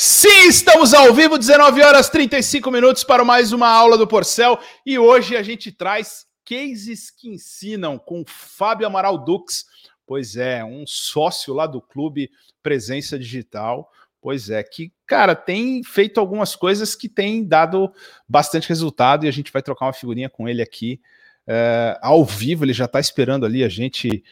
Sim, 0.00 0.46
estamos 0.46 0.94
ao 0.94 1.12
vivo, 1.12 1.36
19 1.36 1.82
horas 1.82 2.08
35 2.08 2.70
minutos 2.70 3.02
para 3.02 3.24
mais 3.24 3.52
uma 3.52 3.66
aula 3.66 3.98
do 3.98 4.06
Porcel 4.06 4.56
e 4.86 4.96
hoje 4.96 5.36
a 5.36 5.42
gente 5.42 5.72
traz 5.72 6.24
cases 6.44 7.10
que 7.10 7.28
ensinam 7.28 7.98
com 7.98 8.22
Fábio 8.24 8.86
Amaral 8.86 9.18
Dux. 9.18 9.66
Pois 10.06 10.36
é, 10.36 10.62
um 10.62 10.84
sócio 10.86 11.52
lá 11.52 11.66
do 11.66 11.82
clube 11.82 12.30
Presença 12.62 13.18
Digital. 13.18 13.90
Pois 14.20 14.50
é, 14.50 14.62
que, 14.62 14.92
cara, 15.04 15.34
tem 15.34 15.82
feito 15.82 16.20
algumas 16.20 16.54
coisas 16.54 16.94
que 16.94 17.08
têm 17.08 17.44
dado 17.44 17.92
bastante 18.28 18.68
resultado 18.68 19.26
e 19.26 19.28
a 19.28 19.32
gente 19.32 19.50
vai 19.50 19.62
trocar 19.62 19.86
uma 19.86 19.92
figurinha 19.92 20.30
com 20.30 20.48
ele 20.48 20.62
aqui 20.62 21.00
é, 21.44 21.98
ao 22.00 22.24
vivo. 22.24 22.64
Ele 22.64 22.72
já 22.72 22.84
está 22.84 23.00
esperando 23.00 23.44
ali 23.44 23.64
a 23.64 23.68
gente 23.68 24.22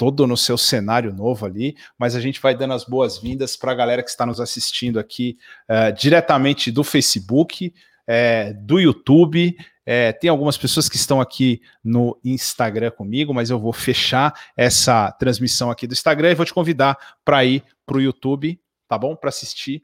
todo 0.00 0.26
no 0.26 0.34
seu 0.34 0.56
cenário 0.56 1.12
novo 1.12 1.44
ali, 1.44 1.76
mas 1.98 2.16
a 2.16 2.20
gente 2.20 2.40
vai 2.40 2.56
dando 2.56 2.72
as 2.72 2.86
boas-vindas 2.86 3.54
para 3.54 3.72
a 3.72 3.74
galera 3.74 4.02
que 4.02 4.08
está 4.08 4.24
nos 4.24 4.40
assistindo 4.40 4.98
aqui 4.98 5.36
uh, 5.68 5.92
diretamente 5.92 6.72
do 6.72 6.82
Facebook, 6.82 7.70
é, 8.06 8.54
do 8.54 8.80
YouTube. 8.80 9.54
É, 9.84 10.10
tem 10.10 10.30
algumas 10.30 10.56
pessoas 10.56 10.88
que 10.88 10.96
estão 10.96 11.20
aqui 11.20 11.60
no 11.84 12.18
Instagram 12.24 12.92
comigo, 12.92 13.34
mas 13.34 13.50
eu 13.50 13.58
vou 13.58 13.74
fechar 13.74 14.32
essa 14.56 15.12
transmissão 15.12 15.70
aqui 15.70 15.86
do 15.86 15.92
Instagram 15.92 16.30
e 16.30 16.34
vou 16.34 16.46
te 16.46 16.54
convidar 16.54 16.96
para 17.22 17.44
ir 17.44 17.62
para 17.84 17.98
o 17.98 18.00
YouTube, 18.00 18.58
tá 18.88 18.96
bom? 18.96 19.14
Para 19.14 19.28
assistir 19.28 19.82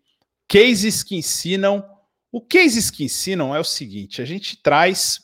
cases 0.48 1.02
que 1.02 1.14
ensinam. 1.14 1.84
O 2.32 2.40
cases 2.40 2.90
que 2.90 3.04
ensinam 3.04 3.54
é 3.54 3.60
o 3.60 3.64
seguinte: 3.64 4.22
a 4.22 4.24
gente 4.24 4.56
traz 4.62 5.20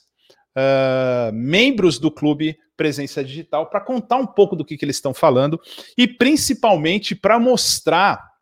uh, 0.54 1.32
membros 1.32 1.98
do 1.98 2.10
clube 2.10 2.58
presença 2.76 3.22
digital 3.22 3.68
para 3.68 3.80
contar 3.80 4.16
um 4.16 4.26
pouco 4.26 4.56
do 4.56 4.64
que, 4.64 4.76
que 4.76 4.84
eles 4.84 4.96
estão 4.96 5.14
falando 5.14 5.60
e 5.96 6.06
principalmente 6.06 7.14
para 7.14 7.38
mostrar 7.38 8.32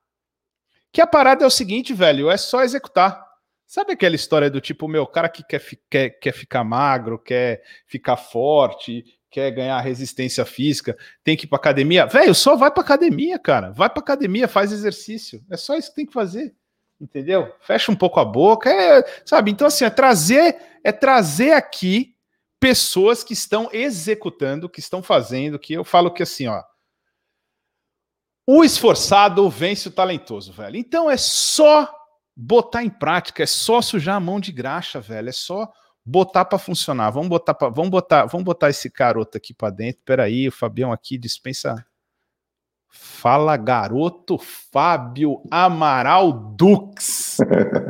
que 0.93 1.01
a 1.01 1.07
parada 1.07 1.45
é 1.45 1.47
o 1.47 1.51
seguinte, 1.51 1.93
velho, 1.93 2.30
é 2.30 2.37
só 2.37 2.62
executar. 2.62 3.24
Sabe 3.66 3.93
aquela 3.93 4.16
história 4.16 4.51
do 4.51 4.60
tipo, 4.60 4.88
meu, 4.88 5.07
cara 5.07 5.29
que 5.29 5.45
quer, 5.45 5.63
quer, 5.88 6.10
quer 6.10 6.32
ficar 6.32 6.65
magro, 6.65 7.19
quer 7.19 7.63
ficar 7.87 8.16
forte, 8.16 9.04
quer 9.30 9.52
ganhar 9.52 9.80
resistência 9.80 10.45
física, 10.45 10.97
tem 11.23 11.37
que 11.37 11.45
ir 11.45 11.49
para 11.49 11.59
academia? 11.59 12.07
Velho, 12.07 12.35
só 12.35 12.57
vai 12.57 12.71
para 12.71 12.82
academia, 12.82 13.38
cara. 13.38 13.71
Vai 13.71 13.88
para 13.88 14.01
academia, 14.01 14.49
faz 14.49 14.73
exercício. 14.73 15.45
É 15.49 15.57
só 15.57 15.76
isso 15.76 15.91
que 15.91 15.95
tem 15.95 16.07
que 16.07 16.13
fazer. 16.13 16.52
Entendeu? 17.01 17.54
Fecha 17.60 17.93
um 17.93 17.97
pouco 17.97 18.19
a 18.19 18.24
boca, 18.24 18.69
é, 18.69 19.04
sabe? 19.24 19.51
Então 19.52 19.66
assim, 19.66 19.85
é 19.85 19.91
trazer 19.91 20.57
é 20.82 20.93
trazer 20.93 21.52
aqui 21.52 22.15
pessoas 22.61 23.25
que 23.25 23.33
estão 23.33 23.69
executando, 23.73 24.69
que 24.69 24.79
estão 24.79 25.03
fazendo, 25.03 25.59
que 25.59 25.73
eu 25.73 25.83
falo 25.83 26.13
que 26.13 26.23
assim, 26.23 26.47
ó. 26.47 26.63
O 28.47 28.63
esforçado 28.63 29.49
vence 29.49 29.89
o 29.89 29.93
talentoso, 29.93 30.53
velho. 30.53 30.77
Então 30.77 31.11
é 31.11 31.16
só 31.16 31.91
botar 32.37 32.85
em 32.85 32.91
prática, 32.91 33.43
é 33.43 33.47
só 33.47 33.81
sujar 33.81 34.16
a 34.16 34.21
mão 34.21 34.38
de 34.38 34.53
graxa, 34.53 35.01
velho. 35.01 35.29
É 35.29 35.33
só 35.33 35.71
botar 36.05 36.45
para 36.45 36.59
funcionar. 36.59 37.11
Vamos 37.11 37.29
botar 37.29 37.55
pra, 37.55 37.69
vamos 37.69 37.91
botar, 37.91 38.27
vamos 38.27 38.45
botar 38.45 38.69
esse 38.69 38.91
garoto 38.91 39.37
aqui 39.37 39.55
para 39.55 39.71
dentro. 39.71 40.03
Peraí, 40.05 40.49
o 40.49 40.53
Fabião 40.53 40.93
aqui 40.93 41.16
dispensa 41.16 41.85
Fala, 42.93 43.57
garoto 43.57 44.37
Fábio 44.37 45.43
Amaral 45.51 46.33
Dux. 46.33 47.38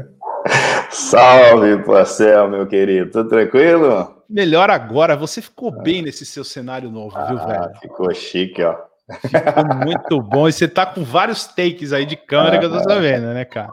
Salve, 0.90 1.76
Marcel, 1.86 2.48
meu 2.48 2.66
querido. 2.66 3.10
Tudo 3.10 3.28
tranquilo? 3.28 4.22
Melhor 4.28 4.70
agora. 4.70 5.16
Você 5.16 5.40
ficou 5.40 5.72
ah. 5.72 5.82
bem 5.82 6.02
nesse 6.02 6.26
seu 6.26 6.44
cenário 6.44 6.90
novo, 6.90 7.16
ah, 7.16 7.24
viu, 7.24 7.38
velho? 7.38 7.70
Ficou 7.80 8.14
chique, 8.14 8.62
ó. 8.62 8.76
Ficou 9.20 9.76
muito 9.84 10.20
bom. 10.20 10.48
E 10.48 10.52
você 10.52 10.68
tá 10.68 10.86
com 10.86 11.02
vários 11.02 11.46
takes 11.46 11.92
aí 11.92 12.06
de 12.06 12.16
câmera 12.16 12.58
que 12.58 12.64
eu 12.64 12.70
tô 12.70 12.80
sabendo, 12.80 13.26
né, 13.28 13.44
cara? 13.44 13.70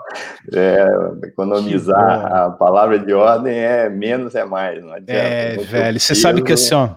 É, 0.53 0.87
economizar 1.27 2.25
a 2.33 2.49
palavra 2.51 2.97
de 2.97 3.13
ordem 3.13 3.55
é 3.55 3.89
menos 3.89 4.35
é 4.35 4.45
mais. 4.45 4.81
Não 4.81 4.93
adianta. 4.93 5.13
É, 5.13 5.57
velho. 5.57 5.99
Você 5.99 6.15
sabe 6.15 6.41
que 6.41 6.53
assim, 6.53 6.73
ó. 6.73 6.89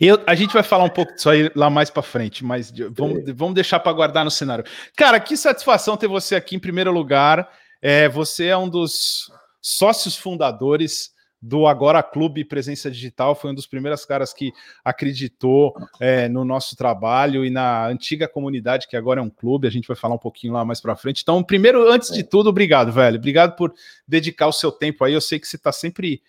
Eu, 0.00 0.20
a 0.26 0.34
gente 0.34 0.52
vai 0.52 0.62
falar 0.62 0.84
um 0.84 0.90
pouco 0.90 1.14
disso 1.14 1.30
aí 1.30 1.50
lá 1.54 1.70
mais 1.70 1.88
para 1.88 2.02
frente, 2.02 2.44
mas 2.44 2.72
vamos, 2.90 3.22
vamos 3.34 3.54
deixar 3.54 3.80
para 3.80 3.92
guardar 3.92 4.24
no 4.24 4.30
cenário. 4.30 4.64
Cara, 4.96 5.18
que 5.18 5.36
satisfação 5.36 5.96
ter 5.96 6.08
você 6.08 6.34
aqui 6.36 6.54
em 6.54 6.60
primeiro 6.60 6.92
lugar. 6.92 7.48
É, 7.80 8.08
você 8.08 8.46
é 8.46 8.56
um 8.56 8.68
dos 8.68 9.30
sócios 9.60 10.16
fundadores 10.16 11.12
do 11.40 11.66
Agora 11.66 12.02
Clube 12.02 12.44
Presença 12.44 12.90
Digital, 12.90 13.34
foi 13.34 13.52
um 13.52 13.54
dos 13.54 13.66
primeiros 13.66 14.04
caras 14.04 14.32
que 14.32 14.52
acreditou 14.84 15.72
é, 16.00 16.28
no 16.28 16.44
nosso 16.44 16.74
trabalho 16.74 17.44
e 17.44 17.50
na 17.50 17.86
antiga 17.86 18.26
comunidade, 18.26 18.88
que 18.88 18.96
agora 18.96 19.20
é 19.20 19.22
um 19.22 19.30
clube, 19.30 19.68
a 19.68 19.70
gente 19.70 19.86
vai 19.86 19.96
falar 19.96 20.16
um 20.16 20.18
pouquinho 20.18 20.52
lá 20.52 20.64
mais 20.64 20.80
para 20.80 20.96
frente. 20.96 21.22
Então, 21.22 21.42
primeiro, 21.42 21.88
antes 21.88 22.12
de 22.12 22.24
tudo, 22.24 22.48
obrigado, 22.50 22.90
velho. 22.90 23.18
Obrigado 23.18 23.54
por 23.54 23.72
dedicar 24.06 24.48
o 24.48 24.52
seu 24.52 24.72
tempo 24.72 25.04
aí. 25.04 25.14
Eu 25.14 25.20
sei 25.20 25.38
que 25.38 25.46
você 25.46 25.56
está 25.56 25.70
sempre 25.70 26.20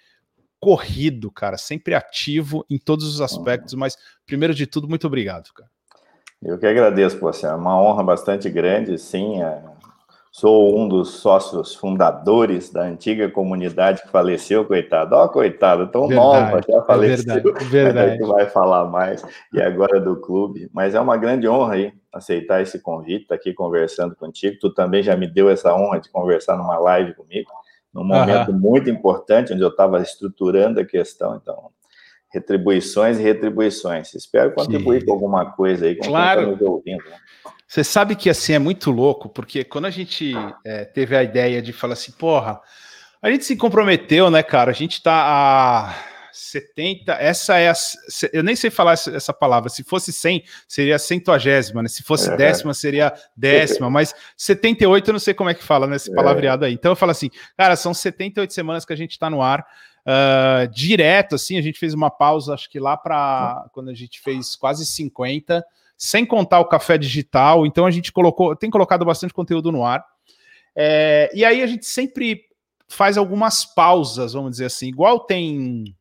corrido, 0.59 1.31
cara, 1.31 1.57
sempre 1.57 1.95
ativo 1.95 2.65
em 2.69 2.77
todos 2.77 3.05
os 3.07 3.21
aspectos, 3.21 3.73
mas 3.73 3.97
primeiro 4.27 4.53
de 4.53 4.67
tudo, 4.67 4.87
muito 4.87 5.07
obrigado, 5.07 5.51
cara. 5.53 5.69
Eu 6.41 6.57
que 6.57 6.67
agradeço, 6.67 7.17
pô, 7.17 7.31
é 7.31 7.53
uma 7.53 7.81
honra 7.81 8.03
bastante 8.03 8.49
grande, 8.49 8.97
sim, 8.97 9.41
é 9.41 9.61
Sou 10.31 10.79
um 10.79 10.87
dos 10.87 11.15
sócios 11.15 11.73
fundadores 11.73 12.71
da 12.71 12.83
antiga 12.83 13.29
comunidade 13.29 14.03
que 14.03 14.09
faleceu, 14.09 14.63
coitado. 14.63 15.15
Ó, 15.15 15.25
oh, 15.25 15.29
coitado, 15.29 15.87
tão 15.87 16.07
verdade, 16.07 16.51
nova, 16.51 16.61
já 16.67 16.77
é 16.77 16.85
faleceu. 16.85 17.33
É 17.33 17.39
verdade, 17.39 17.65
verdade. 17.65 17.99
A 17.99 18.15
gente 18.15 18.27
vai 18.27 18.45
falar 18.45 18.85
mais, 18.85 19.25
e 19.51 19.59
agora 19.59 19.99
do 19.99 20.15
clube. 20.17 20.69
Mas 20.71 20.93
é 20.93 20.99
uma 20.99 21.17
grande 21.17 21.47
honra 21.47 21.73
aí 21.73 21.93
aceitar 22.13 22.61
esse 22.61 22.79
convite, 22.79 23.23
estar 23.23 23.35
tá 23.35 23.41
aqui 23.41 23.53
conversando 23.53 24.15
contigo. 24.15 24.57
Tu 24.61 24.71
também 24.73 25.01
já 25.01 25.15
me 25.15 25.27
deu 25.27 25.49
essa 25.49 25.73
honra 25.73 25.99
de 25.99 26.09
conversar 26.11 26.55
numa 26.57 26.77
live 26.77 27.15
comigo, 27.15 27.49
num 27.91 28.03
momento 28.03 28.51
uhum. 28.51 28.59
muito 28.59 28.87
importante, 28.87 29.51
onde 29.51 29.63
eu 29.63 29.69
estava 29.69 29.99
estruturando 29.99 30.79
a 30.79 30.85
questão. 30.85 31.39
Então, 31.41 31.71
retribuições 32.31 33.19
e 33.19 33.23
retribuições. 33.23 34.13
Espero 34.13 34.53
contribuir 34.53 35.03
com 35.03 35.11
alguma 35.11 35.51
coisa 35.53 35.87
aí 35.87 35.95
com 35.95 36.05
claro. 36.05 36.41
quem 36.41 36.53
está 36.53 36.63
nos 36.63 36.71
ouvindo. 36.71 37.03
Né? 37.03 37.17
Você 37.69 37.83
sabe 37.83 38.15
que 38.15 38.31
assim 38.31 38.53
é 38.53 38.59
muito 38.59 38.89
louco, 38.89 39.29
porque 39.29 39.63
quando 39.63 39.85
a 39.85 39.91
gente 39.91 40.33
é, 40.65 40.85
teve 40.85 41.15
a 41.15 41.21
ideia 41.21 41.61
de 41.61 41.71
falar 41.71 41.93
assim, 41.93 42.11
porra, 42.11 42.59
a 43.21 43.29
gente 43.29 43.45
se 43.45 43.55
comprometeu, 43.55 44.31
né, 44.31 44.41
cara? 44.41 44.71
A 44.71 44.73
gente 44.73 45.03
tá 45.03 45.13
a 45.13 45.95
70, 46.33 47.11
essa 47.13 47.59
é 47.59 47.69
a, 47.69 47.73
eu 48.33 48.41
nem 48.41 48.55
sei 48.55 48.71
falar 48.71 48.93
essa, 48.93 49.15
essa 49.15 49.31
palavra, 49.31 49.69
se 49.69 49.83
fosse 49.83 50.11
100, 50.11 50.43
seria 50.67 50.95
a 50.95 50.99
centuagésima, 50.99 51.83
né? 51.83 51.89
Se 51.89 52.01
fosse 52.01 52.31
é. 52.31 52.35
décima, 52.35 52.73
seria 52.73 53.13
décima, 53.37 53.87
mas 53.87 54.15
78 54.35 55.07
eu 55.07 55.13
não 55.13 55.19
sei 55.19 55.35
como 55.35 55.51
é 55.51 55.53
que 55.53 55.63
fala 55.63 55.85
nesse 55.85 56.09
né, 56.09 56.15
palavreado 56.15 56.65
aí. 56.65 56.73
Então 56.73 56.91
eu 56.91 56.95
falo 56.95 57.11
assim, 57.11 57.29
cara, 57.55 57.75
são 57.75 57.93
78 57.93 58.51
semanas 58.51 58.83
que 58.83 58.93
a 58.93 58.97
gente 58.97 59.19
tá 59.19 59.29
no 59.29 59.43
ar, 59.43 59.63
uh, 60.07 60.67
direto, 60.69 61.35
assim, 61.35 61.55
a 61.55 61.61
gente 61.61 61.77
fez 61.77 61.93
uma 61.93 62.09
pausa, 62.09 62.55
acho 62.55 62.67
que 62.67 62.79
lá 62.79 62.97
para 62.97 63.67
quando 63.73 63.91
a 63.91 63.93
gente 63.93 64.19
fez 64.19 64.55
quase 64.55 64.87
50, 64.87 65.63
sem 65.99 66.25
contar 66.25 66.61
o 66.61 66.65
café 66.65 66.97
digital. 66.97 67.65
Então 67.65 67.85
a 67.85 67.91
gente 67.91 68.09
colocou, 68.09 68.55
tem 68.55 68.69
colocado 68.69 69.03
bastante 69.03 69.33
conteúdo 69.33 69.69
no 69.69 69.85
ar. 69.85 70.03
É, 70.73 71.29
e 71.33 71.43
aí 71.43 71.61
a 71.61 71.67
gente 71.67 71.85
sempre 71.85 72.45
faz 72.87 73.17
algumas 73.17 73.65
pausas, 73.65 74.31
vamos 74.31 74.51
dizer 74.51 74.65
assim, 74.65 74.87
igual 74.87 75.19
tem 75.19 75.93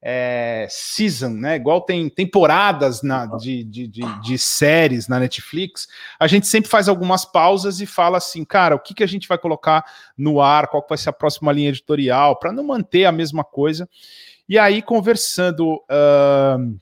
é, 0.00 0.66
season, 0.70 1.28
né? 1.28 1.56
Igual 1.56 1.82
tem 1.82 2.08
temporadas 2.08 3.02
na, 3.02 3.26
de, 3.26 3.62
de, 3.62 3.86
de, 3.86 4.20
de, 4.22 4.38
séries 4.38 5.06
na 5.06 5.20
Netflix, 5.20 5.86
a 6.18 6.26
gente 6.26 6.46
sempre 6.46 6.70
faz 6.70 6.88
algumas 6.88 7.26
pausas 7.26 7.80
e 7.80 7.86
fala 7.86 8.16
assim, 8.16 8.44
cara, 8.44 8.74
o 8.74 8.80
que, 8.80 8.94
que 8.94 9.04
a 9.04 9.08
gente 9.08 9.28
vai 9.28 9.36
colocar 9.36 9.84
no 10.16 10.40
ar, 10.40 10.66
qual 10.68 10.84
vai 10.88 10.96
ser 10.96 11.10
a 11.10 11.12
próxima 11.12 11.52
linha 11.52 11.68
editorial, 11.68 12.36
para 12.38 12.52
não 12.52 12.64
manter 12.64 13.04
a 13.04 13.12
mesma 13.12 13.44
coisa. 13.44 13.88
E 14.48 14.58
aí, 14.58 14.80
conversando. 14.80 15.74
Uh, 15.74 16.80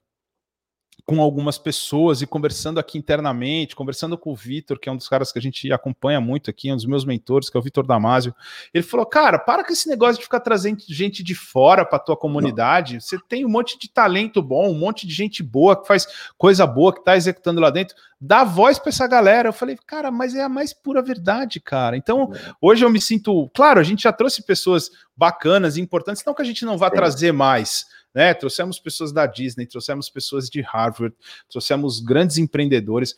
com 1.11 1.21
algumas 1.21 1.59
pessoas 1.59 2.23
e 2.23 2.27
conversando 2.27 2.79
aqui 2.79 2.97
internamente, 2.97 3.75
conversando 3.75 4.17
com 4.17 4.31
o 4.31 4.37
Vitor, 4.37 4.79
que 4.79 4.89
é 4.89 4.93
um 4.93 4.97
dos 4.97 5.09
caras 5.09 5.33
que 5.33 5.41
a 5.41 5.43
gente 5.43 5.73
acompanha 5.73 6.21
muito 6.21 6.49
aqui, 6.49 6.73
um 6.73 6.77
dos 6.77 6.87
meus 6.87 7.05
mentores, 7.05 7.51
que 7.51 7.57
é 7.57 7.61
o 7.61 7.63
Vitor 7.63 7.85
Damasio. 7.85 8.33
Ele 8.73 8.85
falou: 8.85 9.05
Cara, 9.05 9.37
para 9.37 9.65
com 9.65 9.73
esse 9.73 9.89
negócio 9.89 10.19
de 10.19 10.23
ficar 10.23 10.39
trazendo 10.39 10.85
gente 10.89 11.25
de 11.25 11.35
fora 11.35 11.85
para 11.85 11.99
tua 11.99 12.17
comunidade. 12.17 12.95
Não. 12.95 13.01
Você 13.01 13.19
tem 13.29 13.45
um 13.45 13.49
monte 13.49 13.77
de 13.77 13.91
talento 13.91 14.41
bom, 14.41 14.71
um 14.71 14.79
monte 14.79 15.05
de 15.05 15.13
gente 15.13 15.43
boa 15.43 15.75
que 15.75 15.89
faz 15.89 16.07
coisa 16.39 16.65
boa, 16.65 16.93
que 16.93 17.01
está 17.01 17.17
executando 17.17 17.61
lá 17.61 17.71
dentro. 17.71 17.97
Dá 18.21 18.45
voz 18.45 18.79
para 18.79 18.91
essa 18.91 19.09
galera. 19.09 19.49
Eu 19.49 19.53
falei, 19.53 19.77
cara, 19.85 20.13
mas 20.13 20.37
é 20.37 20.45
a 20.45 20.49
mais 20.49 20.73
pura 20.73 21.03
verdade, 21.03 21.59
cara. 21.59 21.97
Então, 21.97 22.31
é. 22.33 22.53
hoje 22.61 22.85
eu 22.85 22.91
me 22.91 23.01
sinto. 23.01 23.51
Claro, 23.53 23.81
a 23.81 23.83
gente 23.83 24.05
já 24.05 24.13
trouxe 24.13 24.45
pessoas 24.45 24.93
bacanas 25.21 25.77
e 25.77 25.81
importantes, 25.83 26.25
não 26.25 26.33
que 26.33 26.41
a 26.41 26.45
gente 26.45 26.65
não 26.65 26.79
vá 26.79 26.89
Sim. 26.89 26.97
trazer 26.97 27.33
mais 27.33 27.85
né? 28.15 28.35
Trouxemos 28.35 28.79
pessoas 28.79 29.13
da 29.13 29.27
Disney, 29.27 29.67
trouxemos 29.67 30.11
pessoas 30.11 30.49
de 30.49 30.61
Harvard, 30.61 31.15
trouxemos 31.49 32.01
grandes 32.01 32.39
empreendedores. 32.39 33.17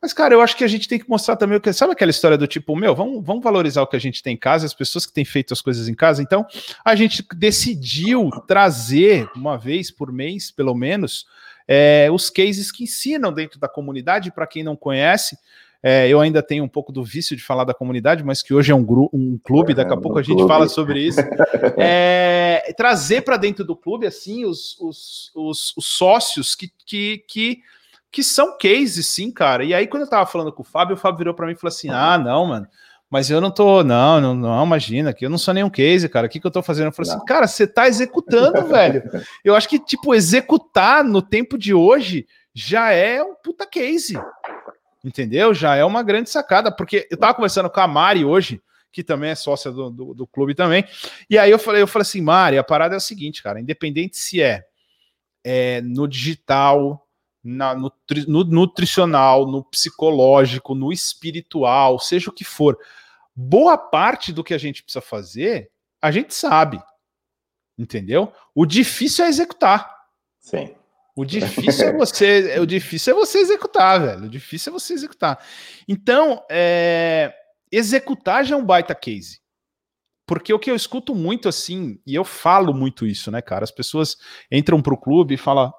Mas, 0.00 0.12
cara, 0.12 0.34
eu 0.34 0.42
acho 0.42 0.56
que 0.56 0.64
a 0.64 0.68
gente 0.68 0.86
tem 0.86 0.98
que 0.98 1.08
mostrar 1.08 1.36
também 1.36 1.56
o 1.56 1.60
que. 1.60 1.72
Sabe 1.72 1.92
aquela 1.92 2.10
história 2.10 2.36
do 2.36 2.46
tipo, 2.46 2.76
meu, 2.76 2.94
vamos, 2.94 3.24
vamos 3.24 3.42
valorizar 3.42 3.80
o 3.80 3.86
que 3.86 3.96
a 3.96 4.00
gente 4.00 4.22
tem 4.22 4.34
em 4.34 4.38
casa, 4.38 4.66
as 4.66 4.74
pessoas 4.74 5.06
que 5.06 5.12
têm 5.12 5.24
feito 5.24 5.54
as 5.54 5.62
coisas 5.62 5.88
em 5.88 5.94
casa. 5.94 6.22
Então, 6.22 6.46
a 6.84 6.94
gente 6.94 7.24
decidiu 7.34 8.30
trazer 8.46 9.30
uma 9.34 9.56
vez 9.56 9.90
por 9.90 10.12
mês, 10.12 10.50
pelo 10.50 10.74
menos, 10.74 11.24
é, 11.66 12.10
os 12.12 12.28
cases 12.28 12.70
que 12.70 12.84
ensinam 12.84 13.32
dentro 13.32 13.58
da 13.58 13.66
comunidade, 13.68 14.30
para 14.30 14.46
quem 14.46 14.62
não 14.62 14.76
conhece. 14.76 15.38
É, 15.86 16.08
eu 16.08 16.18
ainda 16.18 16.42
tenho 16.42 16.64
um 16.64 16.68
pouco 16.68 16.90
do 16.90 17.04
vício 17.04 17.36
de 17.36 17.42
falar 17.42 17.64
da 17.64 17.74
comunidade, 17.74 18.24
mas 18.24 18.42
que 18.42 18.54
hoje 18.54 18.72
é 18.72 18.74
um, 18.74 18.86
um 19.12 19.38
clube, 19.44 19.74
daqui 19.74 19.92
a 19.92 19.96
é, 19.96 20.00
pouco 20.00 20.18
a 20.18 20.22
gente 20.22 20.36
clube. 20.36 20.48
fala 20.48 20.66
sobre 20.66 21.00
isso. 21.00 21.20
É, 21.76 22.72
trazer 22.76 23.22
para 23.22 23.36
dentro 23.36 23.64
do 23.64 23.76
clube, 23.76 24.06
assim, 24.06 24.44
os, 24.46 24.78
os, 24.80 25.30
os, 25.34 25.74
os 25.76 25.84
sócios 25.84 26.54
que, 26.54 26.72
que, 26.86 27.24
que, 27.28 27.58
que 28.10 28.22
são 28.22 28.56
cases, 28.56 29.06
sim, 29.06 29.30
cara. 29.30 29.64
E 29.64 29.74
aí, 29.74 29.86
quando 29.86 30.04
eu 30.04 30.08
tava 30.08 30.24
falando 30.24 30.52
com 30.52 30.62
o 30.62 30.64
Fábio, 30.64 30.94
o 30.94 30.98
Fábio 30.98 31.18
virou 31.18 31.34
para 31.34 31.46
mim 31.46 31.52
e 31.52 31.56
falou 31.56 31.68
assim: 31.74 31.90
ah, 31.90 32.16
não, 32.16 32.46
mano 32.46 32.66
mas 33.14 33.30
eu 33.30 33.40
não 33.40 33.50
tô, 33.50 33.84
não, 33.84 34.20
não, 34.20 34.34
não, 34.34 34.64
imagina, 34.64 35.12
que 35.12 35.24
eu 35.24 35.30
não 35.30 35.38
sou 35.38 35.54
nenhum 35.54 35.70
case, 35.70 36.08
cara. 36.08 36.26
O 36.26 36.28
que, 36.28 36.40
que 36.40 36.46
eu 36.48 36.50
tô 36.50 36.60
fazendo? 36.64 36.86
Eu 36.86 36.92
falei 36.92 37.12
assim, 37.12 37.24
cara, 37.24 37.46
você 37.46 37.64
tá 37.64 37.86
executando, 37.86 38.60
velho. 38.66 39.04
Eu 39.44 39.54
acho 39.54 39.68
que, 39.68 39.78
tipo, 39.78 40.16
executar 40.16 41.04
no 41.04 41.22
tempo 41.22 41.56
de 41.56 41.72
hoje 41.72 42.26
já 42.52 42.90
é 42.90 43.22
um 43.22 43.36
puta 43.36 43.66
case. 43.66 44.14
Entendeu? 45.04 45.52
Já 45.52 45.76
é 45.76 45.84
uma 45.84 46.02
grande 46.02 46.30
sacada, 46.30 46.72
porque 46.72 47.06
eu 47.10 47.18
tava 47.18 47.34
conversando 47.34 47.68
com 47.68 47.80
a 47.80 47.86
Mari 47.86 48.24
hoje, 48.24 48.62
que 48.90 49.04
também 49.04 49.30
é 49.30 49.34
sócia 49.34 49.70
do, 49.70 49.90
do, 49.90 50.14
do 50.14 50.26
clube 50.26 50.54
também. 50.54 50.84
E 51.28 51.36
aí 51.36 51.50
eu 51.50 51.58
falei, 51.58 51.82
eu 51.82 51.86
falei 51.86 52.04
assim, 52.04 52.22
Mari, 52.22 52.56
a 52.56 52.64
parada 52.64 52.94
é 52.94 52.98
o 52.98 53.00
seguinte, 53.00 53.42
cara, 53.42 53.60
independente 53.60 54.16
se 54.16 54.40
é, 54.40 54.64
é 55.44 55.82
no 55.82 56.08
digital, 56.08 57.06
na, 57.42 57.74
no, 57.74 57.92
no 58.26 58.44
nutricional, 58.44 59.46
no 59.46 59.62
psicológico, 59.62 60.74
no 60.74 60.90
espiritual, 60.90 61.98
seja 61.98 62.30
o 62.30 62.32
que 62.32 62.44
for 62.44 62.78
boa 63.36 63.76
parte 63.76 64.32
do 64.32 64.42
que 64.42 64.54
a 64.54 64.58
gente 64.58 64.82
precisa 64.82 65.02
fazer, 65.02 65.70
a 66.00 66.10
gente 66.10 66.32
sabe. 66.32 66.80
Entendeu? 67.76 68.32
O 68.54 68.64
difícil 68.64 69.24
é 69.24 69.28
executar. 69.28 69.92
Sim. 70.38 70.74
O 71.16 71.24
difícil 71.24 71.88
é 71.88 71.92
você, 71.92 72.58
o 72.58 72.66
difícil 72.66 73.12
é 73.12 73.16
você 73.16 73.38
executar, 73.38 74.00
velho. 74.00 74.24
O 74.24 74.28
difícil 74.28 74.70
é 74.70 74.72
você 74.72 74.94
executar. 74.94 75.38
Então, 75.88 76.42
é, 76.50 77.32
executar 77.70 78.44
já 78.44 78.56
é 78.56 78.58
um 78.58 78.64
baita 78.64 78.94
case. 78.94 79.40
Porque 80.26 80.52
o 80.52 80.58
que 80.58 80.70
eu 80.70 80.76
escuto 80.76 81.14
muito 81.14 81.48
assim, 81.48 82.00
e 82.06 82.14
eu 82.14 82.24
falo 82.24 82.72
muito 82.72 83.06
isso, 83.06 83.30
né, 83.30 83.42
cara? 83.42 83.62
As 83.62 83.70
pessoas 83.70 84.16
entram 84.50 84.80
pro 84.80 84.96
clube 84.96 85.34
e 85.34 85.38
falam: 85.38 85.72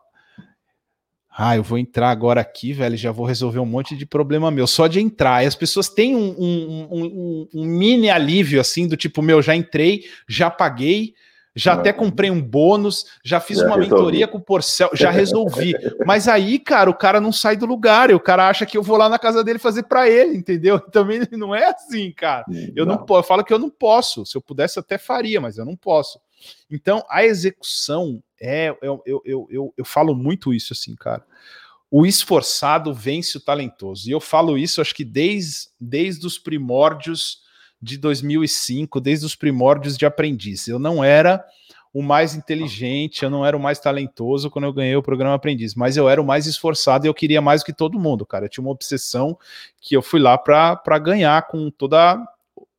ah, 1.37 1.57
eu 1.57 1.63
vou 1.63 1.77
entrar 1.77 2.11
agora 2.11 2.39
aqui, 2.39 2.71
velho, 2.71 2.95
já 2.95 3.11
vou 3.11 3.25
resolver 3.25 3.59
um 3.59 3.65
monte 3.65 3.97
de 3.97 4.05
problema 4.05 4.49
meu, 4.49 4.65
só 4.65 4.87
de 4.87 5.01
entrar. 5.01 5.43
E 5.43 5.47
as 5.47 5.55
pessoas 5.55 5.89
têm 5.89 6.15
um, 6.15 6.33
um, 6.39 6.87
um, 6.91 7.49
um 7.53 7.65
mini 7.65 8.09
alívio, 8.09 8.61
assim, 8.61 8.87
do 8.87 8.95
tipo, 8.95 9.21
meu, 9.21 9.41
já 9.41 9.53
entrei, 9.53 10.05
já 10.29 10.49
paguei, 10.49 11.13
já 11.55 11.73
até 11.73 11.93
comprei 11.93 12.29
um 12.29 12.41
bônus, 12.41 13.05
já 13.23 13.39
fiz 13.39 13.59
já 13.59 13.65
uma 13.65 13.77
resolvi. 13.77 13.95
mentoria 13.95 14.27
com 14.27 14.37
o 14.37 14.41
Porcel, 14.41 14.89
já 14.93 15.09
resolvi. 15.09 15.73
Mas 16.05 16.27
aí, 16.27 16.59
cara, 16.59 16.89
o 16.89 16.93
cara 16.93 17.21
não 17.21 17.31
sai 17.31 17.55
do 17.55 17.65
lugar, 17.65 18.09
e 18.09 18.13
o 18.13 18.19
cara 18.19 18.49
acha 18.49 18.65
que 18.65 18.77
eu 18.77 18.83
vou 18.83 18.97
lá 18.97 19.07
na 19.07 19.17
casa 19.17 19.43
dele 19.43 19.57
fazer 19.57 19.83
para 19.83 20.09
ele, 20.09 20.35
entendeu? 20.35 20.79
Também 20.91 21.21
não 21.31 21.55
é 21.55 21.67
assim, 21.69 22.11
cara. 22.11 22.45
Eu 22.75 22.85
não, 22.85 22.95
não 22.95 23.05
posso, 23.05 23.19
eu 23.19 23.27
falo 23.27 23.43
que 23.43 23.53
eu 23.53 23.59
não 23.59 23.69
posso. 23.69 24.25
Se 24.25 24.35
eu 24.35 24.41
pudesse, 24.41 24.77
eu 24.77 24.81
até 24.81 24.97
faria, 24.97 25.39
mas 25.39 25.57
eu 25.57 25.65
não 25.65 25.77
posso. 25.77 26.19
Então, 26.69 27.03
a 27.09 27.23
execução 27.23 28.21
é, 28.39 28.75
eu, 28.81 29.01
eu, 29.05 29.21
eu, 29.25 29.47
eu, 29.49 29.73
eu 29.77 29.85
falo 29.85 30.13
muito 30.13 30.53
isso 30.53 30.73
assim, 30.73 30.93
cara. 30.95 31.25
O 31.89 32.05
esforçado 32.05 32.93
vence 32.93 33.37
o 33.37 33.41
talentoso. 33.41 34.09
E 34.09 34.11
eu 34.11 34.19
falo 34.19 34.57
isso, 34.57 34.81
acho 34.81 34.93
que 34.93 35.05
desde, 35.05 35.69
desde 35.79 36.27
os 36.27 36.37
primórdios 36.37 37.44
de 37.85 37.97
2005, 37.99 38.99
desde 38.99 39.25
os 39.25 39.35
primórdios 39.35 39.95
de 39.95 40.05
aprendiz. 40.05 40.67
Eu 40.67 40.79
não 40.79 41.03
era 41.03 41.45
o 41.93 42.01
mais 42.01 42.33
inteligente, 42.35 43.23
eu 43.23 43.29
não 43.29 43.45
era 43.45 43.55
o 43.55 43.59
mais 43.59 43.79
talentoso 43.79 44.49
quando 44.49 44.65
eu 44.65 44.73
ganhei 44.73 44.95
o 44.95 45.03
programa 45.03 45.35
Aprendiz, 45.35 45.75
mas 45.75 45.95
eu 45.95 46.09
era 46.09 46.21
o 46.21 46.25
mais 46.25 46.45
esforçado 46.45 47.05
e 47.05 47.07
eu 47.07 47.13
queria 47.13 47.41
mais 47.41 47.61
do 47.61 47.65
que 47.67 47.71
todo 47.71 47.99
mundo, 47.99 48.25
cara. 48.25 48.45
Eu 48.45 48.49
tinha 48.49 48.61
uma 48.63 48.71
obsessão 48.71 49.37
que 49.79 49.95
eu 49.95 50.01
fui 50.01 50.19
lá 50.19 50.37
para 50.37 50.99
ganhar 50.99 51.41
com 51.47 51.69
toda 51.69 52.21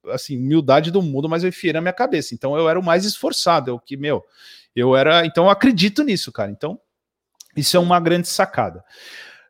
assim, 0.08 0.36
humildade 0.36 0.90
do 0.90 1.00
mundo, 1.00 1.28
mas 1.28 1.42
eu 1.42 1.48
enfiei 1.48 1.72
na 1.72 1.80
minha 1.80 1.94
cabeça. 1.94 2.34
Então 2.34 2.58
eu 2.58 2.68
era 2.68 2.78
o 2.78 2.84
mais 2.84 3.06
esforçado, 3.06 3.70
eu 3.70 3.78
que, 3.78 3.96
meu, 3.96 4.22
eu 4.74 4.94
era, 4.94 5.24
então 5.24 5.44
eu 5.44 5.50
acredito 5.50 6.02
nisso, 6.02 6.30
cara. 6.30 6.50
Então 6.50 6.78
isso 7.56 7.76
é 7.76 7.80
uma 7.80 7.98
grande 7.98 8.28
sacada. 8.28 8.84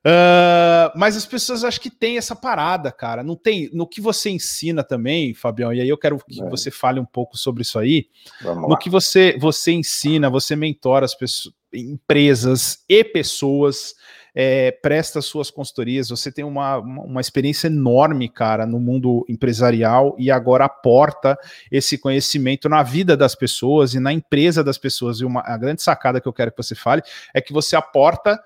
Uh, 0.06 0.94
mas 0.94 1.17
as 1.17 1.26
pessoas 1.26 1.64
acho 1.64 1.81
que 1.81 1.91
tem 1.91 2.17
essa 2.17 2.37
parada, 2.37 2.93
cara. 2.93 3.25
Não 3.25 3.35
tem 3.35 3.69
no 3.73 3.88
que 3.88 4.00
você 4.00 4.31
ensina 4.31 4.85
também, 4.85 5.35
Fabião. 5.35 5.73
E 5.73 5.81
aí 5.81 5.88
eu 5.88 5.99
quero 5.99 6.17
que 6.19 6.41
é. 6.41 6.49
você 6.49 6.70
fale 6.70 7.00
um 7.00 7.05
pouco 7.05 7.37
sobre 7.37 7.62
isso 7.62 7.76
aí. 7.76 8.06
Vamos 8.41 8.62
no 8.62 8.69
lá. 8.69 8.79
que 8.79 8.88
você 8.88 9.37
você 9.37 9.73
ensina, 9.73 10.31
você 10.31 10.55
mentora 10.55 11.05
as 11.05 11.14
pessoas, 11.14 11.53
empresas 11.75 12.85
e 12.88 13.03
pessoas 13.03 13.97
é, 14.32 14.70
presta 14.70 15.23
suas 15.23 15.50
consultorias, 15.50 16.11
você 16.11 16.31
tem 16.31 16.44
uma, 16.44 16.76
uma 16.76 17.23
experiência 17.23 17.69
enorme, 17.69 18.29
cara, 18.29 18.67
no 18.67 18.79
mundo 18.79 19.25
empresarial 19.31 20.14
e 20.19 20.31
agora 20.31 20.67
aporta 20.67 21.38
esse 21.73 21.97
conhecimento 21.97 22.69
na 22.69 22.82
vida 22.82 23.17
das 23.17 23.35
pessoas 23.35 23.94
e 23.94 23.99
na 23.99 24.12
empresa 24.12 24.62
das 24.62 24.76
pessoas. 24.76 25.20
E 25.20 25.25
uma, 25.25 25.41
a 25.41 25.56
grande 25.56 25.82
sacada 25.82 26.20
que 26.20 26.29
eu 26.29 26.35
quero 26.35 26.53
que 26.53 26.62
você 26.62 26.75
fale 26.75 27.03
é 27.32 27.41
que 27.41 27.53
você 27.53 27.75
aporta 27.75 28.38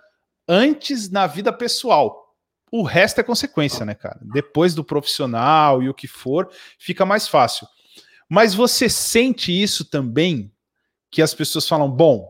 antes 0.50 1.08
na 1.08 1.28
vida 1.28 1.52
pessoal. 1.52 2.34
O 2.72 2.82
resto 2.82 3.20
é 3.20 3.24
consequência, 3.24 3.86
né, 3.86 3.94
cara? 3.94 4.18
Depois 4.20 4.74
do 4.74 4.82
profissional 4.82 5.80
e 5.80 5.88
o 5.88 5.94
que 5.94 6.08
for, 6.08 6.50
fica 6.76 7.06
mais 7.06 7.28
fácil. 7.28 7.66
Mas 8.28 8.52
você 8.52 8.88
sente 8.88 9.50
isso 9.50 9.84
também? 9.84 10.52
Que 11.10 11.22
as 11.22 11.34
pessoas 11.34 11.68
falam, 11.68 11.90
bom, 11.90 12.28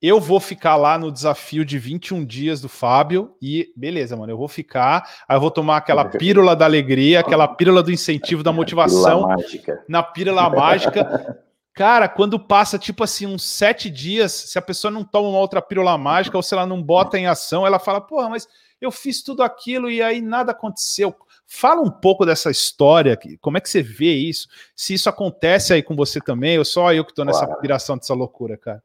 eu 0.00 0.20
vou 0.20 0.40
ficar 0.40 0.76
lá 0.76 0.96
no 0.96 1.12
desafio 1.12 1.64
de 1.64 1.78
21 1.78 2.24
dias 2.24 2.60
do 2.60 2.68
Fábio 2.68 3.36
e 3.42 3.72
beleza, 3.76 4.16
mano, 4.16 4.32
eu 4.32 4.38
vou 4.38 4.48
ficar, 4.48 5.08
aí 5.28 5.36
eu 5.36 5.40
vou 5.40 5.50
tomar 5.50 5.76
aquela 5.76 6.04
pílula 6.08 6.56
da 6.56 6.64
alegria, 6.64 7.20
aquela 7.20 7.46
pílula 7.46 7.82
do 7.82 7.92
incentivo, 7.92 8.42
da 8.42 8.50
motivação, 8.52 9.28
pílula 9.28 9.84
na 9.88 10.02
pílula 10.02 10.50
mágica. 10.50 11.42
Cara, 11.72 12.08
quando 12.08 12.38
passa 12.38 12.78
tipo 12.78 13.04
assim 13.04 13.26
uns 13.26 13.44
sete 13.44 13.88
dias, 13.88 14.32
se 14.32 14.58
a 14.58 14.62
pessoa 14.62 14.90
não 14.90 15.04
toma 15.04 15.28
uma 15.28 15.38
outra 15.38 15.62
pílula 15.62 15.96
mágica 15.96 16.36
ou 16.36 16.42
se 16.42 16.54
ela 16.54 16.66
não 16.66 16.82
bota 16.82 17.18
em 17.18 17.26
ação, 17.26 17.66
ela 17.66 17.78
fala, 17.78 18.00
porra, 18.00 18.28
mas 18.28 18.48
eu 18.80 18.90
fiz 18.90 19.22
tudo 19.22 19.42
aquilo 19.42 19.90
e 19.90 20.02
aí 20.02 20.20
nada 20.20 20.52
aconteceu. 20.52 21.14
Fala 21.46 21.80
um 21.80 21.90
pouco 21.90 22.24
dessa 22.24 22.50
história, 22.50 23.18
como 23.40 23.56
é 23.58 23.60
que 23.60 23.68
você 23.68 23.82
vê 23.82 24.12
isso? 24.12 24.48
Se 24.74 24.94
isso 24.94 25.08
acontece 25.08 25.72
aí 25.72 25.82
com 25.82 25.96
você 25.96 26.20
também, 26.20 26.58
ou 26.58 26.64
só 26.64 26.92
eu 26.92 27.04
que 27.04 27.14
tô 27.14 27.24
nessa 27.24 27.46
viração 27.60 27.96
dessa 27.96 28.14
loucura, 28.14 28.56
cara? 28.56 28.82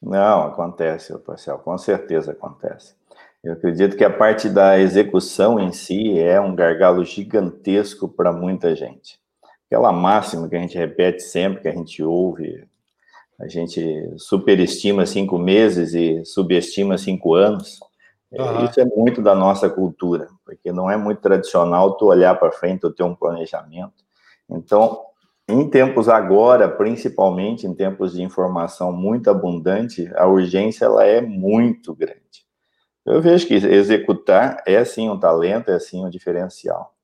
Não, 0.00 0.42
acontece, 0.42 1.12
Marcel, 1.26 1.58
com 1.58 1.76
certeza 1.76 2.32
acontece. 2.32 2.94
Eu 3.42 3.52
acredito 3.52 3.96
que 3.96 4.04
a 4.04 4.10
parte 4.10 4.48
da 4.48 4.78
execução 4.78 5.60
em 5.60 5.72
si 5.72 6.18
é 6.18 6.40
um 6.40 6.54
gargalo 6.54 7.04
gigantesco 7.04 8.08
para 8.08 8.32
muita 8.32 8.74
gente. 8.74 9.18
Aquela 9.68 9.92
máxima 9.92 10.48
que 10.48 10.56
a 10.56 10.60
gente 10.60 10.76
repete 10.76 11.22
sempre, 11.22 11.62
que 11.62 11.68
a 11.68 11.72
gente 11.72 12.02
ouve, 12.02 12.66
a 13.38 13.46
gente 13.46 14.12
superestima 14.16 15.06
cinco 15.06 15.38
meses 15.38 15.94
e 15.94 16.24
subestima 16.24 16.98
cinco 16.98 17.34
anos. 17.34 17.78
Uhum. 18.32 18.64
Isso 18.64 18.80
é 18.80 18.84
muito 18.84 19.22
da 19.22 19.34
nossa 19.34 19.70
cultura, 19.70 20.28
porque 20.44 20.72
não 20.72 20.90
é 20.90 20.96
muito 20.96 21.20
tradicional 21.20 21.96
tu 21.96 22.06
olhar 22.06 22.34
para 22.38 22.50
frente 22.50 22.84
ou 22.84 22.92
ter 22.92 23.04
um 23.04 23.14
planejamento. 23.14 24.04
Então, 24.50 25.02
em 25.48 25.68
tempos 25.68 26.08
agora, 26.08 26.68
principalmente 26.68 27.66
em 27.66 27.74
tempos 27.74 28.12
de 28.12 28.22
informação 28.22 28.92
muito 28.92 29.30
abundante, 29.30 30.10
a 30.16 30.26
urgência 30.26 30.84
ela 30.84 31.06
é 31.06 31.20
muito 31.20 31.94
grande. 31.94 32.46
Eu 33.06 33.22
vejo 33.22 33.46
que 33.46 33.54
executar 33.54 34.62
é 34.66 34.84
sim 34.84 35.08
um 35.08 35.18
talento, 35.18 35.70
é 35.70 35.78
sim 35.78 36.04
um 36.04 36.10
diferencial. 36.10 36.94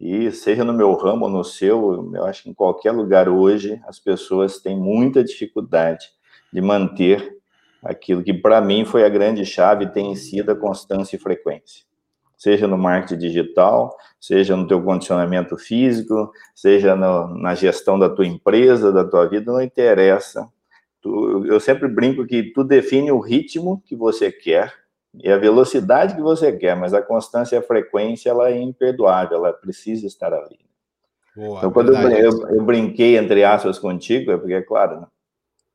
E 0.00 0.32
seja 0.32 0.64
no 0.64 0.72
meu 0.72 0.94
ramo 0.94 1.26
ou 1.26 1.30
no 1.30 1.44
seu, 1.44 2.10
eu 2.14 2.24
acho 2.24 2.44
que 2.44 2.50
em 2.50 2.54
qualquer 2.54 2.92
lugar 2.92 3.28
hoje 3.28 3.80
as 3.86 3.98
pessoas 3.98 4.58
têm 4.58 4.76
muita 4.76 5.22
dificuldade 5.22 6.06
de 6.52 6.60
manter 6.60 7.36
aquilo 7.84 8.22
que 8.22 8.32
para 8.32 8.60
mim 8.60 8.84
foi 8.84 9.04
a 9.04 9.08
grande 9.08 9.44
chave 9.44 9.92
tem 9.92 10.14
sido 10.16 10.50
a 10.50 10.56
constância 10.56 11.16
e 11.16 11.18
frequência 11.18 11.90
seja 12.40 12.66
no 12.66 12.78
marketing 12.78 13.18
digital, 13.18 13.94
seja 14.18 14.56
no 14.56 14.66
teu 14.66 14.82
condicionamento 14.82 15.58
físico, 15.58 16.32
seja 16.54 16.96
no, 16.96 17.34
na 17.38 17.54
gestão 17.54 17.98
da 17.98 18.08
tua 18.08 18.26
empresa, 18.26 18.90
da 18.90 19.04
tua 19.04 19.28
vida, 19.28 19.52
não 19.52 19.60
interessa. 19.60 20.48
Tu, 21.02 21.44
eu 21.44 21.60
sempre 21.60 21.86
brinco 21.86 22.26
que 22.26 22.44
tu 22.44 22.64
define 22.64 23.12
o 23.12 23.20
ritmo 23.20 23.82
que 23.84 23.94
você 23.94 24.32
quer 24.32 24.72
e 25.14 25.30
a 25.30 25.38
velocidade 25.38 26.14
que 26.14 26.20
você 26.20 26.52
quer, 26.52 26.76
mas 26.76 26.94
a 26.94 27.02
constância 27.02 27.56
e 27.56 27.58
a 27.58 27.62
frequência 27.62 28.30
ela 28.30 28.50
é 28.50 28.60
imperdoável, 28.60 29.38
ela 29.38 29.52
precisa 29.52 30.06
estar 30.06 30.32
ali. 30.32 30.58
Boa, 31.34 31.58
então, 31.58 31.70
quando 31.70 31.94
eu, 31.94 32.10
eu, 32.10 32.48
eu, 32.48 32.64
brinquei, 32.64 33.16
entre 33.16 33.44
aspas, 33.44 33.78
contigo, 33.78 34.30
é 34.30 34.36
porque, 34.36 34.54
é 34.54 34.62
claro, 34.62 35.00
né? 35.00 35.06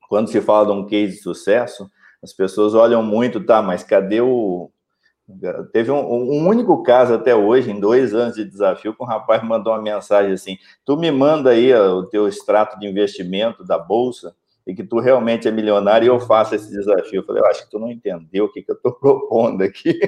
quando 0.10 0.30
se 0.30 0.40
fala 0.42 0.68
de 0.68 0.72
um 0.72 0.86
case 0.86 1.16
de 1.16 1.22
sucesso, 1.22 1.90
as 2.24 2.34
pessoas 2.34 2.74
olham 2.74 3.04
muito, 3.04 3.44
tá, 3.44 3.62
mas 3.62 3.84
cadê 3.84 4.22
o, 4.22 4.72
Teve 5.74 5.90
um, 5.90 6.06
um, 6.06 6.48
único 6.48 6.84
caso 6.84 7.16
até 7.16 7.36
hoje, 7.36 7.72
em 7.72 7.80
dois 7.80 8.14
anos 8.14 8.36
de 8.36 8.46
desafio, 8.46 8.94
que 8.94 9.02
um 9.02 9.08
rapaz 9.08 9.44
mandou 9.44 9.74
uma 9.74 9.82
mensagem 9.82 10.32
assim: 10.32 10.58
Tu 10.86 10.96
me 10.96 11.10
manda 11.10 11.50
aí 11.50 11.74
o 11.74 12.04
teu 12.04 12.28
extrato 12.28 12.78
de 12.78 12.88
investimento 12.88 13.64
da 13.64 13.80
bolsa, 13.80 14.36
e 14.66 14.74
que 14.74 14.84
tu 14.84 15.00
realmente 15.00 15.48
é 15.48 15.52
milionário 15.52 16.06
e 16.06 16.10
eu 16.10 16.20
faço 16.20 16.56
esse 16.56 16.72
desafio. 16.72 17.22
Eu 17.22 17.26
falei, 17.26 17.42
eu 17.42 17.48
acho 17.48 17.66
que 17.66 17.70
tu 17.70 17.78
não 17.78 17.92
entendeu 17.92 18.46
o 18.46 18.52
que, 18.52 18.64
que 18.64 18.72
eu 18.72 18.76
estou 18.76 18.94
propondo 18.98 19.62
aqui. 19.62 20.00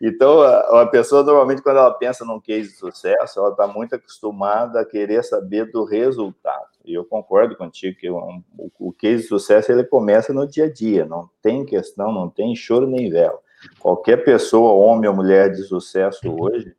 então, 0.00 0.42
a, 0.42 0.82
a, 0.82 0.86
pessoa, 0.86 1.22
normalmente, 1.22 1.62
quando 1.62 1.78
ela 1.78 1.92
pensa 1.92 2.24
num 2.24 2.40
case 2.40 2.68
de 2.68 2.76
sucesso, 2.76 3.38
ela 3.38 3.50
está 3.50 3.66
muito 3.66 3.94
acostumada 3.94 4.80
a 4.80 4.84
querer 4.84 5.24
saber 5.24 5.70
do 5.70 5.84
resultado. 5.84 6.68
E 6.84 6.92
eu 6.92 7.04
concordo 7.04 7.56
contigo 7.56 7.98
que 7.98 8.10
um, 8.10 8.42
o, 8.58 8.70
o 8.78 8.92
case 8.92 9.22
de 9.22 9.28
sucesso, 9.28 9.72
ele 9.72 9.84
começa 9.84 10.32
no 10.32 10.46
dia 10.46 10.66
a 10.66 10.72
dia, 10.72 11.06
não 11.06 11.30
tem 11.42 11.64
questão, 11.64 12.12
não 12.12 12.28
tem 12.28 12.54
choro 12.54 12.86
nem 12.86 13.08
vela. 13.08 13.38
Qualquer 13.78 14.24
pessoa, 14.24 14.72
homem 14.72 15.08
ou 15.08 15.16
mulher 15.16 15.50
de 15.50 15.62
sucesso 15.62 16.20
hoje, 16.38 16.74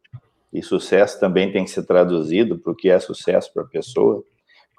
e 0.52 0.64
sucesso 0.64 1.20
também 1.20 1.52
tem 1.52 1.64
que 1.64 1.72
ser 1.72 1.84
traduzido 1.84 2.58
para 2.58 2.72
o 2.72 2.76
que 2.76 2.90
é 2.90 3.00
sucesso 3.00 3.52
para 3.54 3.64
a 3.64 3.68
pessoa, 3.68 4.24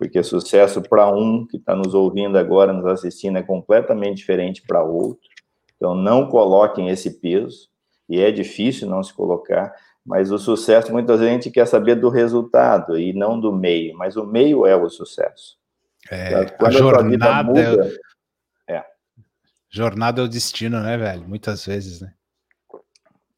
porque 0.00 0.22
sucesso 0.22 0.80
para 0.80 1.12
um 1.12 1.46
que 1.46 1.58
está 1.58 1.76
nos 1.76 1.92
ouvindo 1.92 2.38
agora, 2.38 2.72
nos 2.72 2.86
assistindo, 2.86 3.36
é 3.36 3.42
completamente 3.42 4.16
diferente 4.16 4.62
para 4.66 4.82
outro. 4.82 5.28
Então, 5.76 5.94
não 5.94 6.26
coloquem 6.26 6.88
esse 6.88 7.20
peso, 7.20 7.68
e 8.08 8.18
é 8.18 8.30
difícil 8.30 8.88
não 8.88 9.02
se 9.02 9.12
colocar, 9.12 9.74
mas 10.04 10.32
o 10.32 10.38
sucesso, 10.38 10.90
muitas 10.90 11.20
vezes, 11.20 11.30
a 11.30 11.34
gente 11.34 11.50
quer 11.50 11.66
saber 11.66 11.96
do 11.96 12.08
resultado 12.08 12.98
e 12.98 13.12
não 13.12 13.38
do 13.38 13.52
meio, 13.52 13.94
mas 13.94 14.16
o 14.16 14.24
meio 14.24 14.66
é 14.66 14.74
o 14.74 14.88
sucesso. 14.88 15.58
É, 16.10 16.46
Quando 16.46 16.76
a, 16.76 16.78
jornada 16.78 17.42
muda, 17.42 17.92
é... 18.66 18.76
é... 18.76 18.84
Jornada 19.68 20.22
é 20.22 20.24
o 20.24 20.28
destino, 20.28 20.80
né, 20.80 20.96
velho? 20.96 21.28
Muitas 21.28 21.66
vezes, 21.66 22.00
né? 22.00 22.14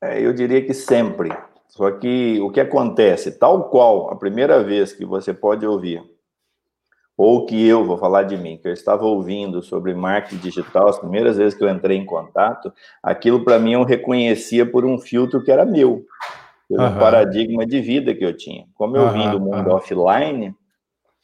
É, 0.00 0.24
eu 0.24 0.32
diria 0.32 0.64
que 0.64 0.72
sempre. 0.72 1.28
Só 1.66 1.90
que 1.90 2.40
o 2.40 2.52
que 2.52 2.60
acontece, 2.60 3.32
tal 3.32 3.68
qual 3.68 4.12
a 4.12 4.16
primeira 4.16 4.62
vez 4.62 4.92
que 4.92 5.04
você 5.04 5.34
pode 5.34 5.66
ouvir 5.66 6.11
ou 7.24 7.46
que 7.46 7.68
eu 7.68 7.84
vou 7.84 7.96
falar 7.96 8.24
de 8.24 8.36
mim, 8.36 8.58
que 8.60 8.66
eu 8.66 8.72
estava 8.72 9.04
ouvindo 9.04 9.62
sobre 9.62 9.94
marketing 9.94 10.38
digital 10.38 10.88
as 10.88 10.98
primeiras 10.98 11.36
vezes 11.36 11.56
que 11.56 11.62
eu 11.62 11.68
entrei 11.68 11.96
em 11.96 12.04
contato, 12.04 12.72
aquilo 13.00 13.44
para 13.44 13.60
mim 13.60 13.74
eu 13.74 13.84
reconhecia 13.84 14.66
por 14.66 14.84
um 14.84 14.98
filtro 14.98 15.40
que 15.44 15.52
era 15.52 15.64
meu, 15.64 16.04
por 16.68 16.80
um 16.80 16.98
paradigma 16.98 17.64
de 17.64 17.80
vida 17.80 18.12
que 18.12 18.24
eu 18.24 18.36
tinha. 18.36 18.66
Como 18.74 18.96
eu 18.96 19.08
vim 19.12 19.30
do 19.30 19.38
mundo 19.38 19.70
offline, 19.70 20.52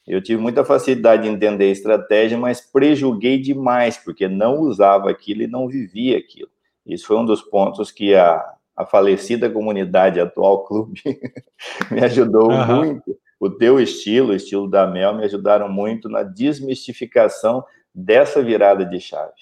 eu 0.07 0.23
tive 0.23 0.41
muita 0.41 0.65
facilidade 0.65 1.25
de 1.25 1.31
entender 1.31 1.65
a 1.65 1.73
estratégia, 1.73 2.39
mas 2.39 2.61
prejulguei 2.61 3.37
demais, 3.37 3.97
porque 3.97 4.29
não 4.29 4.61
usava 4.61 5.11
aquilo 5.11 5.43
e 5.43 5.49
não 5.49 5.67
vivia 5.67 6.17
aquilo. 6.17 6.49
Isso 6.87 7.09
foi 7.09 7.17
um 7.17 7.25
dos 7.25 7.43
pontos 7.43 7.91
que 7.91 8.15
a, 8.15 8.41
a 8.77 8.87
falecida 8.87 9.51
comunidade 9.51 10.21
atual 10.21 10.63
clube 10.63 11.03
me 11.91 12.05
ajudou 12.05 12.53
muito 12.53 13.19
o 13.41 13.49
teu 13.49 13.79
estilo, 13.79 14.33
o 14.33 14.35
estilo 14.35 14.69
da 14.69 14.87
Mel, 14.87 15.15
me 15.15 15.25
ajudaram 15.25 15.69
muito 15.69 16.09
na 16.09 16.23
desmistificação 16.23 17.65
dessa 17.95 18.43
virada 18.43 18.85
de 18.85 19.01
chave. 19.01 19.33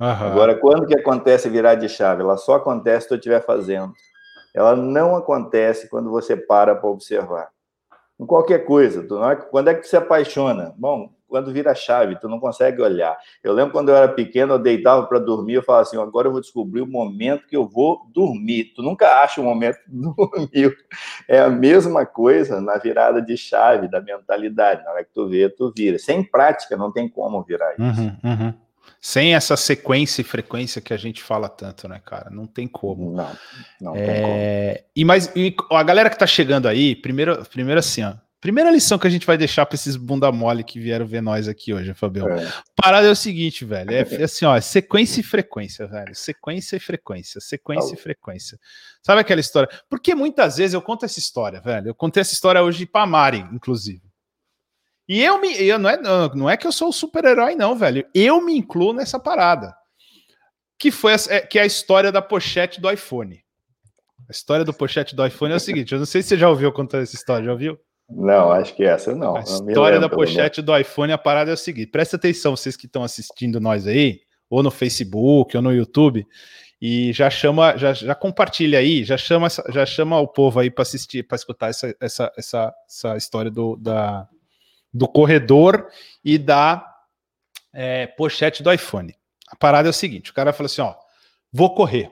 Uhum. 0.00 0.08
Agora, 0.08 0.56
quando 0.56 0.86
que 0.86 0.98
acontece 0.98 1.48
virar 1.48 1.76
de 1.76 1.88
chave? 1.88 2.22
Ela 2.22 2.36
só 2.36 2.54
acontece 2.54 3.02
se 3.02 3.08
tu 3.08 3.14
estiver 3.14 3.44
fazendo. 3.44 3.92
Ela 4.52 4.74
não 4.74 5.16
acontece 5.16 5.88
quando 5.88 6.10
você 6.10 6.36
para 6.36 6.74
para 6.74 6.88
observar. 6.88 7.48
Em 8.18 8.26
qualquer 8.26 8.64
coisa. 8.64 9.06
Tu 9.06 9.22
é, 9.22 9.36
quando 9.36 9.68
é 9.68 9.74
que 9.74 9.82
tu 9.82 9.88
se 9.88 9.96
apaixona? 9.96 10.74
Bom, 10.76 11.13
quando 11.34 11.52
vira 11.52 11.72
a 11.72 11.74
chave, 11.74 12.14
tu 12.20 12.28
não 12.28 12.38
consegue 12.38 12.80
olhar. 12.80 13.18
Eu 13.42 13.52
lembro 13.52 13.72
quando 13.72 13.88
eu 13.88 13.96
era 13.96 14.06
pequeno, 14.06 14.54
eu 14.54 14.58
deitava 14.60 15.04
para 15.04 15.18
dormir, 15.18 15.54
eu 15.54 15.64
falava 15.64 15.82
assim, 15.82 16.00
agora 16.00 16.28
eu 16.28 16.30
vou 16.30 16.40
descobrir 16.40 16.80
o 16.80 16.86
momento 16.86 17.48
que 17.48 17.56
eu 17.56 17.66
vou 17.66 18.06
dormir. 18.14 18.72
Tu 18.72 18.82
nunca 18.82 19.20
acha 19.20 19.40
o 19.40 19.44
momento 19.44 19.76
de 19.88 19.98
dormir. 20.14 20.78
É 21.26 21.40
a 21.40 21.50
mesma 21.50 22.06
coisa 22.06 22.60
na 22.60 22.78
virada 22.78 23.20
de 23.20 23.36
chave 23.36 23.88
da 23.88 24.00
mentalidade. 24.00 24.84
Na 24.84 24.92
hora 24.92 25.02
que 25.02 25.10
tu 25.12 25.28
vê, 25.28 25.48
tu 25.48 25.72
vira. 25.76 25.98
Sem 25.98 26.22
prática, 26.22 26.76
não 26.76 26.92
tem 26.92 27.08
como 27.08 27.42
virar 27.42 27.72
isso. 27.72 27.82
Uhum, 27.82 28.16
uhum. 28.22 28.54
Sem 29.00 29.34
essa 29.34 29.56
sequência 29.56 30.20
e 30.20 30.24
frequência 30.24 30.80
que 30.80 30.94
a 30.94 30.96
gente 30.96 31.20
fala 31.20 31.48
tanto, 31.48 31.88
né, 31.88 32.00
cara? 32.04 32.30
Não 32.30 32.46
tem 32.46 32.68
como. 32.68 33.12
Não, 33.12 33.36
não 33.80 33.96
é... 33.96 34.06
tem 34.06 34.22
como. 34.22 34.88
E, 34.94 35.04
mais, 35.04 35.32
e 35.34 35.52
a 35.72 35.82
galera 35.82 36.08
que 36.08 36.18
tá 36.18 36.28
chegando 36.28 36.68
aí, 36.68 36.94
primeiro, 36.94 37.44
primeiro 37.46 37.80
assim, 37.80 38.04
ó, 38.04 38.14
Primeira 38.44 38.70
lição 38.70 38.98
que 38.98 39.06
a 39.06 39.10
gente 39.10 39.26
vai 39.26 39.38
deixar 39.38 39.64
para 39.64 39.74
esses 39.74 39.96
bunda 39.96 40.30
mole 40.30 40.62
que 40.62 40.78
vieram 40.78 41.06
ver 41.06 41.22
nós 41.22 41.48
aqui 41.48 41.72
hoje, 41.72 41.94
Fabião. 41.94 42.28
É. 42.28 42.52
Parada 42.76 43.06
é 43.06 43.10
o 43.10 43.16
seguinte, 43.16 43.64
velho. 43.64 43.90
É, 43.90 44.00
é 44.20 44.24
assim, 44.24 44.44
ó, 44.44 44.60
sequência 44.60 45.20
e 45.20 45.22
frequência, 45.22 45.86
velho. 45.86 46.14
Sequência 46.14 46.76
e 46.76 46.78
frequência, 46.78 47.40
sequência 47.40 47.94
e 47.94 47.96
frequência. 47.96 48.60
Sabe 49.02 49.22
aquela 49.22 49.40
história? 49.40 49.66
Porque 49.88 50.14
muitas 50.14 50.58
vezes 50.58 50.74
eu 50.74 50.82
conto 50.82 51.06
essa 51.06 51.18
história, 51.18 51.58
velho. 51.58 51.88
Eu 51.88 51.94
contei 51.94 52.20
essa 52.20 52.34
história 52.34 52.62
hoje 52.62 52.84
para 52.84 53.06
Mari, 53.06 53.38
inclusive. 53.50 54.02
E 55.08 55.22
eu 55.22 55.40
me. 55.40 55.50
Eu, 55.66 55.78
não, 55.78 55.88
é, 55.88 56.02
não 56.34 56.50
é 56.50 56.58
que 56.58 56.66
eu 56.66 56.72
sou 56.72 56.90
o 56.90 56.92
super-herói, 56.92 57.54
não, 57.54 57.74
velho. 57.74 58.06
Eu 58.14 58.44
me 58.44 58.54
incluo 58.54 58.92
nessa 58.92 59.18
parada. 59.18 59.74
Que 60.78 60.90
foi 60.90 61.14
a, 61.14 61.16
é, 61.30 61.40
que 61.40 61.58
é 61.58 61.62
a 61.62 61.66
história 61.66 62.12
da 62.12 62.20
pochete 62.20 62.78
do 62.78 62.90
iPhone. 62.90 63.42
A 64.28 64.32
história 64.32 64.66
do 64.66 64.74
pochete 64.74 65.16
do 65.16 65.24
iPhone 65.26 65.54
é 65.54 65.56
o 65.56 65.60
seguinte: 65.60 65.94
eu 65.94 65.98
não 65.98 66.04
sei 66.04 66.20
se 66.20 66.28
você 66.28 66.36
já 66.36 66.50
ouviu 66.50 66.70
contar 66.70 66.98
essa 66.98 67.16
história, 67.16 67.46
já 67.46 67.52
ouviu? 67.52 67.80
Não, 68.08 68.52
acho 68.52 68.74
que 68.74 68.84
essa 68.84 69.14
não. 69.14 69.36
A 69.36 69.40
história 69.40 69.98
da 69.98 70.08
pochete 70.08 70.60
do 70.60 70.76
iPhone, 70.76 71.12
a 71.12 71.18
parada 71.18 71.50
é 71.50 71.54
o 71.54 71.58
seguinte: 71.58 71.90
presta 71.90 72.16
atenção, 72.16 72.56
vocês 72.56 72.76
que 72.76 72.86
estão 72.86 73.02
assistindo 73.02 73.60
nós 73.60 73.86
aí, 73.86 74.20
ou 74.50 74.62
no 74.62 74.70
Facebook, 74.70 75.56
ou 75.56 75.62
no 75.62 75.72
YouTube, 75.72 76.26
e 76.80 77.12
já 77.12 77.30
chama, 77.30 77.76
já, 77.78 77.94
já 77.94 78.14
compartilha 78.14 78.78
aí, 78.78 79.04
já 79.04 79.16
chama, 79.16 79.48
já 79.48 79.86
chama 79.86 80.20
o 80.20 80.28
povo 80.28 80.60
aí 80.60 80.70
para 80.70 80.82
assistir, 80.82 81.22
para 81.22 81.36
escutar 81.36 81.70
essa, 81.70 81.96
essa, 82.00 82.32
essa, 82.36 82.74
essa 82.86 83.16
história 83.16 83.50
do, 83.50 83.76
da, 83.76 84.28
do 84.92 85.08
corredor 85.08 85.88
e 86.22 86.36
da 86.36 86.86
é, 87.72 88.06
pochete 88.06 88.62
do 88.62 88.70
iPhone. 88.70 89.14
A 89.48 89.56
parada 89.56 89.88
é 89.88 89.90
o 89.90 89.94
seguinte: 89.94 90.30
o 90.30 90.34
cara 90.34 90.52
fala 90.52 90.66
assim: 90.66 90.82
ó, 90.82 90.94
vou 91.50 91.74
correr. 91.74 92.10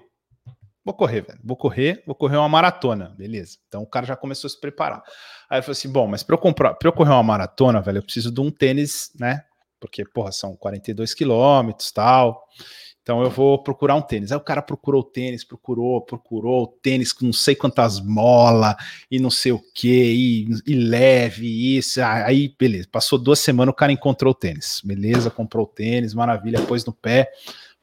Vou 0.85 0.95
correr, 0.95 1.21
velho. 1.21 1.39
Vou 1.45 1.57
correr, 1.57 2.03
vou 2.05 2.15
correr 2.15 2.37
uma 2.37 2.49
maratona, 2.49 3.15
beleza. 3.17 3.59
Então 3.69 3.83
o 3.83 3.87
cara 3.87 4.05
já 4.05 4.17
começou 4.17 4.49
a 4.49 4.51
se 4.51 4.61
preparar. 4.61 5.03
Aí 5.53 5.59
eu 5.59 5.63
falei 5.63 5.73
assim: 5.73 5.93
bom, 5.93 6.07
mas 6.07 6.23
para 6.23 6.35
eu 6.35 6.39
comprar, 6.39 6.75
eu 6.83 6.93
correr 6.93 7.11
uma 7.11 7.23
maratona, 7.23 7.83
velho, 7.83 7.99
eu 7.99 8.03
preciso 8.03 8.33
de 8.33 8.41
um 8.41 8.51
tênis, 8.51 9.13
né? 9.21 9.45
Porque, 9.79 10.03
porra, 10.03 10.33
são 10.33 10.57
42 10.57 11.13
quilômetros 11.13 11.93
tal. 11.93 12.43
Então 13.03 13.23
eu 13.23 13.29
vou 13.29 13.63
procurar 13.63 13.95
um 13.97 14.01
tênis. 14.01 14.33
Aí 14.33 14.39
o 14.39 14.41
cara 14.41 14.63
procurou 14.63 15.03
o 15.03 15.05
tênis, 15.05 15.45
procurou, 15.45 16.01
procurou 16.01 16.69
tênis 16.83 17.13
com 17.13 17.27
não 17.27 17.35
sei 17.35 17.55
quantas 17.55 18.01
molas 18.01 18.77
e 19.11 19.19
não 19.19 19.29
sei 19.29 19.53
o 19.53 19.61
que, 19.75 19.89
e, 20.15 20.49
e, 20.67 20.75
leve, 20.75 21.77
isso. 21.77 22.01
Aí, 22.03 22.55
beleza. 22.59 22.89
Passou 22.91 23.19
duas 23.19 23.41
semanas, 23.41 23.75
o 23.75 23.77
cara 23.77 23.93
encontrou 23.93 24.31
o 24.31 24.35
tênis. 24.35 24.81
Beleza, 24.83 25.31
comprou 25.31 25.67
o 25.67 25.69
tênis, 25.69 26.15
maravilha, 26.15 26.63
pôs 26.63 26.83
no 26.87 26.95
pé. 26.95 27.31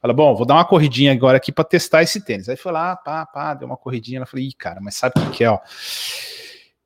Fala, 0.00 0.12
bom, 0.12 0.34
vou 0.34 0.46
dar 0.46 0.54
uma 0.54 0.64
corridinha 0.64 1.12
agora 1.12 1.36
aqui 1.36 1.52
para 1.52 1.62
testar 1.62 2.02
esse 2.02 2.24
tênis. 2.24 2.48
Aí 2.48 2.56
foi 2.56 2.72
lá, 2.72 2.96
pá, 2.96 3.24
pá, 3.26 3.54
deu 3.54 3.68
uma 3.68 3.76
corridinha. 3.76 4.16
Ela 4.18 4.26
falou, 4.26 4.44
ih, 4.44 4.54
cara, 4.54 4.80
mas 4.80 4.96
sabe 4.96 5.14
o 5.20 5.30
que, 5.30 5.44
é, 5.44 5.50
ó? 5.50 5.60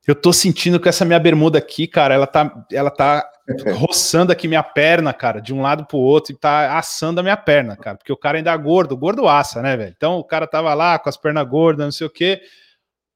Eu 0.07 0.15
tô 0.15 0.33
sentindo 0.33 0.79
que 0.79 0.89
essa 0.89 1.05
minha 1.05 1.19
bermuda 1.19 1.59
aqui, 1.59 1.87
cara, 1.87 2.15
ela 2.15 2.27
tá, 2.27 2.67
ela 2.71 2.91
tá 2.91 3.27
roçando 3.77 4.33
aqui 4.33 4.47
minha 4.47 4.63
perna, 4.63 5.13
cara, 5.13 5.41
de 5.41 5.55
um 5.55 5.63
lado 5.63 5.87
pro 5.87 5.99
outro 5.99 6.33
e 6.33 6.37
tá 6.37 6.79
assando 6.79 7.21
a 7.21 7.23
minha 7.23 7.37
perna, 7.37 7.77
cara, 7.77 7.97
porque 7.97 8.13
o 8.13 8.17
cara 8.17 8.39
ainda 8.39 8.53
é 8.53 8.59
gordo, 8.59 8.97
gordo 8.97 9.27
assa, 9.27 9.63
né, 9.63 9.77
velho? 9.77 9.95
Então 9.97 10.19
o 10.19 10.25
cara 10.25 10.47
tava 10.47 10.73
lá 10.75 10.99
com 10.99 11.09
as 11.09 11.17
pernas 11.17 11.49
gordas, 11.49 11.87
não 11.87 11.93
sei 11.93 12.07
o 12.07 12.11
quê, 12.11 12.43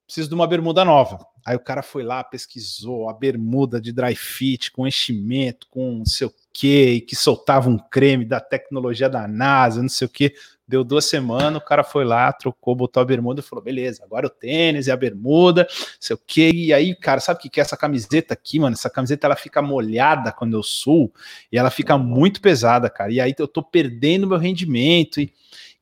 preciso 0.06 0.28
de 0.28 0.34
uma 0.34 0.46
bermuda 0.46 0.84
nova. 0.84 1.18
Aí 1.44 1.56
o 1.56 1.60
cara 1.60 1.82
foi 1.82 2.02
lá, 2.02 2.24
pesquisou 2.24 3.08
a 3.08 3.14
bermuda 3.14 3.80
de 3.80 3.92
dry 3.92 4.14
fit 4.14 4.70
com 4.72 4.86
enchimento, 4.86 5.66
com 5.70 5.98
não 5.98 6.06
sei 6.06 6.26
o 6.26 6.34
quê, 6.52 7.04
que 7.06 7.14
soltava 7.14 7.68
um 7.68 7.78
creme 7.78 8.24
da 8.24 8.40
tecnologia 8.40 9.08
da 9.08 9.28
NASA, 9.28 9.82
não 9.82 9.88
sei 9.88 10.06
o 10.06 10.10
quê. 10.10 10.34
Deu 10.68 10.84
duas 10.84 11.06
semanas, 11.06 11.62
o 11.62 11.64
cara 11.64 11.82
foi 11.82 12.04
lá, 12.04 12.30
trocou, 12.30 12.74
botou 12.76 13.00
a 13.00 13.04
bermuda 13.06 13.40
e 13.40 13.42
falou: 13.42 13.64
beleza, 13.64 14.04
agora 14.04 14.26
o 14.26 14.30
tênis 14.30 14.86
e 14.86 14.90
a 14.90 14.96
bermuda, 14.96 15.66
sei 15.98 16.14
o 16.14 16.20
quê. 16.26 16.50
E 16.52 16.74
aí, 16.74 16.94
cara, 16.94 17.20
sabe 17.20 17.38
o 17.38 17.50
que 17.50 17.58
é 17.58 17.62
essa 17.62 17.74
camiseta 17.74 18.34
aqui, 18.34 18.60
mano? 18.60 18.74
Essa 18.74 18.90
camiseta 18.90 19.26
ela 19.26 19.34
fica 19.34 19.62
molhada 19.62 20.30
quando 20.30 20.52
eu 20.52 20.62
suo 20.62 21.10
e 21.50 21.56
ela 21.56 21.70
fica 21.70 21.96
muito 21.96 22.42
pesada, 22.42 22.90
cara. 22.90 23.10
E 23.10 23.18
aí 23.18 23.34
eu 23.38 23.48
tô 23.48 23.62
perdendo 23.62 24.26
meu 24.26 24.36
rendimento. 24.36 25.22
E, 25.22 25.32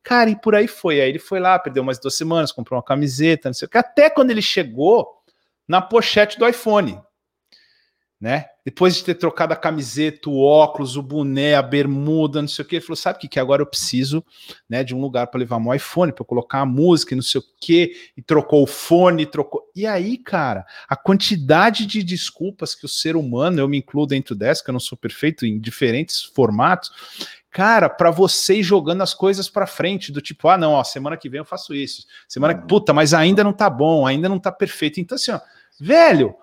cara, 0.04 0.30
e 0.30 0.40
por 0.40 0.54
aí 0.54 0.68
foi. 0.68 1.00
Aí 1.00 1.08
ele 1.08 1.18
foi 1.18 1.40
lá, 1.40 1.58
perdeu 1.58 1.82
umas 1.82 1.98
duas 1.98 2.14
semanas, 2.14 2.52
comprou 2.52 2.76
uma 2.76 2.84
camiseta, 2.84 3.48
não 3.48 3.54
sei 3.54 3.66
o 3.66 3.68
que. 3.68 3.78
Até 3.78 4.08
quando 4.08 4.30
ele 4.30 4.42
chegou 4.42 5.16
na 5.66 5.82
pochete 5.82 6.38
do 6.38 6.46
iPhone 6.46 6.96
né? 8.18 8.46
Depois 8.64 8.96
de 8.96 9.04
ter 9.04 9.14
trocado 9.14 9.52
a 9.52 9.56
camiseta, 9.56 10.30
o 10.30 10.40
óculos, 10.40 10.96
o 10.96 11.02
boné, 11.02 11.54
a 11.54 11.62
bermuda, 11.62 12.40
não 12.40 12.48
sei 12.48 12.64
o 12.64 12.68
que, 12.68 12.76
ele 12.76 12.84
falou: 12.84 12.96
sabe 12.96 13.18
o 13.18 13.20
que, 13.20 13.28
que 13.28 13.38
agora 13.38 13.60
eu 13.60 13.66
preciso 13.66 14.24
né, 14.68 14.82
de 14.82 14.94
um 14.94 15.00
lugar 15.00 15.26
para 15.26 15.38
levar 15.38 15.60
meu 15.60 15.74
iPhone, 15.74 16.12
para 16.12 16.24
colocar 16.24 16.60
a 16.60 16.66
música 16.66 17.12
e 17.12 17.16
não 17.16 17.22
sei 17.22 17.40
o 17.40 17.44
que, 17.60 17.92
e 18.16 18.22
trocou 18.22 18.62
o 18.62 18.66
fone, 18.66 19.26
trocou. 19.26 19.62
E 19.74 19.86
aí, 19.86 20.16
cara, 20.16 20.64
a 20.88 20.96
quantidade 20.96 21.84
de 21.84 22.02
desculpas 22.02 22.74
que 22.74 22.86
o 22.86 22.88
ser 22.88 23.16
humano, 23.16 23.60
eu 23.60 23.68
me 23.68 23.78
incluo 23.78 24.06
dentro 24.06 24.34
dessa, 24.34 24.64
que 24.64 24.70
eu 24.70 24.74
não 24.74 24.80
sou 24.80 24.96
perfeito 24.96 25.44
em 25.44 25.60
diferentes 25.60 26.22
formatos, 26.22 26.90
cara, 27.50 27.90
para 27.90 28.10
você 28.10 28.56
ir 28.56 28.62
jogando 28.62 29.02
as 29.02 29.12
coisas 29.12 29.48
para 29.48 29.66
frente, 29.66 30.10
do 30.10 30.22
tipo, 30.22 30.48
ah, 30.48 30.56
não, 30.56 30.72
ó, 30.72 30.82
semana 30.82 31.18
que 31.18 31.28
vem 31.28 31.38
eu 31.38 31.44
faço 31.44 31.74
isso, 31.74 32.06
semana 32.26 32.54
que, 32.54 32.66
puta, 32.66 32.94
mas 32.94 33.12
ainda 33.12 33.44
não 33.44 33.52
tá 33.52 33.68
bom, 33.68 34.06
ainda 34.06 34.26
não 34.26 34.38
tá 34.38 34.50
perfeito. 34.50 35.00
Então, 35.00 35.16
assim, 35.16 35.32
ó, 35.32 35.40
velho 35.78 36.34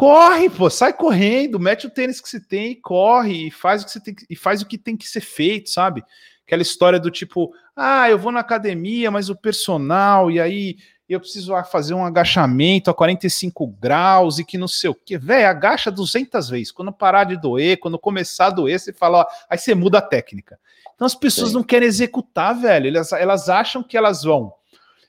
Corre, 0.00 0.48
pô, 0.48 0.70
sai 0.70 0.94
correndo, 0.94 1.60
mete 1.60 1.86
o 1.86 1.90
tênis 1.90 2.22
que 2.22 2.28
você 2.30 2.40
tem 2.40 2.70
e 2.70 2.74
corre 2.74 3.48
e 3.48 3.50
faz 3.50 3.82
o 3.82 3.84
que 3.84 3.92
você 3.92 4.00
tem 4.00 4.16
e 4.30 4.34
faz 4.34 4.62
o 4.62 4.66
que 4.66 4.78
tem 4.78 4.96
que 4.96 5.06
ser 5.06 5.20
feito, 5.20 5.68
sabe? 5.68 6.02
Aquela 6.46 6.62
história 6.62 6.98
do 6.98 7.10
tipo, 7.10 7.52
ah, 7.76 8.08
eu 8.08 8.18
vou 8.18 8.32
na 8.32 8.40
academia, 8.40 9.10
mas 9.10 9.28
o 9.28 9.36
personal, 9.36 10.30
e 10.30 10.40
aí 10.40 10.78
eu 11.06 11.20
preciso 11.20 11.52
fazer 11.64 11.92
um 11.92 12.02
agachamento 12.02 12.90
a 12.90 12.94
45 12.94 13.66
graus 13.78 14.38
e 14.38 14.44
que 14.44 14.56
não 14.56 14.66
sei 14.66 14.88
o 14.88 14.94
que. 14.94 15.18
Velho, 15.18 15.46
agacha 15.46 15.90
200 15.90 16.48
vezes. 16.48 16.72
Quando 16.72 16.90
parar 16.90 17.24
de 17.24 17.36
doer, 17.36 17.78
quando 17.78 17.98
começar 17.98 18.46
a 18.46 18.50
doer, 18.50 18.80
você 18.80 18.94
fala, 18.94 19.18
ó, 19.18 19.26
aí 19.50 19.58
você 19.58 19.74
muda 19.74 19.98
a 19.98 20.02
técnica. 20.02 20.58
Então 20.94 21.04
as 21.04 21.14
pessoas 21.14 21.50
Sim. 21.50 21.56
não 21.56 21.62
querem 21.62 21.86
executar, 21.86 22.58
velho. 22.58 22.88
Elas, 22.88 23.12
elas 23.12 23.50
acham 23.50 23.82
que 23.82 23.98
elas 23.98 24.22
vão 24.22 24.50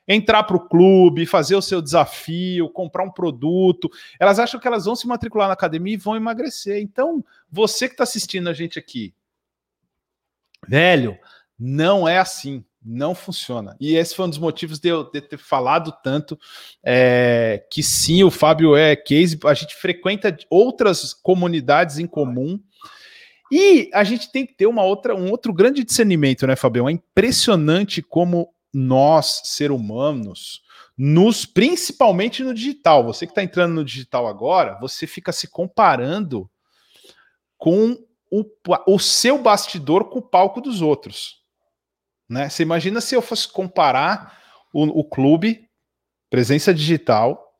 entrar 0.07 0.43
para 0.43 0.57
o 0.57 0.67
clube, 0.67 1.25
fazer 1.25 1.55
o 1.55 1.61
seu 1.61 1.81
desafio, 1.81 2.69
comprar 2.69 3.03
um 3.03 3.11
produto. 3.11 3.89
Elas 4.19 4.39
acham 4.39 4.59
que 4.59 4.67
elas 4.67 4.85
vão 4.85 4.95
se 4.95 5.07
matricular 5.07 5.47
na 5.47 5.53
academia 5.53 5.93
e 5.93 5.97
vão 5.97 6.15
emagrecer. 6.15 6.81
Então, 6.81 7.23
você 7.49 7.87
que 7.87 7.93
está 7.93 8.03
assistindo 8.03 8.49
a 8.49 8.53
gente 8.53 8.77
aqui, 8.77 9.13
velho, 10.67 11.17
não 11.57 12.07
é 12.07 12.17
assim. 12.17 12.63
Não 12.83 13.13
funciona. 13.13 13.77
E 13.79 13.95
esse 13.95 14.15
foi 14.15 14.25
um 14.25 14.29
dos 14.29 14.39
motivos 14.39 14.79
de 14.79 14.89
eu, 14.89 15.03
de 15.03 15.21
ter 15.21 15.37
falado 15.37 15.93
tanto 16.03 16.37
é, 16.83 17.63
que 17.69 17.83
sim, 17.83 18.23
o 18.23 18.31
Fábio 18.31 18.75
é 18.75 18.95
case. 18.95 19.39
A 19.45 19.53
gente 19.53 19.75
frequenta 19.75 20.35
outras 20.49 21.13
comunidades 21.13 21.99
em 21.99 22.07
comum. 22.07 22.59
E 23.51 23.87
a 23.93 24.03
gente 24.03 24.31
tem 24.31 24.47
que 24.47 24.55
ter 24.55 24.65
uma 24.65 24.83
outra, 24.83 25.13
um 25.13 25.29
outro 25.29 25.53
grande 25.53 25.83
discernimento, 25.83 26.47
né, 26.47 26.55
Fábio? 26.55 26.89
É 26.89 26.91
impressionante 26.91 28.01
como 28.01 28.51
nós, 28.73 29.41
ser 29.45 29.71
humanos, 29.71 30.61
nos 30.97 31.45
principalmente 31.45 32.43
no 32.43 32.53
digital. 32.53 33.03
Você 33.03 33.25
que 33.25 33.31
está 33.31 33.43
entrando 33.43 33.73
no 33.73 33.85
digital 33.85 34.27
agora, 34.27 34.77
você 34.79 35.07
fica 35.07 35.31
se 35.31 35.47
comparando 35.47 36.49
com 37.57 37.97
o, 38.29 38.45
o 38.87 38.99
seu 38.99 39.37
bastidor 39.37 40.09
com 40.09 40.19
o 40.19 40.21
palco 40.21 40.61
dos 40.61 40.81
outros. 40.81 41.41
Né? 42.29 42.49
Você 42.49 42.63
imagina 42.63 43.01
se 43.01 43.13
eu 43.13 43.21
fosse 43.21 43.47
comparar 43.47 44.41
o, 44.73 44.83
o 44.99 45.03
clube, 45.03 45.69
presença 46.29 46.73
digital, 46.73 47.51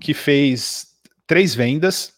que 0.00 0.12
fez 0.12 0.96
três 1.26 1.54
vendas, 1.54 2.14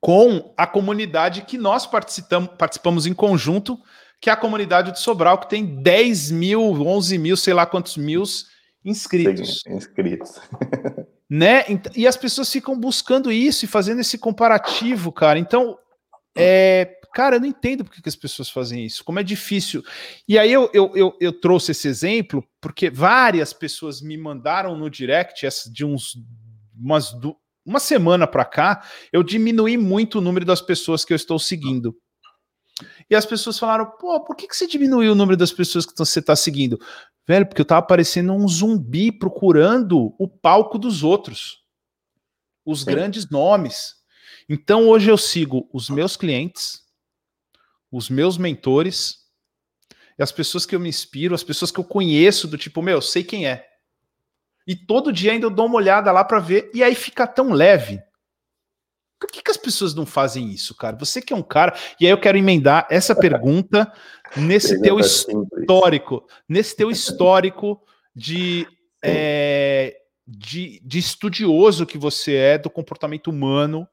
com 0.00 0.54
a 0.56 0.66
comunidade 0.66 1.42
que 1.42 1.58
nós 1.58 1.86
participamos, 1.86 2.50
participamos 2.56 3.06
em 3.06 3.12
conjunto, 3.12 3.78
que 4.20 4.30
é 4.30 4.32
a 4.32 4.36
comunidade 4.36 4.92
de 4.92 5.00
Sobral, 5.00 5.38
que 5.38 5.48
tem 5.48 5.64
10 5.82 6.30
mil, 6.30 6.60
11 6.60 7.18
mil, 7.18 7.36
sei 7.36 7.54
lá 7.54 7.64
quantos 7.66 7.96
mil 7.96 8.22
inscritos. 8.84 9.60
Sim, 9.60 9.74
inscritos. 9.74 10.40
né? 11.28 11.64
E 11.94 12.06
as 12.06 12.16
pessoas 12.16 12.50
ficam 12.50 12.78
buscando 12.78 13.30
isso 13.30 13.64
e 13.64 13.68
fazendo 13.68 14.00
esse 14.00 14.18
comparativo, 14.18 15.12
cara. 15.12 15.38
Então, 15.38 15.78
é, 16.36 16.96
cara, 17.14 17.36
eu 17.36 17.40
não 17.40 17.46
entendo 17.46 17.84
porque 17.84 18.02
que 18.02 18.08
as 18.08 18.16
pessoas 18.16 18.48
fazem 18.48 18.84
isso, 18.84 19.04
como 19.04 19.18
é 19.18 19.22
difícil. 19.22 19.82
E 20.26 20.38
aí 20.38 20.52
eu, 20.52 20.70
eu, 20.72 20.92
eu, 20.96 21.16
eu 21.20 21.32
trouxe 21.32 21.72
esse 21.72 21.86
exemplo 21.88 22.44
porque 22.60 22.90
várias 22.90 23.52
pessoas 23.52 24.00
me 24.00 24.16
mandaram 24.16 24.76
no 24.76 24.88
direct 24.88 25.46
de 25.70 25.84
uns 25.84 26.16
umas, 26.76 27.12
uma 27.66 27.80
semana 27.80 28.26
para 28.26 28.44
cá, 28.44 28.84
eu 29.12 29.22
diminuí 29.22 29.76
muito 29.76 30.18
o 30.18 30.20
número 30.20 30.46
das 30.46 30.62
pessoas 30.62 31.04
que 31.04 31.12
eu 31.12 31.16
estou 31.16 31.38
seguindo. 31.38 31.94
E 33.10 33.14
as 33.16 33.24
pessoas 33.24 33.58
falaram: 33.58 33.86
pô, 33.98 34.22
por 34.24 34.36
que, 34.36 34.46
que 34.46 34.56
você 34.56 34.66
diminuiu 34.66 35.12
o 35.12 35.14
número 35.14 35.36
das 35.36 35.52
pessoas 35.52 35.86
que 35.86 35.96
você 35.96 36.20
está 36.20 36.36
seguindo? 36.36 36.78
Velho, 37.26 37.46
porque 37.46 37.60
eu 37.60 37.66
tava 37.66 37.86
parecendo 37.86 38.32
um 38.32 38.48
zumbi 38.48 39.12
procurando 39.12 40.14
o 40.18 40.26
palco 40.26 40.78
dos 40.78 41.02
outros, 41.02 41.62
os 42.64 42.80
Sim. 42.80 42.86
grandes 42.86 43.28
nomes. 43.30 43.94
Então 44.48 44.88
hoje 44.88 45.10
eu 45.10 45.18
sigo 45.18 45.68
os 45.72 45.90
meus 45.90 46.16
clientes, 46.16 46.80
os 47.92 48.08
meus 48.08 48.38
mentores, 48.38 49.18
as 50.18 50.32
pessoas 50.32 50.64
que 50.64 50.74
eu 50.74 50.80
me 50.80 50.88
inspiro, 50.88 51.34
as 51.34 51.44
pessoas 51.44 51.70
que 51.70 51.78
eu 51.78 51.84
conheço, 51.84 52.48
do 52.48 52.58
tipo, 52.58 52.82
meu, 52.82 53.00
sei 53.00 53.22
quem 53.22 53.46
é. 53.46 53.66
E 54.66 54.74
todo 54.74 55.12
dia 55.12 55.32
ainda 55.32 55.46
eu 55.46 55.50
dou 55.50 55.66
uma 55.66 55.76
olhada 55.76 56.10
lá 56.10 56.24
para 56.24 56.40
ver, 56.40 56.70
e 56.74 56.82
aí 56.82 56.94
fica 56.94 57.26
tão 57.26 57.52
leve. 57.52 58.02
Por 59.18 59.28
que, 59.30 59.42
que 59.42 59.50
as 59.50 59.56
pessoas 59.56 59.94
não 59.94 60.06
fazem 60.06 60.50
isso, 60.50 60.74
cara? 60.74 60.96
Você 60.96 61.20
que 61.20 61.32
é 61.32 61.36
um 61.36 61.42
cara. 61.42 61.76
E 62.00 62.06
aí 62.06 62.12
eu 62.12 62.20
quero 62.20 62.38
emendar 62.38 62.86
essa 62.90 63.14
pergunta 63.16 63.92
nesse 64.36 64.80
teu 64.80 64.98
histórico, 65.00 66.26
nesse 66.48 66.76
teu 66.76 66.90
histórico 66.92 67.80
de, 68.14 68.66
é, 69.02 69.96
de, 70.26 70.80
de 70.84 70.98
estudioso 70.98 71.86
que 71.86 71.98
você 71.98 72.34
é 72.34 72.58
do 72.58 72.70
comportamento 72.70 73.28
humano. 73.28 73.88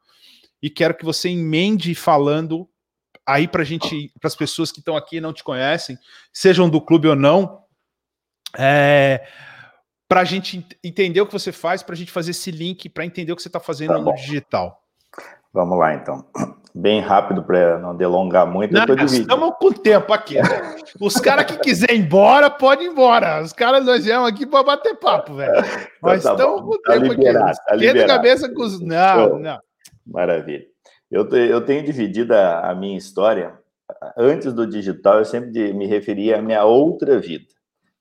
E 0.62 0.70
quero 0.70 0.96
que 0.96 1.06
você 1.06 1.30
emende 1.30 1.94
falando 1.96 2.70
aí 3.26 3.48
para 3.48 3.64
gente, 3.64 4.12
para 4.20 4.28
as 4.28 4.36
pessoas 4.36 4.72
que 4.72 4.80
estão 4.80 4.96
aqui 4.96 5.18
e 5.18 5.22
não 5.22 5.34
te 5.34 5.44
conhecem, 5.44 5.98
sejam 6.32 6.70
do 6.70 6.80
clube 6.80 7.08
ou 7.08 7.16
não, 7.16 7.64
é, 8.58 9.28
para 10.08 10.22
a 10.22 10.24
gente 10.24 10.66
entender 10.84 11.22
o 11.22 11.26
que 11.26 11.34
você 11.34 11.52
faz, 11.52 11.82
para 11.82 11.94
a 11.94 11.98
gente 11.98 12.12
fazer 12.12 12.32
esse 12.32 12.52
link, 12.52 12.88
para 12.90 13.06
entender 13.06 13.32
o 13.32 13.36
que 13.36 13.42
você 13.42 13.50
está 13.50 13.60
fazendo 13.60 13.94
tá 13.94 14.00
no 14.00 14.14
digital. 14.14 14.85
Vamos 15.56 15.80
lá, 15.80 15.96
então. 15.96 16.26
Bem 16.78 17.00
rápido 17.00 17.42
para 17.42 17.80
não 17.80 17.96
delongar 17.96 18.46
muito. 18.46 18.74
Não, 18.74 18.84
estamos 19.06 19.54
com 19.58 19.72
tempo 19.72 20.12
aqui. 20.12 20.36
Né? 20.36 20.76
Os 21.00 21.16
caras 21.16 21.46
que 21.46 21.58
quiserem 21.60 22.02
ir 22.02 22.02
embora, 22.02 22.50
podem 22.50 22.88
ir 22.88 22.90
embora. 22.92 23.42
Os 23.42 23.54
caras 23.54 23.86
nós 23.86 24.04
viemos 24.04 24.28
aqui 24.28 24.46
para 24.46 24.62
bater 24.62 24.94
papo, 24.98 25.36
velho. 25.36 25.54
Nós 26.04 26.22
tá 26.22 26.34
estamos 26.34 26.62
com 26.64 26.82
tá 26.82 26.92
tempo 26.92 27.14
liberado, 27.14 27.50
aqui. 27.50 27.66
Tá 27.66 27.76
liberado. 27.76 28.08
cabeça 28.08 28.54
com 28.54 28.62
os. 28.62 28.82
Não, 28.82 29.40
não. 29.40 29.58
Maravilha. 30.06 30.66
Eu, 31.10 31.26
eu 31.30 31.62
tenho 31.62 31.86
dividido 31.86 32.36
a, 32.36 32.72
a 32.72 32.76
minha 32.76 32.98
história. 32.98 33.58
Antes 34.18 34.52
do 34.52 34.68
digital, 34.68 35.20
eu 35.20 35.26
sempre 35.26 35.74
me 35.74 35.88
referia 35.88 36.40
à 36.40 36.42
minha 36.42 36.66
outra 36.66 37.18
vida. 37.22 37.46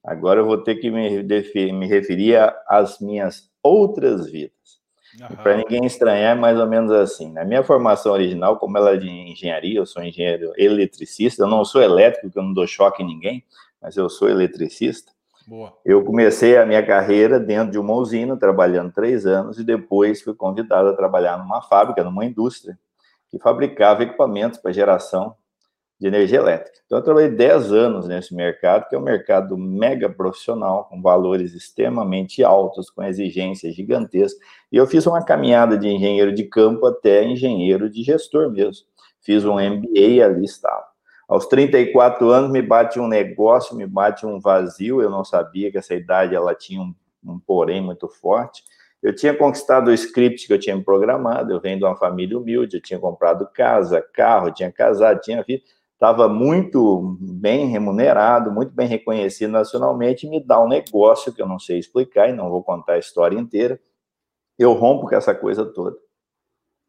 Agora 0.05 0.41
eu 0.41 0.47
vou 0.47 0.59
ter 0.59 0.75
que 0.75 0.91
me, 0.91 1.23
me 1.23 1.87
referir 1.87 2.37
às 2.67 2.99
minhas 2.99 3.49
outras 3.63 4.29
vidas. 4.29 4.83
Para 5.43 5.57
ninguém 5.57 5.85
estranhar, 5.85 6.37
é 6.37 6.41
mais 6.41 6.59
ou 6.59 6.67
menos 6.67 6.91
assim. 6.91 7.31
Na 7.33 7.45
minha 7.45 7.63
formação 7.63 8.13
original, 8.13 8.59
como 8.59 8.77
ela 8.77 8.95
é 8.95 8.97
de 8.97 9.09
engenharia, 9.09 9.79
eu 9.79 9.87
sou 9.87 10.03
engenheiro 10.03 10.53
eletricista, 10.57 11.43
eu 11.43 11.49
não 11.49 11.65
sou 11.65 11.81
elétrico, 11.83 12.27
porque 12.27 12.39
eu 12.39 12.43
não 12.43 12.53
dou 12.53 12.67
choque 12.67 13.03
em 13.03 13.07
ninguém, 13.07 13.45
mas 13.81 13.97
eu 13.97 14.09
sou 14.09 14.29
eletricista. 14.29 15.13
Boa. 15.47 15.77
Eu 15.85 16.03
comecei 16.03 16.57
a 16.57 16.65
minha 16.65 16.85
carreira 16.85 17.39
dentro 17.39 17.71
de 17.73 17.79
uma 17.79 17.95
usina, 17.95 18.37
trabalhando 18.37 18.93
três 18.93 19.27
anos, 19.27 19.59
e 19.59 19.65
depois 19.65 20.23
fui 20.23 20.35
convidado 20.35 20.89
a 20.89 20.97
trabalhar 20.97 21.39
numa 21.39 21.63
fábrica, 21.63 22.03
numa 22.03 22.25
indústria, 22.25 22.79
que 23.31 23.39
fabricava 23.39 24.03
equipamentos 24.03 24.59
para 24.59 24.73
geração 24.73 25.37
de 26.01 26.09
energia 26.09 26.39
elétrica. 26.39 26.79
Então, 26.87 26.99
eu 26.99 27.05
trabalhei 27.05 27.31
10 27.31 27.73
anos 27.73 28.09
nesse 28.09 28.35
mercado, 28.35 28.89
que 28.89 28.95
é 28.95 28.99
um 28.99 29.03
mercado 29.03 29.57
mega 29.57 30.09
profissional, 30.09 30.85
com 30.85 31.01
valores 31.01 31.55
extremamente 31.55 32.43
altos, 32.43 32.91
com 32.91 33.03
exigências 33.03 33.75
gigantescas. 33.75 34.39
E 34.71 34.77
eu 34.77 34.87
fiz 34.87 35.07
uma 35.07 35.25
caminhada 35.25 35.79
de 35.79 35.89
engenheiro 35.89 36.35
de 36.35 36.45
campo 36.45 36.87
até 36.87 37.25
engenheiro 37.25 37.89
de 37.89 38.03
gestor 38.03 38.51
mesmo. 38.51 38.87
Fiz 39.23 39.45
um 39.45 39.55
MBA 39.55 40.25
ali 40.25 40.45
estava. 40.45 40.85
Aos 41.27 41.47
34 41.47 42.29
anos 42.29 42.51
me 42.51 42.61
bate 42.61 43.01
um 43.01 43.09
negócio, 43.09 43.75
me 43.75 43.87
bate 43.87 44.27
um 44.27 44.39
vazio. 44.39 45.01
Eu 45.01 45.09
não 45.09 45.25
sabia 45.25 45.71
que 45.71 45.79
essa 45.79 45.95
idade 45.95 46.35
ela 46.35 46.55
tinha 46.55 46.83
um, 46.83 46.95
um 47.25 47.39
porém 47.39 47.81
muito 47.81 48.09
forte. 48.09 48.63
Eu 49.03 49.15
tinha 49.15 49.35
conquistado 49.35 49.89
o 49.89 49.93
script 49.93 50.47
que 50.47 50.53
eu 50.53 50.59
tinha 50.59 50.77
me 50.77 50.85
programado. 50.85 51.53
Eu 51.53 51.61
venho 51.61 51.79
de 51.79 51.85
uma 51.85 51.97
família 51.97 52.37
humilde, 52.37 52.77
eu 52.77 52.83
tinha 52.83 52.99
comprado 52.99 53.49
casa, 53.55 54.03
carro, 54.13 54.51
tinha 54.53 54.71
casado, 54.71 55.21
tinha 55.21 55.43
vida 55.43 55.63
estava 55.95 56.29
muito 56.29 57.17
bem 57.21 57.67
remunerado, 57.69 58.53
muito 58.53 58.73
bem 58.73 58.87
reconhecido 58.87 59.51
nacionalmente, 59.51 60.29
me 60.29 60.45
dá 60.45 60.63
um 60.63 60.69
negócio 60.69 61.33
que 61.33 61.41
eu 61.41 61.47
não 61.47 61.59
sei 61.59 61.79
explicar 61.79 62.29
e 62.29 62.33
não 62.33 62.51
vou 62.51 62.63
contar 62.63 62.95
a 62.95 62.99
história 62.99 63.39
inteira. 63.39 63.81
Eu 64.59 64.73
rompo 64.73 65.09
com 65.09 65.15
essa 65.15 65.35
coisa 65.35 65.65
toda, 65.65 65.97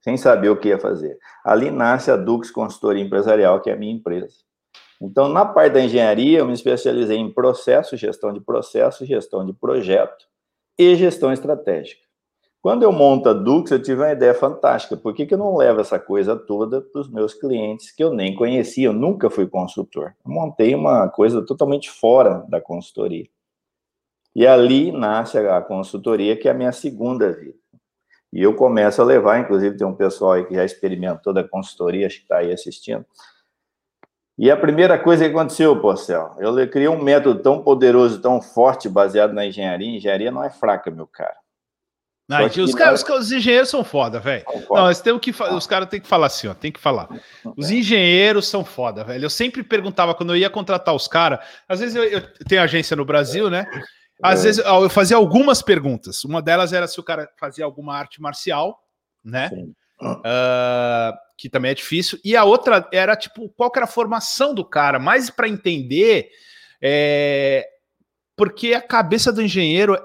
sem 0.01 0.17
saber 0.17 0.49
o 0.49 0.57
que 0.57 0.69
ia 0.69 0.79
fazer. 0.79 1.17
Ali 1.43 1.71
nasce 1.71 2.11
a 2.11 2.17
Dux 2.17 2.51
Consultoria 2.51 3.03
Empresarial, 3.03 3.61
que 3.61 3.69
é 3.69 3.73
a 3.73 3.77
minha 3.77 3.93
empresa. 3.93 4.35
Então, 5.01 5.27
na 5.29 5.45
parte 5.45 5.73
da 5.73 5.81
engenharia, 5.81 6.39
eu 6.39 6.45
me 6.45 6.53
especializei 6.53 7.17
em 7.17 7.31
processo, 7.31 7.97
gestão 7.97 8.31
de 8.33 8.39
processo, 8.39 9.05
gestão 9.05 9.45
de 9.45 9.53
projeto 9.53 10.25
e 10.77 10.95
gestão 10.95 11.31
estratégica. 11.31 12.04
Quando 12.65 12.81
eu 12.81 12.91
monto 12.91 13.29
a 13.29 13.33
Dux, 13.33 13.69
eu 13.69 13.79
tive 13.79 14.01
uma 14.01 14.11
ideia 14.11 14.33
fantástica. 14.33 14.97
Por 14.97 15.13
que, 15.13 15.27
que 15.27 15.35
eu 15.35 15.37
não 15.37 15.55
levo 15.55 15.81
essa 15.81 15.99
coisa 15.99 16.35
toda 16.35 16.81
para 16.81 16.99
os 16.99 17.07
meus 17.07 17.31
clientes 17.31 17.91
que 17.91 18.03
eu 18.03 18.11
nem 18.11 18.33
conhecia? 18.33 18.87
Eu 18.87 18.91
nunca 18.91 19.29
fui 19.29 19.45
consultor. 19.45 20.15
Eu 20.25 20.31
montei 20.31 20.73
uma 20.73 21.07
coisa 21.07 21.45
totalmente 21.45 21.91
fora 21.91 22.43
da 22.49 22.59
consultoria. 22.59 23.27
E 24.35 24.47
ali 24.47 24.91
nasce 24.91 25.37
a 25.37 25.61
consultoria, 25.61 26.35
que 26.35 26.47
é 26.47 26.51
a 26.51 26.55
minha 26.55 26.71
segunda 26.71 27.31
vida. 27.31 27.53
E 28.33 28.41
eu 28.41 28.55
começo 28.55 28.99
a 28.99 29.05
levar, 29.05 29.37
inclusive 29.37 29.77
tem 29.77 29.85
um 29.85 29.93
pessoal 29.93 30.31
aí 30.31 30.45
que 30.45 30.55
já 30.55 30.65
experimentou 30.65 31.31
da 31.31 31.47
consultoria, 31.47 32.07
acho 32.07 32.17
que 32.17 32.23
está 32.23 32.37
aí 32.37 32.51
assistindo. 32.51 33.05
E 34.39 34.49
a 34.49 34.57
primeira 34.57 34.97
coisa 34.97 35.23
que 35.23 35.29
aconteceu, 35.29 35.79
Porcel, 35.79 36.31
eu 36.39 36.67
criei 36.67 36.87
um 36.87 36.99
método 36.99 37.43
tão 37.43 37.61
poderoso, 37.61 38.19
tão 38.23 38.41
forte, 38.41 38.89
baseado 38.89 39.33
na 39.33 39.45
engenharia. 39.45 39.95
Engenharia 39.95 40.31
não 40.31 40.43
é 40.43 40.49
fraca, 40.49 40.89
meu 40.89 41.05
cara. 41.05 41.44
Não, 42.27 42.43
os, 42.43 42.73
cara, 42.73 42.93
os, 42.93 43.03
os, 43.03 43.31
engenheiros 43.31 43.69
são 43.69 43.83
foda, 43.83 44.19
velho. 44.19 44.43
Não, 44.71 44.87
eles 44.87 44.99
têm 44.99 45.17
que 45.19 45.29
os 45.29 45.67
caras 45.67 45.87
têm 45.87 46.01
que 46.01 46.07
falar 46.07 46.25
assim, 46.25 46.47
ó, 46.47 46.55
tem 46.55 46.71
que 46.71 46.79
falar. 46.79 47.07
Os 47.55 47.69
engenheiros 47.69 48.47
são 48.47 48.65
foda, 48.65 49.03
velho. 49.03 49.25
Eu 49.25 49.29
sempre 49.29 49.63
perguntava 49.63 50.15
quando 50.15 50.33
eu 50.33 50.37
ia 50.37 50.49
contratar 50.49 50.95
os 50.95 51.07
caras, 51.07 51.39
às 51.69 51.79
vezes 51.79 51.95
eu, 51.95 52.03
eu, 52.03 52.21
tenho 52.45 52.63
agência 52.63 52.95
no 52.95 53.05
Brasil, 53.05 53.47
né? 53.47 53.67
Às 54.23 54.39
é. 54.39 54.43
vezes 54.43 54.65
eu 54.65 54.89
fazia 54.89 55.17
algumas 55.17 55.61
perguntas. 55.61 56.23
Uma 56.23 56.41
delas 56.41 56.73
era 56.73 56.87
se 56.87 56.99
o 56.99 57.03
cara 57.03 57.29
fazia 57.39 57.63
alguma 57.63 57.95
arte 57.95 58.19
marcial, 58.19 58.81
né? 59.23 59.51
Uh, 60.01 61.15
que 61.37 61.47
também 61.47 61.71
é 61.71 61.75
difícil. 61.75 62.19
E 62.25 62.35
a 62.35 62.43
outra 62.43 62.87
era 62.91 63.15
tipo 63.15 63.49
qual 63.49 63.71
era 63.75 63.85
a 63.85 63.87
formação 63.87 64.51
do 64.55 64.65
cara, 64.65 64.97
mais 64.97 65.29
para 65.29 65.47
entender, 65.47 66.31
é... 66.81 67.67
porque 68.35 68.73
a 68.73 68.81
cabeça 68.81 69.31
do 69.31 69.43
engenheiro 69.43 69.95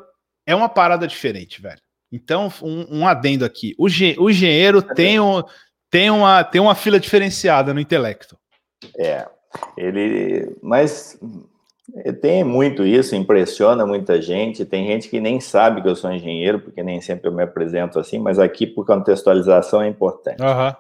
é 0.46 0.54
uma 0.54 0.68
parada 0.68 1.06
diferente, 1.06 1.62
velho. 1.62 1.80
Então, 2.12 2.52
um, 2.62 3.00
um 3.00 3.06
adendo 3.06 3.44
aqui. 3.44 3.74
O, 3.78 3.84
o 3.84 4.30
engenheiro 4.30 4.82
tem, 4.82 5.20
um, 5.20 5.42
tem, 5.90 6.10
uma, 6.10 6.42
tem 6.42 6.60
uma 6.60 6.74
fila 6.74 6.98
diferenciada 6.98 7.72
no 7.72 7.80
intelecto. 7.80 8.36
É, 8.98 9.26
ele. 9.76 10.56
Mas 10.62 11.18
tem 12.20 12.44
muito 12.44 12.84
isso, 12.84 13.14
impressiona 13.14 13.84
muita 13.84 14.20
gente. 14.20 14.64
Tem 14.64 14.86
gente 14.86 15.08
que 15.08 15.20
nem 15.20 15.40
sabe 15.40 15.82
que 15.82 15.88
eu 15.88 15.96
sou 15.96 16.12
engenheiro, 16.12 16.60
porque 16.60 16.82
nem 16.82 17.00
sempre 17.00 17.28
eu 17.28 17.32
me 17.32 17.42
apresento 17.42 17.98
assim, 17.98 18.18
mas 18.18 18.38
aqui, 18.38 18.66
por 18.66 18.86
contextualização, 18.86 19.82
é 19.82 19.88
importante. 19.88 20.40
Uhum. 20.40 20.72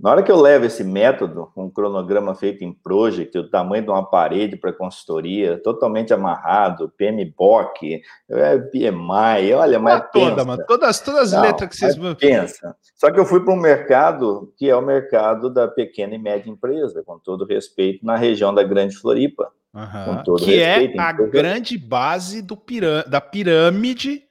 Na 0.00 0.12
hora 0.12 0.22
que 0.22 0.30
eu 0.30 0.40
levo 0.40 0.64
esse 0.64 0.84
método, 0.84 1.50
um 1.56 1.68
cronograma 1.68 2.32
feito 2.32 2.62
em 2.62 2.72
Project, 2.72 3.36
o 3.36 3.50
tamanho 3.50 3.82
de 3.82 3.90
uma 3.90 4.08
parede 4.08 4.56
para 4.56 4.72
consultoria, 4.72 5.60
totalmente 5.60 6.14
amarrado, 6.14 6.92
PMBOK, 6.96 8.00
é, 8.30 8.58
PMI, 8.58 9.54
olha, 9.54 9.80
mas 9.80 10.04
toda, 10.12 10.36
pensa. 10.36 10.44
Mano, 10.44 10.64
todas, 10.68 11.00
todas 11.00 11.34
as 11.34 11.42
letras 11.42 11.70
que 11.70 11.76
vocês... 11.76 12.14
Pensa. 12.14 12.76
Só 12.94 13.10
que 13.10 13.18
eu 13.18 13.26
fui 13.26 13.40
para 13.44 13.52
um 13.52 13.58
mercado 13.58 14.52
que 14.56 14.70
é 14.70 14.76
o 14.76 14.80
mercado 14.80 15.50
da 15.50 15.66
pequena 15.66 16.14
e 16.14 16.18
média 16.18 16.48
empresa, 16.48 17.02
com 17.04 17.18
todo 17.18 17.44
respeito, 17.44 18.06
na 18.06 18.16
região 18.16 18.54
da 18.54 18.62
Grande 18.62 18.96
Floripa. 18.96 19.50
Uhum. 19.74 20.36
que 20.36 20.60
é 20.60 20.78
respeito, 20.78 21.00
é 21.00 21.02
a 21.02 21.12
grande 21.12 21.76
base 21.76 22.40
do 22.40 22.56
pirâ 22.56 23.02
da 23.02 23.20
pirâmide, 23.20 24.22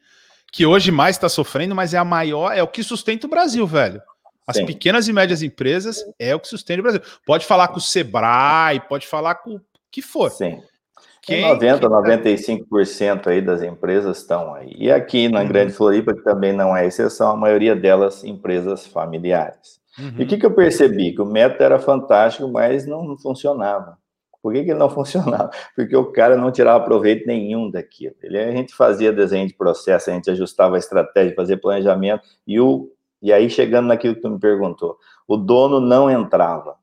que 0.51 0.65
hoje 0.65 0.91
mais 0.91 1.15
está 1.15 1.27
sofrendo, 1.27 1.75
mas 1.75 1.93
é 1.93 1.97
a 1.97 2.05
maior, 2.05 2.51
é 2.55 2.63
o 2.63 2.67
que 2.67 2.81
sustenta 2.81 3.27
o 3.27 3.29
Brasil, 3.29 3.67
velho. 3.67 4.01
As 4.47 4.55
Sim. 4.55 4.65
pequenas 4.65 5.09
e 5.09 5.13
médias 5.13 5.43
empresas 5.43 6.03
é 6.17 6.33
o 6.33 6.39
que 6.39 6.47
sustenta 6.47 6.79
o 6.79 6.83
Brasil. 6.83 7.01
Pode 7.25 7.45
falar 7.45 7.67
com 7.67 7.77
o 7.77 7.81
Sebrae, 7.81 8.79
pode 8.87 9.05
falar 9.05 9.35
com 9.35 9.55
o 9.55 9.61
que 9.91 10.01
for. 10.01 10.31
Sim. 10.31 10.61
Quem, 11.21 11.41
90, 11.41 11.89
95% 11.89 13.27
aí 13.27 13.41
das 13.41 13.61
empresas 13.61 14.19
estão 14.19 14.53
aí. 14.53 14.73
E 14.77 14.89
aqui 14.89 15.27
na 15.27 15.41
uhum. 15.41 15.47
Grande 15.47 15.73
Floripa, 15.73 16.13
que 16.13 16.23
também 16.23 16.53
não 16.53 16.75
é 16.75 16.87
exceção, 16.87 17.31
a 17.31 17.35
maioria 17.35 17.75
delas 17.75 18.23
empresas 18.23 18.87
familiares. 18.87 19.81
Uhum. 19.99 20.13
E 20.19 20.23
o 20.23 20.27
que, 20.27 20.37
que 20.37 20.45
eu 20.45 20.53
percebi? 20.53 21.13
Que 21.13 21.21
o 21.21 21.25
método 21.25 21.63
era 21.63 21.79
fantástico, 21.79 22.47
mas 22.47 22.87
não 22.87 23.17
funcionava. 23.17 23.97
Por 24.41 24.53
que, 24.53 24.63
que 24.63 24.71
ele 24.71 24.79
não 24.79 24.87
funcionava? 24.89 25.49
Porque 25.75 25.97
o 25.97 26.05
cara 26.13 26.37
não 26.37 26.49
tirava 26.49 26.85
proveito 26.85 27.27
nenhum 27.27 27.69
daquilo. 27.69 28.15
Ele, 28.23 28.39
a 28.39 28.51
gente 28.51 28.73
fazia 28.73 29.11
desenho 29.11 29.47
de 29.47 29.53
processo, 29.53 30.09
a 30.09 30.13
gente 30.13 30.31
ajustava 30.31 30.77
a 30.77 30.79
estratégia, 30.79 31.35
fazia 31.35 31.57
planejamento, 31.57 32.23
e 32.47 32.57
o 32.57 32.89
e 33.21 33.33
aí, 33.33 33.49
chegando 33.49 33.87
naquilo 33.87 34.15
que 34.15 34.21
tu 34.21 34.29
me 34.29 34.39
perguntou, 34.39 34.97
o 35.27 35.37
dono 35.37 35.79
não 35.79 36.09
entrava. 36.09 36.75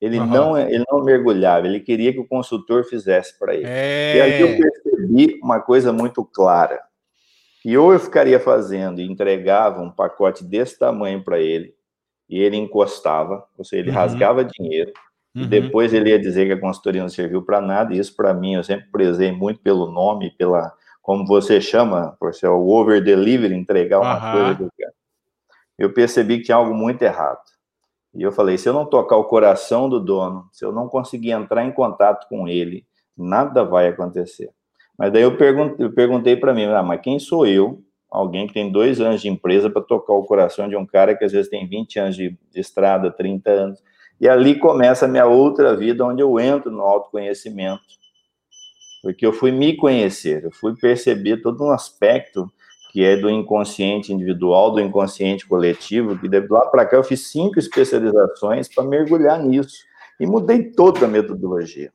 Ele, 0.00 0.18
uhum. 0.18 0.26
não, 0.26 0.58
ele 0.58 0.84
não 0.90 1.04
mergulhava, 1.04 1.66
ele 1.66 1.78
queria 1.78 2.12
que 2.12 2.18
o 2.18 2.26
consultor 2.26 2.84
fizesse 2.84 3.38
para 3.38 3.54
ele. 3.54 3.66
É... 3.66 4.16
E 4.16 4.20
aí 4.20 4.40
eu 4.40 4.56
percebi 4.56 5.38
uma 5.40 5.60
coisa 5.60 5.92
muito 5.92 6.24
clara. 6.24 6.80
E 7.64 7.78
ou 7.78 7.92
eu 7.92 8.00
ficaria 8.00 8.40
fazendo 8.40 9.00
e 9.00 9.08
entregava 9.08 9.80
um 9.80 9.90
pacote 9.92 10.42
desse 10.42 10.76
tamanho 10.76 11.22
para 11.22 11.38
ele, 11.38 11.72
e 12.28 12.40
ele 12.40 12.56
encostava, 12.56 13.44
ou 13.56 13.64
seja, 13.64 13.82
ele 13.82 13.90
uhum. 13.90 13.96
rasgava 13.96 14.44
dinheiro, 14.44 14.92
uhum. 15.36 15.42
e 15.42 15.46
depois 15.46 15.94
ele 15.94 16.10
ia 16.10 16.18
dizer 16.18 16.46
que 16.46 16.52
a 16.54 16.60
consultoria 16.60 17.02
não 17.02 17.08
serviu 17.08 17.42
para 17.42 17.60
nada, 17.60 17.94
e 17.94 17.98
isso 17.98 18.16
para 18.16 18.34
mim, 18.34 18.54
eu 18.54 18.64
sempre 18.64 18.90
prezei 18.90 19.30
muito 19.30 19.60
pelo 19.60 19.92
nome, 19.92 20.34
pela, 20.36 20.72
como 21.00 21.24
você 21.24 21.60
chama, 21.60 22.16
por 22.18 22.34
ser 22.34 22.48
o 22.48 22.66
over 22.66 23.00
delivery, 23.00 23.54
entregar 23.54 24.00
uma 24.00 24.32
coisa 24.32 24.54
do 24.54 24.72
cara 24.76 24.92
eu 25.78 25.92
percebi 25.92 26.38
que 26.38 26.44
tinha 26.44 26.56
algo 26.56 26.74
muito 26.74 27.02
errado. 27.02 27.40
E 28.14 28.22
eu 28.22 28.32
falei: 28.32 28.58
se 28.58 28.68
eu 28.68 28.72
não 28.72 28.84
tocar 28.84 29.16
o 29.16 29.24
coração 29.24 29.88
do 29.88 29.98
dono, 29.98 30.48
se 30.52 30.64
eu 30.64 30.72
não 30.72 30.88
conseguir 30.88 31.30
entrar 31.30 31.64
em 31.64 31.72
contato 31.72 32.28
com 32.28 32.46
ele, 32.46 32.84
nada 33.16 33.64
vai 33.64 33.88
acontecer. 33.88 34.50
Mas 34.98 35.12
daí 35.12 35.22
eu, 35.22 35.36
perguntei, 35.36 36.36
para 36.36 36.52
mim: 36.52 36.64
ah, 36.66 36.82
mas 36.82 37.00
quem 37.00 37.18
sou 37.18 37.46
eu, 37.46 37.82
alguém 38.10 38.46
que 38.46 38.54
tem 38.54 38.70
dois 38.70 39.00
anos 39.00 39.22
de 39.22 39.28
empresa, 39.28 39.70
para 39.70 39.82
tocar 39.82 40.12
o 40.12 40.24
coração 40.24 40.68
de 40.68 40.76
um 40.76 40.84
cara 40.84 41.16
que 41.16 41.24
às 41.24 41.32
vezes 41.32 41.50
tem 41.50 41.66
20 41.66 41.98
anos 41.98 42.16
de 42.16 42.36
estrada, 42.54 43.10
30 43.10 43.50
anos? 43.50 43.82
E 44.20 44.28
ali 44.28 44.58
começa 44.58 45.06
a 45.06 45.08
minha 45.08 45.26
outra 45.26 45.74
vida, 45.74 46.04
onde 46.04 46.22
eu 46.22 46.38
entro 46.38 46.70
no 46.70 46.82
autoconhecimento. 46.82 47.82
Porque 49.02 49.26
eu 49.26 49.32
fui 49.32 49.50
me 49.50 49.74
conhecer, 49.74 50.44
eu 50.44 50.52
fui 50.52 50.76
perceber 50.76 51.38
todo 51.38 51.64
um 51.64 51.72
aspecto 51.72 52.48
que 52.92 53.02
é 53.02 53.16
do 53.16 53.30
inconsciente 53.30 54.12
individual, 54.12 54.70
do 54.70 54.78
inconsciente 54.78 55.46
coletivo, 55.46 56.18
que 56.18 56.28
de 56.28 56.46
lá 56.46 56.66
para 56.66 56.84
cá 56.84 56.98
eu 56.98 57.02
fiz 57.02 57.30
cinco 57.30 57.58
especializações 57.58 58.68
para 58.68 58.84
mergulhar 58.84 59.42
nisso 59.42 59.78
e 60.20 60.26
mudei 60.26 60.64
toda 60.72 61.06
a 61.06 61.08
metodologia. 61.08 61.90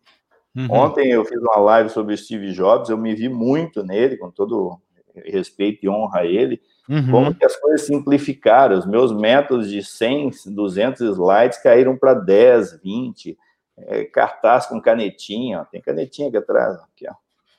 Uhum. 0.56 0.68
Ontem 0.72 1.12
eu 1.12 1.24
fiz 1.24 1.40
uma 1.40 1.58
live 1.58 1.92
sobre 1.92 2.18
Steve 2.18 2.52
Jobs, 2.52 2.90
eu 2.90 2.98
me 2.98 3.14
vi 3.14 3.30
muito 3.30 3.84
nele, 3.84 4.18
com 4.18 4.32
todo 4.32 4.80
respeito 5.24 5.86
e 5.86 5.90
honra 5.90 6.22
a 6.22 6.26
ele, 6.26 6.60
uhum. 6.90 7.12
como 7.12 7.36
que 7.36 7.46
as 7.46 7.56
coisas 7.58 7.86
simplificaram, 7.86 8.76
os 8.76 8.88
meus 8.88 9.16
métodos 9.16 9.70
de 9.70 9.84
100, 9.84 10.32
200 10.48 11.02
slides 11.16 11.62
caíram 11.62 11.96
para 11.96 12.16
10, 12.16 12.82
20, 12.82 13.38
é, 13.78 14.04
cartaz 14.06 14.66
com 14.66 14.82
canetinha, 14.82 15.62
ó, 15.62 15.66
tem 15.66 15.80
canetinha 15.80 16.30
aqui 16.30 16.38
atrás, 16.38 16.76
aqui, 16.78 17.08
ó, 17.08 17.14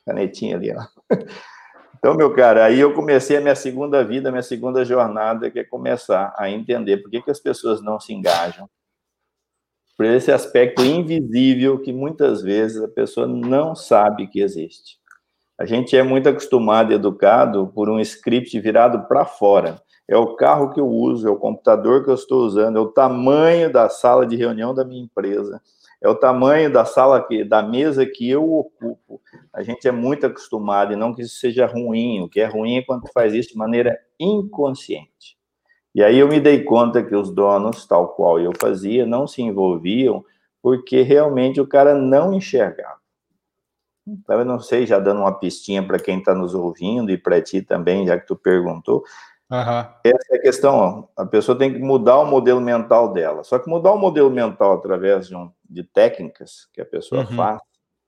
canetinha 0.04 0.56
ali, 0.56 0.74
ó. 0.74 0.82
Então, 1.98 2.14
meu 2.14 2.32
cara, 2.32 2.64
aí 2.64 2.78
eu 2.78 2.94
comecei 2.94 3.36
a 3.36 3.40
minha 3.40 3.56
segunda 3.56 4.04
vida, 4.04 4.30
minha 4.30 4.42
segunda 4.42 4.84
jornada, 4.84 5.50
que 5.50 5.58
é 5.58 5.64
começar 5.64 6.32
a 6.38 6.48
entender 6.48 6.98
por 6.98 7.10
que, 7.10 7.20
que 7.20 7.30
as 7.30 7.40
pessoas 7.40 7.82
não 7.82 7.98
se 7.98 8.12
engajam. 8.12 8.68
Por 9.96 10.06
esse 10.06 10.30
aspecto 10.30 10.84
invisível 10.84 11.80
que 11.80 11.92
muitas 11.92 12.40
vezes 12.40 12.80
a 12.80 12.86
pessoa 12.86 13.26
não 13.26 13.74
sabe 13.74 14.28
que 14.28 14.40
existe. 14.40 14.96
A 15.58 15.66
gente 15.66 15.96
é 15.96 16.04
muito 16.04 16.28
acostumado 16.28 16.92
e 16.92 16.94
educado 16.94 17.66
por 17.74 17.90
um 17.90 17.98
script 17.98 18.58
virado 18.60 19.08
para 19.08 19.24
fora. 19.24 19.82
É 20.06 20.16
o 20.16 20.36
carro 20.36 20.72
que 20.72 20.78
eu 20.78 20.86
uso, 20.86 21.26
é 21.26 21.30
o 21.30 21.36
computador 21.36 22.04
que 22.04 22.10
eu 22.10 22.14
estou 22.14 22.46
usando, 22.46 22.78
é 22.78 22.80
o 22.80 22.92
tamanho 22.92 23.72
da 23.72 23.88
sala 23.88 24.24
de 24.24 24.36
reunião 24.36 24.72
da 24.72 24.84
minha 24.84 25.02
empresa, 25.02 25.60
é 26.00 26.08
o 26.08 26.14
tamanho 26.14 26.72
da 26.72 26.84
sala 26.84 27.26
que, 27.26 27.42
da 27.44 27.62
mesa 27.62 28.06
que 28.06 28.28
eu 28.28 28.52
ocupo. 28.52 29.20
A 29.52 29.62
gente 29.62 29.88
é 29.88 29.92
muito 29.92 30.26
acostumado, 30.26 30.92
e 30.92 30.96
não 30.96 31.14
que 31.14 31.22
isso 31.22 31.36
seja 31.36 31.66
ruim. 31.66 32.22
O 32.22 32.28
que 32.28 32.40
é 32.40 32.46
ruim 32.46 32.76
é 32.76 32.82
quando 32.82 33.10
faz 33.12 33.34
isso 33.34 33.50
de 33.50 33.56
maneira 33.56 33.98
inconsciente. 34.18 35.36
E 35.94 36.02
aí 36.02 36.18
eu 36.18 36.28
me 36.28 36.38
dei 36.38 36.62
conta 36.62 37.02
que 37.02 37.14
os 37.14 37.30
donos, 37.30 37.86
tal 37.86 38.08
qual 38.08 38.38
eu 38.38 38.52
fazia, 38.60 39.04
não 39.04 39.26
se 39.26 39.42
envolviam 39.42 40.24
porque 40.62 41.02
realmente 41.02 41.60
o 41.60 41.66
cara 41.66 41.94
não 41.94 42.32
enxergava. 42.32 42.98
Então, 44.06 44.38
eu 44.38 44.44
não 44.44 44.58
sei, 44.58 44.86
já 44.86 44.98
dando 44.98 45.20
uma 45.20 45.38
pistinha 45.38 45.86
para 45.86 45.98
quem 45.98 46.18
está 46.18 46.34
nos 46.34 46.54
ouvindo 46.54 47.10
e 47.10 47.18
para 47.18 47.42
ti 47.42 47.60
também, 47.60 48.06
já 48.06 48.18
que 48.18 48.26
tu 48.26 48.36
perguntou, 48.36 49.04
Uhum. 49.50 49.86
Essa 50.04 50.34
é 50.34 50.36
a 50.36 50.42
questão. 50.42 50.74
Ó. 51.16 51.22
A 51.22 51.24
pessoa 51.24 51.56
tem 51.56 51.72
que 51.72 51.78
mudar 51.78 52.18
o 52.18 52.26
modelo 52.26 52.60
mental 52.60 53.12
dela. 53.12 53.42
Só 53.42 53.58
que 53.58 53.68
mudar 53.68 53.92
o 53.92 53.98
modelo 53.98 54.30
mental 54.30 54.74
através 54.74 55.28
de, 55.28 55.34
um, 55.34 55.50
de 55.68 55.84
técnicas 55.84 56.68
que 56.72 56.80
a 56.80 56.86
pessoa 56.86 57.22
uhum. 57.22 57.36
faz, 57.36 57.60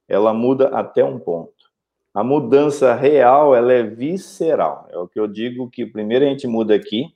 ela 0.08 0.32
muda 0.32 0.68
até 0.68 1.04
um 1.04 1.18
ponto. 1.18 1.70
A 2.12 2.24
mudança 2.24 2.94
real, 2.94 3.54
ela 3.54 3.72
é 3.72 3.82
visceral. 3.82 4.88
É 4.90 4.98
o 4.98 5.06
que 5.06 5.20
eu 5.20 5.28
digo 5.28 5.70
que 5.70 5.86
primeiro 5.86 6.24
a 6.24 6.28
gente 6.28 6.46
muda 6.46 6.74
aqui. 6.74 7.14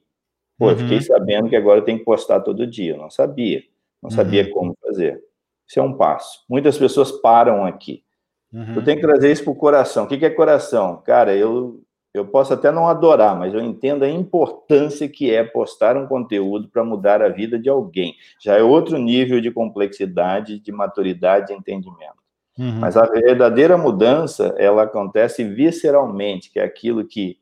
Pô, 0.57 0.69
uhum. 0.69 0.77
fiquei 0.77 1.01
sabendo 1.01 1.49
que 1.49 1.57
agora 1.57 1.83
tem 1.83 1.99
que 1.99 2.05
postar 2.05 2.41
todo 2.41 2.67
dia. 2.67 2.93
Eu 2.93 2.99
não 2.99 3.11
sabia. 3.11 3.65
Não 4.01 4.11
sabia 4.11 4.45
uhum. 4.45 4.51
como 4.51 4.79
fazer. 4.81 5.21
Isso 5.67 5.81
é 5.81 5.83
um 5.83 5.97
passo. 5.97 6.45
Muitas 6.49 6.79
pessoas 6.79 7.11
param 7.11 7.65
aqui. 7.65 8.05
Uhum. 8.53 8.77
Eu 8.77 8.85
tenho 8.85 9.01
que 9.01 9.07
trazer 9.07 9.33
isso 9.33 9.43
para 9.43 9.53
o 9.53 9.57
coração. 9.57 10.05
O 10.05 10.07
que 10.07 10.25
é 10.25 10.31
coração? 10.31 11.03
Cara, 11.05 11.35
eu 11.35 11.83
eu 12.15 12.25
posso 12.25 12.55
até 12.55 12.71
não 12.71 12.87
adorar, 12.87 13.37
mas 13.37 13.53
eu 13.53 13.61
entendo 13.61 14.05
a 14.05 14.09
importância 14.09 15.09
que 15.09 15.35
é 15.35 15.43
postar 15.43 15.97
um 15.97 16.07
conteúdo 16.07 16.69
para 16.69 16.85
mudar 16.85 17.21
a 17.21 17.29
vida 17.29 17.59
de 17.59 17.69
alguém. 17.69 18.15
Já 18.41 18.57
é 18.57 18.63
outro 18.63 18.97
nível 18.97 19.41
de 19.41 19.51
complexidade, 19.51 20.61
de 20.61 20.71
maturidade 20.71 21.53
e 21.53 21.57
entendimento. 21.57 22.23
Uhum. 22.57 22.79
Mas 22.79 22.97
a 22.97 23.05
verdadeira 23.05 23.77
mudança, 23.77 24.55
ela 24.57 24.85
acontece 24.85 25.43
visceralmente, 25.43 26.53
que 26.53 26.61
é 26.61 26.63
aquilo 26.63 27.05
que 27.05 27.37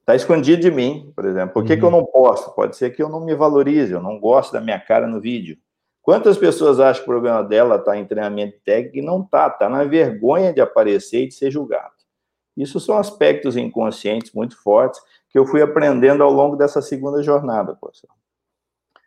está 0.00 0.16
escondido 0.16 0.60
de 0.60 0.70
mim, 0.72 1.12
por 1.14 1.24
exemplo. 1.24 1.54
Por 1.54 1.64
que, 1.64 1.74
uhum. 1.74 1.78
que 1.78 1.84
eu 1.84 1.88
uhum. 1.88 1.98
não 1.98 2.04
posso? 2.04 2.52
Pode 2.56 2.76
ser 2.76 2.90
que 2.90 3.00
eu 3.00 3.08
não 3.08 3.24
me 3.24 3.36
valorize, 3.36 3.92
eu 3.92 4.02
não 4.02 4.18
gosto 4.18 4.52
da 4.52 4.60
minha 4.60 4.80
cara 4.80 5.06
no 5.06 5.20
vídeo. 5.20 5.56
Quantas 6.02 6.36
pessoas 6.36 6.80
acham 6.80 7.04
que 7.04 7.08
o 7.08 7.12
problema 7.12 7.44
dela 7.44 7.76
está 7.76 7.96
em 7.96 8.04
treinamento 8.04 8.58
técnico 8.64 8.98
e 8.98 9.02
não 9.02 9.20
está? 9.20 9.46
Está 9.46 9.68
na 9.68 9.84
vergonha 9.84 10.52
de 10.52 10.60
aparecer 10.60 11.22
e 11.22 11.28
de 11.28 11.34
ser 11.34 11.52
julgado. 11.52 11.91
Isso 12.56 12.78
são 12.78 12.98
aspectos 12.98 13.56
inconscientes 13.56 14.32
muito 14.32 14.60
fortes 14.62 15.00
que 15.30 15.38
eu 15.38 15.46
fui 15.46 15.62
aprendendo 15.62 16.22
ao 16.22 16.30
longo 16.30 16.56
dessa 16.56 16.82
segunda 16.82 17.22
jornada, 17.22 17.74
professor. 17.74 18.10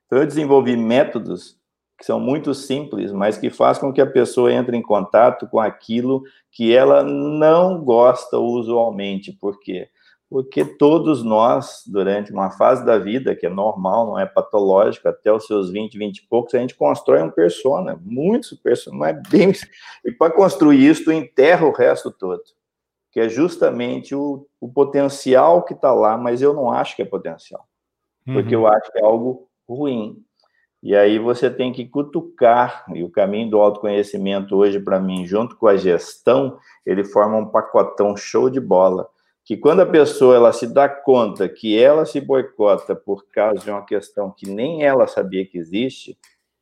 Então, 0.06 0.20
eu 0.20 0.26
desenvolvi 0.26 0.76
métodos 0.76 1.58
que 1.98 2.06
são 2.06 2.20
muito 2.20 2.54
simples, 2.54 3.12
mas 3.12 3.38
que 3.38 3.50
faz 3.50 3.78
com 3.78 3.94
que 3.94 4.02
a 4.02 4.06
pessoa 4.06 4.52
entre 4.52 4.76
em 4.76 4.82
contato 4.82 5.48
com 5.48 5.60
aquilo 5.60 6.24
que 6.52 6.76
ela 6.76 7.04
não 7.04 7.84
gosta 7.84 8.38
usualmente. 8.38 9.32
Por 9.32 9.60
quê? 9.60 9.88
Porque 10.30 10.66
todos 10.66 11.24
nós, 11.24 11.84
durante 11.88 12.34
uma 12.34 12.52
fase 12.52 12.84
da 12.84 12.98
vida, 12.98 13.36
que 13.36 13.46
é 13.46 13.50
normal, 13.50 14.08
não 14.08 14.20
é 14.20 14.26
patológica, 14.26 15.10
até 15.10 15.32
os 15.32 15.46
seus 15.46 15.70
20, 15.70 15.98
20 15.98 16.18
e 16.18 16.28
poucos, 16.28 16.54
a 16.56 16.60
gente 16.60 16.76
constrói 16.76 17.22
um 17.22 17.32
persona, 17.32 17.98
muitos 18.04 18.54
personas, 18.58 19.00
mas 19.00 19.30
bem... 19.30 19.54
E 20.04 20.12
para 20.12 20.34
construir 20.34 20.86
isso, 20.86 21.06
tu 21.06 21.12
enterra 21.12 21.66
o 21.66 21.72
resto 21.72 22.12
todo, 22.12 22.42
que 23.16 23.22
é 23.22 23.30
justamente 23.30 24.14
o, 24.14 24.46
o 24.60 24.68
potencial 24.68 25.64
que 25.64 25.74
está 25.74 25.94
lá, 25.94 26.18
mas 26.18 26.42
eu 26.42 26.54
não 26.54 26.70
acho 26.70 26.98
que 26.98 27.02
é 27.02 27.06
potencial, 27.06 27.66
porque 28.26 28.54
uhum. 28.54 28.64
eu 28.64 28.68
acho 28.68 28.92
que 28.92 29.00
é 29.00 29.06
algo 29.06 29.48
ruim. 29.66 30.22
E 30.84 30.94
aí 30.94 31.18
você 31.18 31.50
tem 31.50 31.72
que 31.72 31.86
cutucar, 31.86 32.84
e 32.94 33.06
o 33.06 33.10
caminho 33.10 33.50
do 33.50 33.58
autoconhecimento 33.58 34.58
hoje, 34.58 34.82
para 34.82 35.00
mim, 35.00 35.26
junto 35.26 35.56
com 35.56 35.66
a 35.66 35.78
gestão, 35.78 36.60
ele 36.86 37.06
forma 37.06 37.38
um 37.38 37.46
pacotão 37.46 38.18
show 38.18 38.50
de 38.50 38.60
bola, 38.60 39.08
que 39.46 39.56
quando 39.56 39.80
a 39.80 39.86
pessoa 39.86 40.36
ela 40.36 40.52
se 40.52 40.68
dá 40.68 40.90
conta 40.90 41.48
que 41.48 41.82
ela 41.82 42.06
se 42.06 42.20
boicota 42.20 42.94
por 42.94 43.26
causa 43.30 43.64
de 43.64 43.72
uma 43.72 43.86
questão 43.86 44.30
que 44.30 44.50
nem 44.50 44.84
ela 44.84 45.08
sabia 45.08 45.46
que 45.46 45.58
existe, 45.58 46.18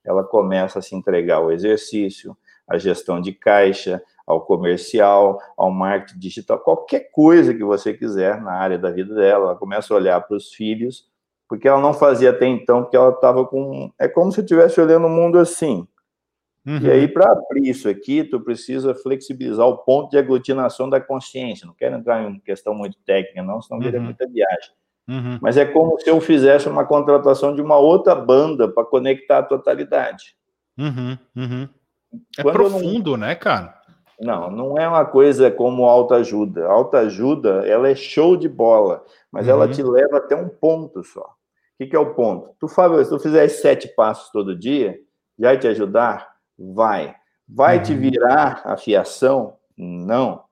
ela 0.05 0.23
começa 0.23 0.77
a 0.77 0.83
se 0.83 0.95
entregar 0.95 1.37
ao 1.37 1.51
exercício, 1.51 2.37
à 2.67 2.77
gestão 2.77 3.19
de 3.19 3.33
caixa, 3.33 4.03
ao 4.25 4.41
comercial, 4.41 5.39
ao 5.57 5.69
marketing 5.69 6.19
digital, 6.19 6.59
qualquer 6.59 7.11
coisa 7.11 7.53
que 7.53 7.63
você 7.63 7.93
quiser 7.93 8.41
na 8.41 8.53
área 8.53 8.77
da 8.77 8.89
vida 8.89 9.13
dela, 9.13 9.45
ela 9.47 9.55
começa 9.55 9.93
a 9.93 9.97
olhar 9.97 10.21
para 10.21 10.37
os 10.37 10.53
filhos 10.53 11.11
porque 11.53 11.67
ela 11.67 11.79
não 11.79 11.93
fazia 11.93 12.31
até 12.31 12.47
então, 12.47 12.81
porque 12.81 12.97
ela 12.97 13.11
estava 13.11 13.45
com. 13.45 13.91
É 13.99 14.07
como 14.07 14.31
se 14.31 14.41
estivesse 14.41 14.81
olhando 14.81 15.05
o 15.05 15.09
mundo 15.09 15.37
assim. 15.37 15.87
Uhum. 16.65 16.79
E 16.79 16.89
aí, 16.89 17.07
para 17.07 17.31
abrir 17.31 17.69
isso 17.69 17.87
aqui, 17.87 18.23
tu 18.23 18.39
precisa 18.39 18.95
flexibilizar 18.95 19.67
o 19.67 19.77
ponto 19.77 20.09
de 20.09 20.17
aglutinação 20.17 20.89
da 20.89 20.99
consciência. 20.99 21.67
Não 21.67 21.75
quero 21.75 21.95
entrar 21.95 22.23
em 22.23 22.39
questão 22.39 22.73
muito 22.73 22.97
técnica, 23.05 23.43
não, 23.43 23.61
senão 23.61 23.79
vira 23.79 23.99
uhum. 23.99 24.05
muita 24.05 24.27
viagem. 24.27 24.71
Uhum. 25.07 25.37
Mas 25.41 25.55
é 25.55 25.63
como 25.63 25.99
se 25.99 26.09
eu 26.09 26.19
fizesse 26.19 26.67
uma 26.67 26.85
contratação 26.85 27.53
de 27.53 27.61
uma 27.61 27.77
outra 27.77 28.15
banda 28.15 28.67
para 28.67 28.85
conectar 28.85 29.37
a 29.37 29.43
totalidade. 29.43 30.35
Uhum. 30.75 31.17
uhum. 31.35 31.69
É 32.35 32.43
profundo, 32.43 33.11
não... 33.11 33.17
né, 33.27 33.35
cara? 33.35 33.79
Não, 34.19 34.49
não 34.49 34.77
é 34.77 34.87
uma 34.87 35.05
coisa 35.05 35.49
como 35.49 35.85
autoajuda. 35.85 36.67
Autoajuda, 36.67 37.67
ela 37.67 37.89
é 37.89 37.95
show 37.95 38.37
de 38.37 38.47
bola, 38.47 39.03
mas 39.31 39.47
ela 39.47 39.65
uhum. 39.65 39.71
te 39.71 39.83
leva 39.83 40.17
até 40.17 40.35
um 40.35 40.49
ponto 40.49 41.03
só. 41.03 41.21
O 41.21 41.35
que, 41.77 41.87
que 41.87 41.95
é 41.95 41.99
o 41.99 42.13
ponto? 42.13 42.51
Tu, 42.59 42.67
Fábio, 42.67 43.03
se 43.03 43.09
tu 43.09 43.19
fizer 43.19 43.47
sete 43.47 43.87
passos 43.89 44.31
todo 44.31 44.57
dia, 44.57 44.99
vai 45.37 45.57
te 45.57 45.67
ajudar? 45.67 46.35
Vai. 46.57 47.15
Vai 47.47 47.77
uhum. 47.77 47.83
te 47.83 47.93
virar 47.95 48.61
a 48.63 48.77
fiação? 48.77 49.57
Não. 49.77 50.43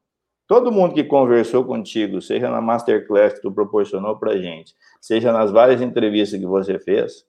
Todo 0.48 0.72
mundo 0.72 0.94
que 0.94 1.04
conversou 1.04 1.64
contigo, 1.64 2.22
seja 2.22 2.50
na 2.50 2.60
masterclass 2.60 3.36
que 3.36 3.42
tu 3.42 3.52
proporcionou 3.52 4.18
para 4.18 4.38
gente, 4.38 4.76
seja 5.00 5.32
nas 5.32 5.50
várias 5.50 5.82
entrevistas 5.82 6.38
que 6.38 6.46
você 6.46 6.78
fez, 6.78 7.26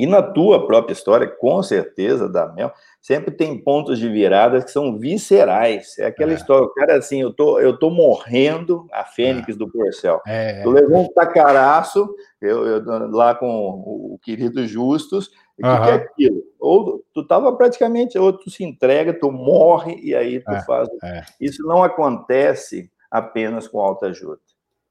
e 0.00 0.06
na 0.06 0.22
tua 0.22 0.66
própria 0.66 0.94
história, 0.94 1.26
com 1.26 1.62
certeza, 1.62 2.26
da 2.26 2.50
Mel, 2.50 2.72
sempre 3.02 3.30
tem 3.30 3.62
pontos 3.62 3.98
de 3.98 4.08
virada 4.08 4.62
que 4.62 4.70
são 4.70 4.98
viscerais. 4.98 5.98
É 5.98 6.06
aquela 6.06 6.32
é. 6.32 6.36
história, 6.36 6.64
o 6.64 6.72
cara 6.72 6.96
assim, 6.96 7.20
eu 7.20 7.30
tô, 7.30 7.60
eu 7.60 7.78
tô 7.78 7.90
morrendo, 7.90 8.86
a 8.90 9.04
Fênix 9.04 9.54
é. 9.54 9.58
do 9.58 9.70
Porcel. 9.70 10.22
É. 10.26 10.62
Tu 10.62 10.70
levou 10.70 11.02
um 11.02 11.12
tacaraço, 11.12 12.08
eu, 12.40 12.66
eu, 12.66 13.10
lá 13.10 13.34
com 13.34 13.46
o 13.46 14.18
querido 14.22 14.66
Justus, 14.66 15.30
o 15.62 15.66
uhum. 15.66 15.76
que, 15.76 15.82
que, 15.82 15.90
é 15.90 15.94
aquilo? 15.94 16.42
Ou 16.58 17.04
tu 17.12 17.26
tava 17.26 17.54
praticamente, 17.54 18.18
ou 18.18 18.32
tu 18.32 18.48
se 18.48 18.64
entrega, 18.64 19.12
tu 19.12 19.30
morre, 19.30 20.00
e 20.02 20.14
aí 20.14 20.40
tu 20.40 20.50
é, 20.50 20.64
faz. 20.64 20.88
É. 21.04 21.24
Isso 21.38 21.62
não 21.66 21.82
acontece 21.82 22.90
apenas 23.10 23.68
com 23.68 23.80
alta 23.80 24.06
ajuda. 24.06 24.40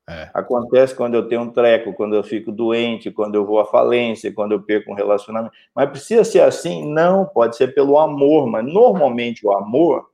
É. 0.09 0.29
Acontece 0.33 0.95
quando 0.95 1.13
eu 1.13 1.27
tenho 1.27 1.41
um 1.41 1.51
treco, 1.51 1.93
quando 1.93 2.15
eu 2.15 2.23
fico 2.23 2.51
doente, 2.51 3.11
quando 3.11 3.35
eu 3.35 3.45
vou 3.45 3.59
à 3.59 3.65
falência, 3.65 4.33
quando 4.33 4.53
eu 4.53 4.61
perco 4.61 4.91
um 4.91 4.95
relacionamento. 4.95 5.53
Mas 5.75 5.89
precisa 5.89 6.23
ser 6.23 6.41
assim? 6.41 6.91
Não, 6.91 7.25
pode 7.25 7.55
ser 7.55 7.75
pelo 7.75 7.99
amor, 7.99 8.47
mas 8.47 8.65
normalmente 8.65 9.45
o 9.45 9.51
amor 9.51 10.09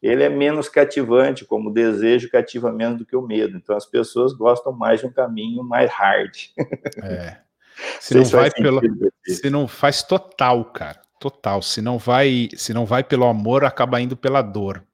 ele 0.00 0.22
é 0.22 0.28
menos 0.28 0.68
cativante, 0.68 1.44
como 1.46 1.70
o 1.70 1.72
desejo 1.72 2.30
cativa 2.30 2.70
menos 2.70 2.98
do 2.98 3.06
que 3.06 3.16
o 3.16 3.22
medo. 3.22 3.56
Então 3.56 3.74
as 3.74 3.86
pessoas 3.86 4.34
gostam 4.34 4.70
mais 4.70 5.00
de 5.00 5.06
um 5.06 5.12
caminho 5.12 5.64
mais 5.64 5.90
hard. 5.90 6.36
É. 7.02 7.38
Se 7.98 8.14
não 8.14 8.24
vai 8.24 8.50
pelo, 8.52 8.80
se 9.26 9.50
não 9.50 9.66
faz 9.66 10.04
total, 10.04 10.64
cara, 10.66 11.00
total. 11.18 11.60
Se 11.60 11.82
não 11.82 11.98
vai, 11.98 12.48
se 12.54 12.72
não 12.72 12.86
vai 12.86 13.02
pelo 13.02 13.24
amor, 13.24 13.64
acaba 13.64 14.00
indo 14.00 14.16
pela 14.16 14.42
dor. 14.42 14.84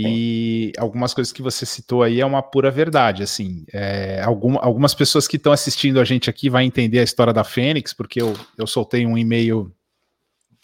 E 0.00 0.72
algumas 0.78 1.12
coisas 1.12 1.32
que 1.32 1.42
você 1.42 1.66
citou 1.66 2.02
aí 2.02 2.20
é 2.20 2.26
uma 2.26 2.42
pura 2.42 2.70
verdade. 2.70 3.22
Assim, 3.22 3.64
é, 3.72 4.22
algum, 4.22 4.56
algumas 4.60 4.94
pessoas 4.94 5.26
que 5.26 5.36
estão 5.36 5.52
assistindo 5.52 6.00
a 6.00 6.04
gente 6.04 6.30
aqui 6.30 6.48
vão 6.48 6.60
entender 6.60 7.00
a 7.00 7.02
história 7.04 7.32
da 7.32 7.42
Fênix, 7.42 7.92
porque 7.92 8.22
eu, 8.22 8.36
eu 8.56 8.66
soltei 8.66 9.04
um 9.04 9.18
e-mail, 9.18 9.72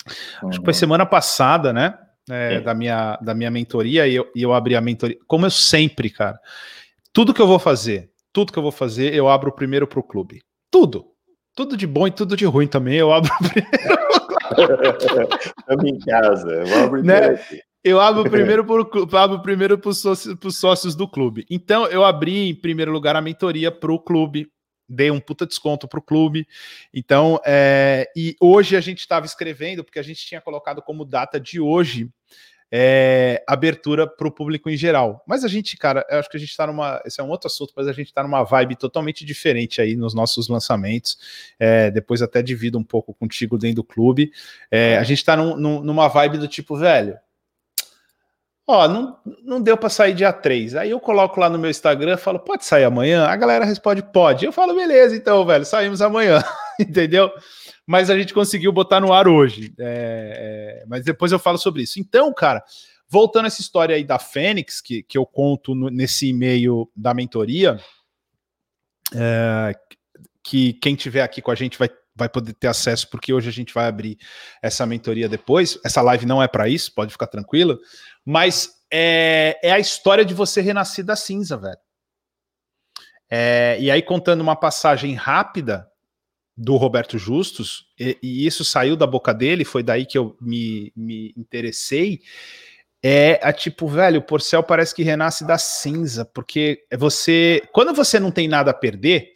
acho 0.07 0.59
que 0.59 0.65
foi 0.65 0.73
uhum. 0.73 0.79
semana 0.79 1.07
passada, 1.07 1.73
né? 1.73 1.99
É, 2.31 2.59
da, 2.61 2.73
minha, 2.75 3.19
da 3.21 3.35
minha 3.35 3.51
mentoria, 3.51 4.07
e 4.07 4.15
eu, 4.15 4.31
e 4.35 4.43
eu 4.43 4.55
abri 4.55 4.75
a 4.75 4.81
mentoria. 4.81 5.19
Como 5.27 5.45
eu 5.45 5.51
sempre, 5.51 6.09
cara, 6.09 6.39
tudo 7.13 7.35
que 7.35 7.43
eu 7.43 7.47
vou 7.47 7.59
fazer, 7.59 8.11
tudo 8.33 8.51
que 8.53 8.59
eu 8.59 8.63
vou 8.63 8.73
fazer, 8.73 9.13
eu 9.15 9.29
abro 9.29 9.53
primeiro 9.53 9.87
para 9.87 10.01
o 10.01 10.03
clube. 10.03 10.43
Tudo. 10.71 11.07
Tudo 11.55 11.77
de 11.77 11.87
bom 11.87 12.07
e 12.07 12.11
tudo 12.11 12.37
de 12.37 12.47
ruim 12.47 12.67
também, 12.67 12.97
eu 12.97 13.13
abro 13.13 13.31
primeiro. 13.39 14.05
Estamos 15.59 15.85
em 15.85 15.99
casa, 15.99 16.51
eu 16.51 16.85
abrir 16.85 17.05
né? 17.05 17.39
Eu 17.87 18.01
abro 18.01 18.31
primeiro 18.31 18.65
para 18.65 19.23
abro 19.23 19.43
primeiro 19.43 19.79
para 19.79 19.91
os 19.91 19.99
sócios, 19.99 20.39
sócios 20.57 20.97
do 20.97 21.07
clube. 21.07 21.45
Então 21.51 21.87
eu 21.87 22.03
abri 22.03 22.49
em 22.49 22.55
primeiro 22.55 22.91
lugar 22.91 23.15
a 23.15 23.21
mentoria 23.21 23.71
para 23.71 23.93
o 23.93 23.99
clube, 23.99 24.51
dei 24.89 25.11
um 25.11 25.21
puta 25.21 25.45
desconto 25.45 25.87
para 25.87 25.99
o 25.99 26.03
clube. 26.03 26.49
Então, 26.95 27.39
é, 27.45 28.11
e 28.17 28.35
hoje 28.41 28.75
a 28.75 28.81
gente 28.81 29.01
estava 29.01 29.27
escrevendo, 29.27 29.85
porque 29.85 29.99
a 29.99 30.03
gente 30.03 30.25
tinha 30.25 30.41
colocado 30.41 30.81
como 30.81 31.05
data 31.05 31.39
de 31.39 31.61
hoje 31.61 32.09
é, 32.73 33.45
abertura 33.47 34.07
para 34.07 34.27
o 34.27 34.33
público 34.33 34.71
em 34.71 34.79
geral. 34.79 35.23
Mas 35.29 35.45
a 35.45 35.49
gente, 35.49 35.77
cara, 35.77 36.07
eu 36.09 36.19
acho 36.19 36.31
que 36.31 36.39
a 36.39 36.41
gente 36.41 36.51
está 36.51 36.67
numa. 36.67 37.03
Esse 37.05 37.21
é 37.21 37.25
um 37.25 37.29
outro 37.29 37.49
assunto, 37.49 37.75
mas 37.77 37.87
a 37.87 37.93
gente 37.93 38.09
está 38.09 38.23
numa 38.23 38.43
vibe 38.45 38.77
totalmente 38.77 39.27
diferente 39.27 39.83
aí 39.83 39.95
nos 39.95 40.15
nossos 40.15 40.49
lançamentos. 40.49 41.19
É, 41.59 41.91
depois 41.91 42.23
até 42.23 42.43
divido 42.43 42.79
um 42.79 42.83
pouco 42.83 43.13
contigo 43.13 43.59
dentro 43.59 43.77
do 43.77 43.85
clube. 43.85 44.33
É, 44.71 44.97
a 44.97 45.03
gente 45.03 45.19
está 45.19 45.37
num, 45.37 45.83
numa 45.83 46.09
vibe 46.09 46.39
do 46.39 46.49
tipo, 46.49 46.79
velho 46.79 47.19
Ó, 48.67 48.89
não, 48.89 49.19
não 49.43 49.61
deu 49.61 49.77
para 49.77 49.91
sair 49.91 50.15
dia 50.15 50.33
3. 50.33 50.77
Aí 50.77 50.91
eu 50.91 50.99
coloco 50.99 51.39
lá 51.39 51.51
no 51.51 51.59
meu 51.59 51.71
Instagram, 51.71 52.17
falo, 52.17 52.39
pode 52.39 52.65
sair 52.65 52.85
amanhã? 52.85 53.27
A 53.27 53.37
galera 53.37 53.65
responde, 53.65 54.03
pode. 54.03 54.47
Eu 54.47 54.53
falo, 54.53 54.75
beleza, 54.75 55.15
então, 55.15 55.45
velho, 55.45 55.67
saímos 55.67 56.01
amanhã, 56.01 56.43
entendeu? 56.81 57.31
Mas 57.87 58.09
a 58.09 58.19
gente 58.19 58.33
conseguiu 58.33 58.73
botar 58.73 59.01
no 59.01 59.13
ar 59.13 59.29
hoje. 59.29 59.75
É, 59.79 60.81
é, 60.81 60.87
mas 60.87 61.05
depois 61.05 61.31
eu 61.31 61.39
falo 61.39 61.59
sobre 61.59 61.83
isso. 61.83 62.01
Então, 62.01 62.33
cara, 62.33 62.65
voltando 63.07 63.45
a 63.45 63.49
essa 63.49 63.61
história 63.61 63.95
aí 63.95 64.05
da 64.05 64.19
Fênix, 64.19 64.81
que, 64.81 65.03
que 65.03 65.19
eu 65.19 65.27
conto 65.27 65.75
no, 65.75 65.91
nesse 65.91 66.29
e-mail 66.29 66.91
da 66.97 67.13
mentoria, 67.13 67.79
é, 69.15 69.73
que 70.43 70.73
quem 70.75 70.95
tiver 70.95 71.23
aqui 71.23 71.43
com 71.43 71.51
a 71.51 71.55
gente 71.55 71.79
vai 71.79 71.91
vai 72.15 72.29
poder 72.29 72.53
ter 72.55 72.69
acesso, 72.69 73.09
porque 73.11 73.33
hoje 73.33 73.49
a 73.49 73.53
gente 73.53 73.75
vai 73.75 73.87
abrir 73.87 74.19
essa 74.63 74.87
mentoria 74.87 75.29
depois. 75.29 75.79
Essa 75.85 76.01
live 76.01 76.27
não 76.27 76.43
é 76.43 76.47
para 76.47 76.69
isso, 76.69 76.95
pode 76.95 77.13
ficar 77.13 77.27
tranquilo. 77.27 77.79
Mas 78.25 78.71
é, 78.91 79.59
é, 79.63 79.73
a 79.73 79.79
história 79.79 80.25
de 80.25 80.33
você 80.33 80.61
renascer 80.61 81.05
da 81.05 81.17
cinza, 81.17 81.57
velho. 81.57 81.79
É, 83.29 83.77
e 83.81 83.91
aí, 83.91 84.01
contando 84.01 84.41
uma 84.41 84.55
passagem 84.55 85.15
rápida 85.15 85.89
do 86.57 86.77
Roberto 86.77 87.19
Justus, 87.19 87.89
e, 87.99 88.17
e, 88.23 88.47
isso 88.47 88.65
saiu 88.65 88.97
da 88.97 89.07
boca 89.07 89.35
dele, 89.35 89.65
foi 89.65 89.83
daí 89.83 90.07
que 90.07 90.17
eu 90.17 90.37
me, 90.41 90.93
me 90.95 91.35
interessei. 91.37 92.21
É 93.03 93.41
a 93.43 93.53
tipo, 93.53 93.89
velho, 93.89 94.21
o 94.21 94.23
Porcel 94.23 94.63
parece 94.63 94.95
que 94.95 95.03
renasce 95.03 95.45
da 95.45 95.59
cinza, 95.59 96.25
porque 96.25 96.85
você. 96.97 97.63
Quando 97.73 97.93
você 97.93 98.21
não 98.21 98.31
tem 98.31 98.47
nada 98.47 98.71
a 98.71 98.75
perder, 98.75 99.34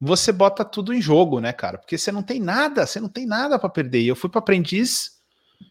você 0.00 0.30
bota 0.32 0.64
tudo 0.64 0.92
em 0.92 1.00
jogo, 1.00 1.40
né, 1.40 1.52
cara? 1.52 1.78
Porque 1.78 1.96
você 1.96 2.12
não 2.12 2.22
tem 2.22 2.40
nada, 2.40 2.86
você 2.86 3.00
não 3.00 3.08
tem 3.08 3.26
nada 3.26 3.58
para 3.58 3.68
perder. 3.68 4.00
E 4.00 4.08
eu 4.08 4.16
fui 4.16 4.28
para 4.28 4.40
aprendiz, 4.40 5.12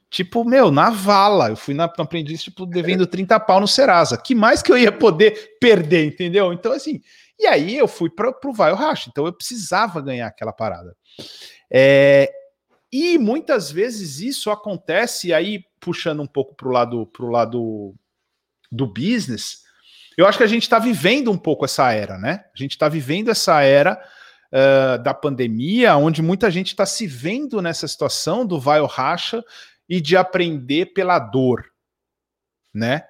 tipo, 0.09 0.43
meu, 0.43 0.71
na 0.71 0.89
vala. 0.89 1.49
Eu 1.49 1.55
fui 1.55 1.73
na, 1.73 1.85
na 1.85 2.03
aprendiz, 2.03 2.43
tipo, 2.43 2.65
devendo 2.65 3.05
30 3.05 3.39
pau 3.41 3.59
no 3.59 3.67
Serasa. 3.67 4.17
Que 4.17 4.33
mais 4.33 4.61
que 4.61 4.71
eu 4.71 4.77
ia 4.77 4.91
poder 4.91 5.57
perder, 5.59 6.05
entendeu? 6.05 6.51
Então, 6.51 6.71
assim, 6.71 7.01
e 7.39 7.45
aí 7.45 7.77
eu 7.77 7.88
fui 7.88 8.09
para 8.09 8.33
o 8.43 8.53
Vai 8.53 8.73
Racha. 8.73 9.09
Então 9.09 9.25
eu 9.25 9.33
precisava 9.33 10.01
ganhar 10.01 10.27
aquela 10.27 10.53
parada. 10.53 10.95
É, 11.71 12.31
e 12.91 13.17
muitas 13.17 13.69
vezes 13.69 14.19
isso 14.19 14.49
acontece, 14.49 15.33
aí 15.33 15.63
puxando 15.79 16.21
um 16.21 16.27
pouco 16.27 16.55
para 16.55 16.67
o 16.67 16.71
lado, 16.71 17.05
pro 17.07 17.29
lado 17.29 17.93
do 18.71 18.88
business, 18.88 19.64
eu 20.17 20.28
acho 20.28 20.38
que 20.38 20.43
a 20.43 20.47
gente 20.47 20.63
está 20.63 20.80
vivendo 20.80 21.32
um 21.32 21.38
pouco 21.38 21.65
essa 21.65 21.91
era, 21.91 22.17
né? 22.17 22.45
A 22.54 22.58
gente 22.58 22.71
está 22.71 22.88
vivendo 22.88 23.30
essa 23.30 23.62
era 23.62 24.01
uh, 24.51 25.01
da 25.04 25.13
pandemia, 25.13 25.95
onde 25.97 26.21
muita 26.21 26.49
gente 26.49 26.67
está 26.67 26.86
se 26.86 27.06
vendo 27.06 27.62
nessa 27.62 27.88
situação 27.88 28.45
do 28.45 28.60
vai 28.60 28.80
ou 28.80 28.88
racha 28.88 29.43
e 29.88 29.99
de 29.99 30.15
aprender 30.15 30.88
pela 30.88 31.19
dor, 31.19 31.65
né? 32.73 33.04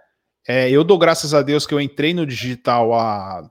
É, 0.48 0.70
eu 0.70 0.84
dou 0.84 0.98
graças 0.98 1.34
a 1.34 1.42
Deus 1.42 1.66
que 1.66 1.74
eu 1.74 1.82
entrei 1.82 2.14
no 2.14 2.26
digital 2.26 2.94
há 2.94 3.50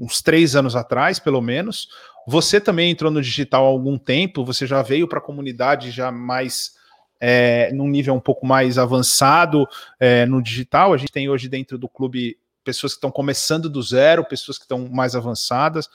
uns 0.00 0.20
três 0.20 0.56
anos 0.56 0.74
atrás, 0.74 1.18
pelo 1.18 1.40
menos. 1.40 1.88
Você 2.26 2.60
também 2.60 2.90
entrou 2.90 3.10
no 3.10 3.22
digital 3.22 3.64
há 3.64 3.68
algum 3.68 3.96
tempo, 3.96 4.44
você 4.44 4.66
já 4.66 4.82
veio 4.82 5.06
para 5.06 5.18
a 5.18 5.22
comunidade 5.22 5.90
já 5.90 6.10
mais 6.10 6.72
é, 7.20 7.70
num 7.72 7.88
nível 7.88 8.14
um 8.14 8.20
pouco 8.20 8.46
mais 8.46 8.78
avançado 8.78 9.68
é, 9.98 10.24
no 10.26 10.42
digital. 10.42 10.92
A 10.92 10.96
gente 10.96 11.12
tem 11.12 11.28
hoje 11.28 11.48
dentro 11.48 11.76
do 11.76 11.88
clube 11.88 12.38
pessoas 12.64 12.92
que 12.92 12.98
estão 12.98 13.10
começando 13.10 13.68
do 13.68 13.82
zero, 13.82 14.24
pessoas 14.24 14.56
que 14.56 14.64
estão 14.64 14.88
mais 14.88 15.14
avançadas. 15.14 15.88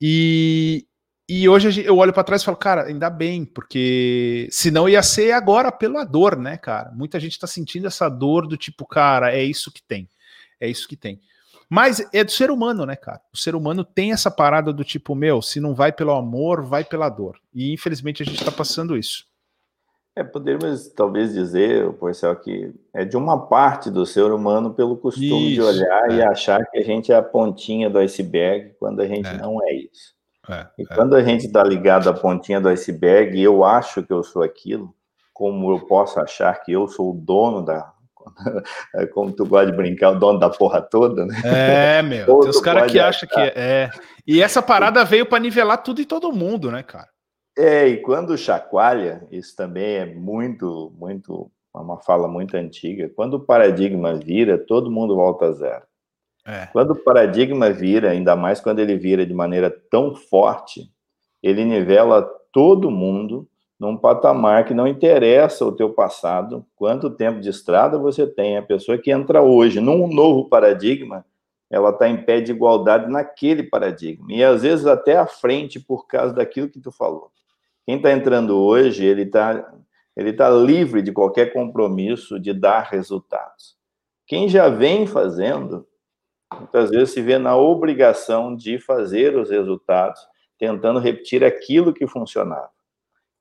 E, 0.00 0.86
e 1.28 1.48
hoje 1.48 1.82
eu 1.84 1.96
olho 1.96 2.12
para 2.12 2.24
trás 2.24 2.42
e 2.42 2.44
falo, 2.44 2.56
cara, 2.56 2.84
ainda 2.84 3.08
bem, 3.08 3.44
porque 3.44 4.48
senão 4.50 4.88
ia 4.88 5.02
ser 5.02 5.32
agora 5.32 5.72
pela 5.72 6.04
dor, 6.04 6.36
né, 6.36 6.56
cara? 6.56 6.90
Muita 6.92 7.18
gente 7.18 7.32
está 7.32 7.46
sentindo 7.46 7.86
essa 7.86 8.08
dor 8.08 8.46
do 8.46 8.56
tipo, 8.56 8.86
cara, 8.86 9.34
é 9.34 9.42
isso 9.42 9.72
que 9.72 9.82
tem. 9.82 10.08
É 10.60 10.68
isso 10.68 10.86
que 10.88 10.96
tem. 10.96 11.20
Mas 11.68 12.06
é 12.12 12.22
do 12.22 12.30
ser 12.30 12.50
humano, 12.50 12.86
né, 12.86 12.94
cara? 12.94 13.20
O 13.32 13.36
ser 13.36 13.54
humano 13.54 13.84
tem 13.84 14.12
essa 14.12 14.30
parada 14.30 14.72
do 14.72 14.84
tipo, 14.84 15.14
meu, 15.14 15.42
se 15.42 15.58
não 15.58 15.74
vai 15.74 15.90
pelo 15.90 16.12
amor, 16.12 16.62
vai 16.62 16.84
pela 16.84 17.08
dor. 17.08 17.40
E 17.52 17.72
infelizmente 17.72 18.22
a 18.22 18.26
gente 18.26 18.38
está 18.38 18.52
passando 18.52 18.96
isso. 18.96 19.26
É, 20.16 20.24
podemos 20.24 20.88
talvez 20.88 21.34
dizer, 21.34 21.92
Porcel, 21.92 22.34
que 22.36 22.72
é 22.94 23.04
de 23.04 23.18
uma 23.18 23.46
parte 23.48 23.90
do 23.90 24.06
ser 24.06 24.32
humano 24.32 24.72
pelo 24.72 24.96
costume 24.96 25.52
isso, 25.52 25.54
de 25.54 25.60
olhar 25.60 26.10
é. 26.10 26.14
e 26.14 26.22
achar 26.22 26.64
que 26.70 26.78
a 26.78 26.82
gente 26.82 27.12
é 27.12 27.16
a 27.16 27.22
pontinha 27.22 27.90
do 27.90 27.98
iceberg, 27.98 28.74
quando 28.80 29.02
a 29.02 29.06
gente 29.06 29.28
é. 29.28 29.36
não 29.36 29.62
é 29.62 29.74
isso. 29.74 30.16
É, 30.48 30.66
e 30.78 30.82
é. 30.84 30.94
quando 30.94 31.14
a 31.14 31.22
gente 31.22 31.44
está 31.44 31.62
ligado 31.62 32.08
à 32.08 32.14
pontinha 32.14 32.58
do 32.58 32.70
iceberg, 32.70 33.36
e 33.36 33.42
eu 33.42 33.62
acho 33.62 34.02
que 34.02 34.10
eu 34.10 34.22
sou 34.22 34.42
aquilo, 34.42 34.94
como 35.34 35.70
eu 35.70 35.80
posso 35.80 36.18
achar 36.18 36.54
que 36.62 36.72
eu 36.72 36.88
sou 36.88 37.10
o 37.10 37.14
dono 37.14 37.62
da. 37.62 37.92
Como 39.14 39.30
tu 39.30 39.46
gosta 39.46 39.70
de 39.70 39.76
brincar, 39.76 40.10
o 40.10 40.18
dono 40.18 40.36
da 40.36 40.50
porra 40.50 40.82
toda, 40.82 41.24
né? 41.24 41.36
É, 41.44 42.02
meu. 42.02 42.40
Tem 42.40 42.50
os 42.50 42.60
caras 42.60 42.90
que 42.90 42.98
acham 42.98 43.28
que 43.28 43.38
é. 43.38 43.88
E 44.26 44.42
essa 44.42 44.60
parada 44.60 45.04
veio 45.04 45.26
para 45.26 45.38
nivelar 45.38 45.80
tudo 45.80 46.00
e 46.00 46.04
todo 46.04 46.32
mundo, 46.32 46.72
né, 46.72 46.82
cara? 46.82 47.06
É, 47.56 47.88
e 47.88 47.96
quando 47.98 48.36
chacoalha, 48.36 49.26
isso 49.30 49.56
também 49.56 49.96
é 49.96 50.06
muito, 50.06 50.92
muito, 50.98 51.50
uma 51.74 51.98
fala 51.98 52.28
muito 52.28 52.54
antiga. 52.54 53.10
Quando 53.16 53.34
o 53.34 53.40
paradigma 53.40 54.14
vira, 54.14 54.58
todo 54.58 54.90
mundo 54.90 55.16
volta 55.16 55.46
a 55.46 55.52
zero. 55.52 55.82
É. 56.46 56.66
Quando 56.66 56.90
o 56.92 56.96
paradigma 57.02 57.70
vira, 57.70 58.10
ainda 58.10 58.36
mais 58.36 58.60
quando 58.60 58.78
ele 58.78 58.96
vira 58.96 59.24
de 59.24 59.32
maneira 59.32 59.70
tão 59.90 60.14
forte, 60.14 60.90
ele 61.42 61.64
nivela 61.64 62.22
todo 62.52 62.90
mundo 62.90 63.48
num 63.78 63.96
patamar 63.96 64.64
que 64.64 64.74
não 64.74 64.86
interessa 64.86 65.64
o 65.64 65.72
teu 65.72 65.90
passado, 65.90 66.64
quanto 66.76 67.10
tempo 67.10 67.40
de 67.40 67.50
estrada 67.50 67.98
você 67.98 68.26
tem. 68.26 68.56
A 68.56 68.62
pessoa 68.62 68.98
que 68.98 69.10
entra 69.10 69.42
hoje 69.42 69.80
num 69.80 70.08
novo 70.08 70.48
paradigma, 70.48 71.24
ela 71.70 71.90
está 71.90 72.08
em 72.08 72.22
pé 72.22 72.40
de 72.40 72.52
igualdade 72.52 73.10
naquele 73.10 73.62
paradigma. 73.62 74.26
E 74.28 74.42
às 74.44 74.62
vezes 74.62 74.86
até 74.86 75.16
à 75.16 75.26
frente 75.26 75.80
por 75.80 76.06
causa 76.06 76.34
daquilo 76.34 76.68
que 76.68 76.80
tu 76.80 76.92
falou. 76.92 77.30
Quem 77.86 77.96
está 77.96 78.12
entrando 78.12 78.56
hoje, 78.58 79.04
ele 79.04 79.22
está 79.22 79.72
ele 80.16 80.32
tá 80.32 80.48
livre 80.48 81.02
de 81.02 81.12
qualquer 81.12 81.52
compromisso 81.52 82.40
de 82.40 82.54
dar 82.54 82.84
resultados. 82.84 83.76
Quem 84.26 84.48
já 84.48 84.68
vem 84.68 85.06
fazendo, 85.06 85.86
muitas 86.52 86.90
vezes 86.90 87.10
se 87.10 87.20
vê 87.20 87.38
na 87.38 87.54
obrigação 87.56 88.56
de 88.56 88.78
fazer 88.78 89.36
os 89.36 89.50
resultados, 89.50 90.20
tentando 90.58 90.98
repetir 90.98 91.44
aquilo 91.44 91.92
que 91.92 92.06
funcionava. 92.06 92.70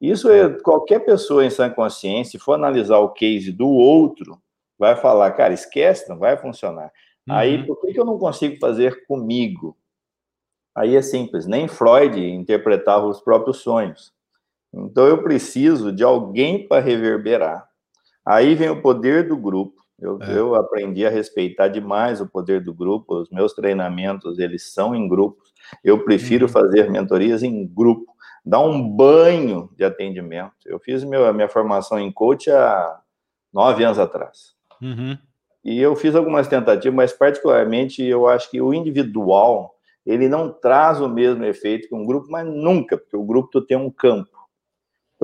Isso 0.01 0.29
é 0.29 0.49
qualquer 0.49 0.99
pessoa 0.99 1.45
em 1.45 1.49
sã 1.49 1.69
consciência, 1.69 2.37
se 2.37 2.43
for 2.43 2.53
analisar 2.53 2.99
o 2.99 3.13
case 3.13 3.53
do 3.53 3.69
outro, 3.69 4.37
vai 4.77 4.97
falar, 4.97 5.31
cara, 5.31 5.53
esquece, 5.53 6.09
não 6.09 6.19
vai 6.19 6.35
funcionar. 6.35 6.91
Uhum. 7.27 7.35
Aí, 7.35 7.65
por 7.65 7.79
que, 7.79 7.93
que 7.93 7.99
eu 7.99 8.05
não 8.05 8.19
consigo 8.19 8.59
fazer 8.59 9.05
comigo? 9.07 9.77
Aí 10.75 10.97
é 10.97 11.01
simples, 11.01 11.47
nem 11.47 11.69
Freud 11.69 12.19
interpretava 12.19 13.07
os 13.07 13.21
próprios 13.21 13.59
sonhos. 13.59 14.13
Então 14.75 15.07
eu 15.07 15.23
preciso 15.23 15.91
de 15.91 16.03
alguém 16.03 16.67
para 16.67 16.81
reverberar. 16.81 17.67
Aí 18.25 18.55
vem 18.55 18.69
o 18.69 18.81
poder 18.81 19.27
do 19.27 19.37
grupo. 19.37 19.75
Eu, 19.99 20.21
é. 20.21 20.37
eu, 20.37 20.55
aprendi 20.55 21.05
a 21.05 21.09
respeitar 21.09 21.69
demais 21.69 22.19
o 22.19 22.27
poder 22.27 22.61
do 22.61 22.73
grupo. 22.73 23.21
Os 23.21 23.29
meus 23.29 23.53
treinamentos 23.53 24.37
eles 24.39 24.73
são 24.73 24.93
em 24.93 25.07
grupos. 25.07 25.53
Eu 25.83 26.03
prefiro 26.03 26.47
uhum. 26.47 26.51
fazer 26.51 26.91
mentorias 26.91 27.43
em 27.43 27.65
grupo, 27.65 28.05
dar 28.45 28.59
um 28.59 28.89
banho 28.89 29.69
de 29.77 29.85
atendimento. 29.85 30.53
Eu 30.65 30.79
fiz 30.79 31.03
meu, 31.03 31.25
a 31.25 31.31
minha 31.31 31.47
formação 31.47 31.97
em 31.97 32.11
coach 32.11 32.51
há 32.51 32.99
nove 33.53 33.85
anos 33.85 33.97
atrás. 33.97 34.53
Uhum. 34.81 35.17
E 35.63 35.79
eu 35.81 35.95
fiz 35.95 36.13
algumas 36.13 36.47
tentativas, 36.47 36.95
mas 36.95 37.13
particularmente 37.13 38.03
eu 38.03 38.27
acho 38.27 38.51
que 38.51 38.61
o 38.61 38.73
individual 38.73 39.75
ele 40.05 40.29
não 40.29 40.51
traz 40.51 41.01
o 41.01 41.09
mesmo 41.09 41.43
efeito 41.45 41.87
que 41.87 41.95
um 41.95 42.05
grupo, 42.05 42.27
mas 42.29 42.45
nunca, 42.45 42.97
porque 42.97 43.17
o 43.17 43.23
grupo 43.23 43.49
tu 43.51 43.61
tem 43.61 43.75
um 43.75 43.89
campo. 43.89 44.29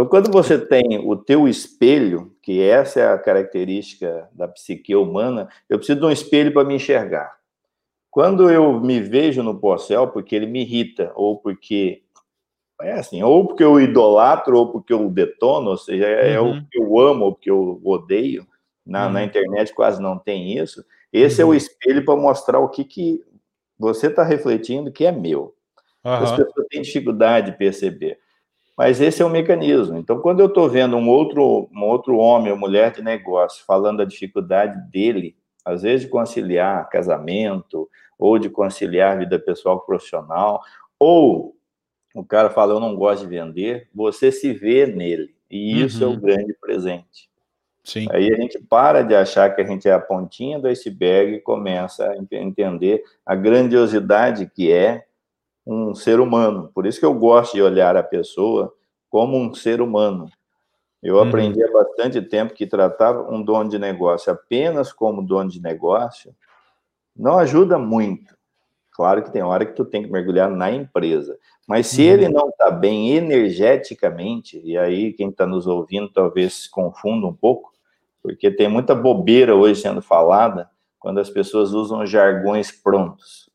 Então, 0.02 0.10
quando 0.10 0.32
você 0.32 0.58
tem 0.58 0.98
o 1.08 1.16
teu 1.16 1.48
espelho, 1.48 2.36
que 2.42 2.60
essa 2.60 3.00
é 3.00 3.14
a 3.14 3.20
característica 3.20 4.28
da 4.34 4.48
psique 4.48 4.96
humana, 4.96 5.48
eu 5.70 5.78
preciso 5.78 6.00
de 6.00 6.06
um 6.08 6.10
espelho 6.10 6.52
para 6.52 6.64
me 6.64 6.74
enxergar. 6.74 7.38
Quando 8.10 8.50
eu 8.50 8.80
me 8.80 9.00
vejo 9.00 9.44
no 9.44 9.60
porcel, 9.60 10.08
porque 10.08 10.36
ele 10.36 10.48
me 10.48 10.62
irrita, 10.62 11.12
ou 11.14 11.38
porque 11.38 12.02
é 12.82 12.94
assim, 12.94 13.22
ou 13.22 13.46
porque 13.46 13.64
eu 13.64 13.80
idolatro, 13.80 14.58
ou 14.58 14.72
porque 14.72 14.92
eu 14.92 15.08
detono, 15.08 15.70
ou 15.70 15.78
seja, 15.78 16.08
é, 16.08 16.42
uhum. 16.42 16.58
o 16.58 16.66
que 16.66 16.80
eu 16.80 17.00
amo, 17.00 17.26
ou 17.26 17.34
porque 17.34 17.52
eu 17.52 17.80
odeio. 17.84 18.48
Na, 18.84 19.06
uhum. 19.06 19.14
na 19.14 19.24
internet 19.24 19.72
quase 19.72 20.02
não 20.02 20.18
tem 20.18 20.58
isso. 20.58 20.84
Esse 21.14 21.36
uhum. 21.36 21.42
é 21.42 21.46
o 21.46 21.50
uhum. 21.50 21.58
espelho 21.58 22.04
para 22.04 22.20
mostrar 22.20 22.58
o 22.58 22.70
que, 22.70 22.84
que 22.84 23.24
você 23.78 24.08
está 24.08 24.24
refletindo 24.24 24.92
que 24.92 25.06
é 25.06 25.12
meu. 25.12 25.54
As 26.04 26.32
pessoas 26.32 26.66
têm 26.72 26.82
dificuldade 26.82 27.52
de 27.52 27.58
perceber. 27.60 28.18
Mas 28.82 29.00
esse 29.00 29.22
é 29.22 29.26
o 29.26 29.30
mecanismo. 29.30 29.96
Então, 30.00 30.20
quando 30.20 30.40
eu 30.40 30.48
estou 30.48 30.68
vendo 30.68 30.98
um 30.98 31.08
outro, 31.08 31.70
um 31.72 31.84
outro 31.84 32.18
homem 32.18 32.52
ou 32.52 32.58
mulher 32.58 32.92
de 32.92 33.04
negócio 33.04 33.64
falando 33.64 34.00
da 34.00 34.06
dificuldade 34.06 34.90
dele, 34.90 35.38
às 35.64 35.84
vezes 35.84 36.02
de 36.02 36.08
conciliar 36.08 36.90
casamento, 36.90 37.88
ou 38.18 38.40
de 38.40 38.50
conciliar 38.50 39.20
vida 39.20 39.38
pessoal 39.38 39.80
com 39.80 39.86
profissional, 39.86 40.64
ou 40.98 41.56
o 42.16 42.26
cara 42.26 42.50
fala, 42.50 42.74
eu 42.74 42.80
não 42.80 42.96
gosto 42.96 43.22
de 43.22 43.28
vender, 43.28 43.88
você 43.94 44.32
se 44.32 44.52
vê 44.52 44.88
nele. 44.88 45.36
E 45.48 45.80
isso 45.80 46.04
uhum. 46.04 46.10
é 46.10 46.14
o 46.14 46.16
uhum. 46.16 46.20
grande 46.20 46.54
presente. 46.60 47.30
Sim. 47.84 48.08
Aí 48.10 48.34
a 48.34 48.36
gente 48.36 48.58
para 48.68 49.04
de 49.04 49.14
achar 49.14 49.54
que 49.54 49.62
a 49.62 49.64
gente 49.64 49.88
é 49.88 49.94
a 49.94 50.00
pontinha 50.00 50.58
do 50.58 50.68
iceberg 50.68 51.36
e 51.36 51.40
começa 51.40 52.10
a 52.10 52.18
entender 52.18 53.04
a 53.24 53.36
grandiosidade 53.36 54.50
que 54.56 54.72
é 54.72 55.06
um 55.66 55.94
ser 55.94 56.20
humano. 56.20 56.72
Por 56.74 56.86
isso 56.86 57.00
que 57.00 57.06
eu 57.06 57.14
gosto 57.14 57.54
de 57.54 57.62
olhar 57.62 57.96
a 57.96 58.04
pessoa 58.04 58.74
como 59.10 59.38
um 59.38 59.54
ser 59.54 59.82
humano. 59.82 60.30
Eu 61.02 61.16
uhum. 61.16 61.24
aprendi 61.24 61.64
há 61.64 61.72
bastante 61.72 62.22
tempo 62.22 62.54
que 62.54 62.68
tratar 62.68 63.20
um 63.30 63.42
dono 63.42 63.70
de 63.70 63.80
negócio 63.80 64.32
apenas 64.32 64.94
como 64.94 65.22
dono 65.22 65.50
de 65.50 65.62
negócio 65.62 66.36
não 67.16 67.38
ajuda 67.38 67.78
muito. 67.78 68.36
Claro 68.92 69.24
que 69.24 69.32
tem 69.32 69.42
hora 69.42 69.66
que 69.66 69.74
tu 69.74 69.86
tem 69.86 70.04
que 70.04 70.12
mergulhar 70.12 70.50
na 70.50 70.72
empresa. 70.72 71.38
Mas 71.68 71.88
se 71.88 72.02
uhum. 72.02 72.08
ele 72.08 72.30
não 72.30 72.50
está 72.50 72.70
bem 72.70 73.12
energeticamente, 73.16 74.62
e 74.64 74.78
aí 74.78 75.14
quem 75.14 75.30
está 75.30 75.46
nos 75.46 75.66
ouvindo 75.66 76.10
talvez 76.10 76.54
se 76.64 76.70
confunda 76.70 77.28
um 77.28 77.34
pouco, 77.34 77.72
porque 78.22 78.52
tem 78.52 78.68
muita 78.68 78.94
bobeira 78.94 79.56
hoje 79.56 79.82
sendo 79.82 80.02
falada 80.02 80.70
quando 81.00 81.20
as 81.20 81.30
pessoas 81.30 81.74
usam 81.74 82.06
jargões 82.06 82.72
prontos. 82.72 83.51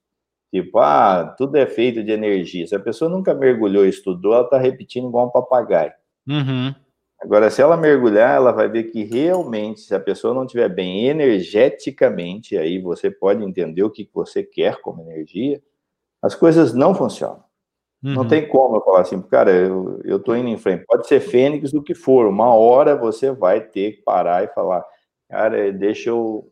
Tipo, 0.63 0.79
ah, 0.79 1.35
tudo 1.37 1.57
é 1.57 1.67
feito 1.67 2.03
de 2.03 2.11
energia. 2.11 2.67
Se 2.67 2.75
a 2.75 2.81
pessoa 2.81 3.11
nunca 3.11 3.35
mergulhou 3.35 3.85
e 3.85 3.91
estudou, 3.91 4.33
ela 4.33 4.45
está 4.45 4.59
repetindo 4.59 5.07
igual 5.07 5.27
um 5.27 5.31
papagaio. 5.31 5.93
Uhum. 6.27 6.75
Agora, 7.21 7.51
se 7.51 7.61
ela 7.61 7.77
mergulhar, 7.77 8.37
ela 8.37 8.53
vai 8.53 8.67
ver 8.69 8.85
que 8.85 9.05
realmente, 9.05 9.81
se 9.81 9.95
a 9.95 10.01
pessoa 10.01 10.33
não 10.33 10.45
estiver 10.45 10.69
bem 10.71 11.09
energeticamente, 11.09 12.57
aí 12.57 12.81
você 12.81 13.11
pode 13.11 13.45
entender 13.45 13.83
o 13.83 13.91
que 13.91 14.09
você 14.15 14.43
quer 14.43 14.81
como 14.81 15.03
energia, 15.03 15.61
as 16.23 16.35
coisas 16.35 16.73
não 16.73 16.95
funcionam. 16.95 17.45
Uhum. 18.03 18.15
Não 18.15 18.27
tem 18.27 18.49
como 18.49 18.77
eu 18.77 18.81
falar 18.83 19.03
assim, 19.03 19.21
cara, 19.21 19.51
eu, 19.51 20.01
eu 20.05 20.19
tô 20.19 20.35
indo 20.35 20.49
em 20.49 20.57
frente. 20.57 20.87
Pode 20.87 21.07
ser 21.07 21.21
Fênix, 21.21 21.75
o 21.75 21.83
que 21.83 21.95
for. 21.95 22.27
Uma 22.27 22.55
hora 22.55 22.97
você 22.97 23.31
vai 23.31 23.61
ter 23.61 23.93
que 23.93 24.03
parar 24.03 24.43
e 24.45 24.49
falar, 24.49 24.83
cara, 25.29 25.71
deixa 25.71 26.09
eu 26.09 26.51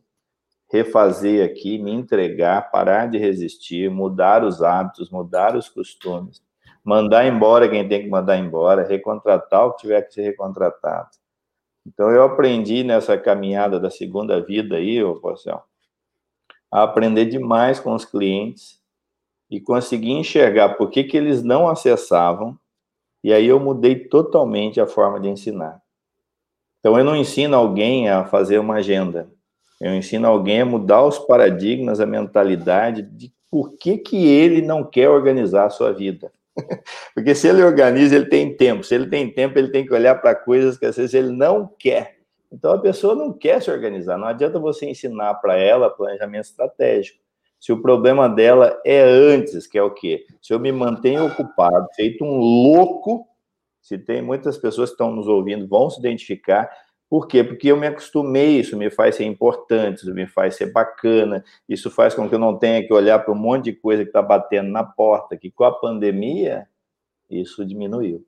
refazer 0.71 1.45
aqui, 1.45 1.77
me 1.77 1.91
entregar, 1.91 2.71
parar 2.71 3.07
de 3.07 3.17
resistir, 3.17 3.89
mudar 3.89 4.43
os 4.43 4.61
hábitos, 4.61 5.09
mudar 5.09 5.55
os 5.55 5.69
costumes, 5.69 6.41
mandar 6.83 7.25
embora 7.25 7.69
quem 7.69 7.87
tem 7.87 8.03
que 8.03 8.09
mandar 8.09 8.37
embora, 8.37 8.87
recontratar 8.87 9.65
o 9.65 9.73
que 9.73 9.81
tiver 9.81 10.01
que 10.01 10.13
ser 10.13 10.23
recontratado. 10.23 11.09
Então, 11.85 12.09
eu 12.09 12.23
aprendi 12.23 12.83
nessa 12.83 13.17
caminhada 13.17 13.79
da 13.79 13.91
segunda 13.91 14.41
vida 14.41 14.77
aí, 14.77 15.03
ô 15.03 15.15
Porcel, 15.15 15.63
a 16.71 16.83
aprender 16.83 17.25
demais 17.25 17.79
com 17.79 17.93
os 17.93 18.03
clientes 18.03 18.81
e 19.49 19.61
consegui 19.61 20.11
enxergar 20.11 20.69
por 20.69 20.89
que, 20.89 21.03
que 21.03 21.15
eles 21.15 21.43
não 21.43 21.69
acessavam, 21.69 22.57
e 23.23 23.31
aí 23.31 23.45
eu 23.45 23.59
mudei 23.59 23.95
totalmente 24.07 24.81
a 24.81 24.87
forma 24.87 25.19
de 25.19 25.29
ensinar. 25.29 25.81
Então, 26.79 26.97
eu 26.97 27.03
não 27.03 27.15
ensino 27.15 27.55
alguém 27.55 28.09
a 28.09 28.25
fazer 28.25 28.59
uma 28.59 28.75
agenda, 28.75 29.31
eu 29.79 29.93
ensino 29.93 30.27
alguém 30.27 30.61
a 30.61 30.65
mudar 30.65 31.03
os 31.03 31.19
paradigmas, 31.19 31.99
a 31.99 32.05
mentalidade 32.05 33.01
de 33.01 33.33
por 33.51 33.77
que, 33.77 33.97
que 33.97 34.27
ele 34.27 34.61
não 34.61 34.83
quer 34.83 35.09
organizar 35.09 35.65
a 35.65 35.69
sua 35.69 35.91
vida. 35.91 36.31
Porque 37.13 37.35
se 37.35 37.47
ele 37.47 37.63
organiza, 37.63 38.15
ele 38.15 38.25
tem 38.25 38.55
tempo. 38.55 38.83
Se 38.83 38.95
ele 38.95 39.07
tem 39.07 39.31
tempo, 39.31 39.57
ele 39.59 39.69
tem 39.69 39.85
que 39.85 39.93
olhar 39.93 40.15
para 40.15 40.35
coisas 40.35 40.77
que 40.77 40.85
às 40.85 40.95
vezes 40.95 41.13
ele 41.13 41.31
não 41.31 41.69
quer. 41.79 42.17
Então 42.51 42.71
a 42.71 42.79
pessoa 42.79 43.15
não 43.15 43.33
quer 43.33 43.61
se 43.61 43.69
organizar. 43.69 44.17
Não 44.17 44.27
adianta 44.27 44.59
você 44.59 44.89
ensinar 44.89 45.35
para 45.35 45.57
ela 45.57 45.89
planejamento 45.89 46.45
estratégico. 46.45 47.19
Se 47.59 47.71
o 47.71 47.81
problema 47.81 48.29
dela 48.29 48.79
é 48.85 49.01
antes, 49.01 49.67
que 49.67 49.77
é 49.77 49.83
o 49.83 49.93
quê? 49.93 50.25
Se 50.41 50.53
eu 50.53 50.59
me 50.59 50.71
mantenho 50.71 51.25
ocupado, 51.25 51.87
feito 51.95 52.23
um 52.23 52.37
louco, 52.37 53.27
se 53.81 53.97
tem 53.97 54.21
muitas 54.21 54.57
pessoas 54.57 54.89
que 54.89 54.93
estão 54.93 55.11
nos 55.11 55.27
ouvindo, 55.27 55.67
vão 55.67 55.89
se 55.89 55.99
identificar. 55.99 56.69
Por 57.15 57.29
quê? 57.29 57.45
Porque 57.45 57.71
eu 57.71 57.77
me 57.77 57.87
acostumei, 57.87 58.59
isso 58.59 58.75
me 58.75 58.89
faz 58.89 59.15
ser 59.15 59.23
importante, 59.23 59.99
isso 59.99 60.13
me 60.13 60.27
faz 60.27 60.57
ser 60.57 60.73
bacana, 60.73 61.45
isso 61.69 61.89
faz 61.89 62.13
com 62.13 62.27
que 62.27 62.35
eu 62.35 62.39
não 62.39 62.57
tenha 62.57 62.85
que 62.85 62.91
olhar 62.91 63.19
para 63.19 63.33
um 63.33 63.37
monte 63.37 63.63
de 63.63 63.71
coisa 63.71 64.03
que 64.03 64.09
está 64.09 64.21
batendo 64.21 64.69
na 64.69 64.83
porta, 64.83 65.37
que 65.37 65.49
com 65.49 65.63
a 65.63 65.71
pandemia, 65.71 66.67
isso 67.29 67.65
diminuiu. 67.65 68.27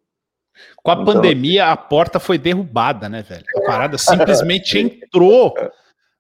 Com 0.78 0.92
a 0.92 0.94
então, 0.94 1.04
pandemia, 1.04 1.68
a 1.70 1.76
porta 1.76 2.18
foi 2.18 2.38
derrubada, 2.38 3.10
né, 3.10 3.22
velho? 3.24 3.44
A 3.58 3.62
parada 3.66 3.98
simplesmente 3.98 4.80
entrou, 4.80 5.54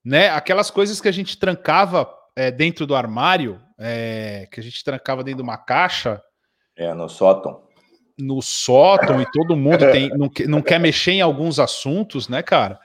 né? 0.03 0.27
Aquelas 0.27 0.69
coisas 0.69 0.99
que 0.99 1.07
a 1.07 1.13
gente 1.13 1.39
trancava 1.39 2.13
é, 2.35 2.51
dentro 2.51 2.85
do 2.85 2.97
armário, 2.97 3.61
é, 3.79 4.45
que 4.51 4.59
a 4.59 4.63
gente 4.63 4.83
trancava 4.83 5.23
dentro 5.23 5.37
de 5.37 5.49
uma 5.49 5.57
caixa. 5.57 6.21
É, 6.75 6.93
no 6.93 7.07
sótão. 7.07 7.65
No 8.17 8.41
sótão, 8.41 9.21
e 9.21 9.31
todo 9.31 9.55
mundo 9.55 9.91
tem, 9.91 10.09
não, 10.09 10.31
não 10.47 10.61
quer 10.61 10.79
mexer 10.79 11.11
em 11.11 11.21
alguns 11.21 11.59
assuntos, 11.59 12.27
né, 12.27 12.41
cara? 12.41 12.79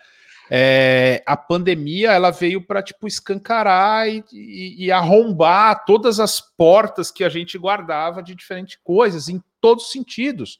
É, 0.50 1.22
a 1.24 1.36
pandemia 1.36 2.12
ela 2.12 2.30
veio 2.30 2.60
para 2.60 2.82
tipo 2.82 3.06
escancarar 3.08 4.06
e, 4.06 4.22
e, 4.30 4.84
e, 4.84 4.92
arrombar 4.92 5.84
todas 5.86 6.20
as 6.20 6.42
portas 6.42 7.10
que 7.10 7.24
a 7.24 7.30
gente 7.30 7.56
guardava 7.56 8.22
de 8.22 8.34
diferentes 8.34 8.78
coisas 8.84 9.30
em 9.30 9.42
todos 9.62 9.84
os 9.84 9.92
sentidos 9.92 10.58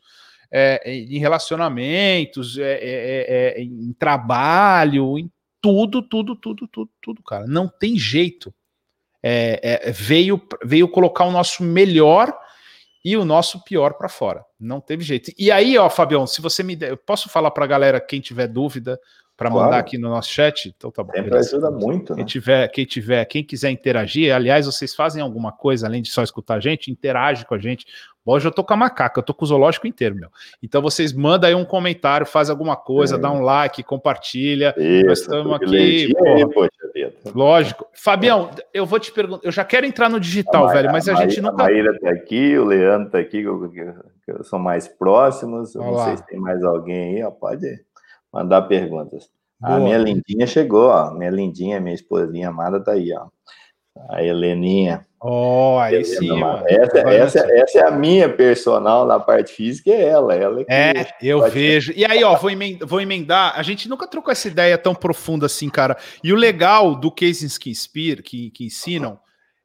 é, 0.53 0.83
em 0.87 1.19
relacionamentos, 1.19 2.59
é, 2.59 2.73
é, 2.73 2.79
é, 2.79 3.61
é, 3.61 3.63
em 3.63 3.93
trabalho, 3.99 5.19
em 5.19 5.31
tudo, 5.63 6.03
tudo, 6.03 6.37
tudo, 6.37 6.69
tudo, 6.69 6.91
tudo, 7.01 7.23
cara. 7.23 7.47
Não 7.47 7.67
tem 7.67 7.97
jeito. 7.97 8.53
veio, 9.95 10.41
veio 10.63 10.89
colocar 10.89 11.25
o 11.25 11.33
nosso 11.33 11.63
melhor 11.63 12.37
e 13.03 13.17
o 13.17 13.25
nosso 13.25 13.65
pior 13.65 13.95
para 13.95 14.09
fora. 14.09 14.45
Não 14.63 14.81
teve 14.81 15.03
jeito. 15.03 15.33
E 15.37 15.51
aí, 15.51 15.77
ó, 15.77 15.91
Fabião, 15.91 16.27
se 16.27 16.41
você 16.41 16.63
me 16.63 16.77
der, 16.77 16.91
eu 16.91 16.97
posso 16.97 17.29
falar 17.29 17.51
para 17.51 17.65
a 17.65 17.69
galera 17.69 18.01
quem 18.01 18.21
tiver 18.21 18.47
dúvida 18.47 18.99
para 19.37 19.51
claro. 19.51 19.67
mandar 19.67 19.79
aqui 19.79 19.99
no 19.99 20.09
nosso 20.09 20.31
chat? 20.31 20.73
Então 20.77 20.91
tá 20.91 21.03
bom. 21.03 21.13
Sempre 21.13 21.37
ajuda 21.37 21.71
muito. 21.71 22.15
Quem 22.15 22.23
né? 22.23 22.29
tiver, 22.29 22.69
quem 22.69 22.85
tiver, 22.85 23.25
quem 23.25 23.43
quiser 23.43 23.71
interagir, 23.71 24.33
aliás, 24.33 24.67
vocês 24.67 24.95
fazem 24.95 25.21
alguma 25.21 25.51
coisa 25.51 25.87
além 25.87 26.01
de 26.01 26.11
só 26.11 26.23
escutar 26.23 26.55
a 26.55 26.61
gente, 26.61 26.93
interage 26.93 27.45
com 27.45 27.55
a 27.55 27.59
gente. 27.59 27.85
Hoje 28.25 28.47
eu 28.47 28.53
tô 28.53 28.63
com 28.63 28.73
a 28.73 28.77
macaca, 28.77 29.19
eu 29.19 29.25
tô 29.25 29.35
com 29.35 29.45
o 29.45 29.49
zoológico 29.49 29.89
inteiro, 29.89 30.15
meu. 30.15 30.29
Então 30.63 30.81
vocês 30.81 31.13
mandam 31.13 31.49
aí 31.49 31.57
um 31.57 31.65
comentário, 31.65 32.25
faz 32.25 32.49
alguma 32.49 32.77
coisa, 32.77 33.17
é. 33.17 33.19
dá 33.19 33.33
um 33.33 33.41
like, 33.41 33.83
compartilha. 33.83 34.73
Isso, 34.79 35.07
Nós 35.07 35.21
estamos 35.23 35.55
aqui. 35.55 36.15
Aí, 36.25 36.49
poxa, 36.53 36.71
lógico. 37.35 37.85
Fabião, 37.93 38.51
eu 38.73 38.87
vou 38.87 39.01
te 39.01 39.11
perguntar, 39.11 39.45
eu 39.45 39.51
já 39.51 39.65
quero 39.65 39.87
entrar 39.87 40.09
no 40.09 40.21
digital, 40.21 40.69
a 40.69 40.73
velho, 40.73 40.93
mas 40.93 41.09
a, 41.09 41.15
a 41.15 41.27
gente 41.27 41.41
nunca. 41.41 41.65
A 41.65 41.67
Maíra 41.67 41.99
tá 41.99 42.11
aqui, 42.11 42.57
o 42.57 42.65
Leandro 42.65 43.11
tá 43.11 43.19
aqui, 43.19 43.45
que 44.25 44.45
são 44.45 44.59
mais 44.59 44.89
próximos. 44.89 45.75
Eu 45.75 45.83
não 45.83 46.05
sei 46.05 46.17
se 46.17 46.27
tem 46.27 46.39
mais 46.39 46.63
alguém 46.63 47.17
aí, 47.17 47.23
ó, 47.23 47.31
pode 47.31 47.85
mandar 48.33 48.63
perguntas. 48.63 49.31
Boa. 49.61 49.77
A 49.77 49.81
minha 49.81 49.99
lindinha 49.99 50.47
chegou, 50.47 50.89
ó. 50.89 51.13
Minha 51.13 51.31
lindinha, 51.31 51.81
minha 51.81 51.95
esposinha 51.95 52.49
amada 52.49 52.83
tá 52.83 52.93
aí, 52.93 53.13
ó. 53.13 53.27
A 54.11 54.25
Heleninha. 54.25 55.07
Oh, 55.21 55.79
aí 55.79 56.05
sim. 56.05 56.31
Essa, 56.67 56.99
essa, 56.99 57.39
essa, 57.53 57.79
é 57.79 57.87
a 57.87 57.91
minha 57.91 58.29
personal 58.29 59.07
na 59.07 59.21
parte 59.21 59.53
física, 59.53 59.91
é 59.91 60.09
ela. 60.09 60.35
ela 60.35 60.65
é, 60.69 61.07
eu 61.23 61.49
vejo. 61.49 61.93
E 61.95 62.05
aí, 62.05 62.25
ó, 62.25 62.35
vou 62.35 62.51
emendar, 62.51 62.89
vou 62.89 63.01
emendar, 63.01 63.53
A 63.57 63.63
gente 63.63 63.89
nunca 63.89 64.09
trocou 64.09 64.33
essa 64.33 64.49
ideia 64.49 64.77
tão 64.77 64.95
profunda 64.95 65.47
assim, 65.47 65.69
cara. 65.69 65.97
E 66.25 66.33
o 66.33 66.37
legal 66.37 66.97
do 66.97 67.13
Case 67.13 67.61
que 67.61 67.71
inspira, 67.71 68.21
que, 68.21 68.51
que 68.51 68.65
ensinam, 68.65 69.21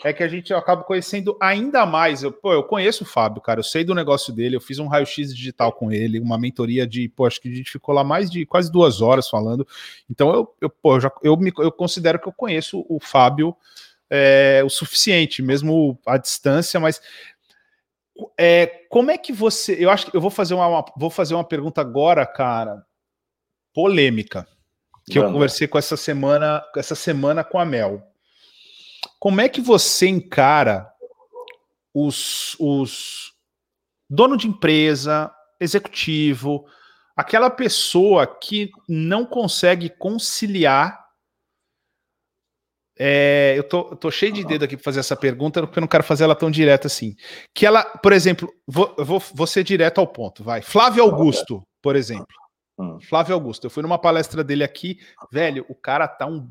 é 0.07 0.13
que 0.13 0.23
a 0.23 0.27
gente 0.27 0.53
acaba 0.53 0.83
conhecendo 0.83 1.37
ainda 1.39 1.85
mais. 1.85 2.23
Eu, 2.23 2.31
pô, 2.31 2.53
eu 2.53 2.63
conheço 2.63 3.03
o 3.03 3.07
Fábio, 3.07 3.41
cara. 3.41 3.59
Eu 3.59 3.63
sei 3.63 3.83
do 3.83 3.95
negócio 3.95 4.33
dele. 4.33 4.55
Eu 4.55 4.61
fiz 4.61 4.79
um 4.79 4.87
raio-x 4.87 5.35
digital 5.35 5.71
com 5.71 5.91
ele, 5.91 6.19
uma 6.19 6.37
mentoria 6.37 6.87
de, 6.87 7.07
pô, 7.09 7.25
acho 7.25 7.41
que 7.41 7.49
a 7.49 7.55
gente 7.55 7.71
ficou 7.71 7.93
lá 7.93 8.03
mais 8.03 8.29
de 8.29 8.45
quase 8.45 8.71
duas 8.71 9.01
horas 9.01 9.29
falando. 9.29 9.67
Então, 10.09 10.33
eu, 10.33 10.55
eu, 10.61 10.69
pô, 10.69 10.95
eu, 10.95 11.01
já, 11.01 11.11
eu, 11.21 11.37
me, 11.37 11.51
eu 11.57 11.71
considero 11.71 12.19
que 12.19 12.27
eu 12.27 12.33
conheço 12.33 12.85
o 12.89 12.99
Fábio 12.99 13.55
é, 14.09 14.61
o 14.65 14.69
suficiente, 14.69 15.41
mesmo 15.41 15.99
à 16.05 16.17
distância, 16.17 16.79
mas 16.79 17.01
é, 18.37 18.65
como 18.89 19.11
é 19.11 19.17
que 19.17 19.31
você. 19.31 19.75
Eu 19.79 19.89
acho 19.89 20.09
que 20.09 20.17
eu 20.17 20.21
vou 20.21 20.31
fazer 20.31 20.53
uma, 20.53 20.67
uma 20.67 20.85
vou 20.97 21.09
fazer 21.09 21.35
uma 21.35 21.43
pergunta 21.43 21.81
agora, 21.81 22.25
cara, 22.25 22.83
polêmica, 23.73 24.47
que 25.05 25.19
Mano. 25.19 25.29
eu 25.29 25.33
conversei 25.33 25.67
com 25.67 25.77
essa 25.77 25.97
semana, 25.97 26.63
essa 26.75 26.95
semana 26.95 27.43
com 27.43 27.59
a 27.59 27.65
Mel. 27.65 28.06
Como 29.19 29.41
é 29.41 29.49
que 29.49 29.61
você 29.61 30.07
encara 30.07 30.91
os, 31.93 32.55
os 32.59 33.33
dono 34.09 34.37
de 34.37 34.47
empresa, 34.47 35.33
executivo, 35.59 36.65
aquela 37.15 37.49
pessoa 37.49 38.27
que 38.27 38.69
não 38.87 39.25
consegue 39.25 39.89
conciliar 39.89 41.07
é, 42.99 43.53
eu, 43.55 43.63
tô, 43.63 43.89
eu 43.91 43.95
tô 43.95 44.09
cheio 44.09 44.31
de 44.31 44.43
dedo 44.43 44.65
aqui 44.65 44.75
para 44.75 44.83
fazer 44.83 44.99
essa 44.99 45.15
pergunta, 45.15 45.61
porque 45.61 45.77
eu 45.77 45.81
não 45.81 45.87
quero 45.87 46.03
fazer 46.03 46.23
ela 46.23 46.35
tão 46.35 46.49
direta 46.49 46.87
assim. 46.87 47.15
Que 47.53 47.65
ela, 47.65 47.83
por 47.83 48.11
exemplo, 48.11 48.51
vou, 48.65 48.95
vou, 48.97 49.21
vou 49.33 49.45
ser 49.45 49.63
direto 49.63 49.99
ao 49.99 50.07
ponto, 50.07 50.43
vai. 50.43 50.61
Flávio 50.61 51.03
Augusto, 51.03 51.61
por 51.81 51.95
exemplo. 51.95 52.25
Hum. 52.79 52.99
Flávio 53.01 53.33
Augusto, 53.33 53.65
eu 53.65 53.69
fui 53.71 53.81
numa 53.81 53.97
palestra 53.97 54.43
dele 54.43 54.63
aqui, 54.63 54.99
velho, 55.31 55.65
o 55.67 55.73
cara 55.73 56.07
tá 56.07 56.27
um. 56.27 56.47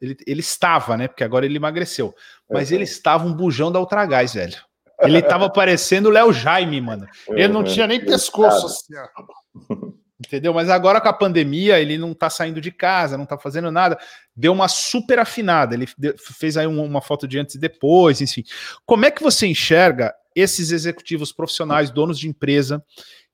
Ele, 0.00 0.16
ele 0.26 0.40
estava, 0.40 0.96
né? 0.96 1.06
Porque 1.06 1.22
agora 1.22 1.44
ele 1.44 1.56
emagreceu. 1.56 2.14
Mas 2.50 2.72
ele 2.72 2.84
estava 2.84 3.26
um 3.26 3.34
bujão 3.34 3.70
da 3.70 3.78
Ultragás, 3.78 4.32
velho. 4.34 4.56
Ele 5.00 5.20
tava 5.20 5.50
parecendo 5.50 6.08
o 6.08 6.12
Léo 6.12 6.32
Jaime, 6.32 6.80
mano. 6.80 7.06
Ele 7.28 7.48
não 7.48 7.62
tinha 7.62 7.86
nem 7.86 8.02
pescoço 8.02 8.66
assim, 8.66 8.94
ó. 8.96 9.86
Entendeu? 10.18 10.54
Mas 10.54 10.70
agora 10.70 10.98
com 10.98 11.08
a 11.08 11.12
pandemia, 11.12 11.78
ele 11.78 11.98
não 11.98 12.14
tá 12.14 12.30
saindo 12.30 12.58
de 12.58 12.70
casa, 12.70 13.18
não 13.18 13.26
tá 13.26 13.36
fazendo 13.36 13.70
nada. 13.70 13.98
Deu 14.34 14.52
uma 14.52 14.66
super 14.66 15.18
afinada. 15.18 15.74
Ele 15.74 15.86
fez 16.16 16.56
aí 16.56 16.66
uma 16.66 17.02
foto 17.02 17.28
de 17.28 17.38
antes 17.38 17.54
e 17.56 17.58
depois, 17.58 18.22
enfim. 18.22 18.42
Como 18.86 19.04
é 19.04 19.10
que 19.10 19.22
você 19.22 19.46
enxerga 19.46 20.14
esses 20.34 20.70
executivos 20.70 21.32
profissionais, 21.32 21.90
donos 21.90 22.18
de 22.18 22.28
empresa, 22.28 22.82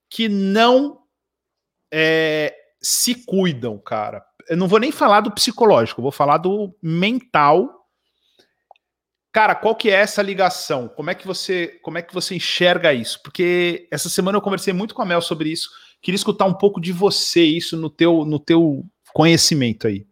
que 0.09 0.27
não 0.27 1.02
é, 1.93 2.53
se 2.81 3.23
cuidam, 3.25 3.77
cara? 3.77 4.25
Eu 4.49 4.57
não 4.57 4.67
vou 4.67 4.79
nem 4.79 4.91
falar 4.91 5.21
do 5.21 5.31
psicológico, 5.31 6.01
vou 6.01 6.11
falar 6.11 6.37
do 6.37 6.75
mental. 6.81 7.69
Cara, 9.31 9.55
qual 9.55 9.75
que 9.75 9.89
é 9.89 9.93
essa 9.93 10.21
ligação? 10.21 10.89
Como 10.89 11.09
é 11.09 11.15
que 11.15 11.25
você, 11.25 11.79
como 11.81 11.97
é 11.97 12.01
que 12.01 12.13
você 12.13 12.35
enxerga 12.35 12.93
isso? 12.93 13.21
Porque 13.23 13.87
essa 13.91 14.09
semana 14.09 14.37
eu 14.37 14.41
conversei 14.41 14.73
muito 14.73 14.93
com 14.93 15.01
a 15.01 15.05
Mel 15.05 15.21
sobre 15.21 15.49
isso 15.49 15.69
Queria 16.03 16.17
escutar 16.17 16.45
um 16.45 16.53
pouco 16.53 16.81
de 16.81 16.91
você, 16.91 17.41
isso 17.41 17.77
no 17.77 17.89
teu, 17.89 18.25
no 18.25 18.37
teu 18.37 18.83
conhecimento 19.13 19.87
aí. 19.87 20.05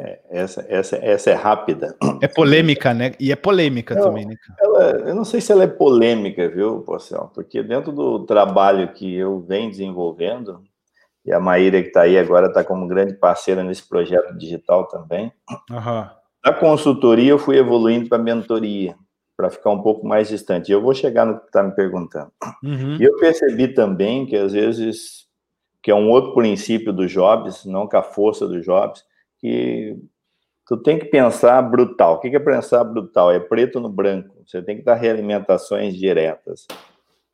É, 0.00 0.20
essa, 0.28 0.66
essa, 0.68 0.96
essa 0.96 1.30
é 1.30 1.34
rápida. 1.34 1.96
É 2.20 2.26
polêmica, 2.26 2.92
né? 2.92 3.12
E 3.20 3.30
é 3.30 3.36
polêmica 3.36 3.94
também, 3.94 4.26
né? 4.26 4.34
Ela, 4.58 4.90
eu 5.08 5.14
não 5.14 5.24
sei 5.24 5.40
se 5.40 5.52
ela 5.52 5.62
é 5.62 5.68
polêmica, 5.68 6.48
viu, 6.48 6.80
Porcel? 6.80 7.30
Porque 7.32 7.62
dentro 7.62 7.92
do 7.92 8.26
trabalho 8.26 8.92
que 8.92 9.14
eu 9.14 9.40
venho 9.40 9.70
desenvolvendo, 9.70 10.60
e 11.26 11.32
a 11.32 11.40
Maíra 11.40 11.82
que 11.82 11.88
está 11.88 12.02
aí 12.02 12.16
agora 12.16 12.46
está 12.46 12.62
como 12.62 12.86
grande 12.86 13.14
parceira 13.14 13.64
nesse 13.64 13.86
projeto 13.86 14.36
digital 14.36 14.86
também. 14.86 15.32
Uhum. 15.70 16.06
Da 16.44 16.52
consultoria 16.52 17.30
eu 17.30 17.38
fui 17.38 17.58
evoluindo 17.58 18.08
para 18.08 18.18
mentoria 18.18 18.94
para 19.36 19.50
ficar 19.50 19.70
um 19.70 19.82
pouco 19.82 20.06
mais 20.06 20.28
distante. 20.28 20.72
Eu 20.72 20.80
vou 20.80 20.94
chegar 20.94 21.26
no 21.26 21.38
que 21.38 21.46
está 21.46 21.62
me 21.62 21.72
perguntando. 21.72 22.32
Uhum. 22.64 22.96
E 22.96 23.04
eu 23.04 23.14
percebi 23.16 23.68
também 23.68 24.24
que, 24.24 24.34
às 24.34 24.52
vezes, 24.52 25.26
que 25.82 25.90
é 25.90 25.94
um 25.94 26.08
outro 26.08 26.34
princípio 26.34 26.92
do 26.92 27.06
Jobs, 27.06 27.66
não 27.66 27.86
com 27.86 27.98
a 27.98 28.02
força 28.02 28.48
do 28.48 28.60
Jobs, 28.62 29.04
que 29.38 29.94
tu 30.66 30.78
tem 30.78 30.98
que 30.98 31.04
pensar 31.04 31.60
brutal. 31.60 32.14
O 32.14 32.18
que 32.18 32.34
é 32.34 32.38
pensar 32.38 32.82
brutal? 32.82 33.30
É 33.30 33.38
preto 33.38 33.78
no 33.78 33.90
branco. 33.90 34.34
Você 34.46 34.62
tem 34.62 34.78
que 34.78 34.82
dar 34.82 34.94
realimentações 34.94 35.94
diretas. 35.94 36.66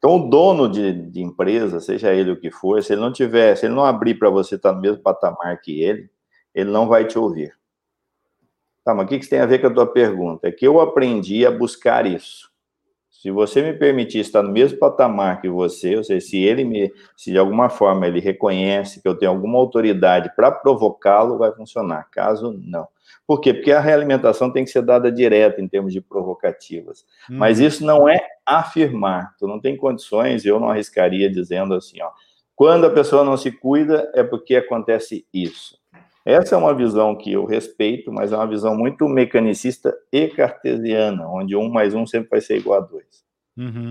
Então, 0.03 0.17
o 0.17 0.29
dono 0.29 0.69
de, 0.69 0.93
de 0.93 1.23
empresa, 1.23 1.79
seja 1.79 2.13
ele 2.13 2.33
o 2.33 2.37
que 2.37 2.51
for, 2.51 2.83
se 2.83 2.93
ele 2.93 3.01
não 3.01 3.13
tiver, 3.13 3.55
se 3.55 3.67
ele 3.67 3.75
não 3.77 3.85
abrir 3.85 4.17
para 4.17 4.29
você 4.29 4.57
estar 4.57 4.71
tá 4.71 4.75
no 4.75 4.81
mesmo 4.81 5.01
patamar 5.01 5.61
que 5.61 5.81
ele, 5.81 6.11
ele 6.53 6.73
não 6.73 6.89
vai 6.89 7.07
te 7.07 7.17
ouvir. 7.17 7.57
Tá, 8.85 8.93
mas 8.93 9.07
o 9.07 9.09
que 9.09 9.15
isso 9.15 9.31
tem 9.31 9.39
a 9.39 9.47
ver 9.47 9.61
com 9.61 9.69
a 9.69 9.73
tua 9.73 9.87
pergunta? 9.87 10.49
É 10.49 10.51
que 10.51 10.67
eu 10.67 10.81
aprendi 10.81 11.47
a 11.47 11.53
buscar 11.53 12.05
isso. 12.05 12.51
Se 13.11 13.31
você 13.31 13.63
me 13.63 13.75
permitir 13.75 14.19
estar 14.19 14.43
no 14.43 14.51
mesmo 14.51 14.77
patamar 14.77 15.41
que 15.41 15.49
você, 15.49 15.95
ou 15.95 16.03
seja, 16.03 16.27
se 16.27 16.37
ele 16.37 16.65
me, 16.65 16.93
se 17.17 17.31
de 17.31 17.39
alguma 17.39 17.71
forma 17.71 18.05
ele 18.05 18.19
reconhece 18.19 19.01
que 19.01 19.07
eu 19.07 19.17
tenho 19.17 19.31
alguma 19.31 19.61
autoridade 19.61 20.35
para 20.35 20.51
provocá-lo, 20.51 21.39
vai 21.39 21.53
funcionar. 21.53 22.11
Caso 22.11 22.53
não. 22.65 22.89
Por 23.27 23.41
quê? 23.41 23.55
Porque 23.55 23.73
a 23.73 23.81
realimentação 23.81 24.53
tem 24.53 24.65
que 24.65 24.71
ser 24.71 24.83
dada 24.83 25.11
direta 25.11 25.61
em 25.61 25.69
termos 25.69 25.93
de 25.93 26.01
provocativas. 26.01 27.05
Hum. 27.31 27.37
Mas 27.39 27.61
isso 27.61 27.85
não 27.85 28.09
é 28.09 28.19
afirmar. 28.45 29.35
Tu 29.39 29.47
não 29.47 29.61
tem 29.61 29.77
condições, 29.77 30.45
eu 30.45 30.59
não 30.59 30.71
arriscaria 30.71 31.31
dizendo 31.31 31.75
assim, 31.75 32.03
ó, 32.03 32.11
quando 32.55 32.87
a 32.87 32.91
pessoa 32.91 33.25
não 33.25 33.37
se 33.37 33.51
cuida 33.51 34.11
é 34.15 34.23
porque 34.23 34.57
acontece 34.57 35.27
isso. 35.33 35.81
Essa 36.25 36.55
é 36.55 36.59
uma 36.59 36.75
visão 36.75 37.17
que 37.17 37.33
eu 37.33 37.45
respeito, 37.45 38.13
mas 38.13 38.33
é 38.33 38.37
uma 38.37 38.47
visão 38.47 38.77
muito 38.77 39.09
mecanicista 39.09 39.93
e 40.13 40.29
cartesiana, 40.29 41.27
onde 41.29 41.57
um 41.57 41.69
mais 41.69 41.95
um 41.95 42.07
sempre 42.07 42.31
vai 42.31 42.41
ser 42.41 42.59
igual 42.59 42.79
a 42.79 42.85
dois. 42.85 43.25
Uhum. 43.57 43.91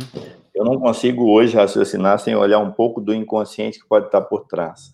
Eu 0.55 0.63
não 0.63 0.79
consigo 0.79 1.29
hoje 1.29 1.55
raciocinar 1.55 2.19
sem 2.19 2.35
olhar 2.35 2.59
um 2.59 2.71
pouco 2.71 3.01
do 3.01 3.13
inconsciente 3.13 3.79
que 3.79 3.87
pode 3.87 4.05
estar 4.05 4.21
por 4.21 4.47
trás. 4.47 4.93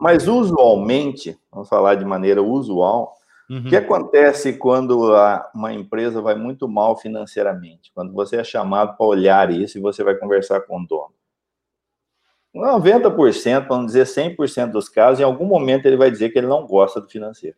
Mas 0.00 0.26
usualmente, 0.28 1.36
vamos 1.52 1.68
falar 1.68 1.96
de 1.96 2.04
maneira 2.04 2.42
usual, 2.42 3.14
uhum. 3.48 3.58
o 3.58 3.64
que 3.64 3.76
acontece 3.76 4.52
quando 4.54 5.14
a, 5.14 5.50
uma 5.54 5.72
empresa 5.72 6.20
vai 6.20 6.34
muito 6.34 6.68
mal 6.68 6.96
financeiramente? 6.96 7.90
Quando 7.94 8.12
você 8.12 8.36
é 8.36 8.44
chamado 8.44 8.96
para 8.96 9.06
olhar 9.06 9.50
isso 9.50 9.78
e 9.78 9.80
você 9.80 10.02
vai 10.02 10.16
conversar 10.16 10.60
com 10.62 10.80
o 10.80 10.86
dono. 10.86 11.18
90%, 12.54 13.66
para 13.66 13.76
não 13.76 13.86
dizer 13.86 14.04
100% 14.04 14.70
dos 14.70 14.88
casos, 14.88 15.20
em 15.20 15.24
algum 15.24 15.44
momento 15.44 15.86
ele 15.86 15.96
vai 15.96 16.10
dizer 16.10 16.30
que 16.30 16.38
ele 16.38 16.46
não 16.46 16.66
gosta 16.66 17.00
do 17.00 17.08
financeiro. 17.08 17.56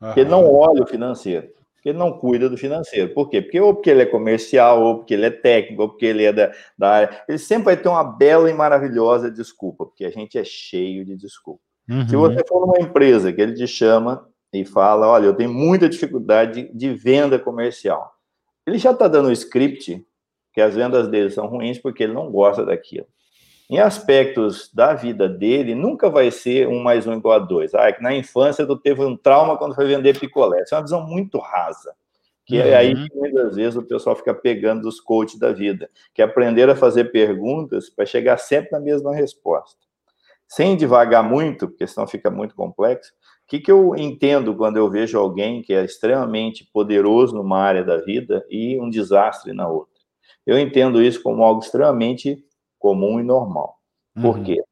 Uhum. 0.00 0.12
Que 0.14 0.20
ele 0.20 0.30
não 0.30 0.52
olha 0.52 0.82
o 0.82 0.86
financeiro, 0.86 1.52
que 1.82 1.90
ele 1.90 1.98
não 1.98 2.18
cuida 2.18 2.48
do 2.48 2.56
financeiro. 2.56 3.12
Por 3.12 3.28
quê? 3.28 3.42
Porque 3.42 3.60
ou 3.60 3.74
porque 3.74 3.90
ele 3.90 4.02
é 4.02 4.06
comercial, 4.06 4.82
ou 4.82 4.96
porque 4.96 5.14
ele 5.14 5.26
é 5.26 5.30
técnico, 5.30 5.82
ou 5.82 5.88
porque 5.90 6.06
ele 6.06 6.24
é 6.24 6.32
da, 6.32 6.52
da 6.76 6.90
área. 6.90 7.24
Ele 7.28 7.38
sempre 7.38 7.66
vai 7.66 7.76
ter 7.76 7.88
uma 7.88 8.04
bela 8.04 8.50
e 8.50 8.54
maravilhosa 8.54 9.30
desculpa, 9.30 9.84
porque 9.84 10.04
a 10.04 10.10
gente 10.10 10.38
é 10.38 10.44
cheio 10.44 11.04
de 11.04 11.16
desculpa. 11.16 11.62
Uhum. 11.88 12.08
Se 12.08 12.16
você 12.16 12.42
for 12.48 12.66
numa 12.66 12.80
empresa 12.80 13.32
que 13.32 13.40
ele 13.40 13.54
te 13.54 13.66
chama 13.66 14.26
e 14.52 14.64
fala, 14.64 15.06
olha, 15.08 15.26
eu 15.26 15.34
tenho 15.34 15.52
muita 15.52 15.88
dificuldade 15.88 16.62
de, 16.62 16.74
de 16.74 16.94
venda 16.94 17.38
comercial. 17.38 18.12
Ele 18.66 18.78
já 18.78 18.90
está 18.90 19.08
dando 19.08 19.28
o 19.28 19.32
script 19.32 20.04
que 20.52 20.60
as 20.60 20.74
vendas 20.74 21.08
dele 21.08 21.30
são 21.30 21.46
ruins 21.46 21.78
porque 21.78 22.02
ele 22.02 22.12
não 22.12 22.30
gosta 22.30 22.64
daquilo 22.64 23.06
em 23.70 23.78
aspectos 23.78 24.68
da 24.74 24.94
vida 24.94 25.28
dele, 25.28 25.76
nunca 25.76 26.10
vai 26.10 26.28
ser 26.32 26.66
um 26.66 26.82
mais 26.82 27.06
um 27.06 27.14
igual 27.14 27.36
a 27.36 27.38
dois. 27.38 27.72
Ah, 27.72 27.86
é 27.86 27.92
que 27.92 28.02
na 28.02 28.12
infância 28.12 28.66
tu 28.66 28.76
teve 28.76 29.04
um 29.04 29.16
trauma 29.16 29.56
quando 29.56 29.76
foi 29.76 29.86
vender 29.86 30.18
picolé. 30.18 30.62
Isso 30.62 30.74
é 30.74 30.78
uma 30.78 30.82
visão 30.82 31.06
muito 31.06 31.38
rasa. 31.38 31.94
Que 32.44 32.58
é 32.58 32.66
uhum. 32.66 32.76
aí 32.76 33.08
que 33.08 33.16
muitas 33.16 33.54
vezes 33.54 33.76
o 33.76 33.82
pessoal 33.84 34.16
fica 34.16 34.34
pegando 34.34 34.88
os 34.88 34.98
coaches 34.98 35.38
da 35.38 35.52
vida, 35.52 35.88
que 36.12 36.20
é 36.20 36.24
aprender 36.24 36.68
a 36.68 36.74
fazer 36.74 37.12
perguntas 37.12 37.88
para 37.88 38.04
chegar 38.04 38.38
sempre 38.38 38.72
na 38.72 38.80
mesma 38.80 39.14
resposta. 39.14 39.78
Sem 40.48 40.76
devagar 40.76 41.22
muito, 41.22 41.68
porque 41.68 41.86
senão 41.86 42.08
fica 42.08 42.28
muito 42.28 42.56
complexo, 42.56 43.12
que, 43.50 43.58
que 43.58 43.72
eu 43.72 43.96
entendo 43.96 44.54
quando 44.54 44.76
eu 44.76 44.88
vejo 44.88 45.18
alguém 45.18 45.60
que 45.60 45.74
é 45.74 45.84
extremamente 45.84 46.64
poderoso 46.72 47.34
numa 47.34 47.58
área 47.58 47.82
da 47.82 47.96
vida 47.96 48.46
e 48.48 48.78
um 48.78 48.88
desastre 48.88 49.52
na 49.52 49.68
outra? 49.68 49.92
Eu 50.46 50.56
entendo 50.56 51.02
isso 51.02 51.20
como 51.20 51.42
algo 51.42 51.60
extremamente 51.60 52.44
comum 52.78 53.18
e 53.18 53.24
normal. 53.24 53.76
Por 54.14 54.36
uhum. 54.36 54.44
quê? 54.44 54.62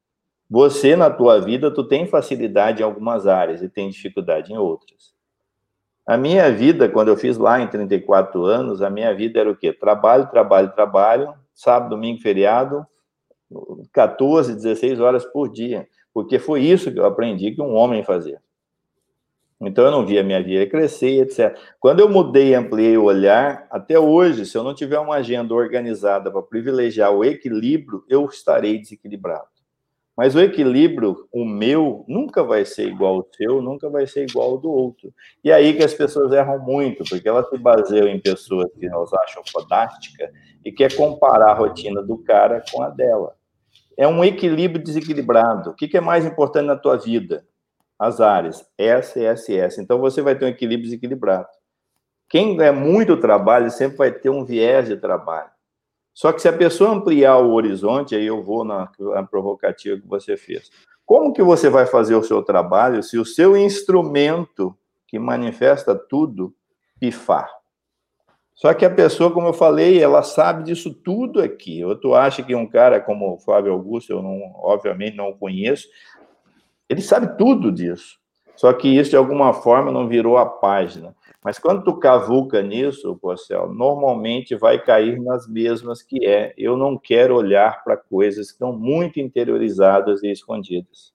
Você, 0.49 0.95
na 0.95 1.09
tua 1.09 1.41
vida, 1.41 1.69
tu 1.69 1.83
tem 1.83 2.07
facilidade 2.07 2.81
em 2.81 2.85
algumas 2.85 3.27
áreas 3.27 3.61
e 3.61 3.67
tem 3.67 3.89
dificuldade 3.89 4.53
em 4.53 4.57
outras. 4.57 5.13
A 6.07 6.17
minha 6.17 6.49
vida, 6.49 6.87
quando 6.87 7.09
eu 7.09 7.17
fiz 7.17 7.37
lá 7.37 7.59
em 7.59 7.67
34 7.67 8.45
anos, 8.45 8.81
a 8.81 8.89
minha 8.89 9.13
vida 9.13 9.41
era 9.41 9.51
o 9.51 9.55
quê? 9.57 9.73
Trabalho, 9.73 10.31
trabalho, 10.31 10.71
trabalho, 10.71 11.33
sábado, 11.53 11.89
domingo, 11.89 12.21
feriado, 12.21 12.87
14, 13.91 14.55
16 14.55 15.01
horas 15.01 15.25
por 15.25 15.51
dia. 15.51 15.85
Porque 16.13 16.39
foi 16.39 16.61
isso 16.61 16.91
que 16.93 16.99
eu 16.99 17.05
aprendi 17.05 17.51
que 17.51 17.61
um 17.61 17.75
homem 17.75 18.03
fazia. 18.03 18.41
Então 19.61 19.85
eu 19.85 19.91
não 19.91 20.05
via 20.05 20.23
minha 20.23 20.41
vida 20.41 20.65
crescer, 20.65 21.21
etc. 21.21 21.57
Quando 21.79 21.99
eu 21.99 22.09
mudei 22.09 22.55
ampliei 22.55 22.97
o 22.97 23.03
olhar, 23.03 23.67
até 23.69 23.99
hoje, 23.99 24.45
se 24.45 24.57
eu 24.57 24.63
não 24.63 24.73
tiver 24.73 24.99
uma 24.99 25.15
agenda 25.15 25.53
organizada 25.53 26.31
para 26.31 26.41
privilegiar 26.41 27.11
o 27.11 27.25
equilíbrio, 27.25 28.03
eu 28.07 28.25
estarei 28.25 28.77
desequilibrado. 28.77 29.47
Mas 30.15 30.35
o 30.35 30.41
equilíbrio, 30.41 31.27
o 31.31 31.45
meu, 31.45 32.03
nunca 32.05 32.43
vai 32.43 32.65
ser 32.65 32.87
igual 32.89 33.15
ao 33.15 33.29
seu, 33.35 33.61
nunca 33.61 33.89
vai 33.89 34.05
ser 34.05 34.27
igual 34.29 34.51
ao 34.51 34.57
do 34.57 34.69
outro. 34.69 35.13
E 35.41 35.49
é 35.49 35.53
aí 35.53 35.73
que 35.73 35.83
as 35.83 35.93
pessoas 35.93 36.33
erram 36.33 36.59
muito, 36.59 37.05
porque 37.09 37.27
elas 37.27 37.47
se 37.49 37.57
baseiam 37.57 38.07
em 38.07 38.19
pessoas 38.19 38.67
que 38.77 38.85
elas 38.85 39.13
acham 39.13 39.41
fodástica 39.49 40.29
e 40.63 40.73
quer 40.73 40.93
comparar 40.93 41.51
a 41.51 41.53
rotina 41.53 42.01
do 42.01 42.17
cara 42.17 42.61
com 42.69 42.83
a 42.83 42.89
dela. 42.89 43.33
É 43.97 44.05
um 44.07 44.21
equilíbrio 44.21 44.83
desequilibrado. 44.83 45.69
O 45.69 45.73
que 45.73 45.95
é 45.95 46.01
mais 46.01 46.25
importante 46.25 46.65
na 46.65 46.75
tua 46.75 46.97
vida? 46.97 47.45
As 47.99 48.21
áreas 48.21 48.65
S, 48.77 49.21
S, 49.21 49.53
S. 49.53 49.81
Então 49.81 49.99
você 49.99 50.21
vai 50.21 50.33
ter 50.35 50.45
um 50.45 50.49
equilíbrio 50.49 50.85
desequilibrado. 50.85 51.47
Quem 52.29 52.59
é 52.61 52.71
muito 52.71 53.17
trabalho 53.17 53.69
sempre 53.69 53.97
vai 53.97 54.11
ter 54.11 54.29
um 54.29 54.45
viés 54.45 54.87
de 54.87 54.95
trabalho. 54.95 55.49
Só 56.13 56.31
que 56.31 56.41
se 56.41 56.47
a 56.47 56.53
pessoa 56.53 56.91
ampliar 56.91 57.37
o 57.37 57.53
horizonte, 57.53 58.15
aí 58.15 58.25
eu 58.25 58.43
vou 58.43 58.63
na, 58.63 58.89
na 58.99 59.23
provocativa 59.23 59.99
que 59.99 60.07
você 60.07 60.37
fez. 60.37 60.69
Como 61.05 61.33
que 61.33 61.41
você 61.41 61.69
vai 61.69 61.85
fazer 61.85 62.15
o 62.15 62.23
seu 62.23 62.43
trabalho 62.43 63.01
se 63.01 63.17
o 63.17 63.25
seu 63.25 63.57
instrumento 63.57 64.77
que 65.07 65.17
manifesta 65.17 65.95
tudo 65.95 66.53
pifar? 66.99 67.49
Só 68.53 68.73
que 68.73 68.85
a 68.85 68.89
pessoa, 68.89 69.31
como 69.31 69.47
eu 69.47 69.53
falei, 69.53 70.03
ela 70.03 70.21
sabe 70.21 70.65
disso 70.65 70.93
tudo 70.93 71.41
aqui. 71.41 71.83
Ou 71.83 71.95
tu 71.95 72.13
acha 72.13 72.43
que 72.43 72.53
um 72.53 72.67
cara 72.67 72.99
como 72.99 73.33
o 73.33 73.39
Flávio 73.39 73.71
Augusto, 73.71 74.11
eu 74.11 74.21
não, 74.21 74.37
obviamente 74.55 75.15
não 75.15 75.29
o 75.29 75.37
conheço, 75.37 75.87
ele 76.89 77.01
sabe 77.01 77.37
tudo 77.37 77.71
disso. 77.71 78.17
Só 78.55 78.73
que 78.73 78.89
isso, 78.89 79.11
de 79.11 79.15
alguma 79.15 79.53
forma, 79.53 79.89
não 79.89 80.09
virou 80.09 80.37
a 80.37 80.45
página. 80.45 81.15
Mas 81.41 81.57
quando 81.57 81.81
tu 81.81 81.97
cavuca 81.97 82.61
nisso, 82.61 83.15
Porcel, 83.15 83.73
normalmente 83.73 84.55
vai 84.55 84.77
cair 84.83 85.17
nas 85.21 85.47
mesmas 85.47 86.01
que 86.01 86.25
é. 86.25 86.53
Eu 86.57 86.75
não 86.75 86.97
quero 86.97 87.35
olhar 87.35 87.81
para 87.83 87.95
coisas 87.95 88.47
que 88.47 88.53
estão 88.53 88.73
muito 88.73 89.19
interiorizadas 89.19 90.21
e 90.23 90.29
escondidas. 90.29 91.13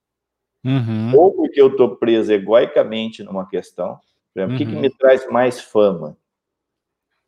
Uhum. 0.64 1.12
Ou 1.14 1.32
porque 1.34 1.60
eu 1.60 1.66
estou 1.66 1.96
preso 1.96 2.32
egoicamente 2.32 3.22
numa 3.22 3.46
questão. 3.46 3.98
Por 4.32 4.40
exemplo, 4.40 4.50
uhum. 4.50 4.54
o 4.54 4.58
que, 4.58 4.64
que, 4.64 4.74
uhum. 4.74 4.80
me 4.80 4.90
traz 4.90 5.30
mais 5.30 5.60
fama? 5.60 6.16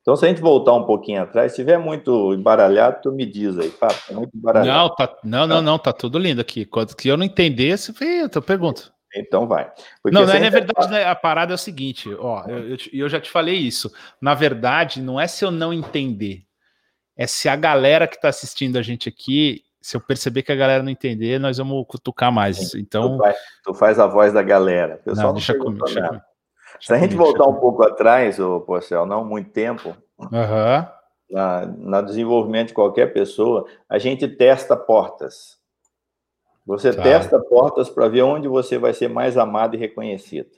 Então, 0.07 0.15
se 0.15 0.25
a 0.25 0.29
gente 0.29 0.41
voltar 0.41 0.73
um 0.73 0.85
pouquinho 0.85 1.21
atrás, 1.21 1.51
se 1.51 1.57
tiver 1.57 1.79
muito 1.79 2.33
embaralhado, 2.33 3.01
tu 3.03 3.11
me 3.11 3.27
diz 3.27 3.59
aí, 3.59 3.71
Fábio, 3.71 3.97
tá 4.07 4.15
muito 4.15 4.37
embaralhado. 4.37 4.79
Não, 4.79 4.95
tá, 4.95 5.17
não, 5.25 5.47
não, 5.49 5.61
não, 5.61 5.79
tá 5.81 5.93
tudo 5.93 6.17
lindo 6.17 6.41
aqui. 6.41 6.65
Quando 6.65 6.95
que 6.95 7.09
eu 7.09 7.17
não 7.17 7.25
entendesse, 7.25 7.93
eu 8.01 8.29
te 8.29 8.41
pergunto. 8.41 8.95
Então 9.13 9.49
vai. 9.49 9.69
Porque 10.01 10.17
não, 10.17 10.25
não 10.25 10.33
é, 10.33 10.39
na 10.39 10.49
verdade, 10.49 10.93
né, 10.93 11.05
a 11.05 11.15
parada 11.17 11.53
é 11.53 11.57
o 11.57 11.59
seguinte, 11.59 12.09
ó, 12.21 12.45
eu, 12.47 12.71
eu, 12.71 12.77
eu, 12.93 13.09
já 13.09 13.21
te 13.21 13.29
falei 13.29 13.57
isso. 13.57 13.93
Na 14.21 14.33
verdade, 14.33 15.03
não 15.03 15.19
é 15.19 15.27
se 15.27 15.45
eu 15.45 15.51
não 15.51 15.73
entender, 15.73 16.45
é 17.17 17.27
se 17.27 17.49
a 17.49 17.57
galera 17.57 18.07
que 18.07 18.15
está 18.15 18.29
assistindo 18.29 18.79
a 18.79 18.83
gente 18.83 19.09
aqui, 19.09 19.65
se 19.83 19.97
eu 19.97 20.01
perceber 20.01 20.45
que 20.45 20.53
a 20.53 20.57
galera 20.57 20.85
não 20.85 20.91
entender, 20.91 21.41
nós 21.41 21.59
vamos 21.59 21.85
cutucar 21.89 22.31
mais. 22.31 22.71
Sim, 22.71 22.79
então, 22.79 23.17
tu 23.17 23.19
faz, 23.19 23.37
tu 23.65 23.75
faz, 23.75 23.99
a 23.99 24.07
voz 24.07 24.33
da 24.33 24.43
galera. 24.45 25.01
Pessoal 25.05 25.27
não, 25.27 25.35
deixa 25.35 25.53
comigo, 25.53 25.85
deixa 25.85 26.07
comigo. 26.07 26.25
Se 26.81 26.93
a 26.93 26.99
gente 26.99 27.15
voltar 27.15 27.47
um 27.47 27.55
pouco 27.55 27.83
atrás, 27.83 28.39
o 28.39 28.61
Porcel, 28.61 29.07
não 29.07 29.25
muito 29.25 29.51
tempo, 29.51 29.97
uhum. 30.19 30.87
na, 31.31 31.67
na 31.79 32.01
desenvolvimento 32.03 32.69
de 32.69 32.75
qualquer 32.75 33.13
pessoa, 33.13 33.67
a 33.89 33.99
gente 33.99 34.29
testa 34.29 34.77
portas. 34.77 35.59
Você 36.67 36.93
tá. 36.93 37.03
testa 37.03 37.39
portas 37.39 37.89
para 37.89 38.09
ver 38.09 38.23
onde 38.23 38.49
você 38.49 38.77
vai 38.77 38.93
ser 38.93 39.09
mais 39.09 39.39
amado 39.39 39.77
e 39.77 39.79
reconhecido. 39.79 40.51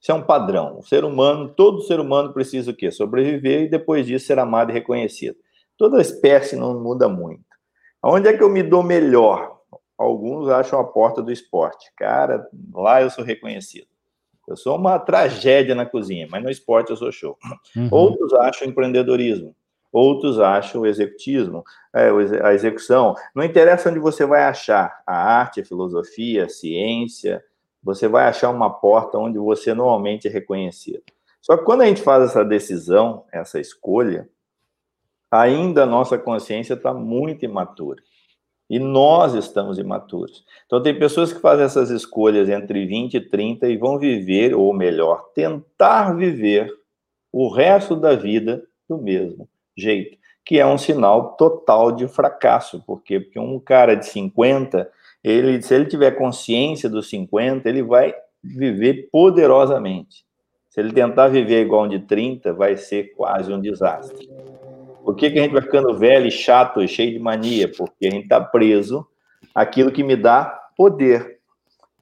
Isso 0.00 0.12
é 0.12 0.14
um 0.14 0.22
padrão. 0.22 0.78
O 0.78 0.82
ser 0.82 1.04
humano, 1.04 1.48
todo 1.48 1.82
ser 1.82 1.98
humano 1.98 2.32
precisa 2.32 2.70
o 2.70 2.74
quê? 2.74 2.92
Sobreviver 2.92 3.62
e 3.62 3.68
depois 3.68 4.06
disso 4.06 4.26
ser 4.26 4.38
amado 4.38 4.70
e 4.70 4.74
reconhecido. 4.74 5.36
Toda 5.76 6.00
espécie 6.00 6.54
não 6.54 6.80
muda 6.80 7.08
muito. 7.08 7.44
Onde 8.02 8.28
é 8.28 8.36
que 8.36 8.42
eu 8.42 8.48
me 8.48 8.62
dou 8.62 8.82
melhor? 8.82 9.58
Alguns 9.96 10.48
acham 10.48 10.78
a 10.78 10.84
porta 10.84 11.20
do 11.20 11.32
esporte. 11.32 11.92
Cara, 11.96 12.48
lá 12.72 13.02
eu 13.02 13.10
sou 13.10 13.24
reconhecido. 13.24 13.88
Eu 14.48 14.56
sou 14.56 14.76
uma 14.76 14.98
tragédia 14.98 15.74
na 15.74 15.84
cozinha, 15.84 16.26
mas 16.30 16.42
no 16.42 16.50
esporte 16.50 16.90
eu 16.90 16.96
sou 16.96 17.12
show. 17.12 17.36
Uhum. 17.76 17.88
Outros 17.90 18.32
acham 18.32 18.66
empreendedorismo, 18.66 19.54
outros 19.92 20.40
acham 20.40 20.80
o 20.80 20.86
executismo, 20.86 21.62
é, 21.94 22.10
a 22.42 22.54
execução. 22.54 23.14
Não 23.34 23.44
interessa 23.44 23.90
onde 23.90 23.98
você 23.98 24.24
vai 24.24 24.44
achar 24.44 25.02
a 25.06 25.14
arte, 25.14 25.60
a 25.60 25.64
filosofia, 25.64 26.46
a 26.46 26.48
ciência, 26.48 27.44
você 27.82 28.08
vai 28.08 28.26
achar 28.26 28.50
uma 28.50 28.70
porta 28.70 29.18
onde 29.18 29.38
você 29.38 29.74
normalmente 29.74 30.28
é 30.28 30.30
reconhecido. 30.30 31.02
Só 31.40 31.56
que 31.56 31.64
quando 31.64 31.82
a 31.82 31.86
gente 31.86 32.02
faz 32.02 32.24
essa 32.24 32.44
decisão, 32.44 33.24
essa 33.32 33.60
escolha, 33.60 34.28
ainda 35.30 35.82
a 35.82 35.86
nossa 35.86 36.18
consciência 36.18 36.74
está 36.74 36.92
muito 36.92 37.44
imatura. 37.44 38.02
E 38.68 38.78
nós 38.78 39.34
estamos 39.34 39.78
imaturos. 39.78 40.44
Então, 40.66 40.82
tem 40.82 40.98
pessoas 40.98 41.32
que 41.32 41.40
fazem 41.40 41.64
essas 41.64 41.90
escolhas 41.90 42.48
entre 42.48 42.86
20 42.86 43.14
e 43.14 43.20
30 43.20 43.68
e 43.68 43.76
vão 43.76 43.98
viver, 43.98 44.54
ou 44.54 44.74
melhor, 44.74 45.30
tentar 45.34 46.12
viver 46.14 46.70
o 47.32 47.48
resto 47.48 47.96
da 47.96 48.14
vida 48.14 48.62
do 48.88 48.98
mesmo 48.98 49.48
jeito, 49.76 50.18
que 50.44 50.58
é 50.58 50.66
um 50.66 50.76
sinal 50.76 51.36
total 51.36 51.92
de 51.92 52.08
fracasso. 52.08 52.82
Por 52.86 53.02
quê? 53.02 53.20
Porque 53.20 53.38
um 53.38 53.58
cara 53.58 53.94
de 53.94 54.06
50, 54.06 54.90
ele, 55.22 55.62
se 55.62 55.74
ele 55.74 55.86
tiver 55.86 56.12
consciência 56.12 56.88
dos 56.88 57.08
50, 57.08 57.68
ele 57.68 57.82
vai 57.82 58.14
viver 58.42 59.08
poderosamente. 59.10 60.24
Se 60.68 60.80
ele 60.80 60.92
tentar 60.92 61.28
viver 61.28 61.62
igual 61.62 61.84
um 61.84 61.88
de 61.88 62.00
30, 62.00 62.52
vai 62.52 62.76
ser 62.76 63.14
quase 63.14 63.52
um 63.52 63.60
desastre. 63.60 64.28
Por 65.08 65.16
que, 65.16 65.30
que 65.30 65.38
a 65.38 65.42
gente 65.42 65.52
vai 65.52 65.62
ficando 65.62 65.96
velho, 65.96 66.26
e 66.26 66.30
chato, 66.30 66.86
cheio 66.86 67.12
de 67.12 67.18
mania? 67.18 67.66
Porque 67.66 68.06
a 68.06 68.10
gente 68.10 68.24
está 68.24 68.42
preso 68.42 69.08
àquilo 69.54 69.90
que 69.90 70.04
me 70.04 70.14
dá 70.14 70.44
poder. 70.76 71.38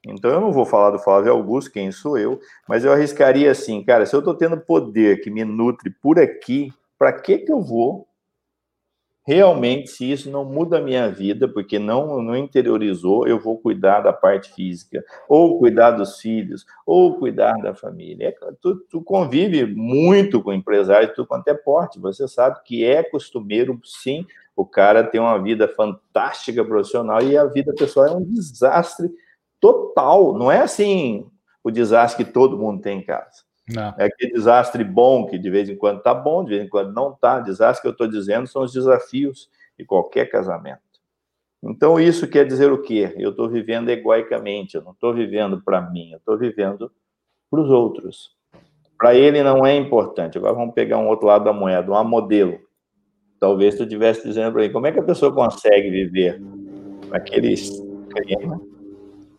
Então 0.05 0.29
eu 0.29 0.41
não 0.41 0.51
vou 0.51 0.65
falar 0.65 0.91
do 0.91 0.99
Flávio 0.99 1.31
Augusto, 1.31 1.71
quem 1.71 1.89
sou 1.89 2.17
eu, 2.17 2.37
mas 2.67 2.83
eu 2.83 2.91
arriscaria 2.91 3.49
assim, 3.49 3.81
cara, 3.81 4.05
se 4.05 4.13
eu 4.13 4.19
estou 4.19 4.33
tendo 4.33 4.57
poder 4.57 5.21
que 5.21 5.29
me 5.29 5.45
nutre 5.45 5.89
por 5.89 6.19
aqui, 6.19 6.69
para 6.99 7.13
que 7.13 7.37
que 7.37 7.49
eu 7.49 7.61
vou 7.61 8.05
realmente, 9.27 9.89
se 9.89 10.09
isso 10.09 10.31
não 10.31 10.45
muda 10.45 10.77
a 10.77 10.81
minha 10.81 11.11
vida, 11.11 11.49
porque 11.49 11.77
não, 11.77 12.21
não 12.21 12.33
interiorizou, 12.33 13.27
eu 13.27 13.37
vou 13.37 13.57
cuidar 13.57 13.99
da 13.99 14.13
parte 14.13 14.53
física, 14.53 15.03
ou 15.27 15.59
cuidar 15.59 15.91
dos 15.91 16.21
filhos, 16.21 16.65
ou 16.85 17.19
cuidar 17.19 17.57
da 17.57 17.75
família. 17.75 18.29
É, 18.29 18.51
tu, 18.61 18.77
tu 18.89 19.01
convive 19.01 19.65
muito 19.65 20.41
com 20.41 20.53
empresários, 20.53 21.11
tu 21.13 21.25
quanto 21.25 21.49
é 21.49 21.53
porte, 21.53 21.99
você 21.99 22.25
sabe 22.25 22.63
que 22.63 22.85
é 22.85 23.03
costumeiro, 23.03 23.77
sim, 23.83 24.25
o 24.55 24.65
cara 24.65 25.03
tem 25.03 25.19
uma 25.19 25.37
vida 25.43 25.67
fantástica 25.67 26.63
profissional 26.63 27.21
e 27.21 27.37
a 27.37 27.43
vida 27.43 27.73
pessoal 27.73 28.07
é 28.07 28.11
um 28.15 28.23
desastre 28.23 29.09
total, 29.59 30.37
não 30.37 30.49
é 30.49 30.61
assim 30.61 31.29
o 31.61 31.69
desastre 31.69 32.23
que 32.23 32.31
todo 32.31 32.57
mundo 32.57 32.81
tem 32.81 32.99
em 32.99 33.03
casa. 33.03 33.46
Não. 33.67 33.93
É 33.97 34.05
aquele 34.05 34.31
desastre 34.33 34.83
bom 34.83 35.25
que 35.25 35.37
de 35.37 35.49
vez 35.49 35.69
em 35.69 35.75
quando 35.75 35.97
está 35.97 36.13
bom, 36.13 36.43
de 36.43 36.51
vez 36.51 36.63
em 36.63 36.69
quando 36.69 36.93
não 36.93 37.11
está. 37.11 37.39
Desastre 37.39 37.81
que 37.81 37.87
eu 37.87 37.91
estou 37.91 38.07
dizendo 38.07 38.47
são 38.47 38.63
os 38.63 38.71
desafios 38.71 39.49
de 39.77 39.85
qualquer 39.85 40.27
casamento. 40.27 40.81
Então, 41.61 41.99
isso 41.99 42.27
quer 42.27 42.45
dizer 42.45 42.71
o 42.71 42.81
quê? 42.81 43.13
Eu 43.17 43.31
estou 43.31 43.49
vivendo 43.49 43.89
egoicamente, 43.89 44.75
eu 44.75 44.83
não 44.83 44.91
estou 44.91 45.13
vivendo 45.13 45.61
para 45.61 45.81
mim, 45.81 46.11
eu 46.11 46.17
estou 46.17 46.37
vivendo 46.37 46.91
para 47.49 47.59
os 47.59 47.69
outros. 47.69 48.35
Para 48.97 49.15
ele 49.15 49.43
não 49.43 49.65
é 49.65 49.75
importante. 49.75 50.37
Agora 50.37 50.53
vamos 50.53 50.73
pegar 50.73 50.97
um 50.97 51.07
outro 51.07 51.27
lado 51.27 51.43
da 51.43 51.53
moeda, 51.53 51.91
um 51.91 52.03
modelo. 52.03 52.59
Talvez 53.39 53.75
tu 53.75 53.83
estivesse 53.83 54.27
dizendo 54.27 54.53
para 54.53 54.63
mim, 54.63 54.71
como 54.71 54.87
é 54.87 54.91
que 54.91 54.99
a 54.99 55.03
pessoa 55.03 55.33
consegue 55.33 55.89
viver 55.89 56.41
aquele 57.11 57.53
esquema, 57.53 58.59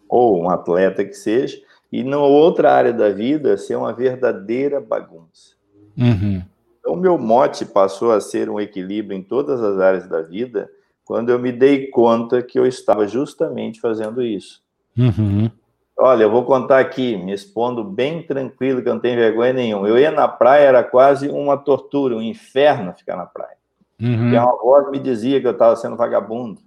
ou 0.08 0.40
um 0.40 0.50
atleta 0.50 1.04
que 1.04 1.14
seja, 1.14 1.60
e 1.90 2.04
na 2.04 2.18
outra 2.18 2.72
área 2.72 2.92
da 2.92 3.10
vida 3.10 3.56
ser 3.56 3.76
uma 3.76 3.92
verdadeira 3.92 4.80
bagunça. 4.80 5.56
Uhum. 5.96 6.42
Então, 6.78 6.96
meu 6.96 7.18
mote 7.18 7.64
passou 7.64 8.12
a 8.12 8.20
ser 8.20 8.48
um 8.48 8.60
equilíbrio 8.60 9.16
em 9.16 9.22
todas 9.22 9.62
as 9.62 9.78
áreas 9.78 10.08
da 10.08 10.22
vida 10.22 10.70
quando 11.04 11.30
eu 11.30 11.38
me 11.38 11.50
dei 11.50 11.86
conta 11.86 12.42
que 12.42 12.58
eu 12.58 12.66
estava 12.66 13.08
justamente 13.08 13.80
fazendo 13.80 14.22
isso. 14.22 14.62
Uhum. 14.96 15.50
Olha, 15.96 16.24
eu 16.24 16.30
vou 16.30 16.44
contar 16.44 16.78
aqui, 16.78 17.16
me 17.16 17.32
expondo 17.32 17.82
bem 17.82 18.22
tranquilo, 18.22 18.82
que 18.82 18.88
eu 18.88 18.94
não 18.94 19.00
tenho 19.00 19.16
vergonha 19.16 19.52
nenhuma. 19.52 19.88
Eu 19.88 19.98
ia 19.98 20.10
na 20.10 20.28
praia, 20.28 20.64
era 20.64 20.84
quase 20.84 21.28
uma 21.28 21.56
tortura, 21.56 22.14
um 22.14 22.22
inferno 22.22 22.94
ficar 22.96 23.16
na 23.16 23.26
praia. 23.26 23.56
Uhum. 24.00 24.32
E 24.32 24.36
uma 24.36 24.56
voz 24.56 24.90
me 24.90 24.98
dizia 24.98 25.40
que 25.40 25.46
eu 25.46 25.52
estava 25.52 25.74
sendo 25.74 25.96
vagabundo. 25.96 26.60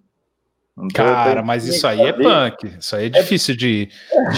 Então, 0.78 1.06
Cara, 1.06 1.44
mas 1.44 1.66
isso 1.66 1.86
aí 1.86 2.02
é 2.02 2.12
punk. 2.12 2.78
Isso 2.80 2.96
aí 2.96 3.06
é 3.06 3.10
difícil 3.10 3.56
de, 3.56 3.90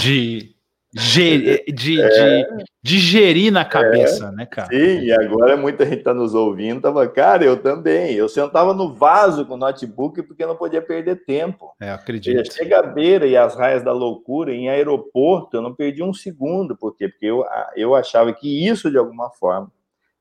de 0.02 0.53
de, 0.94 1.64
de, 1.72 2.02
é, 2.02 2.44
de 2.44 2.66
digerir 2.84 3.52
na 3.52 3.66
cabeça, 3.66 4.28
é, 4.28 4.32
né, 4.32 4.46
cara? 4.46 4.68
Sim, 4.68 5.00
e 5.06 5.12
agora 5.12 5.58
muita 5.58 5.86
gente 5.86 6.00
está 6.00 6.14
nos 6.14 6.36
ouvindo, 6.36 6.82
tava, 6.82 7.08
cara, 7.08 7.44
eu 7.44 7.58
também. 7.58 8.14
Eu 8.14 8.30
sentava 8.30 8.74
no 8.74 8.94
vaso 8.94 9.46
com 9.46 9.56
o 9.56 9.58
notebook 9.58 10.22
porque 10.22 10.46
não 10.46 10.56
podia 10.56 10.82
perder 10.82 11.26
tempo. 11.26 11.74
É, 11.82 11.90
acredito. 11.90 12.54
Chega 12.54 12.80
a 12.80 12.84
beira 12.84 13.26
e 13.26 13.36
as 13.36 13.56
raias 13.56 13.84
da 13.84 13.92
loucura, 13.92 14.54
em 14.54 14.70
aeroporto, 14.70 15.58
eu 15.58 15.62
não 15.62 15.74
perdi 15.74 16.04
um 16.04 16.14
segundo, 16.14 16.78
por 16.78 16.96
quê? 16.96 17.10
Porque 17.10 17.26
eu, 17.26 17.44
eu 17.76 17.96
achava 17.96 18.32
que 18.32 18.68
isso, 18.68 18.92
de 18.92 18.98
alguma 18.98 19.32
forma, 19.32 19.72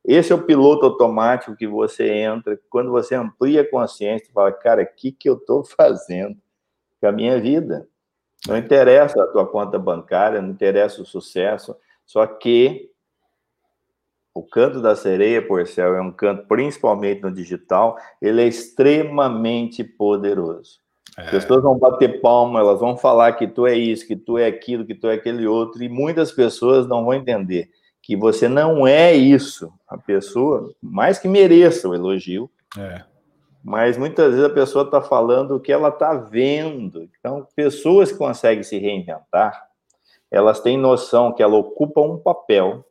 esse 0.05 0.33
é 0.33 0.35
o 0.35 0.43
piloto 0.43 0.87
automático 0.87 1.55
que 1.55 1.67
você 1.67 2.11
entra, 2.11 2.59
quando 2.71 2.91
você 2.91 3.15
amplia 3.15 3.61
a 3.61 3.71
consciência, 3.71 4.27
você 4.27 4.33
fala, 4.33 4.51
cara, 4.51 4.83
o 4.83 4.97
que, 4.97 5.13
que 5.13 5.29
eu 5.29 5.35
estou 5.35 5.63
fazendo 5.65 6.37
com 7.01 7.07
a 7.07 7.13
minha 7.13 7.39
vida? 7.39 7.87
Não 8.47 8.57
interessa 8.57 9.23
a 9.23 9.27
tua 9.27 9.47
conta 9.47 9.79
bancária, 9.79 10.43
não 10.43 10.51
interessa 10.51 11.01
o 11.01 11.07
sucesso, 11.07 11.77
só 12.05 12.27
que 12.27 12.91
o 14.35 14.43
canto 14.43 14.81
da 14.81 14.97
sereia, 14.97 15.47
Porcel, 15.47 15.95
é 15.95 16.01
um 16.01 16.11
canto, 16.11 16.47
principalmente 16.49 17.23
no 17.23 17.31
digital, 17.31 17.97
ele 18.21 18.43
é 18.43 18.47
extremamente 18.47 19.85
poderoso. 19.85 20.81
É. 21.19 21.23
As 21.23 21.31
pessoas 21.31 21.63
vão 21.63 21.79
bater 21.79 22.21
palma, 22.21 22.61
elas 22.61 22.81
vão 22.81 22.97
falar 22.97 23.35
que 23.35 23.47
tu 23.47 23.67
é 23.67 23.77
isso, 23.77 24.07
que 24.07 24.17
tu 24.17 24.39
é 24.39 24.47
aquilo, 24.47 24.87
que 24.87 24.95
tu 24.95 25.09
é 25.09 25.15
aquele 25.15 25.47
outro, 25.47 25.83
e 25.83 25.89
muitas 25.89 26.33
pessoas 26.33 26.89
não 26.89 27.05
vão 27.05 27.15
entender 27.15 27.71
que 28.01 28.17
você 28.17 28.49
não 28.49 28.87
é 28.87 29.15
isso. 29.15 29.73
A 29.87 29.97
pessoa, 29.97 30.75
mais 30.83 31.19
que 31.19 31.29
mereça 31.29 31.89
o 31.89 31.95
elogio, 31.95 32.51
é 32.77 33.12
mas 33.65 33.97
muitas 33.97 34.31
vezes 34.31 34.45
a 34.45 34.53
pessoa 34.53 34.85
está 34.85 35.01
falando 35.01 35.55
o 35.55 35.61
que 35.61 35.73
ela 35.73 35.89
está 35.89 36.15
vendo. 36.15 37.09
Então, 37.19 37.47
pessoas 37.55 38.11
que 38.11 38.19
conseguem 38.19 38.65
se 38.65 38.77
reinventar, 38.79 39.69
elas 40.31 40.61
têm 40.61 40.77
noção 40.77 41.33
que 41.33 41.43
ela 41.43 41.57
ocupa 41.57 42.01
um 42.01 42.19
papel, 42.19 42.85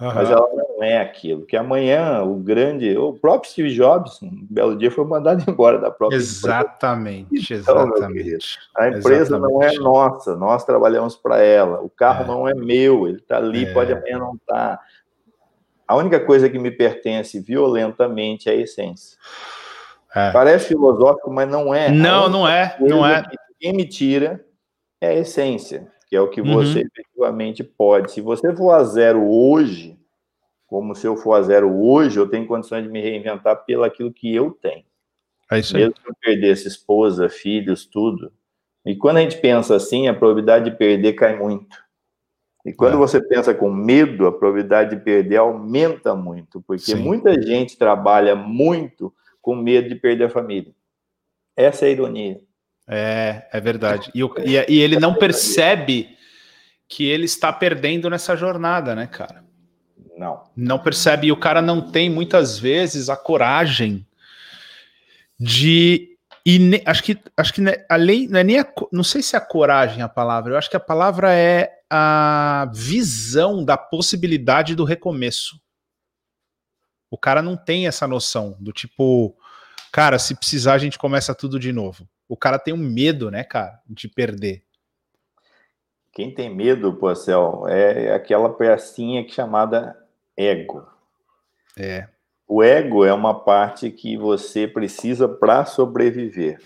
uhum. 0.00 0.14
mas 0.14 0.30
ela 0.30 0.48
não 0.52 0.82
é 0.82 0.98
aquilo. 0.98 1.46
Que 1.46 1.56
amanhã 1.56 2.22
o 2.22 2.34
grande, 2.36 2.96
o 2.96 3.12
próprio 3.12 3.52
Steve 3.52 3.72
Jobs, 3.72 4.20
um 4.20 4.46
belo 4.50 4.76
dia 4.76 4.90
foi 4.90 5.04
mandado 5.04 5.44
embora 5.48 5.78
da 5.78 5.92
própria 5.92 6.16
exatamente, 6.16 7.28
empresa. 7.32 7.70
Exatamente, 7.70 8.58
então, 8.70 8.82
A 8.82 8.88
empresa 8.88 9.36
exatamente. 9.36 9.52
não 9.52 9.62
é 9.62 9.72
nossa, 9.74 10.36
nós 10.36 10.64
trabalhamos 10.64 11.14
para 11.14 11.40
ela. 11.40 11.80
O 11.80 11.88
carro 11.88 12.24
é. 12.24 12.26
não 12.26 12.48
é 12.48 12.54
meu, 12.54 13.06
ele 13.06 13.18
está 13.18 13.36
ali, 13.36 13.66
é. 13.66 13.72
pode 13.72 13.92
amanhã 13.92 14.18
não 14.18 14.34
estar. 14.34 14.78
Tá. 14.78 14.80
A 15.86 15.96
única 15.96 16.18
coisa 16.18 16.48
que 16.48 16.58
me 16.58 16.70
pertence 16.70 17.38
violentamente 17.38 18.48
é 18.48 18.52
a 18.52 18.56
essência. 18.56 19.18
É. 20.14 20.30
Parece 20.30 20.68
filosófico, 20.68 21.30
mas 21.30 21.50
não 21.50 21.74
é. 21.74 21.90
Não, 21.90 22.28
não 22.28 22.48
é. 22.48 22.76
Não 22.80 23.04
é. 23.04 23.22
Que 23.22 23.36
quem 23.58 23.72
me 23.72 23.84
tira 23.86 24.44
é 25.00 25.08
a 25.08 25.14
essência, 25.14 25.90
que 26.08 26.14
é 26.14 26.20
o 26.20 26.30
que 26.30 26.40
uhum. 26.40 26.54
você 26.54 26.80
efetivamente 26.80 27.64
pode. 27.64 28.12
Se 28.12 28.20
você 28.20 28.54
for 28.54 28.70
a 28.70 28.84
zero 28.84 29.28
hoje, 29.28 29.98
como 30.66 30.94
se 30.94 31.06
eu 31.06 31.16
for 31.16 31.34
a 31.34 31.42
zero 31.42 31.74
hoje, 31.82 32.18
eu 32.18 32.28
tenho 32.28 32.46
condições 32.46 32.84
de 32.84 32.88
me 32.88 33.00
reinventar 33.00 33.64
pelo 33.64 33.82
aquilo 33.82 34.12
que 34.12 34.32
eu 34.32 34.52
tenho. 34.52 34.84
É 35.50 35.58
isso 35.58 35.76
aí. 35.76 35.82
Mesmo 35.82 35.94
que 35.94 36.08
eu 36.08 36.14
perdesse 36.20 36.68
esposa, 36.68 37.28
filhos, 37.28 37.84
tudo. 37.84 38.32
E 38.84 38.94
quando 38.94 39.16
a 39.16 39.20
gente 39.20 39.38
pensa 39.38 39.74
assim, 39.74 40.08
a 40.08 40.14
probabilidade 40.14 40.70
de 40.70 40.76
perder 40.76 41.14
cai 41.14 41.36
muito. 41.36 41.82
E 42.64 42.72
quando 42.72 42.94
é. 42.94 42.96
você 42.96 43.20
pensa 43.20 43.52
com 43.52 43.70
medo, 43.70 44.26
a 44.26 44.32
probabilidade 44.32 44.96
de 44.96 45.02
perder 45.02 45.36
aumenta 45.36 46.14
muito, 46.14 46.62
porque 46.62 46.92
Sim. 46.92 46.96
muita 46.96 47.40
gente 47.40 47.76
trabalha 47.76 48.34
muito 48.34 49.12
com 49.44 49.54
medo 49.54 49.90
de 49.90 49.94
perder 49.94 50.24
a 50.24 50.30
família. 50.30 50.72
Essa 51.54 51.84
é 51.84 51.88
a 51.88 51.92
ironia. 51.92 52.40
É, 52.88 53.46
é 53.52 53.60
verdade. 53.60 54.10
E, 54.14 54.24
o, 54.24 54.34
e, 54.38 54.52
e 54.72 54.80
ele 54.80 54.98
não 54.98 55.14
percebe 55.14 56.16
que 56.88 57.04
ele 57.04 57.26
está 57.26 57.52
perdendo 57.52 58.08
nessa 58.08 58.34
jornada, 58.34 58.94
né, 58.94 59.06
cara? 59.06 59.44
Não. 60.16 60.44
Não 60.56 60.78
percebe. 60.78 61.26
E 61.26 61.32
o 61.32 61.36
cara 61.36 61.60
não 61.60 61.82
tem 61.82 62.08
muitas 62.08 62.58
vezes 62.58 63.10
a 63.10 63.16
coragem 63.16 64.06
de. 65.38 66.16
E 66.46 66.58
ne, 66.58 66.82
acho 66.86 67.02
que, 67.02 67.18
acho 67.36 67.52
que 67.52 67.60
né, 67.60 67.84
além, 67.88 68.26
não 68.26 68.40
é 68.40 68.44
nem 68.44 68.58
a, 68.58 68.66
não 68.90 69.04
sei 69.04 69.20
se 69.20 69.36
é 69.36 69.38
a 69.38 69.42
coragem 69.42 70.02
a 70.02 70.08
palavra, 70.08 70.52
eu 70.52 70.58
acho 70.58 70.70
que 70.70 70.76
a 70.76 70.80
palavra 70.80 71.34
é 71.34 71.70
a 71.90 72.70
visão 72.74 73.64
da 73.64 73.76
possibilidade 73.76 74.74
do 74.74 74.84
recomeço. 74.84 75.58
O 77.14 77.16
cara 77.16 77.40
não 77.40 77.56
tem 77.56 77.86
essa 77.86 78.08
noção 78.08 78.56
do 78.58 78.72
tipo, 78.72 79.36
cara, 79.92 80.18
se 80.18 80.34
precisar 80.34 80.74
a 80.74 80.78
gente 80.78 80.98
começa 80.98 81.32
tudo 81.32 81.60
de 81.60 81.72
novo. 81.72 82.08
O 82.28 82.36
cara 82.36 82.58
tem 82.58 82.74
um 82.74 82.76
medo, 82.76 83.30
né, 83.30 83.44
cara, 83.44 83.80
de 83.88 84.08
perder. 84.08 84.64
Quem 86.12 86.34
tem 86.34 86.52
medo, 86.52 86.92
Porcel, 86.94 87.68
é 87.68 88.12
aquela 88.12 88.52
pecinha 88.52 89.22
que 89.22 89.30
é 89.30 89.34
chamada 89.34 89.96
ego. 90.36 90.84
É. 91.78 92.08
O 92.48 92.64
ego 92.64 93.04
é 93.04 93.12
uma 93.12 93.44
parte 93.44 93.92
que 93.92 94.16
você 94.16 94.66
precisa 94.66 95.28
para 95.28 95.64
sobreviver, 95.64 96.60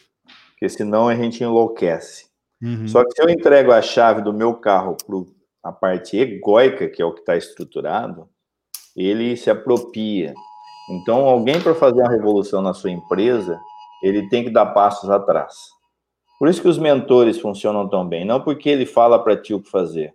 porque 0.53 0.67
senão 0.71 1.09
a 1.09 1.15
gente 1.15 1.45
enlouquece. 1.45 2.27
Uhum. 2.63 2.89
Só 2.89 3.05
que 3.05 3.11
se 3.13 3.23
eu 3.23 3.29
entrego 3.29 3.71
a 3.71 3.83
chave 3.83 4.23
do 4.23 4.33
meu 4.33 4.55
carro 4.55 4.97
para 5.07 5.71
a 5.71 5.73
parte 5.73 6.17
egóica, 6.17 6.89
que 6.89 7.03
é 7.03 7.05
o 7.05 7.13
que 7.13 7.21
está 7.21 7.37
estruturado, 7.37 8.31
ele 8.99 9.37
se 9.37 9.49
apropria. 9.49 10.35
Então, 10.91 11.27
alguém 11.27 11.61
para 11.61 11.75
fazer 11.75 12.01
uma 12.01 12.11
revolução 12.11 12.61
na 12.61 12.75
sua 12.75 12.91
empresa, 12.91 13.59
ele 14.03 14.29
tem 14.29 14.43
que 14.43 14.51
dar 14.51 14.67
passos 14.67 15.09
atrás. 15.09 15.55
Por 16.39 16.49
isso 16.49 16.63
que 16.63 16.69
os 16.69 16.79
mentores 16.79 17.39
funcionam 17.39 17.89
tão 17.89 18.07
bem, 18.07 18.25
não 18.25 18.41
porque 18.41 18.69
ele 18.69 18.87
fala 18.87 19.23
para 19.23 19.37
ti 19.37 19.55
o 19.55 19.61
que 19.61 19.71
fazer, 19.71 20.15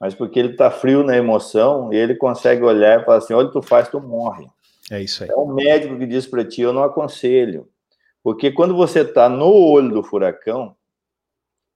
mas 0.00 0.14
porque 0.14 0.38
ele 0.38 0.52
está 0.52 0.70
frio 0.70 1.02
na 1.04 1.16
emoção 1.16 1.92
e 1.92 1.96
ele 1.96 2.14
consegue 2.14 2.62
olhar 2.62 3.00
e 3.00 3.04
falar 3.04 3.18
assim: 3.18 3.34
olha, 3.34 3.50
tu 3.50 3.62
faz, 3.62 3.88
tu 3.88 4.00
morre. 4.00 4.46
É 4.90 5.00
isso 5.00 5.22
aí. 5.22 5.30
É 5.30 5.36
um 5.36 5.52
médico 5.52 5.96
que 5.96 6.06
diz 6.06 6.26
para 6.26 6.44
ti: 6.44 6.62
eu 6.62 6.72
não 6.72 6.82
aconselho. 6.82 7.68
Porque 8.22 8.50
quando 8.50 8.76
você 8.76 9.00
está 9.00 9.28
no 9.28 9.52
olho 9.52 9.90
do 9.90 10.02
furacão, 10.02 10.74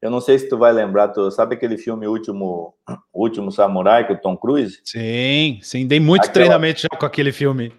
eu 0.05 0.11
não 0.11 0.21
sei 0.21 0.39
se 0.39 0.51
tu 0.51 0.59
vai 0.59 0.71
lembrar, 0.71 1.09
tu 1.09 1.31
sabe 1.31 1.55
aquele 1.55 1.79
filme 1.79 2.07
Último, 2.07 2.75
Último 3.11 3.51
Samurai, 3.51 4.07
com 4.07 4.13
o 4.13 4.21
Tom 4.21 4.37
Cruise? 4.37 4.79
Sim, 4.85 5.59
sim, 5.63 5.87
dei 5.87 5.99
muito 5.99 6.27
aquela... 6.27 6.35
treinamento 6.35 6.83
já 6.83 6.89
com 6.91 7.07
aquele 7.07 7.33
filme. 7.33 7.73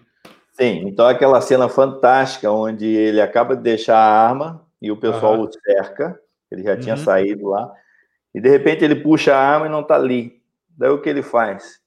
Sim, 0.52 0.88
então 0.88 1.06
aquela 1.06 1.40
cena 1.40 1.68
fantástica 1.68 2.50
onde 2.50 2.84
ele 2.84 3.20
acaba 3.20 3.54
de 3.54 3.62
deixar 3.62 3.96
a 3.96 4.28
arma 4.28 4.66
e 4.82 4.90
o 4.90 4.96
pessoal 4.96 5.36
uhum. 5.36 5.44
o 5.44 5.52
cerca, 5.52 6.18
ele 6.50 6.64
já 6.64 6.76
tinha 6.76 6.96
uhum. 6.96 7.00
saído 7.00 7.46
lá, 7.46 7.72
e 8.34 8.40
de 8.40 8.48
repente 8.48 8.84
ele 8.84 8.96
puxa 8.96 9.32
a 9.32 9.38
arma 9.38 9.66
e 9.66 9.70
não 9.70 9.82
está 9.82 9.94
ali. 9.94 10.42
Daí 10.76 10.90
o 10.90 11.00
que 11.00 11.08
ele 11.08 11.22
faz? 11.22 11.78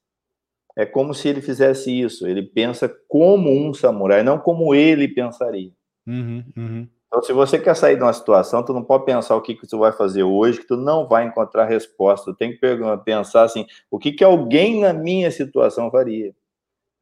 É 0.74 0.86
como 0.86 1.14
se 1.14 1.28
ele 1.28 1.42
fizesse 1.42 1.92
isso, 1.92 2.26
ele 2.26 2.44
pensa 2.44 2.90
como 3.10 3.52
um 3.52 3.74
samurai, 3.74 4.24
não 4.24 4.40
como 4.40 4.74
ele 4.74 5.06
pensaria. 5.10 5.72
Uhum, 6.08 6.46
uhum. 6.56 6.88
Então, 7.10 7.24
se 7.24 7.34
você 7.34 7.58
quer 7.58 7.76
sair 7.76 7.96
de 7.96 8.04
uma 8.04 8.14
situação, 8.14 8.64
tu 8.64 8.72
não 8.72 8.84
pode 8.84 9.04
pensar 9.04 9.36
o 9.36 9.42
que, 9.42 9.56
que 9.56 9.66
tu 9.66 9.80
vai 9.80 9.92
fazer 9.92 10.22
hoje, 10.22 10.60
que 10.60 10.68
tu 10.68 10.78
não 10.78 11.08
vai 11.08 11.26
encontrar 11.26 11.66
resposta. 11.66 12.32
Tu 12.32 12.38
tem 12.38 12.56
que 12.56 12.60
pensar 13.04 13.44
assim, 13.44 13.66
o 13.90 13.98
que, 13.98 14.12
que 14.12 14.24
alguém 14.24 14.82
na 14.82 14.94
minha 14.94 15.32
situação 15.32 15.90
faria? 15.90 16.36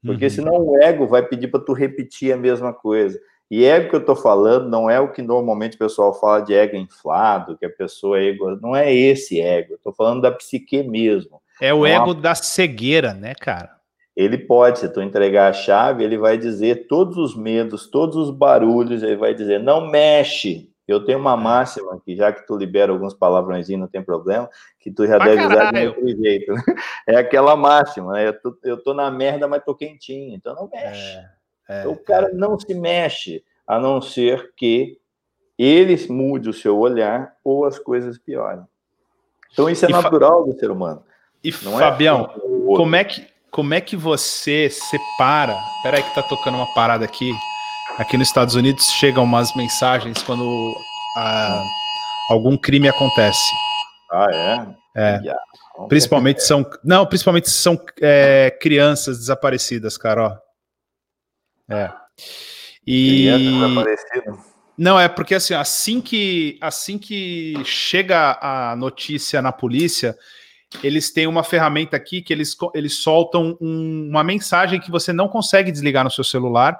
Porque 0.02 0.26
uhum. 0.26 0.30
senão 0.30 0.54
o 0.60 0.82
ego 0.82 1.06
vai 1.08 1.24
pedir 1.24 1.50
para 1.50 1.60
tu 1.60 1.74
repetir 1.74 2.32
a 2.32 2.38
mesma 2.38 2.72
coisa. 2.72 3.20
E 3.52 3.66
ego 3.66 3.90
que 3.90 3.96
eu 3.96 4.00
estou 4.00 4.16
falando 4.16 4.70
não 4.70 4.90
é 4.90 4.98
o 4.98 5.12
que 5.12 5.22
normalmente 5.22 5.76
o 5.76 5.80
pessoal 5.80 6.18
fala 6.18 6.40
de 6.40 6.54
ego 6.54 6.78
inflado, 6.78 7.58
que 7.58 7.66
a 7.66 7.70
pessoa 7.70 8.18
é 8.18 8.28
ego. 8.28 8.58
Não 8.62 8.74
é 8.74 8.94
esse 8.94 9.42
ego. 9.42 9.74
Eu 9.74 9.78
estou 9.78 9.94
falando 9.94 10.22
da 10.22 10.32
psique 10.32 10.84
mesmo. 10.84 11.42
É 11.62 11.74
o 11.74 11.80
não 11.80 11.86
ego 11.86 12.14
da 12.14 12.34
cegueira, 12.34 13.14
né, 13.14 13.34
cara? 13.36 13.77
Ele 14.18 14.36
pode, 14.36 14.80
se 14.80 14.90
tu 14.90 15.00
entregar 15.00 15.48
a 15.48 15.54
chave, 15.54 16.04
ele 16.04 16.18
vai 16.18 16.40
dizer 16.40 16.88
todos 16.88 17.18
os 17.18 17.38
medos, 17.38 17.86
todos 17.86 18.16
os 18.16 18.32
barulhos, 18.32 19.04
ele 19.04 19.16
vai 19.16 19.36
dizer, 19.36 19.60
não 19.60 19.92
mexe. 19.92 20.74
Eu 20.88 21.06
tenho 21.06 21.20
uma 21.20 21.34
é. 21.34 21.38
máxima 21.38 22.02
que 22.04 22.16
já 22.16 22.34
que 22.34 22.48
tu 22.48 22.58
libera 22.58 22.92
alguns 22.92 23.14
palavrões, 23.14 23.70
não 23.70 23.88
tem 23.88 24.02
problema, 24.02 24.50
que 24.80 24.90
tu 24.90 25.06
já 25.06 25.20
deve 25.20 25.46
usar 25.46 25.72
de 25.72 25.86
outro 25.86 26.08
jeito. 26.08 26.52
É 27.06 27.16
aquela 27.16 27.56
máxima, 27.56 28.14
né? 28.14 28.28
Eu 28.28 28.42
tô, 28.42 28.58
eu 28.64 28.84
tô 28.84 28.94
na 28.94 29.10
merda, 29.12 29.48
mas 29.48 29.64
tô 29.64 29.76
quentinho, 29.76 30.36
então 30.36 30.56
não 30.56 30.68
mexe. 30.68 31.18
É. 31.18 31.30
É, 31.70 31.80
então, 31.82 31.92
o 31.92 31.98
cara 31.98 32.30
é. 32.30 32.34
não 32.34 32.58
se 32.60 32.74
mexe, 32.74 33.44
a 33.68 33.80
não 33.80 34.02
ser 34.02 34.52
que 34.56 34.98
ele 35.60 35.96
mude 36.12 36.50
o 36.50 36.54
seu 36.54 36.78
olhar 36.78 37.36
ou 37.44 37.66
as 37.66 37.78
coisas 37.78 38.18
piorem. 38.18 38.66
Então, 39.54 39.70
isso 39.70 39.86
é 39.86 39.90
e 39.90 39.92
natural 39.92 40.44
do 40.44 40.58
ser 40.58 40.72
humano. 40.72 41.04
E, 41.44 41.50
é 41.50 41.52
Fabião, 41.52 42.32
é 42.34 42.76
como, 42.76 42.96
é 42.96 43.04
que, 43.04 43.26
como 43.58 43.74
é 43.74 43.82
que 43.82 43.96
você 43.96 44.70
separa? 44.70 45.58
Peraí 45.82 46.04
que 46.04 46.14
tá 46.14 46.22
tocando 46.22 46.58
uma 46.58 46.72
parada 46.76 47.04
aqui. 47.04 47.34
Aqui 47.98 48.16
nos 48.16 48.28
Estados 48.28 48.54
Unidos 48.54 48.86
chegam 49.00 49.24
umas 49.24 49.56
mensagens 49.56 50.22
quando 50.22 50.76
a, 51.18 51.64
algum 52.30 52.56
crime 52.56 52.88
acontece. 52.88 53.42
Ah, 54.12 54.28
é? 54.32 54.68
É. 54.96 55.18
Yeah. 55.22 55.42
Principalmente 55.90 56.44
são. 56.44 56.64
Não, 56.84 57.04
principalmente 57.08 57.50
são 57.50 57.84
é, 58.00 58.56
crianças 58.62 59.18
desaparecidas, 59.18 59.98
cara. 59.98 60.40
Ó. 61.68 61.74
É. 61.74 61.92
E 62.86 63.28
não 64.78 65.00
é 65.00 65.10
porque 65.10 65.34
assim, 65.34 65.56
assim 65.56 66.00
que 66.00 66.60
assim 66.62 67.00
que 67.00 67.56
chega 67.66 68.38
a 68.40 68.76
notícia 68.76 69.42
na 69.42 69.52
polícia, 69.52 70.16
eles 70.84 71.12
têm 71.12 71.28
uma 71.28 71.44
ferramenta 71.44 71.96
aqui 71.96 72.22
que 72.22 72.34
eles, 72.34 72.56
eles 72.74 72.98
soltam 72.98 73.58
um, 73.62 74.10
uma 74.10 74.24
mensagem 74.24 74.80
que 74.80 74.92
você 74.92 75.14
não 75.14 75.28
consegue 75.28 75.72
desligar 75.72 76.04
no 76.04 76.12
seu 76.12 76.24
celular 76.24 76.80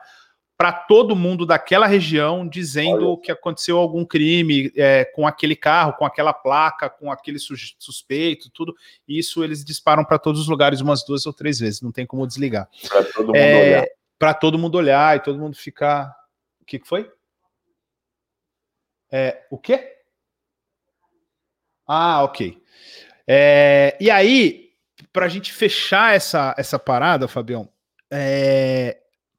para 0.58 0.72
todo 0.72 1.16
mundo 1.16 1.46
daquela 1.46 1.86
região 1.86 2.48
dizendo 2.48 3.12
Olha. 3.12 3.22
que 3.22 3.32
aconteceu 3.32 3.78
algum 3.78 4.04
crime 4.04 4.72
é, 4.76 5.06
com 5.06 5.28
aquele 5.28 5.56
carro, 5.56 5.94
com 5.94 6.06
aquela 6.06 6.34
placa, 6.34 6.90
com 6.90 7.12
aquele 7.12 7.38
suspeito, 7.40 8.50
tudo. 8.50 8.76
Isso 9.08 9.44
eles 9.44 9.64
disparam 9.64 10.04
para 10.04 10.18
todos 10.18 10.42
os 10.42 10.48
lugares 10.48 10.82
umas 10.82 11.06
duas 11.06 11.26
ou 11.28 11.34
três 11.34 11.60
vezes, 11.60 11.82
não 11.82 11.92
tem 11.92 12.08
como 12.08 12.26
desligar. 12.26 12.68
Para 12.90 13.04
todo 13.04 13.28
mundo 13.28 13.36
é, 13.36 13.70
olhar 13.70 13.88
para 14.18 14.34
todo 14.34 14.58
mundo 14.58 14.76
olhar 14.76 15.16
e 15.16 15.22
todo 15.22 15.40
mundo 15.40 15.56
ficar. 15.56 16.16
O 16.62 16.66
que, 16.66 16.80
que 16.80 16.88
foi? 16.88 17.10
É, 19.12 19.46
o 19.50 19.58
quê? 19.58 19.96
Ah, 21.88 22.24
ok. 22.24 22.62
É, 23.28 23.98
e 24.00 24.10
aí, 24.10 24.70
para 25.12 25.26
a 25.26 25.30
gente 25.30 25.52
fechar 25.52 26.16
essa, 26.16 26.56
essa 26.58 26.80
parada, 26.80 27.28
Fabião, 27.28 27.70
é, 28.10 28.98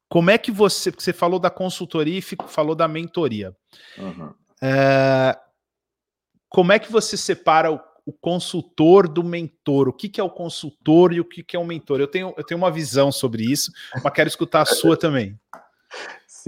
como 0.08 0.30
é 0.30 0.38
que 0.38 0.50
você. 0.50 0.90
Você 0.90 1.12
falou 1.12 1.38
da 1.38 1.50
consultoria 1.50 2.18
e 2.18 2.22
falou 2.48 2.74
da 2.74 2.88
mentoria. 2.88 3.56
Uhum. 3.96 4.32
É, 4.62 5.38
como 6.48 6.72
é 6.72 6.78
que 6.78 6.90
você 6.90 7.16
separa 7.16 7.70
o, 7.70 7.80
o, 8.06 8.12
consultor 8.12 9.06
do 9.06 9.22
mentor? 9.22 9.88
O 9.88 9.92
que, 9.92 10.08
que 10.08 10.20
é 10.20 10.24
o 10.24 10.30
consultor 10.30 11.12
e 11.12 11.20
o 11.20 11.24
que, 11.24 11.42
que 11.42 11.56
é 11.56 11.58
o 11.58 11.64
mentor? 11.64 12.00
Eu 12.00 12.08
tenho, 12.08 12.34
eu 12.36 12.44
tenho 12.44 12.58
uma 12.58 12.70
visão 12.70 13.12
sobre 13.12 13.44
isso, 13.44 13.70
mas 14.02 14.12
quero 14.12 14.28
escutar 14.28 14.62
a 14.62 14.66
sua 14.66 14.96
também. 14.96 15.38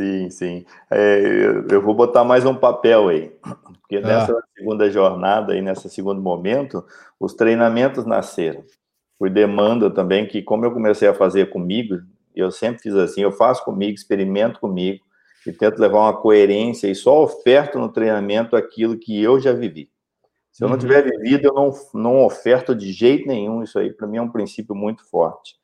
Sim, 0.01 0.30
sim. 0.30 0.64
É, 0.90 1.20
eu 1.70 1.82
vou 1.82 1.92
botar 1.92 2.24
mais 2.24 2.46
um 2.46 2.55
papel 2.55 3.09
aí, 3.09 3.30
porque 3.82 3.96
ah. 3.96 4.01
nessa 4.01 4.42
segunda 4.57 4.90
jornada 4.90 5.55
e 5.55 5.61
nesse 5.61 5.90
segundo 5.90 6.22
momento, 6.22 6.82
os 7.18 7.34
treinamentos 7.34 8.07
nasceram 8.07 8.64
por 9.18 9.28
demanda 9.28 9.90
também, 9.90 10.26
que 10.26 10.40
como 10.40 10.64
eu 10.64 10.72
comecei 10.72 11.07
a 11.07 11.12
fazer 11.12 11.51
comigo, 11.51 11.96
eu 12.34 12.51
sempre 12.51 12.80
fiz 12.80 12.94
assim, 12.94 13.20
eu 13.20 13.30
faço 13.30 13.62
comigo, 13.62 13.92
experimento 13.92 14.59
comigo, 14.59 15.05
e 15.46 15.53
tento 15.53 15.78
levar 15.78 15.98
uma 15.98 16.16
coerência 16.16 16.88
e 16.88 16.94
só 16.94 17.22
oferto 17.22 17.78
no 17.78 17.92
treinamento 17.92 18.57
aquilo 18.57 18.98
que 18.98 19.22
eu 19.22 19.38
já 19.38 19.53
vivi. 19.53 19.90
Se 20.51 20.64
eu 20.64 20.68
não 20.68 20.76
uhum. 20.76 20.80
tiver 20.80 21.03
vivido, 21.03 21.44
eu 21.44 21.53
não, 21.53 21.72
não 21.92 22.24
oferto 22.24 22.74
de 22.74 22.90
jeito 22.90 23.28
nenhum. 23.28 23.62
Isso 23.62 23.78
aí, 23.78 23.92
para 23.92 24.07
mim, 24.07 24.16
é 24.16 24.22
um 24.22 24.30
princípio 24.30 24.74
muito 24.74 25.05
forte. 25.11 25.57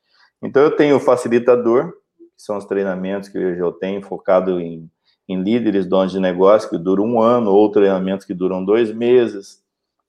Então, 0.43 0.61
eu 0.61 0.75
tenho 0.75 0.95
o 0.95 0.99
facilitador, 0.99 1.91
que 2.37 2.43
são 2.43 2.55
os 2.55 2.65
treinamentos 2.65 3.27
que 3.27 3.37
eu 3.37 3.71
tenho 3.71 4.01
focado 4.01 4.61
em, 4.61 4.89
em 5.27 5.41
líderes, 5.41 5.87
donos 5.87 6.11
de 6.11 6.19
negócio, 6.19 6.69
que 6.69 6.77
duram 6.77 7.03
um 7.03 7.19
ano, 7.19 7.51
ou 7.51 7.71
treinamentos 7.71 8.25
que 8.25 8.33
duram 8.33 8.63
dois 8.63 8.93
meses. 8.93 9.63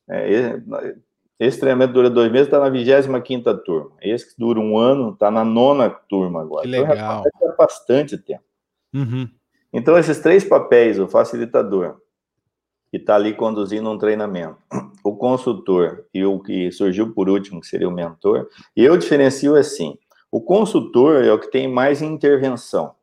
É, 0.09 0.61
esse 1.41 1.59
treinamento 1.59 1.95
dura 1.95 2.11
dois 2.11 2.31
meses, 2.31 2.49
está 2.49 2.61
na 2.61 2.69
25 2.69 3.55
turma. 3.65 3.91
Esse 4.03 4.29
que 4.29 4.35
dura 4.39 4.61
um 4.61 4.77
ano, 4.77 5.11
está 5.11 5.31
na 5.31 5.45
nona 5.45 5.89
turma 5.89 6.43
agora. 6.43 6.63
Que 6.63 6.69
legal. 6.69 7.25
Então, 7.27 7.51
é 7.51 7.57
bastante 7.57 8.19
tempo. 8.19 8.45
Uhum. 8.95 9.29
Então, 9.73 9.99
esses 9.99 10.19
três 10.21 10.45
papéis, 10.45 10.99
o 10.99 11.09
facilitador, 11.09 11.97
que 12.91 12.97
está 12.97 13.15
ali 13.15 13.35
conduzindo 13.35 13.89
um 13.91 13.99
treinamento. 13.99 14.57
O 15.05 15.17
consultor 15.17 16.05
e 16.13 16.25
o 16.25 16.41
que 16.41 16.73
surgiu 16.73 17.15
por 17.15 17.29
último, 17.29 17.61
que 17.61 17.67
seria 17.67 17.89
o 17.89 17.93
mentor, 17.93 18.49
eu 18.77 18.97
diferencio 18.97 19.55
assim: 19.55 19.97
o 20.31 20.41
consultor 20.41 21.25
é 21.25 21.33
o 21.33 21.39
que 21.39 21.51
tem 21.51 21.67
mais 21.69 22.03
intervenção. 22.03 22.95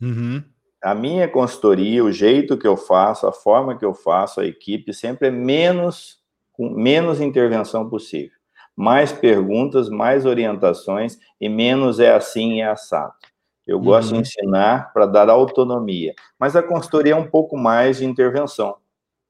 Uhum. 0.00 0.42
A 0.82 0.94
minha 0.94 1.26
consultoria, 1.26 2.04
o 2.04 2.12
jeito 2.12 2.56
que 2.56 2.66
eu 2.66 2.76
faço, 2.76 3.26
a 3.26 3.32
forma 3.32 3.76
que 3.76 3.84
eu 3.84 3.92
faço, 3.92 4.40
a 4.40 4.46
equipe, 4.46 4.94
sempre 4.94 5.28
é 5.28 5.30
menos, 5.30 6.18
com 6.52 6.70
menos 6.70 7.20
intervenção 7.20 7.88
possível. 7.88 8.36
Mais 8.76 9.12
perguntas, 9.12 9.88
mais 9.88 10.24
orientações 10.24 11.18
e 11.40 11.48
menos 11.48 11.98
é 11.98 12.14
assim 12.14 12.54
e 12.54 12.60
é 12.60 12.68
assado. 12.68 13.12
Eu 13.66 13.80
gosto 13.80 14.14
uhum. 14.14 14.22
de 14.22 14.28
ensinar 14.28 14.92
para 14.92 15.04
dar 15.04 15.28
autonomia, 15.28 16.14
mas 16.38 16.54
a 16.54 16.62
consultoria 16.62 17.12
é 17.12 17.16
um 17.16 17.28
pouco 17.28 17.56
mais 17.56 17.98
de 17.98 18.06
intervenção 18.06 18.76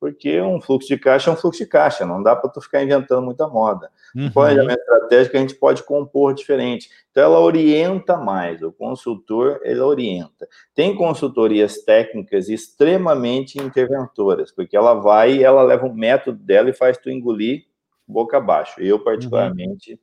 porque 0.00 0.40
um 0.40 0.60
fluxo 0.60 0.88
de 0.88 0.98
caixa 0.98 1.30
é 1.30 1.32
um 1.32 1.36
fluxo 1.36 1.62
de 1.62 1.68
caixa, 1.68 2.06
não 2.06 2.22
dá 2.22 2.34
para 2.34 2.50
tu 2.50 2.60
ficar 2.60 2.82
inventando 2.82 3.22
muita 3.22 3.46
moda. 3.48 3.90
Uhum. 4.14 4.30
Planejamento 4.30 4.78
estratégico 4.78 5.36
a 5.36 5.40
gente 5.40 5.54
pode 5.54 5.82
compor 5.82 6.34
diferente. 6.34 6.88
Então 7.10 7.22
ela 7.22 7.40
orienta 7.40 8.16
mais, 8.16 8.62
o 8.62 8.72
consultor 8.72 9.60
ele 9.62 9.80
orienta. 9.80 10.48
Tem 10.74 10.94
consultorias 10.94 11.82
técnicas 11.84 12.48
extremamente 12.48 13.58
interventoras, 13.60 14.50
porque 14.52 14.76
ela 14.76 14.94
vai 14.94 15.36
e 15.36 15.44
ela 15.44 15.62
leva 15.62 15.86
um 15.86 15.94
método 15.94 16.38
dela 16.38 16.70
e 16.70 16.74
faz 16.74 16.96
tu 16.96 17.10
engolir 17.10 17.66
boca 18.06 18.38
abaixo. 18.38 18.80
Eu 18.80 18.98
particularmente 18.98 20.00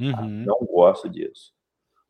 uhum. 0.00 0.44
não 0.44 0.58
gosto 0.66 1.08
disso. 1.08 1.53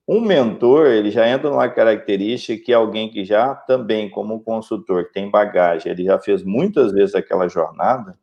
Um 0.06 0.20
mentor, 0.20 0.86
ele 0.88 1.10
já 1.10 1.26
entra 1.28 1.48
numa 1.50 1.68
característica 1.68 2.62
que 2.62 2.72
é 2.72 2.74
alguém 2.74 3.10
que 3.10 3.24
já 3.24 3.54
também, 3.54 4.10
como 4.10 4.42
consultor, 4.42 5.10
tem 5.12 5.30
bagagem, 5.30 5.90
ele 5.92 6.04
já 6.04 6.18
fez 6.20 6.42
muitas 6.42 6.92
vezes 6.92 7.14
aquela 7.14 7.48
jornada, 7.48 8.18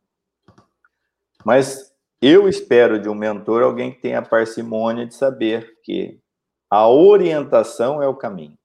mas 1.44 1.92
eu 2.22 2.48
espero 2.48 3.00
de 3.00 3.10
um 3.10 3.16
mentor 3.16 3.64
alguém 3.64 3.92
que 3.92 4.00
tenha 4.02 4.20
a 4.20 4.22
parcimônia 4.22 5.08
de 5.08 5.16
saber 5.16 5.80
que 5.84 6.20
a 6.70 6.88
orientação 6.88 8.02
é 8.02 8.08
o 8.08 8.16
caminho. 8.16 8.58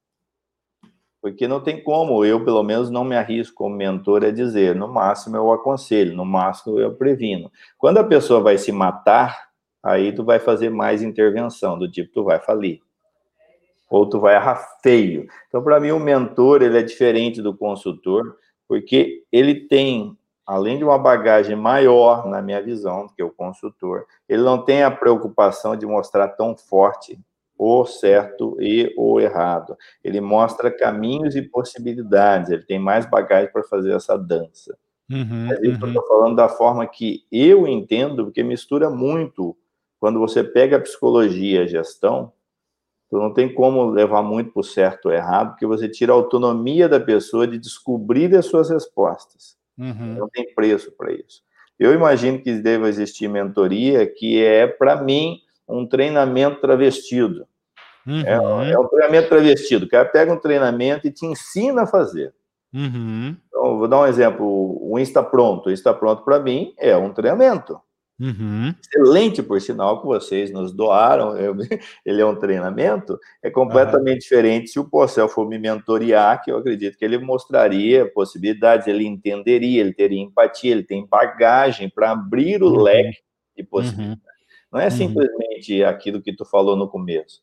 porque 1.21 1.49
não 1.49 1.61
tem 1.61 1.83
como, 1.83 2.25
eu 2.25 2.45
pelo 2.45 2.62
menos 2.62 2.89
não 2.91 3.03
me 3.05 3.17
arrisco 3.17 3.57
como 3.57 3.75
mentor 3.77 4.25
a 4.25 4.31
dizer, 4.31 4.77
no 4.77 4.87
máximo 4.87 5.37
eu 5.37 5.51
aconselho, 5.51 6.14
no 6.14 6.25
máximo 6.25 6.79
eu 6.79 6.95
previno. 6.95 7.51
Quando 7.77 7.99
a 7.99 8.05
pessoa 8.05 8.41
vai 8.41 8.57
se 8.59 8.71
matar, 8.71 9.49
aí 9.83 10.12
tu 10.14 10.25
vai 10.25 10.39
fazer 10.39 10.71
mais 10.71 11.03
intervenção, 11.03 11.79
do 11.79 11.91
tipo, 11.91 12.12
tu 12.12 12.23
vai 12.25 12.39
falir. 12.39 12.81
Ou 13.89 14.09
tu 14.09 14.18
vai 14.18 14.34
errar 14.34 14.57
feio. 14.82 15.26
Então, 15.49 15.62
para 15.62 15.78
mim, 15.78 15.91
o 15.91 16.01
mentor, 16.01 16.62
ele 16.62 16.78
é 16.78 16.82
diferente 16.82 17.41
do 17.41 17.57
consultor, 17.57 18.37
porque 18.68 19.24
ele 19.30 19.55
tem, 19.55 20.16
além 20.45 20.78
de 20.78 20.84
uma 20.84 20.99
bagagem 20.99 21.55
maior, 21.55 22.26
na 22.26 22.43
minha 22.43 22.61
visão, 22.61 23.07
do 23.07 23.14
que 23.14 23.22
o 23.22 23.30
consultor, 23.30 24.07
ele 24.28 24.43
não 24.43 24.64
tem 24.64 24.82
a 24.82 24.91
preocupação 24.91 25.76
de 25.76 25.87
mostrar 25.87 26.28
tão 26.28 26.57
forte 26.57 27.18
o 27.59 27.84
certo 27.87 28.57
e 28.61 28.93
o 28.97 29.20
errado. 29.20 29.76
Ele 30.05 30.20
mostra 30.20 30.70
caminhos 30.70 31.34
e 31.37 31.43
possibilidades, 31.43 32.51
ele 32.51 32.64
tem 32.64 32.78
mais 32.78 33.07
bagagem 33.07 33.51
para 33.51 33.62
fazer 33.64 33.95
essa 33.95 34.16
dança. 34.16 34.76
Uhum, 35.11 35.47
Mas 35.47 35.61
isso 35.61 35.78
uhum. 35.78 35.82
eu 35.82 35.89
estou 35.89 36.07
falando 36.07 36.37
da 36.37 36.49
forma 36.49 36.87
que 36.87 37.24
eu 37.30 37.66
entendo, 37.66 38.24
porque 38.24 38.43
mistura 38.43 38.91
muito. 38.91 39.57
Quando 39.99 40.18
você 40.18 40.45
pega 40.45 40.76
a 40.76 40.80
psicologia 40.80 41.61
e 41.61 41.62
a 41.62 41.66
gestão, 41.66 42.32
tu 43.09 43.18
não 43.18 43.32
tem 43.32 43.52
como 43.52 43.90
levar 43.90 44.22
muito 44.22 44.52
para 44.52 44.61
o 44.61 44.64
certo 44.64 45.07
ou 45.07 45.12
errado, 45.12 45.50
porque 45.50 45.66
você 45.66 45.88
tira 45.88 46.12
a 46.12 46.16
autonomia 46.16 46.88
da 46.88 46.98
pessoa 46.98 47.46
de 47.46 47.59
descobrir 47.59 48.34
as 48.34 48.46
suas 48.46 48.70
respostas. 48.70 49.57
Uhum. 49.78 50.14
Não 50.18 50.28
tem 50.28 50.52
preço 50.54 50.90
para 50.92 51.12
isso. 51.12 51.42
Eu 51.78 51.92
imagino 51.92 52.40
que 52.40 52.52
deva 52.54 52.88
existir 52.88 53.28
mentoria 53.28 54.07
que 54.07 54.42
é, 54.42 54.66
para 54.66 55.02
mim, 55.02 55.40
um 55.68 55.86
treinamento 55.86 56.61
travestido. 56.61 57.46
Uhum. 58.07 58.20
É, 58.20 58.70
é, 58.72 58.78
um 58.78 58.88
treinamento 58.88 59.28
travestido. 59.28 59.84
O 59.84 59.88
cara 59.88 60.04
pega 60.04 60.32
um 60.32 60.38
treinamento 60.38 61.07
e 61.07 61.12
te 61.12 61.26
ensina 61.26 61.82
a 61.82 61.86
fazer. 61.86 62.32
Uhum. 62.72 63.36
Então, 63.48 63.78
vou 63.78 63.88
dar 63.88 64.00
um 64.00 64.07
exemplo. 64.07 64.78
O 64.80 64.98
Insta 64.98 65.22
Pronto. 65.22 65.68
O 65.68 65.72
Insta 65.72 65.92
Pronto, 65.92 66.22
para 66.22 66.38
mim, 66.38 66.72
é 66.78 66.96
um 66.96 67.12
treinamento. 67.12 67.80
Uhum. 68.19 68.75
Excelente, 68.81 69.43
por 69.43 69.61
sinal, 69.61 70.01
que 70.01 70.07
vocês 70.07 70.51
nos 70.51 70.73
doaram. 70.73 71.37
Eu, 71.37 71.55
ele 72.05 72.21
é 72.21 72.27
um 72.27 72.35
treinamento. 72.35 73.19
É 73.43 73.51
completamente 73.51 74.21
diferente 74.21 74.71
se 74.71 74.79
o 74.79 74.89
Porcel 74.89 75.29
for 75.29 75.47
me 75.47 75.59
mentorear, 75.59 76.43
que 76.43 76.51
eu 76.51 76.57
acredito 76.57 76.97
que 76.97 77.05
ele 77.05 77.19
mostraria 77.19 78.11
possibilidades, 78.11 78.87
ele 78.87 79.07
entenderia, 79.07 79.81
ele 79.81 79.93
teria 79.93 80.21
empatia, 80.21 80.73
ele 80.73 80.83
tem 80.83 81.07
bagagem 81.07 81.91
para 81.91 82.12
abrir 82.12 82.62
o 82.62 82.69
uhum. 82.69 82.83
leque 82.83 83.19
de 83.57 83.62
possibilidades. 83.62 84.23
Não 84.73 84.81
é 84.81 84.85
uhum. 84.85 84.91
simplesmente 84.91 85.85
aquilo 85.85 86.23
que 86.23 86.35
tu 86.35 86.45
falou 86.45 86.77
no 86.77 86.89
começo. 86.89 87.41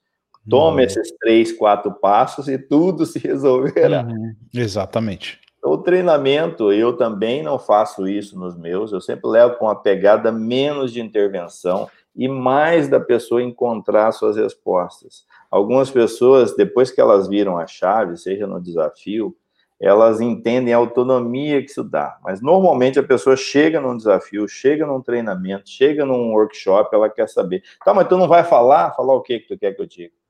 Tome 0.49 0.81
uhum. 0.81 0.87
esses 0.87 1.11
três, 1.19 1.51
quatro 1.53 1.93
passos 1.93 2.47
e 2.47 2.57
tudo 2.57 3.05
se 3.05 3.19
resolverá. 3.19 4.03
Uhum. 4.03 4.35
Exatamente. 4.53 5.42
O 5.63 5.77
treinamento, 5.77 6.73
eu 6.73 6.91
também 6.91 7.41
não 7.41 7.57
faço 7.57 8.05
isso 8.05 8.37
nos 8.37 8.57
meus, 8.57 8.91
eu 8.91 8.99
sempre 8.99 9.29
levo 9.29 9.55
com 9.55 9.65
uma 9.65 9.75
pegada 9.75 10.29
menos 10.29 10.91
de 10.91 10.99
intervenção 10.99 11.89
e 12.13 12.27
mais 12.27 12.89
da 12.89 12.99
pessoa 12.99 13.41
encontrar 13.41 14.11
suas 14.11 14.35
respostas. 14.35 15.25
Algumas 15.49 15.89
pessoas, 15.89 16.53
depois 16.53 16.91
que 16.91 16.99
elas 16.99 17.29
viram 17.29 17.57
a 17.57 17.65
chave, 17.65 18.17
seja 18.17 18.45
no 18.45 18.61
desafio, 18.61 19.33
elas 19.79 20.19
entendem 20.19 20.73
a 20.73 20.77
autonomia 20.77 21.61
que 21.61 21.71
isso 21.71 21.83
dá. 21.83 22.17
Mas 22.23 22.41
normalmente 22.41 22.99
a 22.99 23.03
pessoa 23.03 23.37
chega 23.37 23.79
num 23.79 23.95
desafio, 23.95 24.47
chega 24.49 24.85
num 24.85 25.01
treinamento, 25.01 25.69
chega 25.69 26.05
num 26.05 26.33
workshop, 26.33 26.93
ela 26.93 27.09
quer 27.09 27.29
saber. 27.29 27.63
Tá, 27.85 27.93
mas 27.93 28.07
tu 28.09 28.17
não 28.17 28.27
vai 28.27 28.43
falar? 28.43 28.91
Falar 28.95 29.15
o 29.15 29.21
que 29.21 29.39
que 29.39 29.47
tu 29.47 29.57
quer 29.57 29.73
que 29.73 29.81
eu 29.81 29.85
diga? 29.85 30.22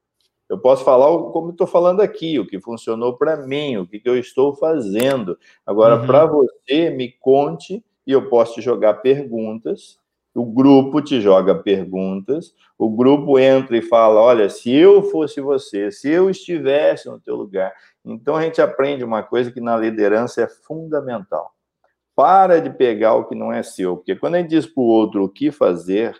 Eu 0.49 0.59
posso 0.59 0.83
falar 0.83 1.07
como 1.31 1.51
estou 1.51 1.65
falando 1.65 2.01
aqui, 2.01 2.37
o 2.37 2.45
que 2.45 2.59
funcionou 2.59 3.17
para 3.17 3.37
mim, 3.37 3.77
o 3.77 3.87
que, 3.87 3.99
que, 3.99 4.09
eu 4.09 4.17
estou 4.17 4.55
fazendo. 4.55 5.37
Agora, 5.65 5.99
uhum. 5.99 6.05
para 6.05 6.25
você, 6.25 6.89
me 6.89 7.11
conte 7.11 7.83
e 8.05 8.11
eu 8.11 8.29
posso 8.29 8.55
te 8.55 8.61
jogar 8.61 8.95
perguntas. 8.95 9.97
O 10.35 10.45
grupo 10.45 10.99
te 10.99 11.21
joga 11.21 11.53
perguntas, 11.53 12.55
o 12.75 12.89
grupo 12.89 13.37
entra 13.37 13.77
e 13.77 13.83
fala: 13.83 14.19
Olha, 14.19 14.49
se 14.49 14.73
eu 14.73 15.03
fosse 15.03 15.39
você, 15.39 15.91
se 15.91 16.09
eu 16.09 16.27
estivesse 16.27 17.07
no 17.07 17.19
teu 17.19 17.35
lugar, 17.35 17.71
então 18.03 18.35
a 18.35 18.41
gente 18.41 18.59
aprende 18.59 19.03
uma 19.03 19.21
coisa 19.21 19.51
que 19.51 19.61
na 19.61 19.77
liderança 19.77 20.41
é 20.41 20.47
fundamental. 20.47 21.53
Para 22.15 22.59
de 22.59 22.71
pegar 22.71 23.13
o 23.13 23.25
que 23.25 23.35
não 23.35 23.53
é 23.53 23.61
seu, 23.61 23.97
porque 23.97 24.15
quando 24.15 24.35
a 24.35 24.37
gente 24.39 24.49
diz 24.49 24.65
para 24.65 24.81
o 24.81 24.87
outro 24.87 25.23
o 25.23 25.29
que 25.29 25.51
fazer, 25.51 26.15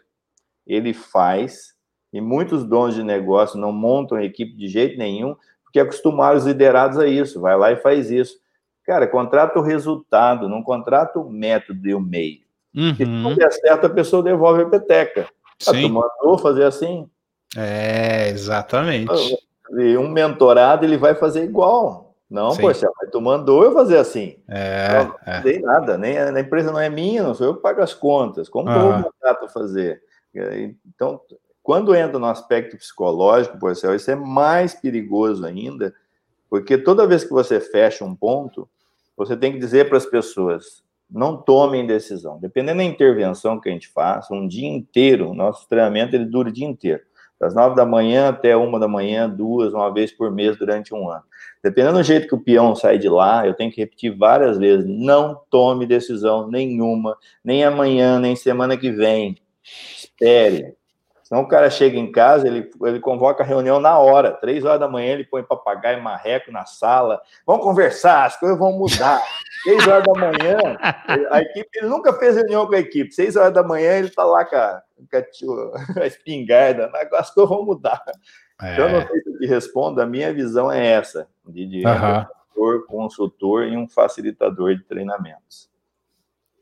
ele 0.66 0.94
faz, 0.94 1.73
e 2.14 2.22
muitos 2.22 2.64
donos 2.64 2.94
de 2.94 3.04
negócio 3.04 3.60
não 3.60 3.72
montam 3.72 4.22
equipe 4.22 4.56
de 4.56 4.68
jeito 4.68 4.98
nenhum, 4.98 5.36
porque 5.64 5.80
acostumaram 5.80 6.38
os 6.38 6.46
liderados 6.46 7.00
a 7.00 7.08
isso, 7.08 7.42
vai 7.42 7.58
lá 7.58 7.72
e 7.72 7.78
faz 7.78 8.12
isso. 8.12 8.38
Cara, 8.86 9.08
contrata 9.08 9.58
o 9.58 9.64
resultado, 9.64 10.48
não 10.48 10.62
contrata 10.62 11.18
o 11.18 11.30
método 11.30 11.88
e 11.88 11.96
o 11.96 12.00
meio. 12.00 12.42
Uhum. 12.76 12.96
Se 12.96 13.06
não 13.06 13.36
der 13.36 13.52
certo, 13.52 13.88
a 13.88 13.90
pessoa 13.90 14.22
devolve 14.22 14.62
a 14.62 14.70
peteca. 14.70 15.28
Ah, 15.68 15.72
tu 15.72 15.90
mandou 15.90 16.38
fazer 16.38 16.66
assim? 16.66 17.10
É, 17.56 18.30
exatamente. 18.30 19.38
E 19.72 19.98
um 19.98 20.10
mentorado, 20.10 20.86
ele 20.86 20.98
vai 20.98 21.16
fazer 21.16 21.44
igual. 21.44 22.14
Não, 22.30 22.52
Sim. 22.52 22.62
poxa, 22.62 22.90
mas 23.00 23.12
tu 23.12 23.22
mandou 23.22 23.64
eu 23.64 23.74
fazer 23.74 23.98
assim. 23.98 24.38
É, 24.48 25.04
não, 25.04 25.06
não 25.06 25.52
é. 25.52 25.60
nada, 25.60 25.98
nem 25.98 26.18
a, 26.18 26.40
empresa 26.40 26.72
não 26.72 26.80
é 26.80 26.90
minha, 26.90 27.24
não 27.24 27.36
sou 27.36 27.48
eu 27.48 27.56
que 27.56 27.62
pago 27.62 27.82
as 27.82 27.94
contas. 27.94 28.50
Como 28.50 28.68
que 28.68 28.76
eu 28.76 29.12
vou 29.40 29.50
fazer? 29.50 30.02
Então, 30.88 31.22
quando 31.64 31.96
entra 31.96 32.20
no 32.20 32.26
aspecto 32.28 32.78
psicológico, 32.78 33.58
poxa, 33.58 33.96
isso 33.96 34.12
é 34.12 34.16
mais 34.16 34.76
perigoso 34.76 35.46
ainda, 35.46 35.94
porque 36.50 36.78
toda 36.78 37.08
vez 37.08 37.24
que 37.24 37.32
você 37.32 37.60
fecha 37.60 38.06
um 38.06 38.14
ponto, 38.14 38.70
você 39.18 39.36
tem 39.36 39.54
que 39.54 39.60
dizer 39.60 39.88
para 39.90 39.98
as 39.98 40.06
pessoas, 40.06 40.84
não 41.10 41.38
tomem 41.38 41.88
decisão. 41.88 42.38
Dependendo 42.40 42.78
da 42.80 42.84
intervenção 42.84 43.60
que 43.60 43.70
a 43.70 43.72
gente 43.72 43.88
faz, 43.88 44.30
um 44.30 44.48
dia 44.48 44.68
inteiro, 44.68 45.34
nosso 45.34 45.68
treinamento 45.68 46.16
ele 46.16 46.26
dura 46.26 46.50
o 46.50 46.54
dia 46.54 46.68
inteiro 46.68 47.02
das 47.44 47.54
nove 47.54 47.76
da 47.76 47.86
manhã 47.86 48.30
até 48.30 48.56
uma 48.56 48.80
da 48.80 48.88
manhã, 48.88 49.30
duas, 49.30 49.74
uma 49.74 49.94
vez 49.94 50.14
por 50.14 50.32
mês 50.32 50.58
durante 50.58 50.94
um 50.94 51.10
ano. 51.10 51.24
Dependendo 51.62 51.98
do 51.98 52.04
jeito 52.04 52.28
que 52.28 52.36
o 52.36 52.40
peão 52.40 52.74
sai 52.74 52.98
de 52.98 53.10
lá, 53.10 53.46
eu 53.46 53.54
tenho 53.54 53.72
que 53.72 53.82
repetir 53.82 54.16
várias 54.16 54.58
vezes: 54.58 54.86
não 54.88 55.42
tome 55.50 55.86
decisão 55.86 56.48
nenhuma, 56.48 57.18
nem 57.44 57.64
amanhã, 57.64 58.18
nem 58.18 58.36
semana 58.36 58.78
que 58.78 58.92
vem. 58.92 59.38
Espere. 59.64 60.76
Senão 61.34 61.46
o 61.46 61.48
cara 61.48 61.68
chega 61.68 61.98
em 61.98 62.12
casa, 62.12 62.46
ele, 62.46 62.70
ele 62.84 63.00
convoca 63.00 63.42
a 63.42 63.46
reunião 63.46 63.80
na 63.80 63.98
hora, 63.98 64.34
três 64.34 64.64
horas 64.64 64.80
da 64.80 64.88
manhã, 64.88 65.14
ele 65.14 65.24
põe 65.24 65.42
papagaio 65.42 65.98
e 65.98 66.02
marreco 66.02 66.52
na 66.52 66.64
sala. 66.64 67.20
Vamos 67.44 67.64
conversar, 67.64 68.26
as 68.26 68.40
coisas 68.40 68.56
vão 68.56 68.74
mudar. 68.74 69.20
Seis 69.64 69.88
horas 69.88 70.04
da 70.04 70.14
manhã, 70.14 70.60
a 71.32 71.42
equipe, 71.42 71.70
ele 71.74 71.88
nunca 71.88 72.14
fez 72.20 72.36
reunião 72.36 72.68
com 72.68 72.76
a 72.76 72.80
equipe. 72.80 73.12
Seis 73.12 73.36
horas 73.36 73.52
da 73.52 73.64
manhã, 73.64 73.94
ele 73.94 74.10
está 74.10 74.24
lá 74.24 74.46
com 74.46 74.56
a, 74.56 74.84
com 75.10 76.02
a, 76.02 76.06
espingarda, 76.06 76.92
as 77.14 77.34
coisas 77.34 77.50
vão 77.50 77.66
mudar. 77.66 78.04
É. 78.62 78.74
Então, 78.74 78.88
eu 78.90 79.00
não 79.00 79.08
sei 79.08 79.22
se 79.22 79.30
eu 79.32 79.40
te 79.40 79.48
respondo, 79.48 80.02
a 80.04 80.06
minha 80.06 80.32
visão 80.32 80.72
é 80.72 80.86
essa, 80.86 81.28
de, 81.48 81.66
de 81.66 81.84
uhum. 81.88 82.86
consultor 82.86 83.64
e 83.64 83.76
um 83.76 83.90
facilitador 83.90 84.76
de 84.76 84.84
treinamentos. 84.84 85.68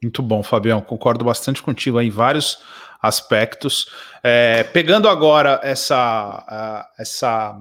Muito 0.02 0.22
bom, 0.24 0.42
Fabião. 0.42 0.80
Concordo 0.80 1.26
bastante 1.26 1.62
contigo 1.62 2.00
em 2.00 2.10
vários 2.10 2.64
aspectos. 3.02 3.90
É, 4.24 4.64
pegando 4.64 5.10
agora 5.10 5.60
essa, 5.64 6.92
essa, 6.98 7.60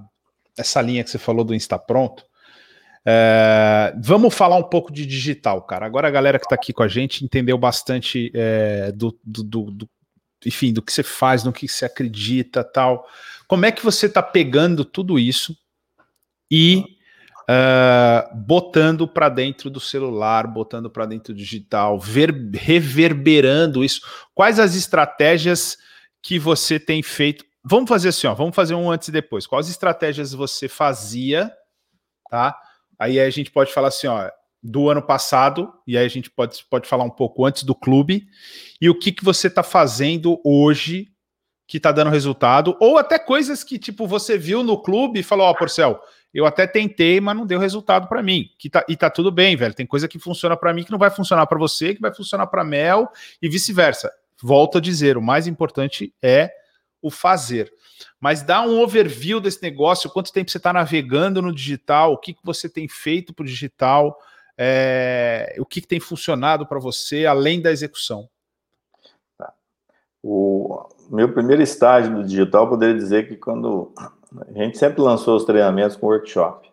essa 0.57 0.83
linha 0.83 1.03
que 1.03 1.11
você 1.11 1.19
falou 1.19 1.45
do 1.45 1.55
Insta 1.55 1.79
Pronto, 1.79 2.25
é, 3.05 3.95
vamos 4.03 4.35
falar 4.35 4.57
um 4.57 4.69
pouco 4.69 4.93
de 4.93 5.07
digital, 5.07 5.63
cara. 5.63 5.87
Agora 5.87 6.09
a 6.09 6.11
galera 6.11 6.39
que 6.39 6.45
está 6.45 6.55
aqui 6.55 6.73
com 6.73 6.83
a 6.83 6.89
gente 6.89 7.25
entendeu 7.25 7.57
bastante 7.57 8.31
é, 8.35 8.93
do, 8.93 9.19
do, 9.25 9.43
do, 9.43 9.71
do, 9.71 9.91
enfim, 10.45 10.73
do 10.73 10.83
que 10.83 10.93
você 10.93 11.03
faz, 11.03 11.43
no 11.43 11.53
que 11.53 11.67
você 11.67 11.87
acredita, 11.87 12.63
tal. 12.63 13.07
Como 13.49 13.65
é 13.65 13.73
que 13.73 13.83
você 13.83 14.07
está 14.07 14.23
pegando 14.23 14.85
tudo 14.85 15.19
isso 15.19 15.57
e 16.51 17.00
uh, 17.51 18.37
botando 18.37 19.09
para 19.09 19.29
dentro 19.29 19.69
do 19.69 19.81
celular, 19.81 20.47
botando 20.47 20.89
para 20.89 21.07
dentro 21.07 21.35
do 21.35 21.37
digital, 21.37 21.99
ver, 21.99 22.33
reverberando 22.55 23.85
isso? 23.85 24.01
Quais 24.35 24.61
as 24.61 24.77
estratégias 24.77 25.77
que 26.23 26.39
você 26.39 26.79
tem 26.79 27.03
feito? 27.03 27.45
Vamos 27.65 27.89
fazer 27.89 28.11
assim, 28.11 28.27
ó, 28.27 28.35
vamos 28.35 28.55
fazer 28.55 28.75
um 28.75 28.91
antes 28.91 29.09
e 29.09 29.13
depois. 29.13 29.47
Quais 29.47 29.69
estratégias 29.69 30.33
você 30.33 30.69
fazia, 30.69 31.53
tá? 32.31 32.57
Aí 32.99 33.19
a 33.19 33.31
gente 33.31 33.51
pode 33.51 33.73
falar 33.73 33.89
assim, 33.89 34.07
ó, 34.07 34.31
do 34.63 34.91
ano 34.91 35.03
passado, 35.03 35.73
e 35.87 35.97
aí 35.97 36.05
a 36.05 36.09
gente 36.09 36.31
pode, 36.31 36.65
pode 36.71 36.87
falar 36.87 37.05
um 37.05 37.11
pouco 37.11 37.45
antes 37.47 37.65
do 37.65 37.75
clube, 37.75 38.27
e 38.81 38.91
o 38.91 38.99
que, 38.99 39.11
que 39.11 39.25
você 39.25 39.47
está 39.47 39.63
fazendo 39.63 40.39
hoje 40.45 41.09
que 41.67 41.79
está 41.79 41.93
dando 41.93 42.11
resultado, 42.11 42.77
ou 42.81 42.99
até 42.99 43.19
coisas 43.19 43.63
que, 43.63 43.79
tipo, 43.79 44.07
você 44.07 44.37
viu 44.37 44.63
no 44.63 44.83
clube 44.83 45.21
e 45.21 45.23
falou, 45.23 45.47
ó, 45.47 45.51
oh, 45.51 45.55
Porcel, 45.55 46.01
eu 46.33 46.47
até 46.47 46.67
tentei, 46.67 47.21
mas 47.21 47.37
não 47.37 47.45
deu 47.45 47.59
resultado 47.59 48.09
para 48.09 48.23
mim. 48.23 48.51
Que 48.59 48.71
tá, 48.71 48.85
e 48.89 48.97
tá 48.97 49.11
tudo 49.11 49.33
bem, 49.33 49.57
velho. 49.57 49.75
Tem 49.75 49.87
coisa 49.87 50.07
que 50.07 50.19
funciona 50.19 50.57
para 50.57 50.73
mim 50.73 50.85
que 50.85 50.93
não 50.93 50.99
vai 50.99 51.11
funcionar 51.11 51.47
para 51.47 51.59
você, 51.59 51.95
que 51.95 52.01
vai 52.01 52.15
funcionar 52.15 52.47
para 52.47 52.65
Mel 52.65 53.11
e 53.43 53.49
vice-versa. 53.49 54.13
Volto 54.43 54.79
a 54.79 54.81
dizer, 54.81 55.17
o 55.17 55.23
mais 55.23 55.47
importante 55.47 56.15
é 56.23 56.53
o 57.03 57.11
fazer. 57.11 57.73
Mas 58.21 58.43
dá 58.43 58.63
um 58.63 58.81
overview 58.81 59.41
desse 59.41 59.63
negócio, 59.63 60.11
quanto 60.11 60.33
tempo 60.33 60.51
você 60.51 60.59
está 60.59 60.73
navegando 60.73 61.43
no 61.43 61.53
digital, 61.53 62.13
o 62.13 62.19
que, 62.19 62.33
que 62.33 62.45
você 62.45 62.69
tem 62.69 62.89
feito 62.89 63.35
para 63.35 63.43
o 63.43 63.47
digital, 63.47 64.19
é, 64.57 65.57
o 65.59 65.67
que, 65.67 65.81
que 65.81 65.87
tem 65.87 66.01
funcionado 66.01 66.67
para 66.67 66.79
você, 66.79 67.27
além 67.27 67.61
da 67.61 67.73
execução. 67.73 68.29
Tá. 69.37 69.53
O 70.23 70.87
meu 71.11 71.33
primeiro 71.33 71.63
estágio 71.63 72.13
no 72.13 72.25
digital, 72.25 72.69
poderia 72.69 72.95
dizer 72.95 73.29
que 73.29 73.37
quando 73.37 73.93
a 74.55 74.63
gente 74.63 74.79
sempre 74.79 75.01
lançou 75.01 75.37
os 75.37 75.45
treinamentos 75.45 75.97
com 75.97 76.07
workshop. 76.07 76.71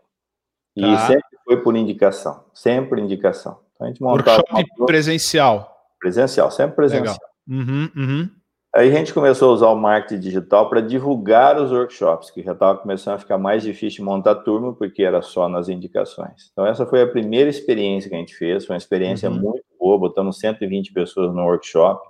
E 0.76 0.82
tá. 0.82 1.08
sempre 1.08 1.38
foi 1.44 1.58
por 1.62 1.76
indicação, 1.76 2.44
sempre 2.54 3.02
indicação. 3.02 3.60
Então, 3.74 3.88
a 3.88 3.90
gente 3.90 4.02
montava 4.02 4.44
workshop 4.52 4.86
presencial. 4.86 5.76
Presencial, 6.00 6.52
sempre 6.52 6.76
presencial. 6.76 7.18
Uhum, 7.48 7.90
uhum. 7.96 8.30
Aí 8.76 8.92
a 8.92 8.94
gente 8.96 9.12
começou 9.12 9.50
a 9.50 9.54
usar 9.54 9.68
o 9.70 9.76
marketing 9.76 10.20
digital 10.20 10.70
para 10.70 10.82
divulgar 10.82 11.60
os 11.60 11.72
workshops, 11.72 12.30
que 12.30 12.44
já 12.44 12.52
estava 12.52 12.78
começando 12.78 13.16
a 13.16 13.20
ficar 13.20 13.38
mais 13.38 13.64
difícil 13.64 14.00
de 14.00 14.04
montar 14.04 14.36
turma, 14.36 14.72
porque 14.72 15.02
era 15.02 15.22
só 15.22 15.50
nas 15.50 15.68
indicações. 15.68 16.50
Então, 16.52 16.64
essa 16.64 16.86
foi 16.86 17.02
a 17.02 17.08
primeira 17.08 17.50
experiência 17.50 18.08
que 18.08 18.16
a 18.16 18.20
gente 18.20 18.36
fez, 18.36 18.66
foi 18.66 18.76
uma 18.76 18.78
experiência 18.78 19.32
uhum. 19.32 19.40
muito 19.40 19.64
boa, 19.80 19.98
botamos 19.98 20.38
120 20.40 20.94
pessoas 20.94 21.34
no 21.34 21.42
workshop, 21.44 22.08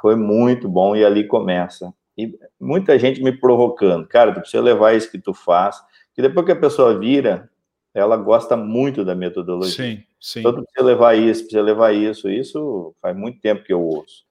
foi 0.00 0.16
muito 0.16 0.68
bom, 0.68 0.96
e 0.96 1.04
ali 1.04 1.24
começa. 1.24 1.94
E 2.18 2.36
muita 2.60 2.98
gente 2.98 3.22
me 3.22 3.30
provocando, 3.30 4.04
cara, 4.06 4.34
tu 4.34 4.40
precisa 4.40 4.60
levar 4.60 4.96
isso 4.96 5.08
que 5.08 5.20
tu 5.20 5.32
faz, 5.32 5.80
que 6.12 6.20
depois 6.20 6.44
que 6.44 6.50
a 6.50 6.56
pessoa 6.56 6.98
vira, 6.98 7.48
ela 7.94 8.16
gosta 8.16 8.56
muito 8.56 9.04
da 9.04 9.14
metodologia. 9.14 9.84
Sim, 9.84 10.04
sim. 10.20 10.40
Então, 10.40 10.52
tu 10.52 10.64
precisa 10.64 10.84
levar 10.84 11.16
isso, 11.16 11.42
precisa 11.42 11.62
levar 11.62 11.94
isso, 11.94 12.28
isso 12.28 12.92
faz 13.00 13.16
muito 13.16 13.40
tempo 13.40 13.62
que 13.62 13.72
eu 13.72 13.80
ouço. 13.80 14.26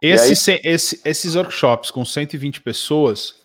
Esse, 0.00 0.52
aí... 0.52 0.60
esse, 0.62 1.00
esses 1.04 1.34
workshops 1.34 1.90
com 1.90 2.04
120 2.04 2.60
pessoas, 2.60 3.42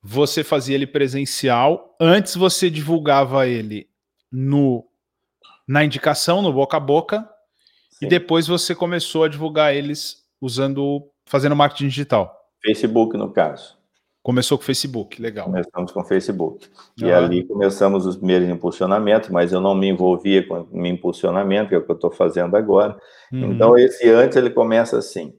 você 0.00 0.44
fazia 0.44 0.76
ele 0.76 0.86
presencial, 0.86 1.96
antes 2.00 2.36
você 2.36 2.70
divulgava 2.70 3.46
ele 3.48 3.88
no 4.30 4.84
na 5.66 5.84
indicação, 5.84 6.42
no 6.42 6.52
boca 6.52 6.76
a 6.76 6.80
boca, 6.80 7.28
Sim. 7.90 8.06
e 8.06 8.08
depois 8.08 8.46
você 8.46 8.74
começou 8.74 9.24
a 9.24 9.28
divulgar 9.28 9.74
eles 9.74 10.24
usando, 10.40 11.08
fazendo 11.24 11.56
marketing 11.56 11.88
digital. 11.88 12.41
Facebook, 12.64 13.16
no 13.16 13.30
caso. 13.30 13.76
Começou 14.22 14.56
com 14.56 14.62
o 14.62 14.66
Facebook, 14.66 15.20
legal. 15.20 15.46
Começamos 15.46 15.90
com 15.90 16.00
o 16.00 16.04
Facebook. 16.04 16.68
E 16.96 17.10
ali 17.10 17.42
começamos 17.42 18.06
os 18.06 18.16
primeiros 18.16 18.48
impulsionamentos, 18.48 19.30
mas 19.30 19.52
eu 19.52 19.60
não 19.60 19.74
me 19.74 19.88
envolvia 19.88 20.46
com 20.46 20.64
o 20.70 20.86
impulsionamento, 20.86 21.70
que 21.70 21.74
é 21.74 21.78
o 21.78 21.84
que 21.84 21.90
eu 21.90 21.96
estou 21.96 22.10
fazendo 22.10 22.56
agora. 22.56 22.96
Uhum. 23.32 23.52
Então, 23.52 23.76
esse 23.76 24.08
antes, 24.08 24.36
ele 24.36 24.50
começa 24.50 24.96
assim. 24.96 25.34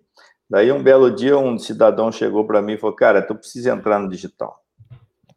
Daí, 0.50 0.70
um 0.70 0.84
belo 0.84 1.10
dia, 1.10 1.38
um 1.38 1.58
cidadão 1.58 2.12
chegou 2.12 2.46
para 2.46 2.62
mim 2.62 2.74
e 2.74 2.78
falou: 2.78 2.94
Cara, 2.94 3.22
tu 3.22 3.34
precisa 3.36 3.72
entrar 3.72 4.00
no 4.00 4.10
digital. 4.10 4.60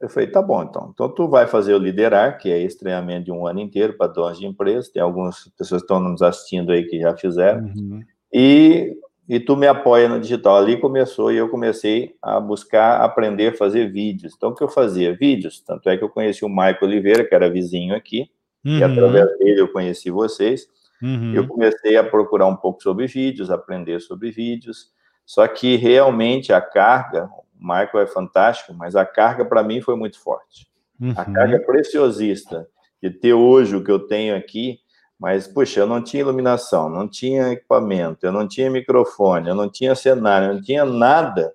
Eu 0.01 0.09
falei: 0.09 0.29
Tá 0.29 0.43
bom, 0.43 0.65
então. 0.65 0.91
Então, 0.93 1.09
tu 1.09 1.29
vai 1.29 1.47
fazer 1.47 1.73
o 1.73 1.79
liderar, 1.79 2.39
que 2.39 2.51
é 2.51 2.61
esse 2.61 2.77
treinamento 2.77 3.27
de 3.27 3.33
um 3.33 3.47
ano 3.47 3.61
inteiro 3.61 3.97
para 3.97 4.09
donos 4.09 4.41
de 4.41 4.47
empresas. 4.47 4.89
Tem 4.89 5.01
algumas 5.01 5.49
pessoas 5.57 5.83
que 5.83 5.85
estão 5.85 6.01
nos 6.01 6.21
assistindo 6.21 6.73
aí 6.73 6.85
que 6.85 7.01
já 7.01 7.17
fizeram. 7.17 7.63
Uhum. 7.63 8.03
E, 8.33 8.93
e 9.29 9.41
tu 9.41 9.57
me 9.57 9.67
apoia 9.67 10.09
no 10.09 10.21
digital. 10.21 10.57
Ali 10.57 10.79
começou 10.79 11.33
e 11.33 11.37
eu 11.37 11.49
comecei 11.49 12.15
a 12.23 12.39
buscar 12.39 13.01
aprender 13.01 13.49
a 13.49 13.57
fazer 13.57 13.91
vídeos. 13.91 14.35
Então, 14.37 14.51
o 14.51 14.55
que 14.55 14.63
eu 14.63 14.69
fazia? 14.69 15.17
Vídeos. 15.17 15.61
Tanto 15.61 15.89
é 15.89 15.97
que 15.97 16.05
eu 16.05 16.09
conheci 16.09 16.45
o 16.45 16.49
Maico 16.49 16.85
Oliveira, 16.85 17.25
que 17.25 17.35
era 17.35 17.51
vizinho 17.51 17.95
aqui, 17.95 18.31
uhum. 18.65 18.79
e 18.79 18.85
através 18.85 19.27
dele 19.39 19.61
eu 19.61 19.73
conheci 19.73 20.11
vocês. 20.11 20.69
Uhum. 21.03 21.35
Eu 21.35 21.47
comecei 21.47 21.97
a 21.97 22.05
procurar 22.05 22.47
um 22.47 22.57
pouco 22.57 22.83
sobre 22.83 23.07
vídeos, 23.07 23.51
aprender 23.51 24.01
sobre 24.01 24.31
vídeos. 24.31 24.91
Só 25.25 25.47
que 25.49 25.77
realmente 25.77 26.53
a 26.53 26.61
carga, 26.61 27.29
o 27.35 27.45
Michael 27.59 28.05
é 28.05 28.07
fantástico, 28.07 28.73
mas 28.75 28.95
a 28.95 29.05
carga 29.05 29.45
para 29.45 29.63
mim 29.63 29.81
foi 29.81 29.97
muito 29.97 30.21
forte. 30.21 30.69
Uhum. 31.01 31.13
A 31.17 31.25
carga 31.25 31.59
preciosista 31.61 32.67
de 33.03 33.11
ter 33.11 33.35
hoje 33.35 33.75
o 33.77 33.83
que 33.83 33.91
eu 33.91 33.99
tenho 33.99 34.37
aqui, 34.37 34.79
mas, 35.19 35.49
puxa, 35.49 35.81
eu 35.81 35.87
não 35.87 36.03
tinha 36.03 36.21
iluminação, 36.21 36.91
não 36.91 37.09
tinha 37.09 37.53
equipamento, 37.53 38.27
eu 38.27 38.33
não 38.33 38.47
tinha 38.47 38.71
microfone, 38.71 39.49
eu 39.49 39.55
não 39.55 39.69
tinha 39.69 39.95
cenário, 39.95 40.49
eu 40.49 40.55
não 40.55 40.63
tinha 40.63 40.85
nada. 40.85 41.55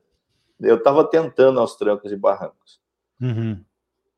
Eu 0.59 0.77
estava 0.77 1.03
tentando 1.03 1.59
aos 1.59 1.75
trancos 1.75 2.11
e 2.11 2.15
barrancos. 2.15 2.79
Uhum. 3.21 3.63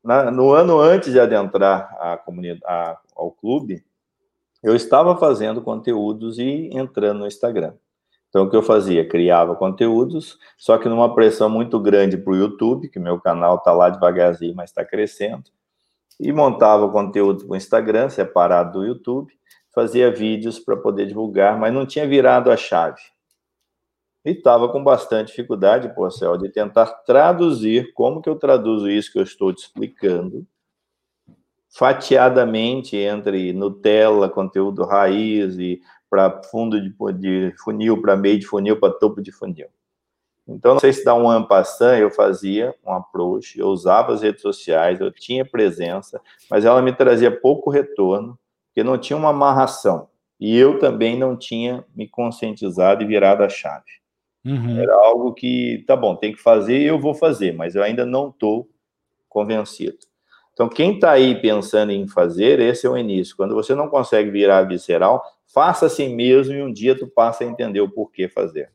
Na, 0.02 0.30
no 0.30 0.52
ano 0.52 0.80
antes 0.80 1.12
de 1.12 1.20
adentrar 1.20 1.94
a 2.00 2.16
comunidade, 2.16 2.62
a, 2.64 2.98
ao 3.14 3.30
clube, 3.30 3.84
eu 4.62 4.74
estava 4.74 5.16
fazendo 5.16 5.60
conteúdos 5.60 6.38
e 6.38 6.70
entrando 6.72 7.20
no 7.20 7.26
Instagram. 7.26 7.74
Então, 8.28 8.44
o 8.44 8.50
que 8.50 8.56
eu 8.56 8.62
fazia? 8.62 9.06
Criava 9.06 9.54
conteúdos, 9.54 10.38
só 10.58 10.76
que 10.76 10.88
numa 10.88 11.14
pressão 11.14 11.48
muito 11.48 11.78
grande 11.78 12.16
para 12.16 12.32
o 12.32 12.36
YouTube, 12.36 12.88
que 12.88 12.98
meu 12.98 13.20
canal 13.20 13.56
está 13.56 13.72
lá 13.72 13.90
devagarzinho, 13.90 14.56
mas 14.56 14.70
está 14.70 14.84
crescendo, 14.84 15.44
e 16.18 16.32
montava 16.32 16.90
conteúdo 16.90 17.44
para 17.44 17.52
o 17.52 17.56
Instagram, 17.56 18.08
separado 18.08 18.80
do 18.80 18.86
YouTube, 18.86 19.32
fazia 19.74 20.10
vídeos 20.10 20.58
para 20.58 20.76
poder 20.76 21.06
divulgar, 21.06 21.58
mas 21.58 21.72
não 21.72 21.84
tinha 21.84 22.06
virado 22.06 22.50
a 22.50 22.56
chave. 22.56 23.00
E 24.24 24.30
estava 24.30 24.68
com 24.68 24.82
bastante 24.82 25.28
dificuldade, 25.28 25.94
pô, 25.94 26.10
Céu, 26.10 26.38
de 26.38 26.48
tentar 26.48 26.86
traduzir 27.04 27.92
como 27.92 28.22
que 28.22 28.28
eu 28.28 28.36
traduzo 28.36 28.88
isso 28.88 29.12
que 29.12 29.18
eu 29.18 29.22
estou 29.22 29.52
te 29.52 29.64
explicando, 29.64 30.46
fatiadamente 31.68 32.96
entre 32.96 33.52
Nutella, 33.52 34.30
conteúdo 34.30 34.84
raiz 34.84 35.58
e 35.58 35.80
para 36.08 36.42
fundo 36.44 36.80
de, 36.80 36.94
de, 37.18 37.54
funil, 37.58 38.00
para 38.00 38.16
meio 38.16 38.38
de 38.38 38.46
funil, 38.46 38.78
para 38.78 38.94
topo 38.94 39.20
de 39.20 39.32
funil. 39.32 39.66
Então, 40.46 40.74
não 40.74 40.80
sei 40.80 40.92
se 40.92 41.04
dá 41.04 41.14
um 41.14 41.28
ampassan, 41.28 41.96
eu 41.96 42.10
fazia 42.10 42.74
um 42.86 42.92
approach, 42.92 43.58
eu 43.58 43.68
usava 43.68 44.12
as 44.12 44.22
redes 44.22 44.42
sociais, 44.42 45.00
eu 45.00 45.10
tinha 45.10 45.44
presença, 45.44 46.20
mas 46.50 46.64
ela 46.64 46.82
me 46.82 46.92
trazia 46.92 47.30
pouco 47.30 47.70
retorno, 47.70 48.38
porque 48.66 48.84
não 48.84 48.98
tinha 48.98 49.16
uma 49.16 49.30
amarração. 49.30 50.08
E 50.38 50.56
eu 50.56 50.78
também 50.78 51.18
não 51.18 51.36
tinha 51.36 51.84
me 51.94 52.06
conscientizado 52.06 53.02
e 53.02 53.06
virado 53.06 53.42
a 53.42 53.48
chave. 53.48 53.84
Uhum. 54.44 54.78
Era 54.78 54.94
algo 54.94 55.32
que, 55.32 55.82
tá 55.86 55.96
bom, 55.96 56.14
tem 56.14 56.32
que 56.32 56.42
fazer, 56.42 56.82
eu 56.82 56.98
vou 56.98 57.14
fazer, 57.14 57.52
mas 57.52 57.74
eu 57.74 57.82
ainda 57.82 58.04
não 58.04 58.28
estou 58.28 58.68
convencido. 59.28 59.96
Então, 60.52 60.68
quem 60.68 60.94
está 60.94 61.12
aí 61.12 61.40
pensando 61.40 61.90
em 61.90 62.06
fazer, 62.06 62.60
esse 62.60 62.86
é 62.86 62.90
o 62.90 62.96
início. 62.96 63.36
Quando 63.36 63.54
você 63.54 63.74
não 63.74 63.88
consegue 63.88 64.30
virar 64.30 64.62
visceral, 64.62 65.24
faça 65.52 65.86
assim 65.86 66.14
mesmo 66.14 66.54
e 66.54 66.62
um 66.62 66.72
dia 66.72 66.96
tu 66.96 67.08
passa 67.08 67.42
a 67.42 67.46
entender 67.46 67.80
o 67.80 67.90
porquê 67.90 68.28
fazer. 68.28 68.70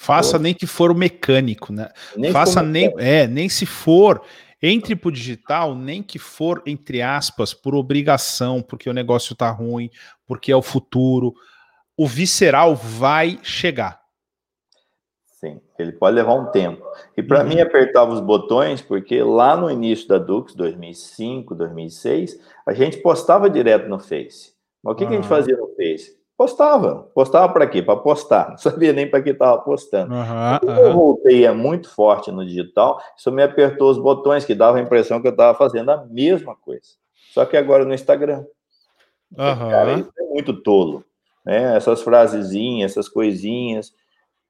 Faça 0.00 0.38
nem 0.38 0.54
que 0.54 0.64
for 0.64 0.92
o 0.92 0.94
mecânico, 0.94 1.72
né? 1.72 1.88
Nem 2.16 2.30
Faça 2.30 2.62
nem, 2.62 2.94
é, 2.98 3.26
nem 3.26 3.48
se 3.48 3.66
for 3.66 4.22
entre 4.62 4.94
para 4.94 5.08
o 5.08 5.12
digital, 5.12 5.74
nem 5.74 6.04
que 6.04 6.20
for, 6.20 6.62
entre 6.64 7.02
aspas, 7.02 7.52
por 7.52 7.74
obrigação, 7.74 8.62
porque 8.62 8.88
o 8.88 8.92
negócio 8.92 9.34
tá 9.34 9.50
ruim, 9.50 9.90
porque 10.24 10.52
é 10.52 10.56
o 10.56 10.62
futuro. 10.62 11.34
O 11.96 12.06
visceral 12.06 12.76
vai 12.76 13.40
chegar. 13.42 14.00
Sim, 15.26 15.60
ele 15.76 15.90
pode 15.90 16.14
levar 16.14 16.34
um 16.34 16.46
tempo. 16.52 16.84
E 17.16 17.22
para 17.22 17.42
uhum. 17.42 17.48
mim, 17.48 17.60
apertava 17.60 18.12
os 18.12 18.20
botões, 18.20 18.80
porque 18.80 19.20
lá 19.20 19.56
no 19.56 19.68
início 19.68 20.06
da 20.06 20.18
Dux, 20.18 20.54
2005, 20.54 21.56
2006, 21.56 22.40
a 22.64 22.72
gente 22.72 22.98
postava 22.98 23.50
direto 23.50 23.88
no 23.88 23.98
Face. 23.98 24.52
Mas 24.80 24.92
o 24.92 24.96
que, 24.96 25.02
uhum. 25.02 25.10
que 25.10 25.16
a 25.16 25.20
gente 25.20 25.28
fazia 25.28 25.56
no 25.56 25.74
Face? 25.74 26.17
Postava. 26.38 27.10
Postava 27.12 27.52
para 27.52 27.66
quê? 27.66 27.82
Para 27.82 27.98
postar. 27.98 28.50
Não 28.50 28.58
sabia 28.58 28.92
nem 28.92 29.10
para 29.10 29.20
que 29.20 29.30
estava 29.30 29.58
postando. 29.58 30.14
Uhum, 30.14 30.72
eu 30.72 30.92
voltei 30.92 31.44
é 31.44 31.50
muito 31.50 31.90
forte 31.90 32.30
no 32.30 32.46
digital, 32.46 33.02
isso 33.16 33.32
me 33.32 33.42
apertou 33.42 33.90
os 33.90 33.98
botões, 33.98 34.44
que 34.44 34.54
dava 34.54 34.78
a 34.78 34.80
impressão 34.80 35.20
que 35.20 35.26
eu 35.26 35.32
estava 35.32 35.58
fazendo 35.58 35.90
a 35.90 36.06
mesma 36.06 36.54
coisa. 36.54 36.90
Só 37.34 37.44
que 37.44 37.56
agora 37.56 37.84
no 37.84 37.92
Instagram. 37.92 38.44
Uhum. 39.32 39.70
Cara, 39.70 39.94
isso 39.94 40.12
é 40.16 40.22
muito 40.32 40.52
tolo. 40.62 41.04
Né? 41.44 41.76
Essas 41.76 42.02
frasezinhas, 42.02 42.92
essas 42.92 43.08
coisinhas. 43.08 43.92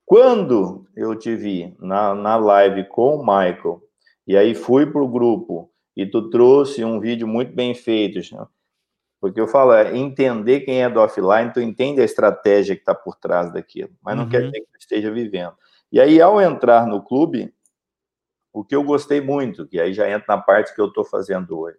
Quando 0.05 0.85
eu 0.95 1.17
te 1.17 1.35
vi 1.35 1.75
na, 1.81 2.15
na 2.15 2.37
live 2.37 2.85
com 2.85 3.17
o 3.17 3.21
Michael, 3.21 3.81
e 4.27 4.37
aí 4.37 4.55
fui 4.55 4.85
para 4.85 5.03
o 5.03 5.09
grupo, 5.09 5.71
e 5.97 6.05
tu 6.05 6.29
trouxe 6.29 6.85
um 6.85 7.01
vídeo 7.01 7.27
muito 7.27 7.55
bem 7.55 7.75
feito, 7.75 8.21
porque 9.21 9.41
eu 9.41 9.49
falo, 9.49 9.73
é 9.73 9.97
entender 9.97 10.61
quem 10.61 10.83
é 10.83 10.89
do 10.89 11.01
offline, 11.01 11.53
tu 11.53 11.61
entende 11.61 12.01
a 12.01 12.05
estratégia 12.05 12.75
que 12.75 12.83
está 12.83 12.95
por 12.95 13.17
trás 13.17 13.53
daquilo, 13.53 13.91
mas 14.03 14.17
não 14.17 14.25
uhum. 14.25 14.31
quer 14.31 14.43
dizer 14.43 14.61
que 14.61 14.73
tu 14.73 14.79
esteja 14.79 15.11
vivendo. 15.11 15.55
E 15.91 16.01
aí, 16.01 16.21
ao 16.21 16.41
entrar 16.41 16.87
no 16.87 17.03
clube, 17.03 17.53
o 18.53 18.65
que 18.65 18.77
eu 18.77 18.83
gostei 18.83 19.21
muito, 19.21 19.67
que 19.67 19.81
aí 19.81 19.93
já 19.93 20.09
entra 20.09 20.37
na 20.37 20.43
parte 20.43 20.75
que 20.75 20.81
eu 20.81 20.87
estou 20.87 21.05
fazendo 21.05 21.59
hoje. 21.59 21.79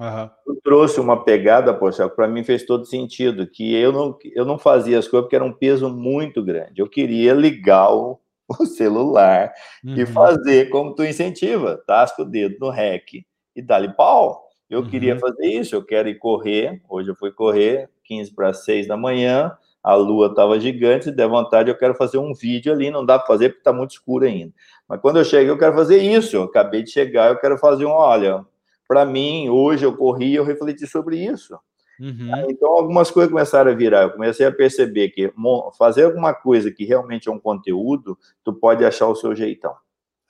Uhum. 0.00 0.30
Eu 0.46 0.60
trouxe 0.62 1.00
uma 1.00 1.22
pegada, 1.22 1.72
poxa, 1.72 2.08
que 2.08 2.16
para 2.16 2.26
mim 2.26 2.42
fez 2.42 2.64
todo 2.64 2.84
sentido, 2.84 3.46
que 3.46 3.74
eu 3.74 3.92
não, 3.92 4.18
eu 4.34 4.44
não 4.44 4.58
fazia 4.58 4.98
as 4.98 5.06
coisas 5.06 5.24
porque 5.24 5.36
era 5.36 5.44
um 5.44 5.52
peso 5.52 5.88
muito 5.88 6.42
grande. 6.42 6.80
Eu 6.80 6.88
queria 6.88 7.34
ligar 7.34 7.92
o, 7.92 8.18
o 8.48 8.66
celular 8.66 9.52
uhum. 9.84 9.94
e 9.94 10.06
fazer 10.06 10.70
como 10.70 10.94
tu 10.94 11.04
incentiva, 11.04 11.80
tasca 11.86 12.22
o 12.22 12.24
dedo 12.24 12.56
no 12.60 12.70
REC 12.70 13.24
e 13.54 13.62
dá-lhe 13.62 13.92
pau. 13.94 14.48
Eu 14.72 14.80
uhum. 14.80 14.86
queria 14.88 15.18
fazer 15.18 15.48
isso, 15.48 15.74
eu 15.74 15.84
quero 15.84 16.08
ir 16.08 16.14
correr. 16.14 16.80
Hoje 16.88 17.10
eu 17.10 17.14
fui 17.14 17.30
correr, 17.30 17.90
15 18.04 18.32
para 18.32 18.54
6 18.54 18.88
da 18.88 18.96
manhã, 18.96 19.54
a 19.84 19.94
lua 19.94 20.28
estava 20.28 20.58
gigante, 20.58 21.04
se 21.04 21.12
der 21.12 21.28
vontade, 21.28 21.68
eu 21.68 21.76
quero 21.76 21.94
fazer 21.94 22.16
um 22.16 22.32
vídeo 22.32 22.72
ali, 22.72 22.90
não 22.90 23.04
dá 23.04 23.18
para 23.18 23.26
fazer 23.26 23.50
porque 23.50 23.60
está 23.60 23.70
muito 23.70 23.90
escuro 23.90 24.24
ainda. 24.24 24.50
Mas 24.88 24.98
quando 25.02 25.18
eu 25.18 25.26
cheguei, 25.26 25.50
eu 25.50 25.58
quero 25.58 25.74
fazer 25.74 25.98
isso, 25.98 26.36
eu 26.36 26.44
acabei 26.44 26.82
de 26.82 26.90
chegar, 26.90 27.28
eu 27.28 27.36
quero 27.36 27.58
fazer 27.58 27.84
um, 27.84 27.90
olha, 27.90 28.46
para 28.88 29.04
mim, 29.04 29.50
hoje 29.50 29.84
eu 29.84 29.94
corri, 29.94 30.36
eu 30.36 30.44
refleti 30.44 30.86
sobre 30.86 31.22
isso. 31.22 31.54
Uhum. 32.00 32.30
Então, 32.48 32.70
algumas 32.70 33.10
coisas 33.10 33.30
começaram 33.30 33.70
a 33.70 33.74
virar. 33.74 34.04
Eu 34.04 34.12
comecei 34.12 34.46
a 34.46 34.50
perceber 34.50 35.10
que 35.10 35.30
fazer 35.76 36.04
alguma 36.04 36.32
coisa 36.32 36.70
que 36.70 36.86
realmente 36.86 37.28
é 37.28 37.32
um 37.32 37.38
conteúdo, 37.38 38.18
tu 38.42 38.54
pode 38.54 38.82
achar 38.86 39.06
o 39.06 39.14
seu 39.14 39.34
jeitão. 39.34 39.74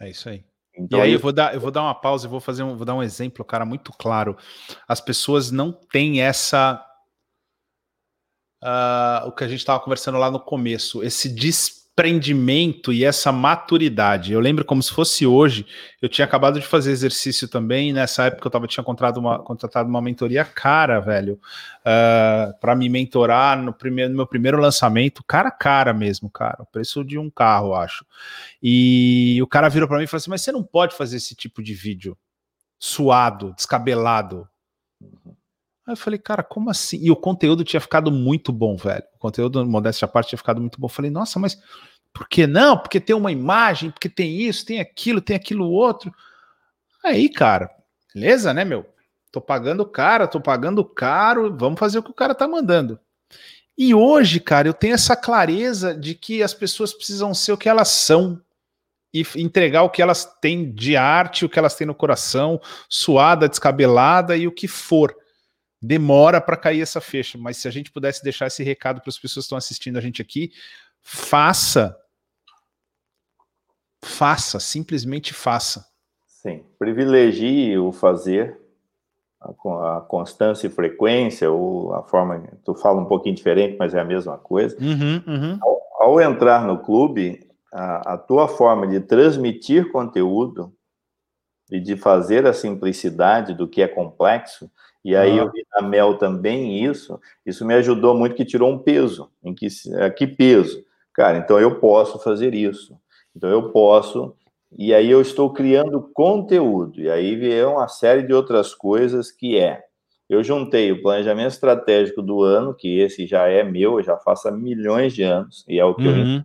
É 0.00 0.10
isso 0.10 0.28
aí. 0.28 0.44
Então, 0.74 0.98
e 0.98 1.02
aí 1.02 1.12
eu 1.12 1.18
vou 1.18 1.32
dar, 1.32 1.54
eu 1.54 1.60
vou 1.60 1.70
dar 1.70 1.82
uma 1.82 1.94
pausa 1.94 2.26
e 2.26 2.30
vou 2.30 2.40
fazer 2.40 2.62
um, 2.62 2.76
vou 2.76 2.86
dar 2.86 2.94
um 2.94 3.02
exemplo, 3.02 3.44
cara, 3.44 3.64
muito 3.64 3.92
claro. 3.92 4.36
As 4.88 5.00
pessoas 5.00 5.50
não 5.50 5.72
têm 5.72 6.22
essa 6.22 6.82
uh, 8.62 9.26
o 9.26 9.32
que 9.32 9.44
a 9.44 9.48
gente 9.48 9.58
estava 9.58 9.80
conversando 9.80 10.18
lá 10.18 10.30
no 10.30 10.40
começo, 10.40 11.02
esse 11.02 11.28
dis 11.28 11.81
desprendimento 11.94 12.90
e 12.90 13.04
essa 13.04 13.30
maturidade. 13.30 14.32
Eu 14.32 14.40
lembro 14.40 14.64
como 14.64 14.82
se 14.82 14.90
fosse 14.90 15.26
hoje, 15.26 15.66
eu 16.00 16.08
tinha 16.08 16.24
acabado 16.24 16.58
de 16.58 16.66
fazer 16.66 16.90
exercício 16.90 17.46
também, 17.46 17.92
nessa 17.92 18.24
época 18.24 18.46
eu 18.46 18.50
tava, 18.50 18.66
tinha 18.66 18.82
contratado 18.82 19.20
uma, 19.20 19.38
contratado 19.38 19.88
uma 19.88 20.00
mentoria 20.00 20.42
cara, 20.44 21.00
velho, 21.00 21.34
uh, 21.34 21.40
ah, 21.84 22.54
para 22.60 22.74
me 22.74 22.88
mentorar 22.88 23.60
no, 23.62 23.74
primeiro, 23.74 24.10
no 24.10 24.16
meu 24.16 24.26
primeiro 24.26 24.58
lançamento, 24.58 25.22
cara 25.24 25.48
a 25.48 25.52
cara 25.52 25.92
mesmo, 25.92 26.30
cara, 26.30 26.62
o 26.62 26.66
preço 26.66 27.04
de 27.04 27.18
um 27.18 27.28
carro, 27.28 27.74
acho. 27.74 28.06
E 28.62 29.38
o 29.42 29.46
cara 29.46 29.68
virou 29.68 29.86
para 29.86 29.98
mim 29.98 30.04
e 30.04 30.06
falou 30.06 30.18
assim, 30.18 30.30
mas 30.30 30.40
você 30.40 30.50
não 30.50 30.62
pode 30.62 30.96
fazer 30.96 31.18
esse 31.18 31.34
tipo 31.34 31.62
de 31.62 31.74
vídeo 31.74 32.16
suado, 32.78 33.52
descabelado, 33.54 34.48
Aí 35.86 35.92
eu 35.92 35.96
falei, 35.96 36.18
cara, 36.18 36.42
como 36.42 36.70
assim? 36.70 36.98
E 37.02 37.10
o 37.10 37.16
conteúdo 37.16 37.64
tinha 37.64 37.80
ficado 37.80 38.10
muito 38.10 38.52
bom, 38.52 38.76
velho. 38.76 39.02
O 39.14 39.18
conteúdo, 39.18 39.64
modéstia 39.66 40.06
à 40.06 40.08
parte, 40.08 40.28
tinha 40.28 40.38
ficado 40.38 40.60
muito 40.60 40.80
bom. 40.80 40.86
Eu 40.86 40.90
falei, 40.90 41.10
nossa, 41.10 41.38
mas 41.38 41.60
por 42.12 42.28
que 42.28 42.46
não? 42.46 42.78
Porque 42.78 43.00
tem 43.00 43.16
uma 43.16 43.32
imagem, 43.32 43.90
porque 43.90 44.08
tem 44.08 44.40
isso, 44.40 44.64
tem 44.64 44.78
aquilo, 44.78 45.20
tem 45.20 45.34
aquilo 45.34 45.68
outro. 45.68 46.14
Aí, 47.04 47.28
cara, 47.28 47.70
beleza, 48.14 48.54
né, 48.54 48.64
meu? 48.64 48.86
Tô 49.32 49.40
pagando 49.40 49.84
caro, 49.84 50.28
tô 50.28 50.40
pagando 50.40 50.84
caro, 50.84 51.56
vamos 51.56 51.80
fazer 51.80 51.98
o 51.98 52.02
que 52.02 52.10
o 52.10 52.14
cara 52.14 52.34
tá 52.34 52.46
mandando. 52.46 53.00
E 53.76 53.94
hoje, 53.94 54.38
cara, 54.38 54.68
eu 54.68 54.74
tenho 54.74 54.94
essa 54.94 55.16
clareza 55.16 55.94
de 55.94 56.14
que 56.14 56.42
as 56.42 56.52
pessoas 56.52 56.92
precisam 56.92 57.32
ser 57.32 57.52
o 57.52 57.56
que 57.56 57.68
elas 57.68 57.88
são 57.88 58.40
e 59.12 59.24
entregar 59.36 59.82
o 59.82 59.90
que 59.90 60.02
elas 60.02 60.24
têm 60.40 60.72
de 60.72 60.96
arte, 60.96 61.44
o 61.44 61.48
que 61.48 61.58
elas 61.58 61.74
têm 61.74 61.86
no 61.86 61.94
coração, 61.94 62.60
suada, 62.88 63.48
descabelada 63.48 64.36
e 64.36 64.46
o 64.46 64.52
que 64.52 64.68
for 64.68 65.14
demora 65.82 66.40
para 66.40 66.56
cair 66.56 66.80
essa 66.80 67.00
fecha, 67.00 67.36
mas 67.36 67.56
se 67.56 67.66
a 67.66 67.70
gente 67.70 67.90
pudesse 67.90 68.22
deixar 68.22 68.46
esse 68.46 68.62
recado 68.62 69.00
para 69.00 69.10
as 69.10 69.18
pessoas 69.18 69.44
que 69.44 69.46
estão 69.46 69.58
assistindo 69.58 69.98
a 69.98 70.00
gente 70.00 70.22
aqui, 70.22 70.52
faça. 71.00 71.98
Faça, 74.04 74.60
simplesmente 74.60 75.34
faça. 75.34 75.86
Sim, 76.26 76.64
privilegie 76.78 77.76
o 77.78 77.92
fazer, 77.92 78.58
a, 79.40 79.96
a 79.96 80.00
constância 80.00 80.66
e 80.66 80.70
frequência, 80.70 81.50
ou 81.50 81.94
a 81.94 82.02
forma, 82.02 82.48
tu 82.64 82.74
fala 82.74 83.00
um 83.00 83.04
pouquinho 83.04 83.34
diferente, 83.34 83.76
mas 83.78 83.94
é 83.94 84.00
a 84.00 84.04
mesma 84.04 84.38
coisa. 84.38 84.76
Uhum, 84.80 85.22
uhum. 85.26 85.58
Ao, 85.60 85.82
ao, 86.00 86.20
entrar 86.20 86.64
no 86.64 86.78
clube, 86.78 87.48
a, 87.72 88.14
a 88.14 88.18
tua 88.18 88.48
forma 88.48 88.86
de 88.86 89.00
transmitir 89.00 89.90
conteúdo 89.92 90.72
e 91.70 91.80
de 91.80 91.96
fazer 91.96 92.44
a 92.46 92.52
simplicidade 92.52 93.54
do 93.54 93.68
que 93.68 93.82
é 93.82 93.88
complexo, 93.88 94.70
e 95.04 95.16
aí 95.16 95.38
ah. 95.38 95.42
eu 95.42 95.50
vi 95.50 95.64
na 95.74 95.82
Mel 95.82 96.16
também 96.16 96.84
isso, 96.84 97.18
isso 97.44 97.64
me 97.64 97.74
ajudou 97.74 98.14
muito, 98.14 98.36
que 98.36 98.44
tirou 98.44 98.70
um 98.70 98.78
peso. 98.78 99.30
Em 99.42 99.54
que, 99.54 99.66
é, 99.94 100.10
que 100.10 100.26
peso? 100.26 100.84
Cara, 101.12 101.38
então 101.38 101.58
eu 101.58 101.78
posso 101.80 102.18
fazer 102.18 102.54
isso. 102.54 102.96
Então 103.34 103.50
eu 103.50 103.70
posso, 103.70 104.34
e 104.78 104.94
aí 104.94 105.10
eu 105.10 105.20
estou 105.20 105.52
criando 105.52 106.10
conteúdo. 106.14 107.00
E 107.00 107.10
aí 107.10 107.34
vieram 107.34 107.74
uma 107.74 107.88
série 107.88 108.22
de 108.22 108.32
outras 108.32 108.74
coisas 108.74 109.30
que 109.30 109.58
é. 109.58 109.82
Eu 110.28 110.42
juntei 110.42 110.92
o 110.92 111.02
planejamento 111.02 111.52
estratégico 111.52 112.22
do 112.22 112.42
ano, 112.42 112.74
que 112.74 112.98
esse 113.00 113.26
já 113.26 113.48
é 113.48 113.62
meu, 113.62 113.98
eu 113.98 114.02
já 114.02 114.16
faço 114.16 114.48
há 114.48 114.50
milhões 114.50 115.12
de 115.12 115.22
anos, 115.22 115.64
e 115.68 115.78
é 115.78 115.84
o 115.84 115.94
que 115.94 116.08
uhum. 116.08 116.36
eu 116.36 116.42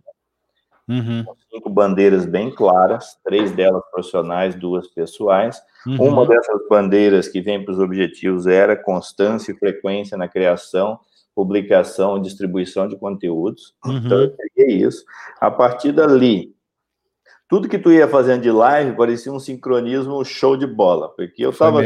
Uhum. 0.88 1.24
Cinco 1.50 1.68
bandeiras 1.68 2.24
bem 2.24 2.50
claras, 2.50 3.18
três 3.22 3.52
delas 3.52 3.82
profissionais, 3.90 4.54
duas 4.54 4.88
pessoais. 4.88 5.60
Uhum. 5.86 6.08
Uma 6.08 6.26
dessas 6.26 6.66
bandeiras 6.68 7.28
que 7.28 7.40
vem 7.42 7.62
para 7.62 7.72
os 7.72 7.78
objetivos 7.78 8.46
era 8.46 8.74
constância 8.74 9.52
e 9.52 9.58
frequência 9.58 10.16
na 10.16 10.26
criação, 10.26 10.98
publicação 11.34 12.16
e 12.16 12.22
distribuição 12.22 12.88
de 12.88 12.96
conteúdos. 12.96 13.74
Uhum. 13.84 13.98
Então, 13.98 14.18
eu 14.18 14.30
peguei 14.30 14.76
isso. 14.76 15.04
A 15.40 15.50
partir 15.50 15.92
dali, 15.92 16.54
tudo 17.48 17.68
que 17.68 17.78
tu 17.78 17.92
ia 17.92 18.08
fazendo 18.08 18.42
de 18.42 18.50
live 18.50 18.96
parecia 18.96 19.32
um 19.32 19.38
sincronismo 19.38 20.24
show 20.24 20.56
de 20.56 20.66
bola, 20.66 21.08
porque 21.10 21.44
eu 21.44 21.50
estava. 21.50 21.80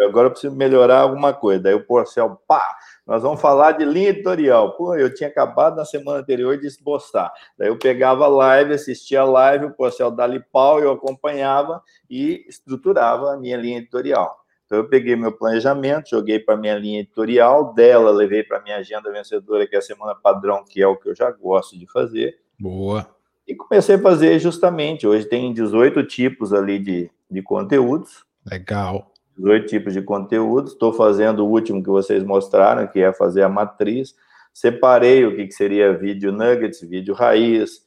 Agora 0.00 0.28
eu 0.28 0.30
preciso 0.30 0.54
melhorar 0.54 1.00
alguma 1.00 1.32
coisa. 1.32 1.64
Daí 1.64 1.74
o 1.74 1.84
Porcel, 1.84 2.40
pá, 2.46 2.62
nós 3.08 3.22
vamos 3.22 3.40
falar 3.40 3.72
de 3.72 3.86
linha 3.86 4.10
editorial. 4.10 4.76
Pô, 4.76 4.94
eu 4.94 5.12
tinha 5.12 5.30
acabado 5.30 5.76
na 5.76 5.84
semana 5.86 6.18
anterior 6.18 6.58
de 6.58 6.66
esboçar. 6.66 7.32
Daí 7.56 7.68
eu 7.68 7.78
pegava 7.78 8.26
a 8.26 8.28
live, 8.28 8.74
assistia 8.74 9.22
a 9.22 9.24
live, 9.24 9.64
o 9.64 9.70
Porcel 9.72 10.10
dali 10.10 10.44
pau, 10.52 10.78
eu 10.78 10.92
acompanhava 10.92 11.82
e 12.10 12.44
estruturava 12.46 13.32
a 13.32 13.36
minha 13.38 13.56
linha 13.56 13.78
editorial. 13.78 14.38
Então 14.66 14.76
eu 14.76 14.86
peguei 14.90 15.16
meu 15.16 15.32
planejamento, 15.32 16.10
joguei 16.10 16.38
para 16.38 16.54
minha 16.54 16.78
linha 16.78 17.00
editorial, 17.00 17.72
dela 17.72 18.10
levei 18.10 18.42
para 18.44 18.60
minha 18.60 18.76
agenda 18.76 19.10
vencedora, 19.10 19.66
que 19.66 19.74
é 19.74 19.78
a 19.78 19.82
semana 19.82 20.14
padrão, 20.14 20.62
que 20.62 20.82
é 20.82 20.86
o 20.86 20.94
que 20.94 21.08
eu 21.08 21.14
já 21.14 21.30
gosto 21.30 21.78
de 21.78 21.90
fazer. 21.90 22.38
Boa. 22.60 23.08
E 23.46 23.54
comecei 23.54 23.94
a 23.94 24.02
fazer 24.02 24.38
justamente. 24.38 25.06
Hoje 25.06 25.24
tem 25.24 25.54
18 25.54 26.04
tipos 26.04 26.52
ali 26.52 26.78
de, 26.78 27.10
de 27.30 27.40
conteúdos. 27.40 28.26
Legal. 28.44 29.10
18 29.38 29.66
tipos 29.66 29.92
de 29.92 30.02
conteúdos. 30.02 30.72
Estou 30.72 30.92
fazendo 30.92 31.46
o 31.46 31.50
último 31.50 31.82
que 31.82 31.88
vocês 31.88 32.22
mostraram, 32.24 32.86
que 32.86 33.00
é 33.00 33.12
fazer 33.12 33.42
a 33.42 33.48
matriz. 33.48 34.14
Separei 34.52 35.24
o 35.24 35.36
que, 35.36 35.46
que 35.46 35.54
seria 35.54 35.96
vídeo 35.96 36.32
nuggets, 36.32 36.80
vídeo 36.80 37.14
raiz, 37.14 37.78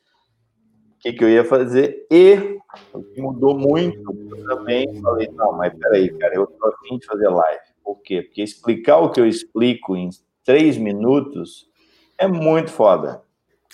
o 0.95 0.99
que, 1.02 1.14
que 1.14 1.24
eu 1.24 1.30
ia 1.30 1.43
fazer. 1.43 2.08
E 2.10 2.58
o 2.93 3.04
que 3.04 3.22
mudou 3.22 3.58
muito 3.58 3.99
eu 4.32 4.45
também, 4.45 5.02
falei, 5.02 5.30
não, 5.34 5.52
mas 5.54 5.74
peraí, 5.74 6.10
cara, 6.18 6.36
eu 6.36 6.45
estou 6.45 6.70
afim 6.70 6.97
de 6.97 7.06
fazer 7.06 7.28
live. 7.28 7.62
Por 7.84 8.02
quê? 8.02 8.22
Porque 8.22 8.41
explicar 8.41 8.99
o 8.99 9.12
que 9.12 9.20
eu 9.20 9.28
explico 9.28 9.97
em 9.97 10.10
três 10.45 10.78
minutos 10.78 11.70
é 12.18 12.28
muito 12.28 12.72
foda. 12.72 13.22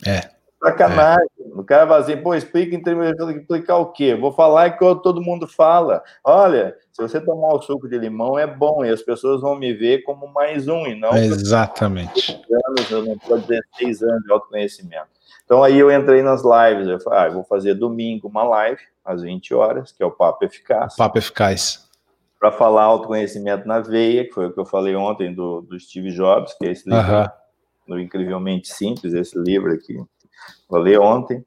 É. 0.05 0.21
Sacanagem. 0.63 1.27
É. 1.57 1.61
O 1.61 1.65
cara 1.65 1.85
vai 1.85 1.99
assim, 1.99 2.17
pô, 2.17 2.35
explica 2.35 2.75
em 2.75 2.81
termos 2.81 3.09
explicar 3.35 3.77
o 3.77 3.91
quê? 3.91 4.15
Vou 4.15 4.31
falar 4.31 4.71
que 4.71 4.85
todo 5.01 5.21
mundo 5.21 5.47
fala. 5.47 6.03
Olha, 6.23 6.75
se 6.91 7.01
você 7.01 7.19
tomar 7.19 7.53
o 7.53 7.61
suco 7.61 7.87
de 7.87 7.97
limão 7.97 8.37
é 8.37 8.47
bom 8.47 8.85
e 8.85 8.89
as 8.89 9.01
pessoas 9.01 9.41
vão 9.41 9.55
me 9.55 9.73
ver 9.73 10.03
como 10.03 10.27
mais 10.27 10.67
um 10.67 10.85
e 10.85 10.99
não. 10.99 11.15
Exatamente. 11.15 12.39
Anos, 12.67 12.91
eu 12.91 13.05
não 13.05 13.13
estou 13.13 13.37
16 13.37 14.03
anos 14.03 14.23
de 14.23 14.31
autoconhecimento. 14.31 15.17
Então 15.45 15.63
aí 15.63 15.79
eu 15.79 15.89
entrei 15.89 16.21
nas 16.21 16.41
lives, 16.43 16.87
eu 16.87 16.99
falei, 16.99 17.19
ah, 17.19 17.27
eu 17.27 17.33
vou 17.33 17.43
fazer 17.43 17.73
domingo 17.73 18.27
uma 18.27 18.43
live 18.43 18.81
às 19.03 19.21
20 19.21 19.53
horas, 19.53 19.91
que 19.93 20.03
é 20.03 20.05
o 20.05 20.11
Papo 20.11 20.43
Eficaz. 20.43 20.95
Papo 20.95 21.17
Eficaz. 21.17 21.87
Para 22.37 22.51
falar 22.51 22.83
autoconhecimento 22.83 23.67
na 23.67 23.79
veia, 23.79 24.25
que 24.25 24.33
foi 24.33 24.47
o 24.47 24.53
que 24.53 24.59
eu 24.59 24.65
falei 24.65 24.95
ontem 24.95 25.33
do, 25.33 25.61
do 25.61 25.79
Steve 25.79 26.11
Jobs, 26.11 26.53
que 26.53 26.67
é 26.67 26.71
esse 26.71 26.87
livro, 26.87 27.11
uh 27.11 27.23
-huh. 27.23 27.31
no 27.87 27.99
Incrivelmente 27.99 28.67
Simples, 28.67 29.13
esse 29.13 29.39
livro 29.39 29.71
aqui 29.71 29.97
Falei 30.69 30.97
ontem. 30.97 31.43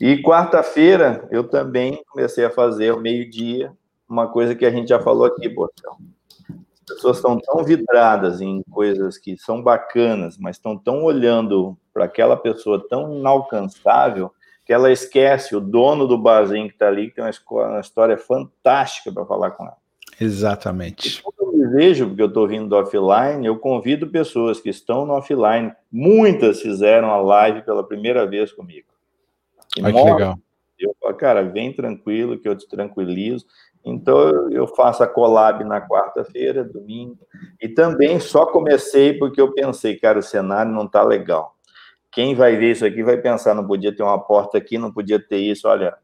E 0.00 0.22
quarta-feira 0.22 1.26
eu 1.30 1.48
também 1.48 2.02
comecei 2.08 2.44
a 2.44 2.50
fazer 2.50 2.90
ao 2.90 3.00
meio-dia 3.00 3.72
uma 4.08 4.28
coisa 4.28 4.54
que 4.54 4.66
a 4.66 4.70
gente 4.70 4.88
já 4.88 5.00
falou 5.00 5.24
aqui, 5.24 5.48
Botão. 5.48 5.96
As 6.48 6.96
pessoas 6.96 7.16
estão 7.16 7.38
tão 7.38 7.64
vidradas 7.64 8.40
em 8.40 8.62
coisas 8.70 9.16
que 9.16 9.36
são 9.36 9.62
bacanas, 9.62 10.36
mas 10.36 10.56
estão 10.56 10.76
tão 10.76 11.02
olhando 11.02 11.76
para 11.92 12.04
aquela 12.04 12.36
pessoa 12.36 12.86
tão 12.88 13.16
inalcançável 13.16 14.32
que 14.64 14.72
ela 14.72 14.92
esquece 14.92 15.56
o 15.56 15.60
dono 15.60 16.06
do 16.06 16.18
barzinho 16.18 16.68
que 16.68 16.74
está 16.74 16.88
ali, 16.88 17.08
que 17.08 17.16
tem 17.16 17.24
uma 17.24 17.80
história 17.80 18.16
fantástica 18.16 19.10
para 19.12 19.26
falar 19.26 19.52
com 19.52 19.64
ela. 19.64 19.81
Exatamente. 20.20 21.18
E 21.18 21.22
quando 21.22 21.52
eu 21.52 21.58
me 21.58 21.68
vejo, 21.74 22.06
porque 22.08 22.22
eu 22.22 22.26
estou 22.26 22.46
vindo 22.46 22.68
do 22.68 22.76
offline, 22.76 23.44
eu 23.44 23.58
convido 23.58 24.08
pessoas 24.08 24.60
que 24.60 24.70
estão 24.70 25.06
no 25.06 25.14
offline. 25.14 25.72
Muitas 25.90 26.60
fizeram 26.60 27.10
a 27.10 27.20
live 27.20 27.62
pela 27.62 27.86
primeira 27.86 28.26
vez 28.26 28.52
comigo. 28.52 28.88
E 29.76 29.84
Ai, 29.84 29.92
que 29.92 30.02
legal. 30.02 30.38
Eu 30.78 30.96
falo, 31.00 31.14
cara, 31.14 31.42
vem 31.42 31.72
tranquilo, 31.72 32.38
que 32.38 32.48
eu 32.48 32.56
te 32.56 32.68
tranquilizo. 32.68 33.46
Então, 33.84 34.50
eu 34.50 34.66
faço 34.66 35.02
a 35.02 35.08
collab 35.08 35.64
na 35.64 35.80
quarta-feira, 35.80 36.64
domingo. 36.64 37.18
E 37.60 37.68
também 37.68 38.20
só 38.20 38.46
comecei 38.46 39.14
porque 39.14 39.40
eu 39.40 39.52
pensei, 39.52 39.96
cara, 39.96 40.18
o 40.18 40.22
cenário 40.22 40.72
não 40.72 40.84
está 40.84 41.02
legal. 41.02 41.56
Quem 42.10 42.34
vai 42.34 42.56
ver 42.56 42.72
isso 42.72 42.84
aqui 42.84 43.02
vai 43.02 43.16
pensar, 43.16 43.54
não 43.54 43.66
podia 43.66 43.94
ter 43.94 44.02
uma 44.02 44.18
porta 44.18 44.58
aqui, 44.58 44.76
não 44.78 44.92
podia 44.92 45.18
ter 45.18 45.38
isso. 45.38 45.66
Olha, 45.66 45.96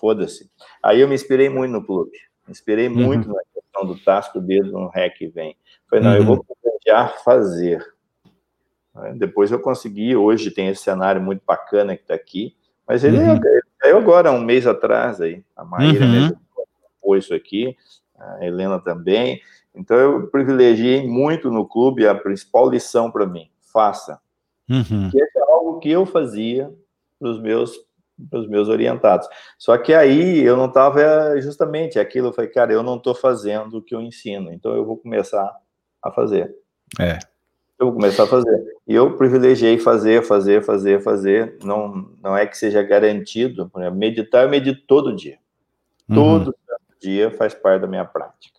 foda-se. 0.00 0.50
Aí 0.82 1.00
eu 1.00 1.08
me 1.08 1.14
inspirei 1.14 1.48
muito 1.48 1.72
no 1.72 1.84
clube. 1.84 2.16
Me 2.46 2.52
inspirei 2.52 2.88
uhum. 2.88 2.94
muito 2.94 3.28
na 3.28 3.40
questão 3.76 3.86
do 3.86 3.96
tasco, 3.96 4.40
dedo 4.40 4.72
no 4.72 4.88
rec 4.88 5.18
vem. 5.32 5.56
Falei, 5.88 6.04
não, 6.04 6.12
uhum. 6.12 6.16
eu 6.16 6.24
vou 6.24 6.44
planejar 6.44 7.18
fazer. 7.22 7.84
Né? 8.94 9.14
Depois 9.16 9.50
eu 9.50 9.60
consegui, 9.60 10.16
hoje 10.16 10.50
tem 10.50 10.68
esse 10.68 10.82
cenário 10.82 11.20
muito 11.20 11.42
bacana 11.46 11.94
que 11.96 12.02
está 12.02 12.14
aqui, 12.14 12.56
mas 12.88 13.04
ele 13.04 13.18
uhum. 13.18 13.38
caiu 13.78 13.98
agora, 13.98 14.32
um 14.32 14.40
mês 14.40 14.66
atrás 14.66 15.20
aí. 15.20 15.44
A 15.54 15.64
Maíra 15.64 16.04
uhum. 16.04 16.12
mesmo 16.12 16.40
pôs 17.02 17.24
isso 17.24 17.34
aqui, 17.34 17.76
a 18.18 18.44
Helena 18.44 18.80
também. 18.80 19.40
Então 19.74 19.96
eu 19.96 20.26
privilegiei 20.28 21.06
muito 21.06 21.50
no 21.50 21.66
clube 21.66 22.06
a 22.06 22.14
principal 22.14 22.68
lição 22.70 23.10
para 23.10 23.26
mim: 23.26 23.50
faça. 23.72 24.20
Uhum. 24.68 25.10
Que 25.10 25.20
é 25.20 25.26
algo 25.48 25.78
que 25.78 25.90
eu 25.90 26.06
fazia 26.06 26.72
para 27.18 27.28
os 27.28 27.40
meus 27.40 27.76
os 28.32 28.48
meus 28.48 28.68
orientados. 28.68 29.28
Só 29.58 29.76
que 29.76 29.92
aí 29.92 30.42
eu 30.42 30.56
não 30.56 30.66
estava 30.66 31.40
justamente 31.40 31.98
aquilo, 31.98 32.28
eu 32.28 32.32
falei, 32.32 32.50
cara, 32.50 32.72
eu 32.72 32.82
não 32.82 32.96
estou 32.96 33.14
fazendo 33.14 33.78
o 33.78 33.82
que 33.82 33.94
eu 33.94 34.00
ensino, 34.00 34.52
então 34.52 34.74
eu 34.74 34.84
vou 34.84 34.96
começar 34.96 35.54
a 36.02 36.10
fazer. 36.10 36.54
É. 37.00 37.18
Eu 37.78 37.86
vou 37.86 37.94
começar 37.94 38.24
a 38.24 38.26
fazer. 38.26 38.64
E 38.88 38.94
eu 38.94 39.16
privilegiei 39.16 39.78
fazer, 39.78 40.22
fazer, 40.22 40.62
fazer, 40.62 41.02
fazer. 41.02 41.58
Não, 41.62 42.08
não 42.22 42.36
é 42.36 42.46
que 42.46 42.56
seja 42.56 42.82
garantido. 42.82 43.70
Meditar, 43.92 44.44
eu 44.44 44.48
medito 44.48 44.80
todo 44.86 45.14
dia. 45.14 45.38
Uhum. 46.08 46.14
Todo 46.14 46.56
dia 47.00 47.30
faz 47.32 47.54
parte 47.54 47.82
da 47.82 47.86
minha 47.86 48.04
prática. 48.04 48.56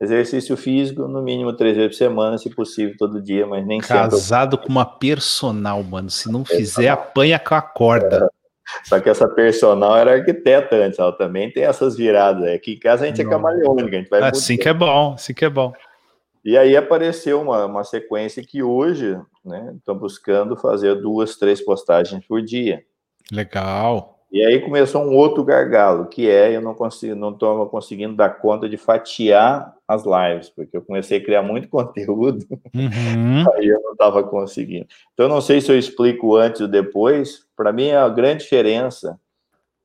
Exercício 0.00 0.56
físico, 0.56 1.06
no 1.06 1.22
mínimo 1.22 1.52
três 1.52 1.76
vezes 1.76 1.92
por 1.92 2.04
semana, 2.04 2.38
se 2.38 2.50
possível, 2.50 2.94
todo 2.98 3.22
dia, 3.22 3.46
mas 3.46 3.66
nem 3.66 3.80
Casado 3.80 3.98
sempre. 3.98 4.16
Casado 4.16 4.58
com 4.58 4.68
uma 4.68 4.84
personal, 4.84 5.82
mano. 5.82 6.08
Se 6.08 6.30
não 6.30 6.44
fizer, 6.44 6.88
apanha 6.88 7.38
com 7.38 7.54
a 7.54 7.62
corda. 7.62 8.30
É. 8.30 8.43
Só 8.84 8.98
que 9.00 9.08
essa 9.08 9.28
personal 9.28 9.96
era 9.96 10.12
arquiteta 10.12 10.76
antes, 10.76 10.98
ela 10.98 11.12
também 11.12 11.50
tem 11.50 11.64
essas 11.64 11.96
viradas. 11.96 12.48
Aqui 12.48 12.74
em 12.74 12.78
casa 12.78 13.04
a 13.04 13.06
gente 13.06 13.20
é 13.20 13.24
camaleônica, 13.24 13.96
a 13.96 14.00
gente 14.00 14.08
vai 14.08 14.22
Assim 14.22 14.56
que 14.56 14.68
é 14.68 14.74
bom, 14.74 15.14
assim 15.14 15.34
que 15.34 15.44
é 15.44 15.50
bom. 15.50 15.72
E 16.44 16.58
aí 16.58 16.76
apareceu 16.76 17.40
uma, 17.40 17.64
uma 17.64 17.84
sequência 17.84 18.42
que 18.42 18.62
hoje, 18.62 19.18
né, 19.44 19.74
estão 19.76 19.96
buscando 19.96 20.56
fazer 20.56 20.94
duas, 21.00 21.36
três 21.36 21.64
postagens 21.64 22.24
por 22.26 22.42
dia. 22.42 22.82
Legal. 23.32 24.13
E 24.34 24.44
aí 24.44 24.60
começou 24.60 25.00
um 25.04 25.14
outro 25.14 25.44
gargalo, 25.44 26.06
que 26.06 26.28
é 26.28 26.56
eu 26.56 26.60
não 26.60 26.74
consigo, 26.74 27.14
não 27.14 27.30
estou 27.30 27.68
conseguindo 27.68 28.16
dar 28.16 28.30
conta 28.30 28.68
de 28.68 28.76
fatiar 28.76 29.72
as 29.86 30.02
lives, 30.04 30.50
porque 30.50 30.76
eu 30.76 30.82
comecei 30.82 31.18
a 31.18 31.24
criar 31.24 31.40
muito 31.40 31.68
conteúdo, 31.70 32.44
uhum. 32.74 33.44
aí 33.54 33.68
eu 33.68 33.80
não 33.80 33.92
estava 33.92 34.24
conseguindo. 34.24 34.88
Então, 35.12 35.28
não 35.28 35.40
sei 35.40 35.60
se 35.60 35.70
eu 35.70 35.78
explico 35.78 36.34
antes 36.34 36.60
ou 36.60 36.66
depois. 36.66 37.46
Para 37.56 37.72
mim, 37.72 37.92
a 37.92 38.08
grande 38.08 38.42
diferença 38.42 39.16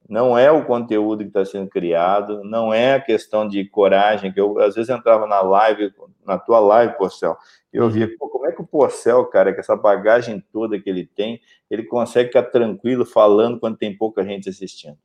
não 0.10 0.36
é 0.36 0.52
o 0.52 0.66
conteúdo 0.66 1.20
que 1.20 1.30
está 1.30 1.46
sendo 1.46 1.70
criado, 1.70 2.44
não 2.44 2.74
é 2.74 2.96
a 2.96 3.02
questão 3.02 3.48
de 3.48 3.64
coragem, 3.66 4.34
que 4.34 4.42
eu 4.42 4.60
às 4.60 4.74
vezes 4.74 4.90
entrava 4.90 5.28
na 5.28 5.40
live, 5.42 5.94
na 6.26 6.38
tua 6.38 6.60
live, 6.60 6.98
Porcel, 6.98 7.38
eu 7.72 7.88
via, 7.88 8.08
uhum. 8.08 8.18
pô, 8.18 8.28
como 8.28 8.48
é 8.48 8.52
que 8.52 8.62
o 8.62 8.66
Porcel, 8.66 9.24
cara, 9.26 9.54
com 9.54 9.60
essa 9.60 9.76
bagagem 9.76 10.44
toda 10.52 10.80
que 10.80 10.90
ele 10.90 11.06
tem, 11.06 11.40
ele 11.70 11.84
consegue 11.84 12.30
ficar 12.30 12.44
tranquilo 12.44 13.06
falando 13.06 13.60
quando 13.60 13.78
tem 13.78 13.96
pouca 13.96 14.24
gente 14.24 14.50
assistindo. 14.50 14.98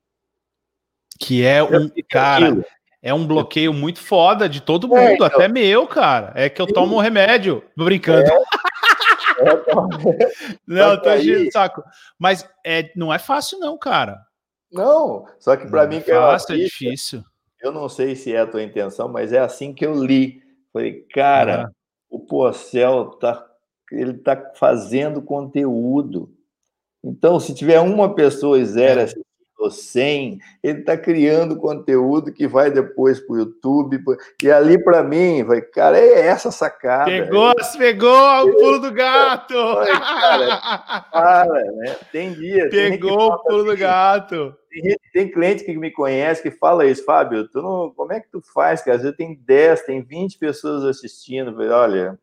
Que 1.21 1.45
é 1.45 1.63
um, 1.63 1.91
cara, 2.11 2.65
é 3.03 3.13
um 3.13 3.27
bloqueio 3.27 3.75
muito 3.75 4.01
foda 4.01 4.49
de 4.49 4.63
todo 4.63 4.87
é, 4.87 4.89
mundo, 4.89 5.11
é, 5.11 5.15
então, 5.15 5.27
até 5.27 5.47
meu, 5.47 5.87
cara. 5.87 6.33
É 6.35 6.49
que 6.49 6.61
eu 6.61 6.67
tomo 6.67 6.97
um 6.97 7.01
remédio, 7.01 7.63
brincando. 7.77 8.31
É. 8.31 8.45
não, 10.67 11.01
tô 11.01 11.11
aí... 11.11 11.51
saco. 11.53 11.85
Mas 12.19 12.49
é, 12.65 12.91
não 12.97 13.13
é 13.13 13.19
fácil, 13.19 13.59
não, 13.59 13.77
cara. 13.77 14.19
Não, 14.75 15.27
só 15.39 15.57
que 15.57 15.67
para 15.69 15.87
mim 15.87 16.01
que 16.01 16.11
é 16.11 16.15
fácil, 16.15 16.55
é 16.55 16.59
difícil. 16.59 17.23
Eu 17.61 17.73
não 17.73 17.89
sei 17.89 18.17
se 18.17 18.35
é 18.35 18.41
a 18.41 18.47
tua 18.47 18.63
intenção, 18.63 19.09
mas 19.09 19.33
é 19.33 19.39
assim 19.39 19.73
que 19.73 19.87
eu 19.87 19.95
li. 19.95 20.43
Falei, 20.73 21.03
cara, 21.15 21.71
o 22.11 22.19
Porcel 22.19 23.11
tá, 23.21 23.47
ele 23.91 24.15
tá 24.15 24.53
fazendo 24.57 25.23
conteúdo. 25.23 26.31
Então, 27.03 27.39
se 27.39 27.55
tiver 27.55 27.81
uma 27.81 28.15
pessoa 28.15 28.59
e 28.59 28.67
zero 28.67 29.01
é 29.01 29.07
ou 29.59 29.71
100, 29.71 30.39
ele 30.63 30.81
está 30.81 30.97
criando 30.97 31.57
conteúdo 31.57 32.33
que 32.33 32.47
vai 32.47 32.71
depois 32.71 33.21
para 33.21 33.35
o 33.35 33.39
YouTube. 33.39 34.03
E 34.43 34.51
ali, 34.51 34.83
para 34.83 35.03
mim, 35.03 35.43
vai, 35.45 35.61
cara, 35.61 35.99
é 35.99 36.27
essa 36.27 36.51
sacada. 36.51 37.07
Pegou, 37.07 37.51
é. 37.51 37.79
pegou 37.79 38.49
o 38.49 38.53
pulo 38.53 38.79
do 38.81 38.93
gato. 38.93 39.55
cara, 39.55 41.07
para, 41.11 41.73
né? 41.73 41.97
Tem 42.13 42.33
dia. 42.33 42.69
Pegou 42.69 43.17
tem 43.17 43.29
o 43.29 43.39
pulo 43.39 43.65
do 43.65 43.77
gato. 43.77 44.57
Tem, 44.71 44.97
tem, 45.13 45.31
cliente 45.31 45.65
que 45.65 45.77
me 45.77 45.91
conhece 45.91 46.43
que 46.43 46.51
fala 46.51 46.85
isso, 46.85 47.05
Fábio, 47.05 47.49
tu 47.49 47.63
não, 47.63 47.91
como 47.91 48.13
é 48.13 48.21
que 48.21 48.29
tu 48.29 48.43
faz? 48.43 48.83
Que 48.83 48.91
às 48.91 49.03
vezes 49.03 49.17
tem 49.17 49.35
10, 49.35 49.83
tem 49.83 50.03
20 50.03 50.37
pessoas 50.37 50.85
assistindo. 50.85 51.57
Olha, 51.61 52.19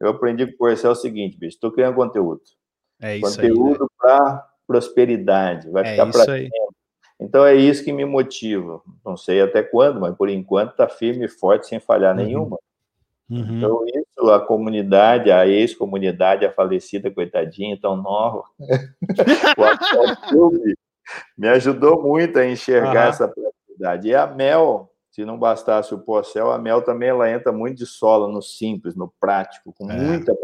eu 0.00 0.10
aprendi 0.10 0.46
com 0.46 0.52
o 0.52 0.56
Porcel 0.58 0.92
o 0.92 0.94
seguinte, 0.94 1.36
bicho, 1.36 1.56
estou 1.56 1.72
criando 1.72 1.96
conteúdo. 1.96 2.40
É 3.00 3.16
isso 3.16 3.36
conteúdo 3.36 3.84
né? 3.84 3.88
para 3.98 4.48
prosperidade, 4.66 5.70
vai 5.70 5.82
é 5.82 5.90
ficar 5.92 6.06
para. 6.10 6.24
Então 7.20 7.44
é 7.44 7.54
isso 7.54 7.84
que 7.84 7.92
me 7.92 8.04
motiva. 8.04 8.80
Não 9.04 9.16
sei 9.16 9.40
até 9.40 9.62
quando, 9.62 10.00
mas 10.00 10.14
por 10.16 10.28
enquanto 10.28 10.70
está 10.70 10.88
firme 10.88 11.24
e 11.24 11.28
forte, 11.28 11.66
sem 11.66 11.80
falhar 11.80 12.16
uhum. 12.16 12.24
nenhuma. 12.24 12.58
Uhum. 13.30 13.58
Então, 13.58 13.84
isso, 13.86 14.30
a 14.30 14.40
comunidade, 14.40 15.30
a 15.30 15.46
ex-comunidade, 15.46 16.46
a 16.46 16.52
falecida, 16.52 17.10
coitadinha, 17.10 17.78
tão 17.78 17.94
nova, 17.94 18.42
o 19.58 20.28
Clube 20.28 20.74
me 21.36 21.48
ajudou 21.48 22.02
muito 22.02 22.38
a 22.38 22.46
enxergar 22.46 23.04
uhum. 23.04 23.10
essa 23.10 23.28
prosperidade. 23.28 24.08
E 24.08 24.14
a 24.14 24.26
Mel, 24.26 24.90
se 25.10 25.24
não 25.24 25.38
bastasse 25.38 25.92
o 25.92 25.98
Porcel, 25.98 26.50
a 26.50 26.58
Mel 26.58 26.82
também 26.82 27.10
ela 27.10 27.30
entra 27.30 27.52
muito 27.52 27.78
de 27.78 27.86
sola 27.86 28.28
no 28.28 28.40
simples, 28.40 28.96
no 28.96 29.12
prático, 29.20 29.74
com 29.76 29.90
é. 29.90 29.94
muita 29.94 30.34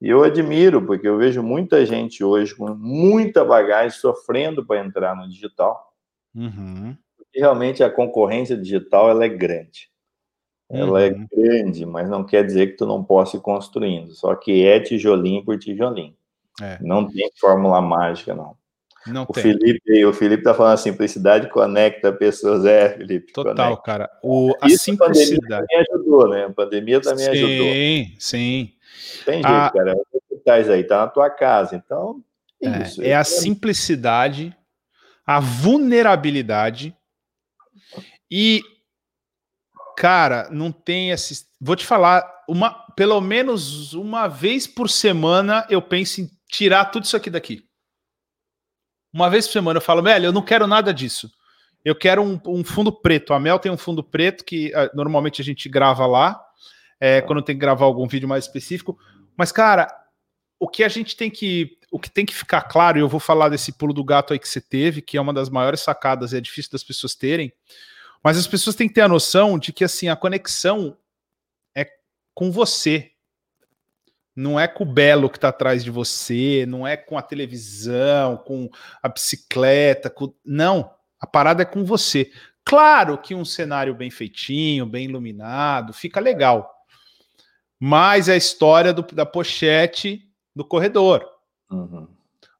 e 0.00 0.08
eu 0.08 0.22
admiro, 0.22 0.84
porque 0.84 1.08
eu 1.08 1.16
vejo 1.16 1.42
muita 1.42 1.84
gente 1.86 2.22
hoje 2.22 2.54
com 2.54 2.74
muita 2.74 3.44
bagagem 3.44 3.98
sofrendo 3.98 4.64
para 4.64 4.84
entrar 4.84 5.16
no 5.16 5.28
digital. 5.28 5.92
Uhum. 6.34 6.96
Porque 7.16 7.38
realmente 7.38 7.82
a 7.82 7.90
concorrência 7.90 8.56
digital 8.56 9.08
ela 9.08 9.24
é 9.24 9.28
grande. 9.28 9.88
Ela 10.70 11.02
é 11.02 11.10
uhum. 11.10 11.26
é 11.30 11.36
grande, 11.36 11.86
mas 11.86 12.08
não 12.08 12.24
quer 12.24 12.44
dizer 12.44 12.68
que 12.68 12.76
tu 12.76 12.86
não 12.86 13.04
possa 13.04 13.36
ir 13.36 13.40
construindo. 13.40 14.12
Só 14.14 14.34
que 14.34 14.66
é 14.66 14.80
tijolinho 14.80 15.44
por 15.44 15.58
tijolinho. 15.58 16.16
É. 16.60 16.78
Não 16.80 17.06
tem 17.06 17.30
fórmula 17.38 17.80
mágica, 17.80 18.34
não. 18.34 18.56
Não 19.06 19.24
o 19.24 19.32
tem. 19.32 19.42
Felipe, 19.42 20.04
o 20.04 20.12
Felipe 20.12 20.42
tá 20.42 20.54
falando 20.54 20.78
simplicidade 20.78 21.50
conecta 21.50 22.12
pessoas, 22.12 22.64
é, 22.64 22.96
Felipe. 22.96 23.32
Total, 23.32 23.54
conecta. 23.54 23.82
cara. 23.82 24.10
O, 24.22 24.54
a 24.60 24.66
Isso 24.66 24.84
simplicidade. 24.84 25.44
A 25.44 25.48
pandemia 25.48 25.58
também 25.58 25.86
ajudou, 25.90 26.28
né? 26.28 26.44
A 26.44 26.50
pandemia 26.50 27.00
também 27.00 27.24
sim, 27.24 27.30
ajudou. 27.30 27.72
Sim, 27.72 28.16
sim. 28.18 28.72
Tem 29.24 29.34
jeito, 29.34 29.48
a... 29.48 29.70
cara. 29.70 29.96
Estás 30.32 30.70
aí, 30.70 30.84
tá 30.84 30.98
na 30.98 31.08
tua 31.08 31.30
casa. 31.30 31.76
Então, 31.76 32.22
é, 32.62 32.82
isso. 32.82 33.02
É, 33.02 33.08
é 33.08 33.16
a 33.16 33.24
simplicidade, 33.24 34.56
a 35.26 35.40
vulnerabilidade 35.40 36.94
e, 38.30 38.62
cara, 39.96 40.48
não 40.50 40.72
tem 40.72 41.10
esse. 41.10 41.46
Vou 41.60 41.76
te 41.76 41.86
falar, 41.86 42.24
uma, 42.48 42.70
pelo 42.96 43.20
menos 43.20 43.94
uma 43.94 44.28
vez 44.28 44.66
por 44.66 44.88
semana 44.88 45.66
eu 45.70 45.80
penso 45.80 46.20
em 46.20 46.30
tirar 46.48 46.86
tudo 46.86 47.04
isso 47.04 47.16
aqui 47.16 47.30
daqui. 47.30 47.64
Uma 49.14 49.30
vez 49.30 49.46
por 49.46 49.52
semana 49.52 49.76
eu 49.78 49.80
falo, 49.80 50.02
velho, 50.02 50.26
eu 50.26 50.32
não 50.32 50.42
quero 50.42 50.66
nada 50.66 50.92
disso. 50.92 51.30
Eu 51.84 51.94
quero 51.94 52.20
um, 52.20 52.40
um 52.46 52.64
fundo 52.64 52.90
preto. 52.90 53.32
A 53.32 53.38
Mel 53.38 53.60
tem 53.60 53.70
um 53.70 53.76
fundo 53.76 54.02
preto 54.02 54.44
que 54.44 54.72
uh, 54.74 54.90
normalmente 54.92 55.40
a 55.40 55.44
gente 55.44 55.68
grava 55.68 56.04
lá, 56.04 56.44
é, 56.98 57.20
quando 57.20 57.40
tem 57.40 57.54
que 57.54 57.60
gravar 57.60 57.84
algum 57.84 58.08
vídeo 58.08 58.28
mais 58.28 58.44
específico. 58.46 58.98
Mas, 59.36 59.52
cara, 59.52 59.86
o 60.58 60.68
que 60.68 60.82
a 60.82 60.88
gente 60.88 61.16
tem 61.16 61.30
que. 61.30 61.78
O 61.92 62.00
que 62.00 62.10
tem 62.10 62.26
que 62.26 62.34
ficar 62.34 62.62
claro, 62.62 62.98
e 62.98 63.02
eu 63.02 63.08
vou 63.08 63.20
falar 63.20 63.48
desse 63.48 63.70
pulo 63.70 63.92
do 63.92 64.02
gato 64.02 64.32
aí 64.32 64.38
que 64.38 64.48
você 64.48 64.60
teve, 64.60 65.00
que 65.00 65.16
é 65.16 65.20
uma 65.20 65.32
das 65.32 65.48
maiores 65.48 65.78
sacadas 65.78 66.32
e 66.32 66.38
é 66.38 66.40
difícil 66.40 66.72
das 66.72 66.82
pessoas 66.82 67.14
terem, 67.14 67.52
mas 68.20 68.36
as 68.36 68.48
pessoas 68.48 68.74
têm 68.74 68.88
que 68.88 68.94
ter 68.94 69.02
a 69.02 69.08
noção 69.08 69.56
de 69.56 69.72
que 69.72 69.84
assim, 69.84 70.08
a 70.08 70.16
conexão 70.16 70.96
é 71.72 71.86
com 72.34 72.50
você. 72.50 73.13
Não 74.34 74.58
é 74.58 74.66
com 74.66 74.84
o 74.84 74.92
belo 74.92 75.30
que 75.30 75.36
está 75.36 75.48
atrás 75.48 75.84
de 75.84 75.90
você, 75.90 76.64
não 76.66 76.86
é 76.86 76.96
com 76.96 77.16
a 77.16 77.22
televisão, 77.22 78.36
com 78.36 78.68
a 79.02 79.08
bicicleta, 79.08 80.10
com... 80.10 80.34
não. 80.44 80.90
A 81.20 81.26
parada 81.26 81.62
é 81.62 81.66
com 81.66 81.84
você. 81.84 82.30
Claro 82.64 83.16
que 83.18 83.34
um 83.34 83.44
cenário 83.44 83.94
bem 83.94 84.10
feitinho, 84.10 84.86
bem 84.86 85.04
iluminado, 85.04 85.92
fica 85.92 86.20
legal 86.20 86.74
mas 87.86 88.30
é 88.30 88.32
a 88.32 88.36
história 88.36 88.94
do, 88.94 89.02
da 89.02 89.26
pochete 89.26 90.26
do 90.56 90.64
corredor. 90.64 91.28
Uhum. 91.70 92.08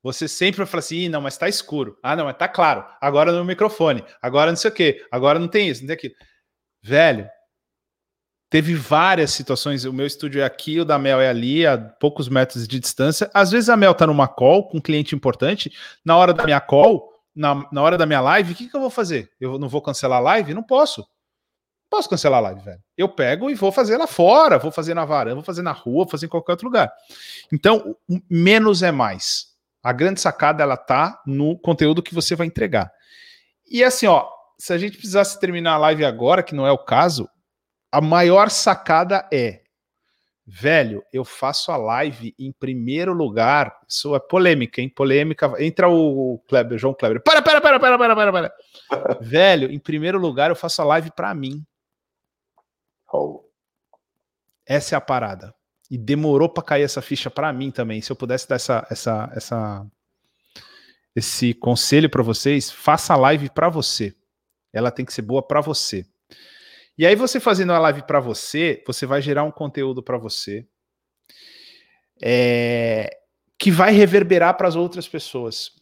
Você 0.03 0.29
sempre 0.29 0.59
vai 0.59 0.67
falar 0.67 0.81
assim, 0.81 1.09
não, 1.09 1.23
mas 1.23 1.39
tá 1.39 1.49
escuro. 1.49 1.99
Ah, 2.03 2.15
não, 2.15 2.27
mas 2.27 2.37
tá 2.37 2.47
claro. 2.47 2.85
Agora 3.01 3.33
no 3.33 3.43
microfone. 3.43 4.05
Agora 4.21 4.51
não 4.51 4.57
sei 4.57 4.71
o 4.71 4.75
quê. 4.75 5.03
Agora 5.11 5.39
não 5.39 5.49
tem 5.49 5.71
isso, 5.71 5.81
não 5.81 5.87
tem 5.87 5.95
aquilo. 5.95 6.15
Velho, 6.83 7.27
teve 8.55 8.73
várias 8.73 9.33
situações. 9.33 9.85
O 9.85 9.93
meu 9.93 10.07
estúdio 10.07 10.41
é 10.41 10.45
aqui, 10.45 10.79
o 10.79 10.85
da 10.85 10.97
Mel 10.97 11.21
é 11.21 11.29
ali, 11.29 11.67
a 11.67 11.77
poucos 11.77 12.29
metros 12.29 12.69
de 12.69 12.79
distância. 12.79 13.29
Às 13.35 13.51
vezes 13.51 13.69
a 13.69 13.77
Mel 13.77 13.93
tá 13.93 14.07
numa 14.07 14.29
call 14.29 14.69
com 14.69 14.79
um 14.79 14.81
cliente 14.81 15.13
importante. 15.13 15.73
Na 16.05 16.17
hora 16.17 16.33
da 16.33 16.45
minha 16.45 16.61
call, 16.61 17.13
na, 17.35 17.69
na 17.73 17.83
hora 17.83 17.99
da 17.99 18.07
minha 18.07 18.21
live, 18.21 18.53
o 18.53 18.55
que, 18.55 18.69
que 18.69 18.77
eu 18.77 18.81
vou 18.81 18.91
fazer? 18.91 19.29
Eu 19.41 19.59
não 19.59 19.69
vou 19.69 19.83
cancelar 19.83 20.19
a 20.19 20.23
live? 20.23 20.55
Não 20.55 20.63
posso 20.63 21.05
posso 21.91 22.09
cancelar 22.09 22.39
a 22.39 22.43
live, 22.43 22.61
velho. 22.61 22.81
Eu 22.97 23.09
pego 23.09 23.51
e 23.51 23.55
vou 23.55 23.73
fazer 23.73 23.97
lá 23.97 24.07
fora, 24.07 24.57
vou 24.57 24.71
fazer 24.71 24.95
na 24.95 25.05
varanda, 25.05 25.35
vou 25.35 25.45
fazer 25.45 25.63
na 25.63 25.73
rua, 25.73 26.05
vou 26.05 26.11
fazer 26.11 26.27
em 26.27 26.29
qualquer 26.29 26.53
outro 26.53 26.67
lugar. 26.67 26.93
Então, 27.53 27.97
menos 28.31 28.85
é 28.85 28.93
mais. 28.93 29.47
A 29.83 29.93
grande 29.93 30.21
sacada 30.21 30.63
ela 30.63 30.77
tá 30.77 31.21
no 31.27 31.59
conteúdo 31.59 32.03
que 32.03 32.15
você 32.15 32.37
vai 32.37 32.47
entregar. 32.47 32.91
E 33.69 33.83
assim, 33.83 34.07
ó, 34.07 34.29
se 34.59 34.73
a 34.73 34.79
gente 34.79 34.97
precisasse 34.97 35.39
terminar 35.39 35.75
a 35.75 35.79
live 35.79 36.05
agora, 36.05 36.43
que 36.43 36.55
não 36.55 36.67
é 36.67 36.73
o 36.73 36.79
caso, 36.79 37.29
a 37.95 38.01
maior 38.01 38.51
sacada 38.51 39.29
é 39.33 39.63
Velho, 40.47 41.03
eu 41.11 41.25
faço 41.25 41.73
a 41.73 41.77
live 41.79 42.35
em 42.39 42.53
primeiro 42.53 43.15
lugar. 43.15 43.81
Isso 43.89 44.15
é 44.15 44.21
polêmica, 44.21 44.79
hein? 44.79 44.91
Polêmica. 44.91 45.51
Entra 45.59 45.89
o 45.89 46.39
Kleber, 46.47 46.77
João 46.77 46.93
Kleber. 46.93 47.23
Para, 47.23 47.41
para, 47.41 47.63
para, 47.63 47.81
para, 47.81 47.97
para, 47.97 48.15
para, 48.15 48.33
para. 48.33 48.55
Velho, 49.23 49.73
em 49.73 49.79
primeiro 49.79 50.19
lugar, 50.19 50.51
eu 50.51 50.57
faço 50.57 50.83
a 50.83 50.85
live 50.85 51.11
para 51.13 51.33
mim. 51.35 51.65
Oh. 53.11 53.43
Essa 54.67 54.97
é 54.97 54.99
a 54.99 55.01
parada. 55.01 55.55
E 55.91 55.97
demorou 55.97 56.51
para 56.51 56.63
cair 56.63 56.83
essa 56.83 57.01
ficha 57.01 57.31
para 57.31 57.51
mim 57.51 57.71
também. 57.71 58.03
Se 58.03 58.13
eu 58.13 58.17
pudesse 58.17 58.47
dar 58.47 58.57
essa, 58.57 58.87
essa, 58.91 59.33
essa, 59.35 59.87
esse 61.17 61.55
conselho 61.55 62.11
para 62.11 62.23
vocês, 62.23 62.71
faça 62.71 63.15
a 63.15 63.17
live 63.17 63.49
para 63.49 63.71
você. 63.71 64.15
Ela 64.75 64.91
tem 64.91 65.07
que 65.07 65.13
ser 65.15 65.23
boa 65.23 65.43
para 65.43 65.63
você. 65.63 66.05
E 66.97 67.07
aí 67.07 67.17
você 67.17 67.41
fazendo 67.41 67.73
a 67.73 67.79
live 67.79 68.03
para 68.03 68.21
você, 68.21 68.83
você 68.87 69.05
vai 69.05 69.21
gerar 69.21 69.45
um 69.45 69.51
conteúdo 69.51 70.03
para 70.03 70.17
você 70.17 70.67
é, 72.23 73.11
que 73.59 73.71
vai 73.71 73.93
reverberar 73.93 74.57
para 74.57 74.69
as 74.69 74.77
outras 74.77 75.09
pessoas. 75.09 75.73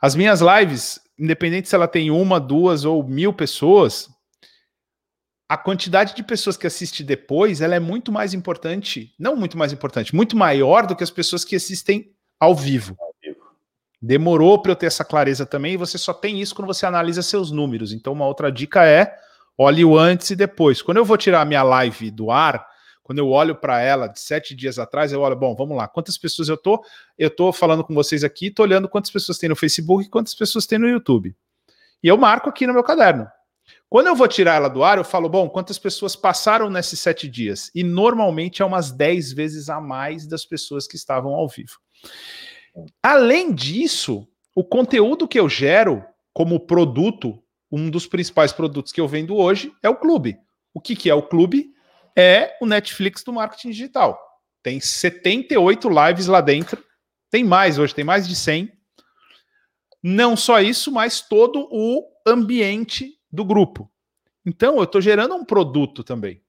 As 0.00 0.14
minhas 0.14 0.40
lives, 0.40 1.00
independente 1.18 1.68
se 1.68 1.74
ela 1.74 1.88
tem 1.88 2.10
uma, 2.10 2.38
duas 2.38 2.84
ou 2.84 3.02
mil 3.02 3.32
pessoas, 3.32 4.08
a 5.48 5.56
quantidade 5.56 6.14
de 6.14 6.22
pessoas 6.22 6.56
que 6.56 6.66
assiste 6.66 7.04
depois, 7.04 7.60
ela 7.60 7.74
é 7.74 7.80
muito 7.80 8.10
mais 8.10 8.34
importante, 8.34 9.14
não 9.18 9.36
muito 9.36 9.56
mais 9.56 9.72
importante, 9.72 10.14
muito 10.14 10.36
maior 10.36 10.86
do 10.86 10.96
que 10.96 11.04
as 11.04 11.10
pessoas 11.10 11.44
que 11.44 11.56
assistem 11.56 12.12
ao 12.38 12.54
vivo. 12.54 12.96
Demorou 14.00 14.60
para 14.60 14.72
eu 14.72 14.76
ter 14.76 14.86
essa 14.86 15.04
clareza 15.04 15.46
também, 15.46 15.74
e 15.74 15.76
você 15.76 15.98
só 15.98 16.12
tem 16.12 16.40
isso 16.40 16.54
quando 16.54 16.66
você 16.66 16.84
analisa 16.84 17.22
seus 17.22 17.50
números. 17.50 17.92
Então, 17.92 18.12
uma 18.12 18.26
outra 18.26 18.50
dica 18.50 18.84
é 18.84 19.16
Olhe 19.58 19.84
o 19.84 19.98
antes 19.98 20.30
e 20.30 20.36
depois. 20.36 20.82
Quando 20.82 20.98
eu 20.98 21.04
vou 21.04 21.16
tirar 21.16 21.40
a 21.40 21.44
minha 21.44 21.62
live 21.62 22.10
do 22.10 22.30
ar, 22.30 22.66
quando 23.02 23.18
eu 23.20 23.30
olho 23.30 23.54
para 23.54 23.80
ela 23.80 24.08
de 24.08 24.18
sete 24.18 24.54
dias 24.54 24.78
atrás, 24.78 25.12
eu 25.12 25.20
olho, 25.20 25.36
bom, 25.36 25.54
vamos 25.54 25.76
lá, 25.76 25.86
quantas 25.86 26.18
pessoas 26.18 26.48
eu 26.48 26.56
tô? 26.56 26.84
Eu 27.16 27.30
tô 27.30 27.52
falando 27.52 27.84
com 27.84 27.94
vocês 27.94 28.24
aqui, 28.24 28.50
tô 28.50 28.64
olhando 28.64 28.88
quantas 28.88 29.10
pessoas 29.10 29.38
tem 29.38 29.48
no 29.48 29.54
Facebook 29.54 30.04
e 30.04 30.10
quantas 30.10 30.34
pessoas 30.34 30.66
tem 30.66 30.78
no 30.78 30.88
YouTube. 30.88 31.34
E 32.02 32.08
eu 32.08 32.16
marco 32.16 32.48
aqui 32.48 32.66
no 32.66 32.72
meu 32.72 32.82
caderno. 32.82 33.26
Quando 33.88 34.08
eu 34.08 34.16
vou 34.16 34.26
tirar 34.26 34.56
ela 34.56 34.68
do 34.68 34.82
ar, 34.82 34.98
eu 34.98 35.04
falo, 35.04 35.28
bom, 35.28 35.48
quantas 35.48 35.78
pessoas 35.78 36.16
passaram 36.16 36.68
nesses 36.68 36.98
sete 36.98 37.28
dias? 37.28 37.70
E 37.74 37.84
normalmente 37.84 38.60
é 38.60 38.64
umas 38.64 38.90
dez 38.90 39.32
vezes 39.32 39.68
a 39.68 39.80
mais 39.80 40.26
das 40.26 40.44
pessoas 40.44 40.86
que 40.88 40.96
estavam 40.96 41.32
ao 41.32 41.48
vivo. 41.48 41.78
Além 43.02 43.54
disso, 43.54 44.26
o 44.54 44.64
conteúdo 44.64 45.28
que 45.28 45.38
eu 45.38 45.48
gero 45.48 46.04
como 46.32 46.66
produto 46.66 47.40
um 47.70 47.90
dos 47.90 48.06
principais 48.06 48.52
produtos 48.52 48.92
que 48.92 49.00
eu 49.00 49.08
vendo 49.08 49.36
hoje 49.36 49.72
é 49.82 49.88
o 49.88 49.96
clube. 49.96 50.38
O 50.72 50.80
que, 50.80 50.94
que 50.94 51.10
é 51.10 51.14
o 51.14 51.22
clube? 51.22 51.72
É 52.16 52.56
o 52.60 52.66
Netflix 52.66 53.22
do 53.22 53.32
marketing 53.32 53.70
digital. 53.70 54.18
Tem 54.62 54.80
78 54.80 55.88
lives 55.88 56.26
lá 56.26 56.40
dentro. 56.40 56.82
Tem 57.30 57.44
mais 57.44 57.78
hoje, 57.78 57.94
tem 57.94 58.04
mais 58.04 58.26
de 58.26 58.34
100. 58.34 58.72
Não 60.02 60.36
só 60.36 60.60
isso, 60.60 60.90
mas 60.90 61.20
todo 61.20 61.68
o 61.70 62.04
ambiente 62.26 63.12
do 63.30 63.44
grupo. 63.44 63.90
Então, 64.44 64.76
eu 64.76 64.84
estou 64.84 65.00
gerando 65.00 65.34
um 65.34 65.44
produto 65.44 66.04
também. 66.04 66.42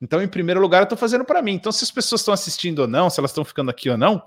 Então, 0.00 0.22
em 0.22 0.28
primeiro 0.28 0.60
lugar, 0.60 0.80
eu 0.80 0.84
estou 0.84 0.96
fazendo 0.96 1.24
para 1.24 1.42
mim. 1.42 1.52
Então, 1.52 1.70
se 1.70 1.84
as 1.84 1.90
pessoas 1.90 2.22
estão 2.22 2.32
assistindo 2.32 2.80
ou 2.80 2.88
não, 2.88 3.10
se 3.10 3.20
elas 3.20 3.30
estão 3.30 3.44
ficando 3.44 3.70
aqui 3.70 3.90
ou 3.90 3.98
não, 3.98 4.22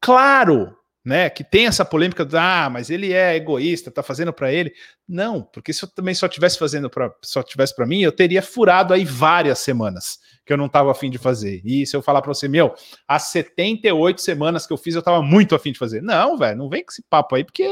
claro 0.00 0.77
né, 1.04 1.30
que 1.30 1.42
tem 1.42 1.66
essa 1.66 1.84
polêmica 1.84 2.24
do, 2.24 2.36
ah, 2.36 2.68
mas 2.70 2.90
ele 2.90 3.12
é 3.12 3.36
egoísta, 3.36 3.90
tá 3.90 4.02
fazendo 4.02 4.32
para 4.32 4.52
ele. 4.52 4.72
Não, 5.08 5.42
porque 5.42 5.72
se 5.72 5.84
eu 5.84 5.88
também 5.88 6.14
só 6.14 6.28
tivesse 6.28 6.58
fazendo 6.58 6.90
para 6.90 7.12
só 7.22 7.42
tivesse 7.42 7.74
para 7.74 7.86
mim, 7.86 8.00
eu 8.00 8.12
teria 8.12 8.42
furado 8.42 8.92
aí 8.92 9.04
várias 9.04 9.58
semanas 9.60 10.18
que 10.44 10.52
eu 10.52 10.56
não 10.56 10.68
tava 10.68 10.90
afim 10.90 11.10
de 11.10 11.18
fazer. 11.18 11.60
E 11.64 11.86
se 11.86 11.96
eu 11.96 12.02
falar 12.02 12.22
para 12.22 12.32
você, 12.32 12.48
meu, 12.48 12.74
há 13.06 13.18
78 13.18 14.20
semanas 14.20 14.66
que 14.66 14.72
eu 14.72 14.78
fiz, 14.78 14.94
eu 14.94 15.02
tava 15.02 15.22
muito 15.22 15.54
afim 15.54 15.72
de 15.72 15.78
fazer. 15.78 16.02
Não, 16.02 16.36
velho, 16.36 16.56
não 16.56 16.68
vem 16.68 16.84
com 16.84 16.90
esse 16.90 17.02
papo 17.02 17.34
aí, 17.34 17.44
porque 17.44 17.62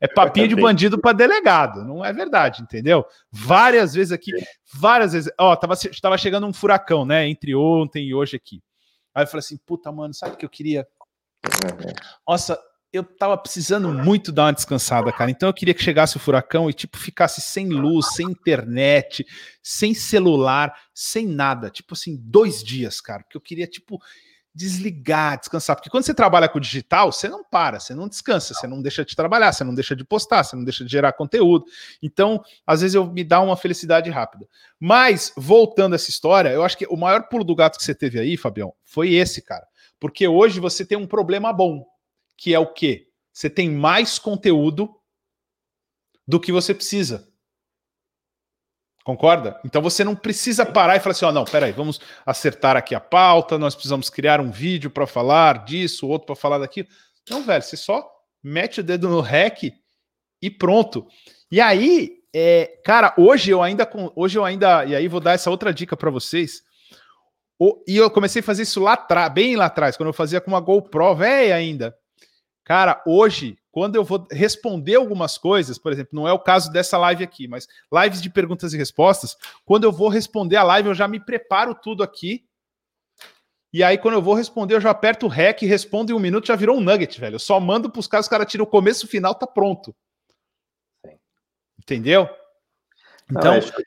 é 0.00 0.08
papinho 0.08 0.48
de 0.48 0.56
bandido 0.56 1.00
para 1.00 1.12
delegado, 1.12 1.84
não 1.84 2.04
é 2.04 2.12
verdade, 2.12 2.62
entendeu? 2.62 3.06
Várias 3.30 3.94
vezes 3.94 4.12
aqui, 4.12 4.32
várias 4.72 5.12
vezes, 5.12 5.32
ó, 5.38 5.56
tava, 5.56 5.74
tava 6.02 6.18
chegando 6.18 6.46
um 6.46 6.52
furacão, 6.52 7.06
né, 7.06 7.26
entre 7.26 7.54
ontem 7.54 8.08
e 8.08 8.14
hoje 8.14 8.36
aqui. 8.36 8.60
Aí 9.14 9.22
eu 9.22 9.26
falei 9.26 9.38
assim, 9.38 9.56
puta, 9.64 9.90
mano, 9.90 10.12
sabe 10.12 10.34
o 10.34 10.36
que 10.36 10.44
eu 10.44 10.50
queria? 10.50 10.86
Nossa, 12.26 12.58
eu 12.92 13.02
tava 13.02 13.36
precisando 13.36 13.92
muito 13.92 14.30
dar 14.30 14.44
uma 14.44 14.52
descansada, 14.52 15.12
cara. 15.12 15.30
Então 15.30 15.48
eu 15.48 15.54
queria 15.54 15.74
que 15.74 15.82
chegasse 15.82 16.16
o 16.16 16.20
furacão 16.20 16.70
e, 16.70 16.72
tipo, 16.72 16.96
ficasse 16.96 17.40
sem 17.40 17.68
luz, 17.68 18.14
sem 18.14 18.26
internet, 18.26 19.26
sem 19.60 19.92
celular, 19.94 20.72
sem 20.94 21.26
nada. 21.26 21.70
Tipo 21.70 21.94
assim, 21.94 22.16
dois 22.22 22.62
dias, 22.62 23.00
cara. 23.00 23.24
Porque 23.24 23.36
eu 23.36 23.40
queria, 23.40 23.66
tipo, 23.66 24.00
desligar, 24.54 25.40
descansar. 25.40 25.74
Porque 25.74 25.90
quando 25.90 26.04
você 26.04 26.14
trabalha 26.14 26.48
com 26.48 26.60
digital, 26.60 27.10
você 27.10 27.28
não 27.28 27.42
para, 27.42 27.80
você 27.80 27.92
não 27.92 28.08
descansa, 28.08 28.54
você 28.54 28.66
não 28.68 28.80
deixa 28.80 29.04
de 29.04 29.16
trabalhar, 29.16 29.52
você 29.52 29.64
não 29.64 29.74
deixa 29.74 29.96
de 29.96 30.04
postar, 30.04 30.44
você 30.44 30.54
não 30.54 30.62
deixa 30.62 30.84
de 30.84 30.90
gerar 30.90 31.12
conteúdo. 31.14 31.64
Então, 32.00 32.40
às 32.64 32.80
vezes 32.80 32.94
eu 32.94 33.04
me 33.04 33.24
dá 33.24 33.40
uma 33.40 33.56
felicidade 33.56 34.08
rápida. 34.08 34.46
Mas, 34.78 35.32
voltando 35.36 35.94
a 35.94 35.96
essa 35.96 36.10
história, 36.10 36.50
eu 36.50 36.62
acho 36.62 36.78
que 36.78 36.86
o 36.86 36.96
maior 36.96 37.28
pulo 37.28 37.42
do 37.42 37.56
gato 37.56 37.76
que 37.76 37.84
você 37.84 37.94
teve 37.94 38.20
aí, 38.20 38.36
Fabião, 38.36 38.72
foi 38.84 39.14
esse, 39.14 39.42
cara. 39.42 39.66
Porque 40.04 40.28
hoje 40.28 40.60
você 40.60 40.84
tem 40.84 40.98
um 40.98 41.06
problema 41.06 41.50
bom, 41.50 41.82
que 42.36 42.52
é 42.52 42.58
o 42.58 42.74
quê? 42.74 43.08
Você 43.32 43.48
tem 43.48 43.70
mais 43.70 44.18
conteúdo 44.18 44.94
do 46.28 46.38
que 46.38 46.52
você 46.52 46.74
precisa. 46.74 47.26
Concorda? 49.02 49.58
Então 49.64 49.80
você 49.80 50.04
não 50.04 50.14
precisa 50.14 50.66
parar 50.66 50.96
e 50.96 51.00
falar 51.00 51.12
assim: 51.12 51.24
ó, 51.24 51.30
oh, 51.30 51.32
não, 51.32 51.46
peraí, 51.46 51.72
vamos 51.72 52.02
acertar 52.26 52.76
aqui 52.76 52.94
a 52.94 53.00
pauta, 53.00 53.56
nós 53.56 53.74
precisamos 53.74 54.10
criar 54.10 54.42
um 54.42 54.50
vídeo 54.50 54.90
para 54.90 55.06
falar 55.06 55.64
disso, 55.64 56.06
outro 56.06 56.26
para 56.26 56.36
falar 56.36 56.58
daquilo. 56.58 56.88
Não, 57.30 57.42
velho, 57.42 57.62
você 57.62 57.74
só 57.74 58.06
mete 58.42 58.80
o 58.80 58.84
dedo 58.84 59.08
no 59.08 59.22
REC 59.22 59.72
e 60.42 60.50
pronto. 60.50 61.08
E 61.50 61.62
aí, 61.62 62.18
é, 62.30 62.78
cara, 62.84 63.14
hoje 63.16 63.50
eu 63.50 63.62
ainda, 63.62 63.90
hoje 64.14 64.36
eu 64.36 64.44
ainda, 64.44 64.84
e 64.84 64.94
aí 64.94 65.08
vou 65.08 65.20
dar 65.20 65.32
essa 65.32 65.50
outra 65.50 65.72
dica 65.72 65.96
para 65.96 66.10
vocês. 66.10 66.62
O, 67.58 67.82
e 67.86 67.96
eu 67.96 68.10
comecei 68.10 68.40
a 68.40 68.42
fazer 68.42 68.62
isso 68.62 68.80
lá 68.80 68.94
atrás, 68.94 69.32
bem 69.32 69.56
lá 69.56 69.66
atrás, 69.66 69.96
quando 69.96 70.08
eu 70.08 70.12
fazia 70.12 70.40
com 70.40 70.50
uma 70.50 70.60
GoPro 70.60 71.14
velha 71.14 71.54
ainda. 71.54 71.96
Cara, 72.64 73.02
hoje, 73.06 73.58
quando 73.70 73.96
eu 73.96 74.04
vou 74.04 74.26
responder 74.30 74.94
algumas 74.94 75.36
coisas, 75.36 75.78
por 75.78 75.92
exemplo, 75.92 76.10
não 76.12 76.26
é 76.26 76.32
o 76.32 76.38
caso 76.38 76.72
dessa 76.72 76.96
live 76.96 77.22
aqui, 77.22 77.46
mas 77.46 77.68
lives 77.92 78.22
de 78.22 78.30
perguntas 78.30 78.72
e 78.72 78.78
respostas, 78.78 79.36
quando 79.64 79.84
eu 79.84 79.92
vou 79.92 80.08
responder 80.08 80.56
a 80.56 80.62
live, 80.62 80.88
eu 80.88 80.94
já 80.94 81.06
me 81.06 81.20
preparo 81.20 81.74
tudo 81.74 82.02
aqui. 82.02 82.44
E 83.72 83.82
aí, 83.82 83.98
quando 83.98 84.14
eu 84.14 84.22
vou 84.22 84.34
responder, 84.34 84.74
eu 84.74 84.80
já 84.80 84.90
aperto 84.90 85.26
o 85.26 85.28
REC, 85.28 85.62
respondo 85.62 86.12
em 86.12 86.14
um 86.14 86.20
minuto, 86.20 86.46
já 86.46 86.56
virou 86.56 86.76
um 86.76 86.80
nugget, 86.80 87.20
velho. 87.20 87.34
Eu 87.34 87.40
só 87.40 87.58
mando 87.60 87.90
para 87.90 88.00
os 88.00 88.06
caras, 88.06 88.26
os 88.26 88.30
caras 88.30 88.46
tiram 88.46 88.64
o 88.64 88.68
começo, 88.68 89.04
o 89.04 89.08
final, 89.08 89.34
tá 89.34 89.46
pronto. 89.46 89.94
Entendeu? 91.78 92.30
Então, 93.30 93.54
não, 93.54 93.54
é 93.54 93.84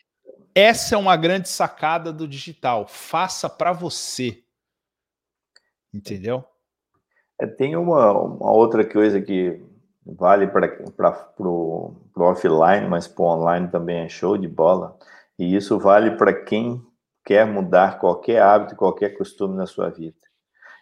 essa 0.60 0.96
é 0.96 0.98
uma 0.98 1.16
grande 1.16 1.50
sacada 1.50 2.12
do 2.12 2.28
digital. 2.28 2.88
Faça 2.88 3.48
para 3.48 3.72
você. 3.72 4.44
Entendeu? 5.94 6.44
É, 7.40 7.46
tem 7.46 7.76
uma, 7.76 8.12
uma, 8.12 8.52
outra 8.52 8.84
coisa 8.84 9.22
que 9.22 9.62
vale 10.04 10.48
para 10.48 10.68
o 11.38 11.96
offline, 12.18 12.88
mas 12.90 13.08
para 13.08 13.26
online 13.26 13.68
também 13.68 14.00
é 14.00 14.10
show 14.10 14.36
de 14.36 14.48
bola. 14.48 14.98
E 15.38 15.56
isso 15.56 15.78
vale 15.78 16.18
para 16.18 16.34
quem 16.34 16.84
quer 17.24 17.46
mudar 17.46 18.00
qualquer 18.00 18.42
hábito, 18.42 18.76
qualquer 18.76 19.16
costume 19.16 19.56
na 19.56 19.68
sua 19.68 19.92
vida. 19.92 20.18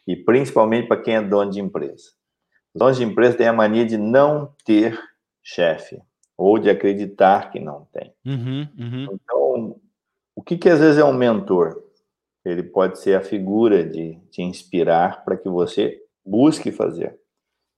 E 0.07 0.15
principalmente 0.15 0.87
para 0.87 1.01
quem 1.01 1.17
é 1.17 1.21
dono 1.21 1.51
de 1.51 1.59
empresa. 1.59 2.11
Donos 2.73 2.95
de 2.95 3.03
empresa 3.03 3.37
têm 3.37 3.47
a 3.47 3.53
mania 3.53 3.85
de 3.85 3.97
não 3.97 4.55
ter 4.63 4.97
chefe 5.43 6.01
ou 6.37 6.59
de 6.59 6.69
acreditar 6.69 7.51
que 7.51 7.59
não 7.59 7.87
tem. 7.91 8.13
Uhum, 8.25 8.67
uhum. 8.77 9.07
Então, 9.13 9.75
o 10.35 10.41
que, 10.41 10.57
que 10.57 10.69
às 10.69 10.79
vezes 10.79 10.97
é 10.97 11.05
um 11.05 11.13
mentor? 11.13 11.81
Ele 12.43 12.63
pode 12.63 12.99
ser 12.99 13.15
a 13.15 13.21
figura 13.21 13.83
de 13.83 14.19
te 14.29 14.41
inspirar 14.41 15.23
para 15.23 15.37
que 15.37 15.49
você 15.49 15.99
busque 16.23 16.71
fazer. 16.71 17.17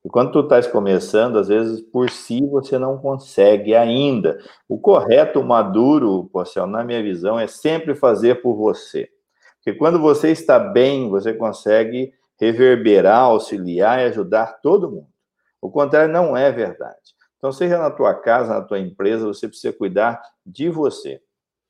E 0.03 0.09
quando 0.09 0.31
tu 0.31 0.39
estás 0.39 0.67
começando, 0.67 1.37
às 1.37 1.47
vezes 1.47 1.81
por 1.81 2.09
si 2.09 2.45
você 2.45 2.77
não 2.77 2.97
consegue 2.97 3.75
ainda. 3.75 4.37
O 4.67 4.79
correto, 4.79 5.39
o 5.39 5.45
maduro, 5.45 6.29
Porcel, 6.31 6.67
na 6.67 6.83
minha 6.83 7.01
visão, 7.03 7.39
é 7.39 7.47
sempre 7.47 7.93
fazer 7.93 8.41
por 8.41 8.55
você. 8.55 9.09
Porque 9.55 9.77
quando 9.77 9.99
você 9.99 10.31
está 10.31 10.59
bem, 10.59 11.09
você 11.09 11.33
consegue 11.33 12.13
reverberar, 12.39 13.23
auxiliar 13.23 13.99
e 13.99 14.05
ajudar 14.05 14.61
todo 14.61 14.89
mundo. 14.89 15.07
O 15.61 15.69
contrário 15.69 16.13
não 16.13 16.37
é 16.37 16.51
verdade. 16.51 17.16
Então, 17.37 17.51
seja 17.51 17.77
na 17.77 17.91
tua 17.91 18.13
casa, 18.13 18.55
na 18.55 18.61
tua 18.61 18.79
empresa, 18.79 19.25
você 19.25 19.47
precisa 19.47 19.71
cuidar 19.73 20.21
de 20.45 20.69
você. 20.69 21.21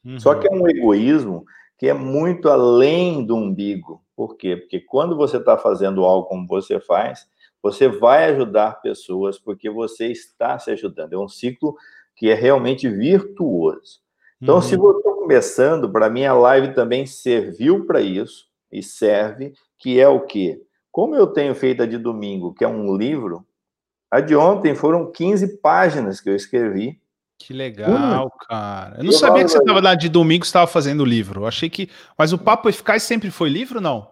Uhum. 0.03 0.19
Só 0.19 0.35
que 0.35 0.47
é 0.47 0.51
um 0.51 0.67
egoísmo 0.67 1.45
que 1.77 1.87
é 1.87 1.93
muito 1.93 2.49
além 2.49 3.25
do 3.25 3.35
umbigo. 3.35 4.03
Por 4.15 4.35
quê? 4.35 4.55
Porque 4.57 4.79
quando 4.79 5.15
você 5.15 5.37
está 5.37 5.57
fazendo 5.57 6.03
algo 6.03 6.27
como 6.27 6.47
você 6.47 6.79
faz, 6.79 7.27
você 7.61 7.87
vai 7.87 8.25
ajudar 8.31 8.81
pessoas 8.81 9.37
porque 9.37 9.69
você 9.69 10.07
está 10.07 10.57
se 10.57 10.71
ajudando. 10.71 11.13
É 11.13 11.17
um 11.17 11.27
ciclo 11.27 11.75
que 12.15 12.29
é 12.29 12.33
realmente 12.33 12.89
virtuoso. 12.89 13.99
Então, 14.41 14.55
uhum. 14.55 14.61
se 14.61 14.75
você 14.75 14.97
está 14.99 15.11
começando, 15.11 15.91
para 15.91 16.09
mim 16.09 16.25
a 16.25 16.33
live 16.33 16.73
também 16.73 17.05
serviu 17.05 17.85
para 17.85 18.01
isso 18.01 18.47
e 18.71 18.81
serve, 18.81 19.53
que 19.77 19.99
é 19.99 20.07
o 20.07 20.21
quê? 20.21 20.61
Como 20.91 21.15
eu 21.15 21.27
tenho 21.27 21.53
feito 21.53 21.83
a 21.83 21.85
de 21.85 21.97
domingo, 21.97 22.53
que 22.53 22.63
é 22.63 22.67
um 22.67 22.95
livro, 22.95 23.45
a 24.11 24.19
de 24.19 24.35
ontem 24.35 24.75
foram 24.75 25.11
15 25.11 25.59
páginas 25.59 26.21
que 26.21 26.29
eu 26.29 26.35
escrevi. 26.35 26.99
Que 27.39 27.53
legal, 27.53 28.25
hum. 28.25 28.29
cara. 28.49 28.97
Eu 28.97 29.03
não 29.03 29.11
eu 29.11 29.17
sabia 29.17 29.43
que 29.43 29.51
você 29.51 29.59
estava 29.59 29.79
lá 29.79 29.95
de 29.95 30.09
domingo 30.09 30.43
estava 30.43 30.65
fazendo 30.65 31.05
livro. 31.05 31.41
Eu 31.41 31.47
achei 31.47 31.69
que. 31.69 31.89
Mas 32.17 32.33
o 32.33 32.37
Papo 32.37 32.67
Eficaz 32.67 33.03
sempre 33.03 33.29
foi 33.29 33.49
livro, 33.49 33.79
não? 33.79 34.09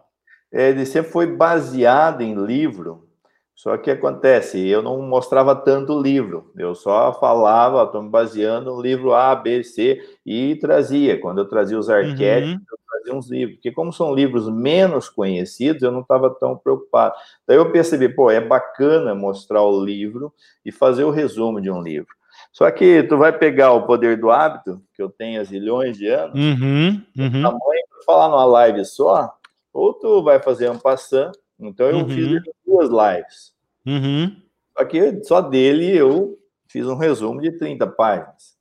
É, 0.52 0.70
ele 0.70 0.86
sempre 0.86 1.12
foi 1.12 1.28
baseado 1.28 2.22
em 2.22 2.36
livro, 2.46 3.10
só 3.56 3.78
que 3.78 3.90
acontece, 3.90 4.66
eu 4.68 4.82
não 4.82 5.02
mostrava 5.02 5.56
tanto 5.56 6.02
livro, 6.02 6.52
eu 6.58 6.76
só 6.76 7.12
falava, 7.20 7.84
estou 7.84 8.04
me 8.04 8.10
baseando 8.10 8.72
no 8.72 8.82
livro 8.82 9.14
A, 9.14 9.36
B, 9.36 9.64
C 9.64 10.02
e 10.26 10.56
trazia. 10.56 11.20
Quando 11.20 11.40
eu 11.40 11.46
trazia 11.46 11.80
os 11.80 11.90
arquétipos, 11.90 12.54
uhum. 12.54 12.66
eu 12.72 12.78
trazia 13.06 13.18
uns 13.18 13.30
livros, 13.30 13.56
porque 13.56 13.72
como 13.72 13.94
são 13.94 14.14
livros 14.14 14.50
menos 14.50 15.08
conhecidos, 15.08 15.84
eu 15.84 15.92
não 15.92 16.02
estava 16.02 16.30
tão 16.30 16.58
preocupado. 16.58 17.16
Daí 17.48 17.58
eu 17.58 17.72
percebi, 17.72 18.10
pô, 18.10 18.32
é 18.32 18.42
bacana 18.42 19.14
mostrar 19.14 19.62
o 19.62 19.84
livro 19.84 20.34
e 20.66 20.72
fazer 20.72 21.04
o 21.04 21.12
resumo 21.12 21.62
de 21.62 21.70
um 21.70 21.82
livro. 21.82 22.14
Só 22.52 22.70
que 22.72 23.04
tu 23.04 23.18
vai 23.18 23.38
pegar 23.38 23.74
o 23.74 23.86
poder 23.86 24.18
do 24.20 24.30
hábito, 24.32 24.82
que 24.94 25.02
eu 25.02 25.10
tenho 25.10 25.40
há 25.40 25.44
zilhões 25.44 25.98
de 25.98 26.08
anos, 26.08 26.36
uhum, 26.36 27.02
uhum. 27.18 27.42
tamanho 27.42 27.86
falar 28.06 28.30
numa 28.30 28.46
live 28.46 28.86
só, 28.86 29.34
ou 29.74 29.94
tu 29.94 30.24
vai 30.24 30.40
fazer 30.40 30.70
um 30.70 30.78
passando 30.78 31.34
então 31.60 31.88
eu 31.88 31.98
uhum. 31.98 32.10
fiz 32.10 32.42
duas 32.66 32.90
lives. 32.90 33.54
Uhum. 33.86 34.36
Só 34.78 34.86
que 34.86 35.24
só 35.24 35.42
dele 35.42 35.96
eu 35.96 36.38
fiz 36.68 36.86
um 36.88 36.96
resumo 36.96 37.42
de 37.42 37.52
30 37.52 37.88
páginas. 37.88 38.55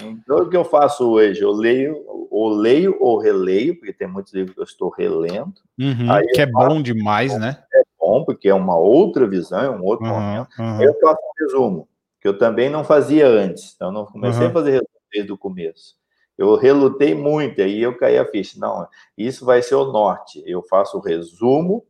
Então 0.00 0.38
o 0.38 0.48
que 0.48 0.56
eu 0.56 0.64
faço 0.64 1.08
hoje? 1.08 1.40
Eu 1.40 1.52
leio, 1.52 2.04
ou 2.30 2.48
leio 2.48 2.96
ou 3.00 3.18
releio, 3.18 3.76
porque 3.76 3.92
tem 3.92 4.08
muitos 4.08 4.32
livros 4.32 4.54
que 4.54 4.60
eu 4.60 4.64
estou 4.64 4.88
relendo. 4.90 5.54
Uhum. 5.78 6.06
que 6.32 6.40
é 6.40 6.46
bom 6.46 6.80
demais, 6.80 7.38
né? 7.38 7.62
É 7.72 7.82
bom, 7.98 8.24
porque 8.24 8.48
é 8.48 8.54
uma 8.54 8.76
outra 8.76 9.26
visão, 9.26 9.60
é 9.60 9.70
um 9.70 9.84
outro 9.84 10.06
uhum, 10.06 10.12
momento. 10.12 10.48
Uhum. 10.58 10.82
Eu 10.82 10.94
faço 11.00 11.18
um 11.20 11.44
resumo, 11.44 11.88
que 12.20 12.28
eu 12.28 12.38
também 12.38 12.70
não 12.70 12.84
fazia 12.84 13.26
antes. 13.26 13.74
Então, 13.74 13.88
eu 13.88 13.92
não 13.92 14.06
comecei 14.06 14.46
a 14.46 14.50
fazer 14.50 14.70
resumo 14.72 14.88
desde 15.12 15.32
o 15.32 15.38
começo. 15.38 15.96
Eu 16.36 16.54
relutei 16.54 17.14
muito, 17.14 17.60
aí 17.60 17.82
eu 17.82 17.98
caí 17.98 18.16
a 18.16 18.24
ficha. 18.24 18.60
Não, 18.60 18.86
isso 19.16 19.44
vai 19.44 19.60
ser 19.60 19.74
o 19.74 19.90
norte. 19.90 20.40
Eu 20.46 20.62
faço 20.62 20.96
o 20.96 21.00
resumo 21.00 21.84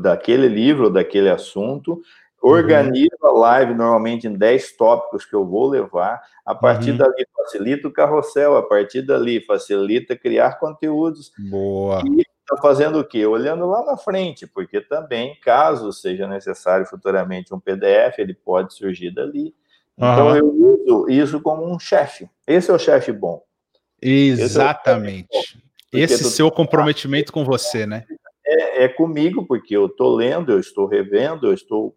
daquele 0.00 0.48
livro, 0.48 0.88
daquele 0.88 1.28
assunto. 1.28 2.00
Organizo 2.46 3.16
uhum. 3.22 3.28
a 3.28 3.32
live 3.32 3.74
normalmente 3.74 4.26
em 4.26 4.34
10 4.34 4.76
tópicos 4.76 5.24
que 5.24 5.34
eu 5.34 5.46
vou 5.46 5.68
levar, 5.68 6.22
a 6.44 6.54
partir 6.54 6.92
uhum. 6.92 6.98
dali 6.98 7.26
facilita 7.34 7.88
o 7.88 7.92
carrossel, 7.92 8.56
a 8.56 8.62
partir 8.62 9.02
dali 9.02 9.40
facilita 9.40 10.16
criar 10.16 10.58
conteúdos. 10.58 11.32
Boa. 11.50 12.02
E 12.04 12.20
está 12.20 12.56
fazendo 12.60 12.98
o 13.00 13.04
quê? 13.04 13.26
Olhando 13.26 13.66
lá 13.66 13.84
na 13.84 13.96
frente, 13.96 14.46
porque 14.46 14.80
também, 14.80 15.38
caso 15.42 15.92
seja 15.92 16.26
necessário 16.26 16.86
futuramente 16.86 17.54
um 17.54 17.60
PDF, 17.60 18.18
ele 18.18 18.34
pode 18.34 18.74
surgir 18.74 19.10
dali. 19.10 19.54
Então 19.96 20.28
uhum. 20.28 20.36
eu 20.36 20.46
uso 20.46 21.10
isso 21.10 21.40
como 21.40 21.66
um 21.66 21.78
chefe. 21.78 22.28
Esse 22.46 22.70
é 22.70 22.74
o 22.74 22.78
chefe 22.78 23.12
bom. 23.12 23.42
Exatamente. 24.00 25.58
Esse, 25.92 26.14
é 26.14 26.16
Esse 26.16 26.24
seu 26.24 26.50
comprometimento 26.50 27.32
com 27.32 27.44
você, 27.44 27.86
né? 27.86 28.04
é, 28.46 28.84
é 28.84 28.88
comigo, 28.88 29.44
porque 29.44 29.76
eu 29.76 29.86
estou 29.86 30.14
lendo, 30.14 30.52
eu 30.52 30.60
estou 30.60 30.86
revendo, 30.86 31.48
eu 31.48 31.54
estou. 31.54 31.96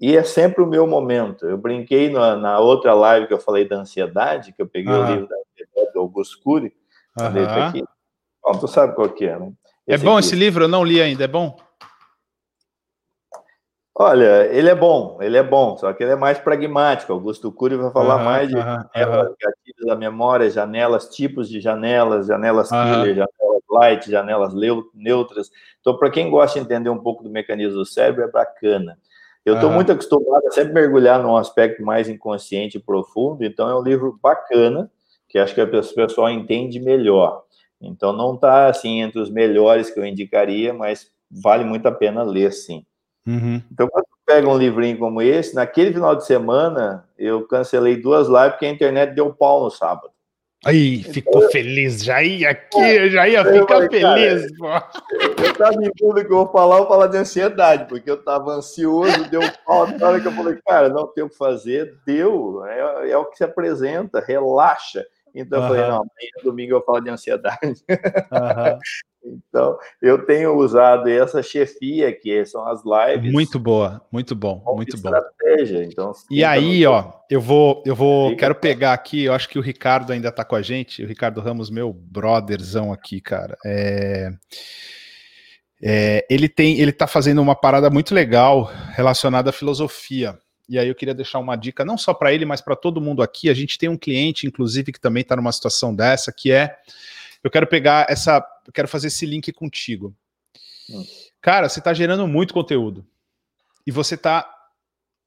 E 0.00 0.16
é 0.16 0.22
sempre 0.22 0.62
o 0.62 0.66
meu 0.66 0.86
momento. 0.86 1.46
Eu 1.46 1.58
brinquei 1.58 2.08
na, 2.08 2.36
na 2.36 2.60
outra 2.60 2.94
live 2.94 3.26
que 3.26 3.32
eu 3.32 3.40
falei 3.40 3.66
da 3.66 3.76
ansiedade, 3.76 4.52
que 4.52 4.62
eu 4.62 4.68
peguei 4.68 4.92
uhum. 4.92 5.02
o 5.02 5.06
livro 5.06 5.28
da 5.28 5.36
ansiedade 5.36 5.92
do 5.92 6.00
Augusto 6.00 6.40
Cury. 6.42 6.72
Uhum. 7.18 7.66
Aqui. 7.66 7.84
Bom, 8.42 8.52
tu 8.58 8.68
sabe 8.68 8.94
qual 8.94 9.08
que 9.08 9.24
é, 9.24 9.38
né? 9.38 9.52
É 9.86 9.94
esse 9.94 10.04
é 10.04 10.06
bom 10.06 10.16
aqui. 10.16 10.26
esse 10.26 10.36
livro? 10.36 10.64
Eu 10.64 10.68
não 10.68 10.84
li 10.84 11.02
ainda, 11.02 11.24
é 11.24 11.28
bom? 11.28 11.56
Olha, 14.00 14.46
ele 14.52 14.68
é 14.68 14.74
bom, 14.76 15.18
ele 15.20 15.36
é 15.36 15.42
bom, 15.42 15.76
só 15.76 15.92
que 15.92 16.04
ele 16.04 16.12
é 16.12 16.16
mais 16.16 16.38
pragmático. 16.38 17.12
Augusto 17.12 17.50
Cury 17.50 17.74
vai 17.74 17.90
falar 17.90 18.18
uhum, 18.18 18.24
mais 18.24 18.48
de 18.48 18.54
uhum, 18.54 18.62
janelas, 18.62 19.34
gatilhos 19.40 19.86
da 19.86 19.96
memória, 19.96 20.48
janelas, 20.48 21.08
tipos 21.08 21.48
de 21.48 21.60
janelas, 21.60 22.28
janelas 22.28 22.68
killer, 22.68 23.16
janelas 23.16 23.62
light, 23.68 24.08
janelas 24.08 24.54
neutras. 24.94 25.50
Então, 25.80 25.96
para 25.96 26.10
quem 26.10 26.30
gosta 26.30 26.58
de 26.58 26.64
entender 26.64 26.90
um 26.90 26.98
pouco 26.98 27.24
do 27.24 27.30
mecanismo 27.30 27.74
do 27.74 27.84
cérebro, 27.84 28.22
é 28.22 28.30
bacana. 28.30 28.96
Eu 29.48 29.54
estou 29.54 29.70
muito 29.70 29.90
acostumado 29.90 30.46
a 30.46 30.50
sempre 30.50 30.74
mergulhar 30.74 31.22
num 31.22 31.36
aspecto 31.36 31.82
mais 31.82 32.08
inconsciente 32.08 32.76
e 32.76 32.80
profundo, 32.80 33.42
então 33.42 33.68
é 33.68 33.74
um 33.74 33.82
livro 33.82 34.18
bacana, 34.22 34.90
que 35.26 35.38
acho 35.38 35.54
que 35.54 35.60
a 35.60 35.66
pessoa 35.66 36.30
entende 36.30 36.78
melhor. 36.78 37.44
Então, 37.80 38.12
não 38.12 38.34
está 38.34 38.66
assim 38.66 39.00
entre 39.00 39.18
os 39.20 39.30
melhores 39.30 39.90
que 39.90 39.98
eu 39.98 40.04
indicaria, 40.04 40.74
mas 40.74 41.10
vale 41.30 41.64
muito 41.64 41.86
a 41.86 41.92
pena 41.92 42.22
ler, 42.22 42.52
sim. 42.52 42.84
Uhum. 43.26 43.62
Então, 43.72 43.88
quando 43.88 44.06
pega 44.26 44.48
um 44.48 44.58
livrinho 44.58 44.98
como 44.98 45.22
esse, 45.22 45.54
naquele 45.54 45.94
final 45.94 46.14
de 46.14 46.26
semana, 46.26 47.08
eu 47.16 47.46
cancelei 47.46 47.96
duas 47.96 48.28
lives 48.28 48.50
porque 48.50 48.66
a 48.66 48.70
internet 48.70 49.14
deu 49.14 49.32
pau 49.32 49.64
no 49.64 49.70
sábado. 49.70 50.10
Aí, 50.66 51.00
então, 51.00 51.12
ficou 51.12 51.42
eu... 51.42 51.50
feliz, 51.50 52.02
já 52.02 52.20
ia 52.22 52.50
aqui, 52.50 52.80
eu 52.80 53.10
já 53.10 53.28
ia 53.28 53.44
ficar 53.44 53.74
falei, 53.74 53.88
feliz, 53.88 54.58
cara, 54.58 54.80
pô. 54.80 55.44
Eu 55.44 55.54
tava 55.54 55.84
em 55.84 55.92
que 55.92 56.04
eu 56.04 56.28
vou 56.28 56.50
falar, 56.50 56.74
eu 56.74 56.78
vou 56.80 56.88
falar 56.88 57.06
de 57.06 57.16
ansiedade, 57.16 57.84
porque 57.88 58.10
eu 58.10 58.22
tava 58.22 58.50
ansioso, 58.52 59.30
deu 59.30 59.40
pau, 59.64 59.86
na 59.86 60.08
hora 60.08 60.20
que 60.20 60.26
eu 60.26 60.32
falei, 60.32 60.58
cara, 60.66 60.88
não 60.88 61.06
tem 61.06 61.22
o 61.22 61.28
que 61.28 61.36
fazer, 61.36 61.96
deu, 62.04 62.64
é, 62.66 63.10
é 63.10 63.16
o 63.16 63.26
que 63.26 63.36
se 63.36 63.44
apresenta, 63.44 64.20
relaxa. 64.20 65.06
Então, 65.32 65.60
uhum. 65.60 65.64
eu 65.64 65.68
falei, 65.68 65.82
não, 65.82 65.96
amanhã 65.96 66.42
domingo 66.42 66.74
eu 66.74 66.84
falo 66.84 67.00
de 67.00 67.10
ansiedade. 67.10 67.58
Uhum. 67.62 68.78
Então, 69.48 69.78
eu 70.00 70.24
tenho 70.24 70.56
usado 70.56 71.08
essa 71.08 71.42
chefia, 71.42 72.12
que 72.12 72.44
são 72.46 72.66
as 72.66 72.82
lives. 72.84 73.32
Muito 73.32 73.58
boa, 73.58 74.00
muito 74.10 74.34
bom, 74.34 74.62
muito 74.74 74.96
estratégia. 74.96 75.78
bom. 75.78 75.84
Então, 75.84 76.12
e 76.30 76.44
aí, 76.44 76.84
ó, 76.86 77.12
eu 77.30 77.40
vou, 77.40 77.82
eu 77.84 77.94
vou, 77.94 78.36
quero 78.36 78.54
pegar 78.54 78.92
aqui, 78.92 79.24
eu 79.24 79.32
acho 79.32 79.48
que 79.48 79.58
o 79.58 79.62
Ricardo 79.62 80.12
ainda 80.12 80.32
tá 80.32 80.44
com 80.44 80.56
a 80.56 80.62
gente, 80.62 81.02
o 81.02 81.06
Ricardo 81.06 81.40
Ramos, 81.40 81.70
meu 81.70 81.92
brotherzão 81.92 82.92
aqui, 82.92 83.20
cara. 83.20 83.56
É, 83.64 84.30
é, 85.82 86.26
ele 86.28 86.48
tem, 86.48 86.80
ele 86.80 86.92
tá 86.92 87.06
fazendo 87.06 87.40
uma 87.40 87.54
parada 87.54 87.88
muito 87.90 88.14
legal 88.14 88.70
relacionada 88.94 89.50
à 89.50 89.52
filosofia. 89.52 90.38
E 90.68 90.78
aí 90.78 90.88
eu 90.88 90.94
queria 90.94 91.14
deixar 91.14 91.38
uma 91.38 91.56
dica 91.56 91.84
não 91.84 91.96
só 91.96 92.12
para 92.12 92.32
ele, 92.32 92.44
mas 92.44 92.60
para 92.60 92.76
todo 92.76 93.00
mundo 93.00 93.22
aqui. 93.22 93.48
A 93.48 93.54
gente 93.54 93.78
tem 93.78 93.88
um 93.88 93.96
cliente, 93.96 94.46
inclusive, 94.46 94.92
que 94.92 95.00
também 95.00 95.22
está 95.22 95.34
numa 95.34 95.52
situação 95.52 95.94
dessa, 95.94 96.30
que 96.30 96.52
é 96.52 96.76
eu 97.42 97.50
quero 97.50 97.66
pegar 97.66 98.06
essa, 98.08 98.44
eu 98.66 98.72
quero 98.72 98.88
fazer 98.88 99.08
esse 99.08 99.26
link 99.26 99.52
contigo. 99.52 100.14
Hum. 100.90 101.04
Cara, 101.40 101.68
você 101.68 101.78
está 101.78 101.94
gerando 101.94 102.26
muito 102.26 102.52
conteúdo 102.52 103.06
e 103.86 103.90
você 103.90 104.14
está 104.14 104.48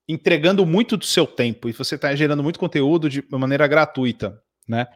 entregando 0.08 0.66
muito 0.66 0.98
do 0.98 1.06
seu 1.06 1.26
tempo 1.26 1.70
e 1.70 1.72
você 1.72 1.96
está 1.96 2.14
gerando 2.16 2.44
muito 2.44 2.60
conteúdo 2.60 3.10
de 3.10 3.24
maneira 3.30 3.66
gratuita, 3.68 4.42
né? 4.68 4.88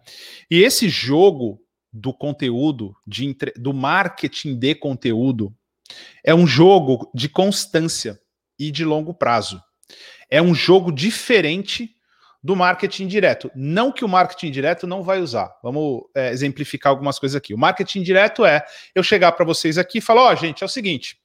E 0.52 0.62
esse 0.62 0.90
jogo 0.90 1.62
do 1.92 2.14
conteúdo, 2.14 2.94
de 3.08 3.26
entre... 3.26 3.52
do 3.52 3.74
marketing 3.74 4.56
de 4.56 4.76
conteúdo, 4.76 5.56
é 6.24 6.36
um 6.36 6.46
jogo 6.46 7.10
de 7.14 7.30
constância 7.30 8.20
e 8.60 8.72
de 8.72 8.84
longo 8.84 9.14
prazo. 9.14 9.62
É 10.30 10.42
um 10.42 10.54
jogo 10.54 10.92
diferente 10.92 11.95
do 12.46 12.56
marketing 12.56 13.08
direto. 13.08 13.50
Não 13.56 13.92
que 13.92 14.06
o 14.06 14.08
marketing 14.08 14.52
direto 14.52 14.86
não 14.86 15.02
vai 15.02 15.20
usar. 15.20 15.52
Vamos 15.64 16.04
é, 16.14 16.30
exemplificar 16.30 16.92
algumas 16.92 17.18
coisas 17.18 17.36
aqui. 17.36 17.56
O 17.56 17.58
marketing 17.58 18.04
direto 18.04 18.46
é 18.46 18.64
eu 18.94 19.02
chegar 19.02 19.32
para 19.32 19.44
vocês 19.44 19.80
aqui 19.80 19.98
e 19.98 20.02
falar: 20.02 20.26
ó, 20.26 20.32
oh, 20.32 20.36
gente, 20.36 20.62
é 20.62 20.66
o 20.66 20.70
seguinte. 20.70 21.18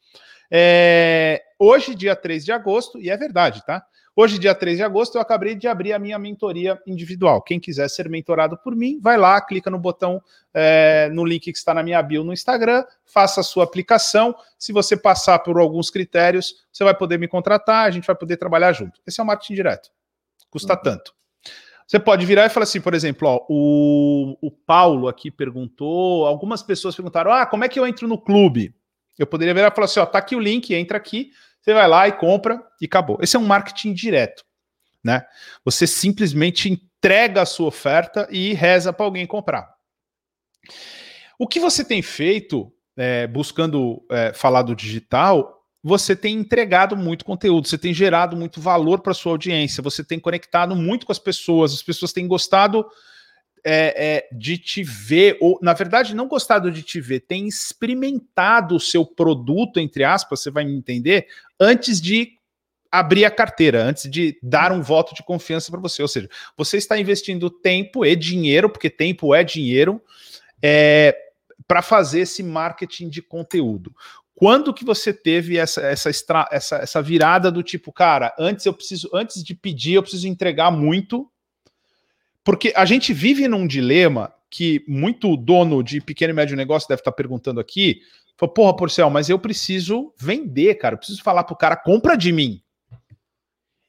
É, 0.50 1.42
hoje, 1.58 1.94
dia 1.94 2.16
3 2.16 2.42
de 2.42 2.52
agosto, 2.52 2.98
e 2.98 3.10
é 3.10 3.16
verdade, 3.18 3.62
tá? 3.66 3.84
Hoje, 4.16 4.38
dia 4.38 4.54
3 4.54 4.78
de 4.78 4.82
agosto, 4.82 5.16
eu 5.16 5.20
acabei 5.20 5.54
de 5.54 5.68
abrir 5.68 5.92
a 5.92 5.98
minha 5.98 6.18
mentoria 6.18 6.80
individual. 6.86 7.42
Quem 7.42 7.60
quiser 7.60 7.88
ser 7.90 8.08
mentorado 8.08 8.56
por 8.56 8.74
mim, 8.74 8.98
vai 8.98 9.18
lá, 9.18 9.38
clica 9.42 9.70
no 9.70 9.78
botão, 9.78 10.22
é, 10.54 11.10
no 11.12 11.22
link 11.22 11.52
que 11.52 11.58
está 11.58 11.74
na 11.74 11.82
minha 11.82 12.02
bio 12.02 12.24
no 12.24 12.32
Instagram, 12.32 12.82
faça 13.04 13.42
a 13.42 13.44
sua 13.44 13.64
aplicação. 13.64 14.34
Se 14.58 14.72
você 14.72 14.96
passar 14.96 15.38
por 15.40 15.60
alguns 15.60 15.90
critérios, 15.90 16.64
você 16.72 16.82
vai 16.82 16.94
poder 16.94 17.18
me 17.18 17.28
contratar, 17.28 17.84
a 17.84 17.90
gente 17.90 18.06
vai 18.06 18.16
poder 18.16 18.38
trabalhar 18.38 18.72
junto. 18.72 18.98
Esse 19.06 19.20
é 19.20 19.22
o 19.22 19.26
marketing 19.26 19.54
direto 19.54 19.90
custa 20.50 20.74
uhum. 20.74 20.82
tanto. 20.82 21.14
Você 21.86 21.98
pode 21.98 22.24
virar 22.24 22.46
e 22.46 22.50
falar 22.50 22.64
assim, 22.64 22.80
por 22.80 22.94
exemplo, 22.94 23.26
ó, 23.26 23.44
o, 23.48 24.36
o 24.40 24.50
Paulo 24.50 25.08
aqui 25.08 25.28
perguntou, 25.28 26.24
algumas 26.24 26.62
pessoas 26.62 26.94
perguntaram, 26.94 27.32
ah, 27.32 27.44
como 27.44 27.64
é 27.64 27.68
que 27.68 27.80
eu 27.80 27.86
entro 27.86 28.06
no 28.06 28.16
clube? 28.16 28.72
Eu 29.18 29.26
poderia 29.26 29.52
virar 29.52 29.72
e 29.72 29.74
falar 29.74 29.86
assim, 29.86 29.98
ó, 29.98 30.06
tá 30.06 30.18
aqui 30.18 30.36
o 30.36 30.40
link, 30.40 30.72
entra 30.72 30.96
aqui, 30.96 31.32
você 31.60 31.74
vai 31.74 31.88
lá 31.88 32.06
e 32.06 32.12
compra 32.12 32.64
e 32.80 32.86
acabou. 32.86 33.18
Esse 33.20 33.36
é 33.36 33.38
um 33.40 33.46
marketing 33.46 33.92
direto, 33.92 34.44
né? 35.02 35.26
Você 35.64 35.86
simplesmente 35.86 36.70
entrega 36.70 37.42
a 37.42 37.46
sua 37.46 37.66
oferta 37.66 38.28
e 38.30 38.54
reza 38.54 38.92
para 38.92 39.04
alguém 39.04 39.26
comprar. 39.26 39.74
O 41.38 41.48
que 41.48 41.58
você 41.58 41.84
tem 41.84 42.02
feito, 42.02 42.72
é, 42.96 43.26
buscando 43.26 44.04
é, 44.10 44.32
falar 44.32 44.62
do 44.62 44.76
digital, 44.76 45.59
você 45.82 46.14
tem 46.14 46.34
entregado 46.34 46.96
muito 46.96 47.24
conteúdo, 47.24 47.66
você 47.66 47.78
tem 47.78 47.94
gerado 47.94 48.36
muito 48.36 48.60
valor 48.60 49.00
para 49.00 49.14
sua 49.14 49.32
audiência, 49.32 49.82
você 49.82 50.04
tem 50.04 50.18
conectado 50.18 50.76
muito 50.76 51.06
com 51.06 51.12
as 51.12 51.18
pessoas, 51.18 51.72
as 51.72 51.82
pessoas 51.82 52.12
têm 52.12 52.26
gostado 52.26 52.86
é, 53.64 54.28
é, 54.28 54.28
de 54.32 54.58
te 54.58 54.82
ver, 54.82 55.38
ou 55.40 55.58
na 55.62 55.72
verdade, 55.72 56.14
não 56.14 56.28
gostado 56.28 56.70
de 56.70 56.82
te 56.82 57.00
ver, 57.00 57.20
tem 57.20 57.46
experimentado 57.46 58.76
o 58.76 58.80
seu 58.80 59.04
produto, 59.04 59.80
entre 59.80 60.04
aspas, 60.04 60.40
você 60.40 60.50
vai 60.50 60.64
me 60.64 60.76
entender, 60.76 61.26
antes 61.58 62.00
de 62.00 62.38
abrir 62.90 63.24
a 63.24 63.30
carteira, 63.30 63.84
antes 63.84 64.10
de 64.10 64.38
dar 64.42 64.72
um 64.72 64.82
voto 64.82 65.14
de 65.14 65.22
confiança 65.22 65.70
para 65.70 65.80
você. 65.80 66.02
Ou 66.02 66.08
seja, 66.08 66.28
você 66.56 66.76
está 66.76 66.98
investindo 66.98 67.48
tempo 67.48 68.04
e 68.04 68.16
dinheiro, 68.16 68.68
porque 68.68 68.90
tempo 68.90 69.32
é 69.32 69.44
dinheiro, 69.44 70.02
é, 70.60 71.16
para 71.68 71.82
fazer 71.82 72.20
esse 72.20 72.42
marketing 72.42 73.08
de 73.08 73.22
conteúdo. 73.22 73.94
Quando 74.40 74.72
que 74.72 74.86
você 74.86 75.12
teve 75.12 75.58
essa, 75.58 75.82
essa, 75.82 76.08
extra, 76.08 76.48
essa, 76.50 76.76
essa 76.76 77.02
virada 77.02 77.52
do 77.52 77.62
tipo, 77.62 77.92
cara, 77.92 78.34
antes 78.38 78.64
eu 78.64 78.72
preciso, 78.72 79.10
antes 79.12 79.44
de 79.44 79.54
pedir, 79.54 79.92
eu 79.92 80.02
preciso 80.02 80.26
entregar 80.26 80.70
muito, 80.70 81.30
porque 82.42 82.72
a 82.74 82.86
gente 82.86 83.12
vive 83.12 83.46
num 83.46 83.66
dilema 83.66 84.32
que 84.48 84.82
muito 84.88 85.36
dono 85.36 85.82
de 85.82 86.00
pequeno 86.00 86.32
e 86.32 86.34
médio 86.34 86.56
negócio 86.56 86.88
deve 86.88 87.02
estar 87.02 87.12
perguntando 87.12 87.60
aqui. 87.60 88.00
Falou, 88.34 88.54
porra, 88.54 88.76
Porcel, 88.76 89.10
mas 89.10 89.28
eu 89.28 89.38
preciso 89.38 90.14
vender, 90.18 90.76
cara. 90.76 90.94
Eu 90.94 90.98
preciso 90.98 91.22
falar 91.22 91.44
pro 91.44 91.54
cara, 91.54 91.76
compra 91.76 92.16
de 92.16 92.32
mim. 92.32 92.62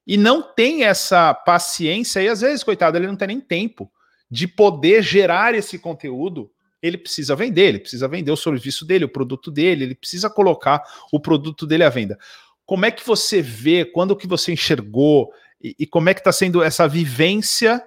E 0.06 0.18
não 0.18 0.42
tem 0.42 0.84
essa 0.84 1.34
paciência, 1.34 2.22
e 2.22 2.28
às 2.28 2.42
vezes, 2.42 2.62
coitado, 2.62 2.98
ele 2.98 3.08
não 3.08 3.16
tem 3.16 3.30
nem 3.30 3.40
tempo 3.40 3.90
de 4.30 4.50
poder 4.50 5.02
gerar 5.02 5.56
esse 5.56 5.80
conteúdo. 5.80 6.52
Ele 6.82 6.98
precisa 6.98 7.36
vender, 7.36 7.68
ele 7.68 7.80
precisa 7.80 8.08
vender 8.08 8.32
o 8.32 8.38
serviço 8.38 8.86
dele, 8.86 9.06
o 9.06 9.10
produto 9.10 9.52
dele, 9.52 9.84
ele 9.84 9.96
precisa 9.96 10.30
colocar 10.30 10.84
o 11.12 11.20
produto 11.20 11.68
dele 11.68 11.84
à 11.84 11.90
venda. 11.90 12.18
Como 12.66 12.86
é 12.86 12.92
que 12.92 13.06
você 13.06 13.42
vê, 13.42 13.86
quando 13.86 14.16
que 14.16 14.28
você 14.28 14.52
enxergou, 14.52 15.32
e, 15.62 15.76
e 15.80 15.86
como 15.86 16.10
é 16.10 16.14
que 16.14 16.22
está 16.22 16.32
sendo 16.32 16.64
essa 16.64 16.88
vivência 16.88 17.86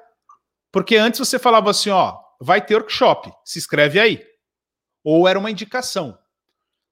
porque 0.75 0.97
antes 0.97 1.21
você 1.21 1.39
falava 1.39 1.71
assim, 1.71 1.91
ó, 1.91 2.19
vai 2.41 2.61
ter 2.61 2.75
workshop, 2.75 3.33
se 3.45 3.61
inscreve 3.61 4.01
aí. 4.01 4.27
Ou 5.05 5.29
era 5.29 5.39
uma 5.39 5.49
indicação. 5.49 6.19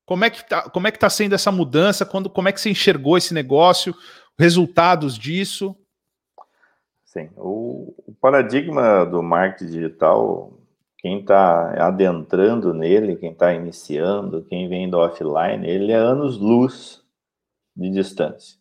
Como 0.07 0.24
é 0.24 0.31
que 0.31 0.49
tá, 0.49 0.70
como 0.70 0.87
é 0.87 0.93
que 0.93 1.01
tá 1.01 1.11
sendo 1.11 1.35
essa 1.35 1.51
mudança? 1.51 2.07
Quando, 2.07 2.31
como 2.31 2.49
é 2.49 2.53
que 2.53 2.61
você 2.61 2.70
enxergou 2.70 3.19
esse 3.19 3.35
negócio? 3.35 3.93
Resultados 4.39 5.19
disso? 5.19 5.77
Sim, 7.05 7.29
o, 7.37 7.93
o 8.07 8.15
paradigma 8.20 9.05
do 9.05 9.20
marketing 9.20 9.73
digital, 9.73 10.57
quem 11.03 11.20
está 11.20 11.87
adentrando 11.87 12.73
nele, 12.73 13.16
quem 13.16 13.33
está 13.33 13.53
iniciando, 13.53 14.45
quem 14.45 14.69
vem 14.69 14.89
do 14.89 14.99
offline, 14.99 15.69
ele 15.69 15.91
é 15.91 15.97
anos-luz 15.97 17.03
de 17.77 17.91
distância. 17.91 18.57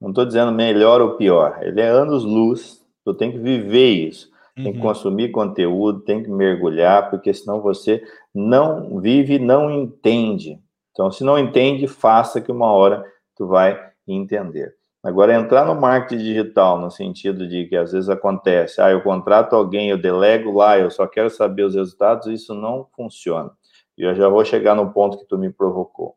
Não 0.00 0.08
estou 0.10 0.24
dizendo 0.24 0.50
melhor 0.50 1.00
ou 1.02 1.16
pior, 1.16 1.58
ele 1.62 1.80
é 1.80 1.88
anos-luz, 1.88 2.82
tu 3.04 3.12
tem 3.12 3.30
que 3.30 3.38
viver 3.38 3.90
isso. 3.90 4.30
Tem 4.56 4.72
que 4.72 4.78
uhum. 4.78 4.86
consumir 4.86 5.30
conteúdo, 5.30 6.00
tem 6.00 6.20
que 6.20 6.30
mergulhar, 6.30 7.10
porque 7.10 7.32
senão 7.32 7.60
você 7.60 8.02
não 8.34 8.98
vive, 8.98 9.38
não 9.38 9.70
entende. 9.70 10.58
Então, 10.90 11.12
se 11.12 11.22
não 11.22 11.38
entende, 11.38 11.86
faça 11.86 12.40
que 12.40 12.50
uma 12.50 12.72
hora 12.72 13.04
tu 13.36 13.46
vai 13.46 13.80
entender. 14.06 14.74
Agora, 15.02 15.32
entrar 15.34 15.64
no 15.64 15.80
marketing 15.80 16.22
digital, 16.22 16.80
no 16.80 16.90
sentido 16.90 17.46
de 17.46 17.66
que 17.66 17.76
às 17.76 17.92
vezes 17.92 18.08
acontece, 18.08 18.80
ah, 18.80 18.90
eu 18.90 19.00
contrato 19.02 19.54
alguém, 19.54 19.90
eu 19.90 19.98
delego 19.98 20.52
lá, 20.52 20.78
eu 20.78 20.90
só 20.90 21.06
quero 21.06 21.30
saber 21.30 21.62
os 21.62 21.74
resultados, 21.76 22.26
isso 22.26 22.52
não 22.52 22.86
funciona. 22.96 23.50
E 23.96 24.02
eu 24.02 24.14
já 24.14 24.28
vou 24.28 24.44
chegar 24.44 24.74
no 24.74 24.92
ponto 24.92 25.18
que 25.18 25.26
tu 25.26 25.38
me 25.38 25.50
provocou. 25.52 26.16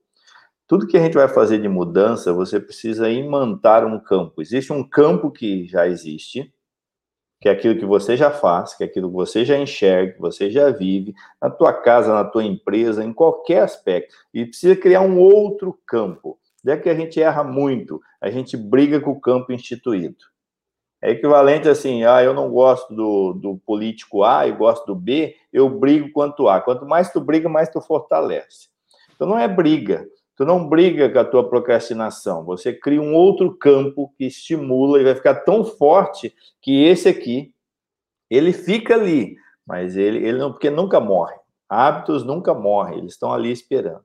Tudo 0.67 0.87
que 0.87 0.97
a 0.97 1.01
gente 1.01 1.13
vai 1.15 1.27
fazer 1.27 1.59
de 1.61 1.67
mudança, 1.67 2.33
você 2.33 2.59
precisa 2.59 3.09
imantar 3.09 3.85
um 3.85 3.99
campo. 3.99 4.41
Existe 4.41 4.73
um 4.73 4.87
campo 4.87 5.29
que 5.29 5.67
já 5.67 5.87
existe, 5.87 6.51
que 7.41 7.49
é 7.49 7.51
aquilo 7.51 7.77
que 7.77 7.85
você 7.85 8.15
já 8.15 8.31
faz, 8.31 8.75
que 8.75 8.83
é 8.83 8.87
aquilo 8.87 9.09
que 9.09 9.15
você 9.15 9.43
já 9.43 9.57
enxerga, 9.57 10.13
que 10.13 10.21
você 10.21 10.49
já 10.49 10.69
vive, 10.69 11.13
na 11.41 11.49
tua 11.49 11.73
casa, 11.73 12.13
na 12.13 12.23
tua 12.23 12.43
empresa, 12.43 13.03
em 13.03 13.13
qualquer 13.13 13.63
aspecto. 13.63 14.15
E 14.33 14.45
precisa 14.45 14.75
criar 14.75 15.01
um 15.01 15.19
outro 15.19 15.77
campo. 15.85 16.39
É 16.65 16.77
que 16.77 16.89
a 16.89 16.95
gente 16.95 17.21
erra 17.21 17.43
muito, 17.43 18.01
a 18.19 18.29
gente 18.29 18.55
briga 18.55 18.99
com 18.99 19.11
o 19.11 19.19
campo 19.19 19.51
instituído. 19.51 20.25
É 21.01 21.11
equivalente 21.11 21.67
assim, 21.67 22.03
ah, 22.03 22.23
eu 22.23 22.33
não 22.33 22.51
gosto 22.51 22.93
do, 22.93 23.33
do 23.33 23.57
político 23.65 24.23
A 24.23 24.47
e 24.47 24.51
gosto 24.51 24.85
do 24.85 24.95
B, 24.95 25.35
eu 25.51 25.67
brigo 25.67 26.11
quanto 26.11 26.47
A. 26.47 26.61
Quanto 26.61 26.85
mais 26.85 27.11
tu 27.11 27.19
briga, 27.19 27.49
mais 27.49 27.69
tu 27.69 27.81
fortalece. 27.81 28.69
Então 29.15 29.27
não 29.27 29.39
é 29.39 29.47
briga, 29.47 30.07
Tu 30.41 30.45
não 30.45 30.67
briga 30.67 31.07
com 31.07 31.19
a 31.19 31.23
tua 31.23 31.47
procrastinação, 31.47 32.43
você 32.43 32.73
cria 32.73 32.99
um 32.99 33.13
outro 33.13 33.55
campo 33.55 34.11
que 34.17 34.25
estimula 34.25 34.99
e 34.99 35.03
vai 35.03 35.13
ficar 35.13 35.35
tão 35.35 35.63
forte 35.63 36.33
que 36.59 36.83
esse 36.83 37.07
aqui, 37.07 37.53
ele 38.27 38.51
fica 38.51 38.95
ali, 38.95 39.35
mas 39.63 39.95
ele, 39.95 40.17
ele 40.25 40.39
não, 40.39 40.51
porque 40.51 40.71
nunca 40.71 40.99
morre. 40.99 41.35
Hábitos 41.69 42.25
nunca 42.25 42.55
morrem, 42.55 42.97
eles 42.97 43.13
estão 43.13 43.31
ali 43.31 43.51
esperando. 43.51 44.03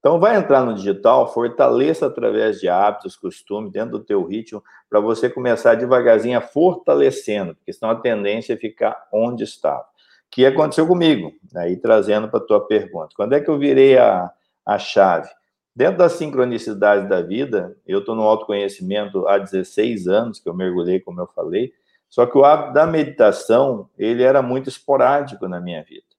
Então, 0.00 0.18
vai 0.18 0.34
entrar 0.34 0.64
no 0.64 0.74
digital, 0.74 1.30
fortaleça 1.32 2.06
através 2.06 2.58
de 2.58 2.68
hábitos, 2.68 3.16
costumes, 3.16 3.70
dentro 3.70 3.98
do 3.98 4.04
teu 4.04 4.24
ritmo, 4.24 4.64
para 4.88 4.98
você 4.98 5.28
começar 5.28 5.74
devagarzinho 5.74 6.38
a 6.38 6.40
fortalecendo, 6.40 7.54
porque 7.54 7.72
senão 7.72 7.92
a 7.92 8.00
tendência 8.00 8.54
é 8.54 8.56
ficar 8.56 9.06
onde 9.12 9.44
estava. 9.44 9.84
Que 10.30 10.46
aconteceu 10.46 10.86
comigo, 10.86 11.32
aí 11.54 11.76
trazendo 11.76 12.28
para 12.28 12.40
a 12.40 12.42
tua 12.42 12.66
pergunta. 12.66 13.10
Quando 13.14 13.34
é 13.34 13.40
que 13.40 13.50
eu 13.50 13.58
virei 13.58 13.98
a, 13.98 14.30
a 14.64 14.78
chave? 14.78 15.28
Dentro 15.76 15.98
da 15.98 16.08
sincronicidade 16.08 17.06
da 17.06 17.20
vida, 17.20 17.76
eu 17.86 17.98
estou 18.00 18.14
no 18.14 18.22
autoconhecimento 18.22 19.28
há 19.28 19.36
16 19.36 20.08
anos, 20.08 20.40
que 20.40 20.48
eu 20.48 20.54
mergulhei, 20.54 20.98
como 20.98 21.20
eu 21.20 21.26
falei, 21.26 21.72
só 22.08 22.26
que 22.26 22.36
o 22.36 22.44
hábito 22.44 22.72
da 22.72 22.86
meditação, 22.86 23.88
ele 23.98 24.22
era 24.22 24.42
muito 24.42 24.68
esporádico 24.68 25.46
na 25.46 25.60
minha 25.60 25.82
vida. 25.84 26.09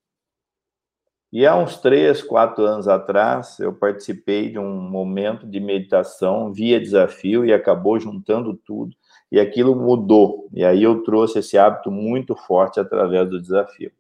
E 1.32 1.46
há 1.46 1.56
uns 1.56 1.78
três, 1.78 2.22
quatro 2.22 2.66
anos 2.66 2.90
atrás, 2.90 3.58
eu 3.60 3.72
participei 3.72 4.50
de 4.50 4.60
um 4.60 4.82
momento 4.82 5.48
de 5.48 5.62
meditação 5.62 6.52
via 6.52 6.80
desafio 6.80 7.46
e 7.46 7.54
acabou 7.54 7.98
juntando 7.98 8.54
tudo, 8.66 8.94
e 9.32 9.40
aquilo 9.40 9.74
mudou. 9.74 10.50
E 10.54 10.66
aí 10.66 10.84
eu 10.84 11.04
trouxe 11.04 11.40
esse 11.40 11.58
hábito 11.58 11.90
muito 11.90 12.36
forte 12.36 12.82
através 12.82 13.30
do 13.30 13.40
desafio. 13.40 13.92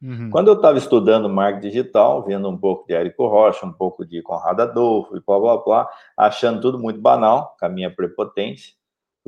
Uhum. 0.00 0.30
Quando 0.30 0.48
eu 0.48 0.54
estava 0.54 0.78
estudando 0.78 1.28
marketing 1.28 1.68
digital, 1.68 2.24
vendo 2.24 2.48
um 2.48 2.56
pouco 2.56 2.86
de 2.86 2.94
Érico 2.94 3.26
Rocha, 3.26 3.66
um 3.66 3.72
pouco 3.72 4.06
de 4.06 4.22
Conrado 4.22 4.62
Adolfo 4.62 5.16
e 5.16 5.20
blá 5.20 5.38
blá 5.38 5.56
blá, 5.58 5.88
achando 6.16 6.60
tudo 6.60 6.78
muito 6.78 7.00
banal, 7.00 7.56
com 7.58 7.66
a 7.66 7.68
minha 7.68 7.94
prepotência, 7.94 8.77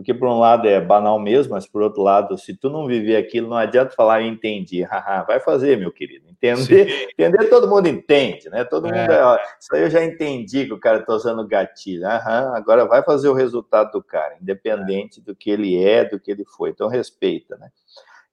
porque 0.01 0.15
por 0.15 0.29
um 0.29 0.39
lado 0.39 0.67
é 0.67 0.81
banal 0.81 1.19
mesmo, 1.19 1.53
mas 1.53 1.67
por 1.67 1.83
outro 1.83 2.03
lado, 2.03 2.39
se 2.39 2.57
tu 2.57 2.71
não 2.71 2.87
viver 2.87 3.17
aquilo, 3.17 3.51
não 3.51 3.57
adianta 3.59 3.95
falar 3.95 4.23
eu 4.23 4.29
entendi. 4.29 4.83
Vai 5.27 5.39
fazer, 5.41 5.77
meu 5.77 5.93
querido. 5.93 6.27
Entender, 6.31 7.11
entender 7.13 7.51
todo 7.51 7.69
mundo 7.69 7.87
entende, 7.87 8.49
né? 8.49 8.65
Todo 8.65 8.87
é. 8.89 8.99
mundo, 8.99 9.13
ó, 9.13 9.39
isso 9.61 9.75
aí 9.75 9.83
eu 9.83 9.91
já 9.91 10.03
entendi 10.03 10.65
que 10.65 10.73
o 10.73 10.81
cara 10.81 11.01
está 11.01 11.13
usando 11.13 11.47
gatilho. 11.47 12.07
Aham, 12.07 12.57
agora 12.57 12.87
vai 12.87 13.03
fazer 13.03 13.29
o 13.29 13.35
resultado 13.35 13.93
do 13.93 14.03
cara, 14.03 14.37
independente 14.41 15.21
é. 15.21 15.23
do 15.23 15.37
que 15.37 15.51
ele 15.51 15.77
é, 15.85 16.03
do 16.03 16.19
que 16.19 16.31
ele 16.31 16.47
foi. 16.47 16.71
Então 16.71 16.89
respeita, 16.89 17.59
né? 17.59 17.69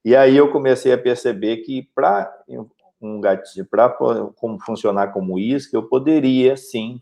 E 0.06 0.16
aí 0.16 0.38
eu 0.38 0.50
comecei 0.50 0.94
a 0.94 0.98
perceber 0.98 1.58
que 1.58 1.90
para 1.94 2.34
um 3.02 3.20
gatilho, 3.20 3.66
para 3.66 3.90
como 3.90 4.58
funcionar 4.62 5.12
como 5.12 5.38
isca, 5.38 5.76
eu 5.76 5.84
poderia 5.84 6.56
sim 6.56 7.02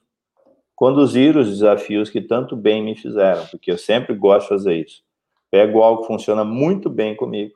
conduzir 0.76 1.38
os 1.38 1.48
desafios 1.50 2.10
que 2.10 2.22
tanto 2.22 2.56
bem 2.56 2.84
me 2.84 2.96
fizeram, 2.96 3.46
porque 3.48 3.72
eu 3.72 3.78
sempre 3.78 4.14
gosto 4.14 4.44
de 4.44 4.50
fazer 4.50 4.76
isso. 4.76 5.04
Pego 5.50 5.82
algo 5.82 6.02
que 6.02 6.08
funciona 6.08 6.44
muito 6.44 6.90
bem 6.90 7.16
comigo 7.16 7.56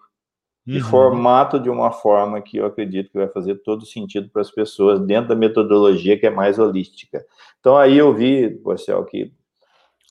uhum. 0.67 0.75
e 0.75 0.79
formato 0.79 1.59
de 1.59 1.69
uma 1.69 1.91
forma 1.91 2.41
que 2.41 2.57
eu 2.57 2.65
acredito 2.65 3.11
que 3.11 3.17
vai 3.17 3.27
fazer 3.27 3.55
todo 3.55 3.85
sentido 3.85 4.29
para 4.29 4.41
as 4.41 4.51
pessoas 4.51 4.99
dentro 5.01 5.29
da 5.29 5.35
metodologia 5.35 6.17
que 6.17 6.25
é 6.25 6.29
mais 6.29 6.57
holística. 6.57 7.25
Então 7.59 7.75
aí 7.75 7.97
eu 7.97 8.13
vi, 8.13 8.59
Marcel, 8.63 9.03
que 9.05 9.33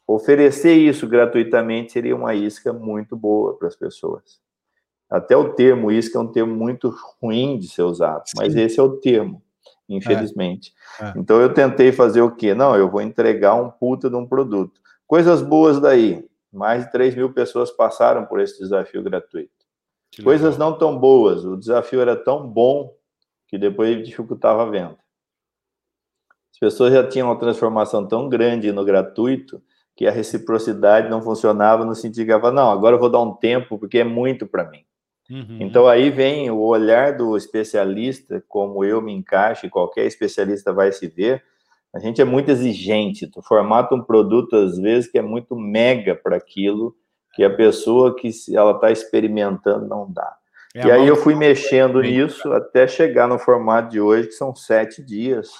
oferecer 0.07 0.75
isso 0.75 1.07
gratuitamente 1.07 1.93
seria 1.93 2.17
uma 2.17 2.35
isca 2.35 2.73
muito 2.73 3.17
boa 3.17 3.57
para 3.57 3.69
as 3.69 3.77
pessoas. 3.77 4.41
Até 5.09 5.35
o 5.35 5.55
termo 5.55 5.91
isca 5.91 6.19
é 6.19 6.21
um 6.21 6.27
termo 6.27 6.55
muito 6.55 6.95
ruim 7.23 7.59
de 7.59 7.69
ser 7.69 7.83
usado, 7.83 8.25
Sim. 8.27 8.37
mas 8.37 8.55
esse 8.55 8.79
é 8.79 8.83
o 8.83 8.99
termo, 8.99 9.43
infelizmente. 9.89 10.73
É. 11.01 11.05
É. 11.07 11.13
Então 11.17 11.41
eu 11.41 11.53
tentei 11.53 11.93
fazer 11.93 12.21
o 12.21 12.35
quê? 12.35 12.55
Não, 12.55 12.77
eu 12.77 12.91
vou 12.91 13.01
entregar 13.01 13.55
um 13.55 13.71
puta 13.71 14.11
de 14.11 14.17
um 14.17 14.27
produto. 14.27 14.81
Coisas 15.07 15.43
boas 15.43 15.81
daí. 15.81 16.27
Mais 16.53 16.85
de 16.85 16.93
3 16.93 17.15
mil 17.15 17.33
pessoas 17.33 17.71
passaram 17.71 18.25
por 18.25 18.41
esse 18.41 18.59
desafio 18.59 19.03
gratuito. 19.03 19.51
Que 20.11 20.23
Coisas 20.23 20.55
legal. 20.55 20.71
não 20.71 20.79
tão 20.79 20.99
boas. 20.99 21.45
O 21.45 21.57
desafio 21.57 22.01
era 22.01 22.17
tão 22.17 22.47
bom 22.49 22.95
que 23.47 23.59
depois 23.59 24.03
dificultava 24.05 24.63
a 24.63 24.67
venda. 24.67 24.97
As 26.53 26.59
pessoas 26.59 26.93
já 26.93 27.07
tinham 27.07 27.29
uma 27.29 27.39
transformação 27.39 28.07
tão 28.07 28.29
grande 28.29 28.73
no 28.73 28.85
gratuito 28.85 29.63
que 29.95 30.07
a 30.07 30.11
reciprocidade 30.11 31.09
não 31.09 31.21
funcionava 31.21 31.85
no 31.85 31.95
sentido 31.95 32.27
que 32.27 32.33
ela 32.33 32.53
não, 32.53 32.71
agora 32.71 32.95
eu 32.95 33.01
vou 33.01 33.11
dar 33.11 33.21
um 33.21 33.35
tempo 33.35 33.79
porque 33.79 33.99
é 33.99 34.05
muito 34.05 34.47
para 34.47 34.69
mim. 34.71 34.85
Uhum. 35.31 35.59
Então 35.61 35.87
aí 35.87 36.11
vem 36.11 36.51
o 36.51 36.61
olhar 36.61 37.17
do 37.17 37.37
especialista, 37.37 38.43
como 38.49 38.85
eu 38.85 39.01
me 39.03 39.13
encaixo, 39.13 39.67
e 39.67 39.71
qualquer 39.71 40.07
especialista 40.07 40.73
vai 40.73 40.91
se 40.93 41.07
ver. 41.07 41.43
A 41.95 41.99
gente 41.99 42.21
é 42.21 42.25
muito 42.25 42.51
exigente, 42.51 43.27
tu 43.27 43.43
formata 43.43 43.95
um 43.95 44.03
produto 44.03 44.57
às 44.57 44.79
vezes 44.79 45.11
que 45.11 45.19
é 45.19 45.23
muito 45.23 45.57
mega 45.57 46.15
para 46.15 46.37
aquilo 46.37 46.95
que 47.35 47.45
a 47.45 47.55
pessoa 47.55 48.15
que 48.15 48.31
ela 48.55 48.73
está 48.73 48.91
experimentando 48.91 49.87
não 49.87 50.11
dá. 50.11 50.37
É 50.75 50.87
e 50.87 50.91
aí 50.91 51.07
eu 51.07 51.17
fui 51.17 51.35
mexendo 51.35 52.01
nisso 52.03 52.53
até 52.53 52.87
chegar 52.87 53.27
no 53.27 53.39
formato 53.39 53.91
de 53.91 54.01
hoje, 54.01 54.29
que 54.29 54.35
são 54.35 54.55
sete 54.55 55.03
dias 55.03 55.51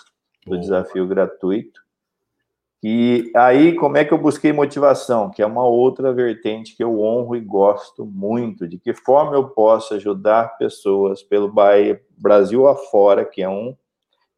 do 0.47 0.59
desafio 0.59 1.07
gratuito. 1.07 1.81
E 2.83 3.33
aí, 3.35 3.75
como 3.75 3.97
é 3.97 4.05
que 4.05 4.13
eu 4.13 4.19
busquei 4.19 4.53
motivação? 4.53 5.31
Que 5.31 5.43
é 5.43 5.47
uma 5.47 5.67
outra 5.67 6.13
vertente 6.13 6.77
que 6.77 6.85
eu 6.85 7.01
honro 7.01 7.35
e 7.35 7.41
gosto 7.41 8.07
muito. 8.07 8.69
De 8.69 8.79
que 8.79 8.95
forma 8.95 9.35
eu 9.35 9.49
posso 9.49 9.95
ajudar 9.95 10.57
pessoas 10.59 11.23
pelo 11.23 11.53
Brasil 12.17 12.69
afora, 12.69 13.25
que 13.25 13.43
é 13.43 13.49
um 13.49 13.77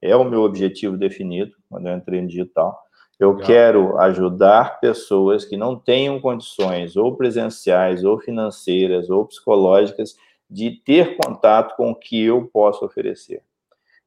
é 0.03 0.17
o 0.17 0.25
meu 0.25 0.41
objetivo 0.43 0.97
definido 0.97 1.55
quando 1.69 1.87
eu 1.87 1.95
entrei 1.95 2.23
no 2.23 2.29
digital. 2.29 2.83
Eu 3.19 3.33
Legal. 3.33 3.47
quero 3.47 3.99
ajudar 3.99 4.81
pessoas 4.81 5.45
que 5.45 5.59
não 5.59 5.77
tenham 5.77 6.19
condições, 6.19 6.97
ou 6.97 7.15
presenciais, 7.15 8.03
ou 8.03 8.19
financeiras, 8.19 9.11
ou 9.11 9.27
psicológicas, 9.27 10.17
de 10.49 10.71
ter 10.71 11.19
contato 11.19 11.77
com 11.77 11.91
o 11.91 11.95
que 11.95 12.25
eu 12.25 12.49
posso 12.51 12.83
oferecer. 12.83 13.43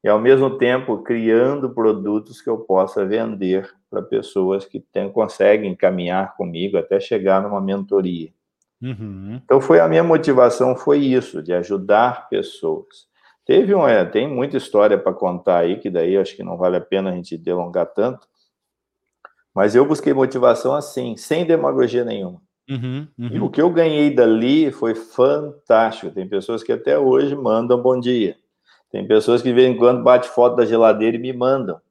E, 0.04 0.10
ao 0.10 0.20
mesmo 0.20 0.58
tempo, 0.58 0.98
criando 0.98 1.70
produtos 1.70 2.42
que 2.42 2.50
eu 2.50 2.58
possa 2.58 3.06
vender 3.06 3.74
para 3.90 4.02
pessoas 4.02 4.66
que 4.66 4.80
tem, 4.80 5.10
conseguem 5.10 5.76
caminhar 5.76 6.36
comigo 6.36 6.78
até 6.78 7.00
chegar 7.00 7.42
numa 7.42 7.62
mentoria. 7.62 8.30
Uhum. 8.82 9.40
Então, 9.44 9.62
foi 9.62 9.80
a 9.80 9.88
minha 9.88 10.04
motivação, 10.04 10.76
foi 10.76 11.00
isso, 11.00 11.42
de 11.42 11.54
ajudar 11.54 12.28
pessoas. 12.28 13.08
Teve 13.46 13.74
um, 13.74 13.88
é, 13.88 14.04
tem 14.04 14.28
muita 14.28 14.58
história 14.58 14.98
para 14.98 15.14
contar 15.14 15.60
aí, 15.60 15.80
que 15.80 15.90
daí 15.90 16.18
acho 16.18 16.36
que 16.36 16.44
não 16.44 16.58
vale 16.58 16.78
a 16.78 16.82
pena 16.82 17.10
a 17.12 17.16
gente 17.16 17.38
delongar 17.38 17.88
tanto, 17.88 18.28
mas 19.54 19.76
eu 19.76 19.86
busquei 19.86 20.14
motivação 20.14 20.74
assim, 20.74 21.16
sem 21.16 21.46
demagogia 21.46 22.04
nenhuma. 22.04 22.42
Uhum, 22.70 23.08
uhum. 23.20 23.28
E 23.28 23.40
o 23.40 23.50
que 23.50 23.62
eu 23.62 23.70
ganhei 23.70 24.14
dali 24.14 24.72
foi 24.72 24.96
fantástico. 24.96 26.14
Tem 26.14 26.28
pessoas 26.28 26.64
que 26.64 26.72
até 26.72 26.98
hoje 26.98 27.36
mandam 27.36 27.82
bom 27.82 28.00
dia. 28.00 28.38
Tem 28.94 29.08
pessoas 29.08 29.42
que 29.42 29.50
de 29.50 29.56
vez 29.56 29.68
em 29.68 29.76
quando 29.76 30.04
bate 30.04 30.30
foto 30.30 30.56
da 30.56 30.66
geladeira 30.66 31.18
e 31.18 31.20
me 31.20 31.34
mandam. 31.34 31.82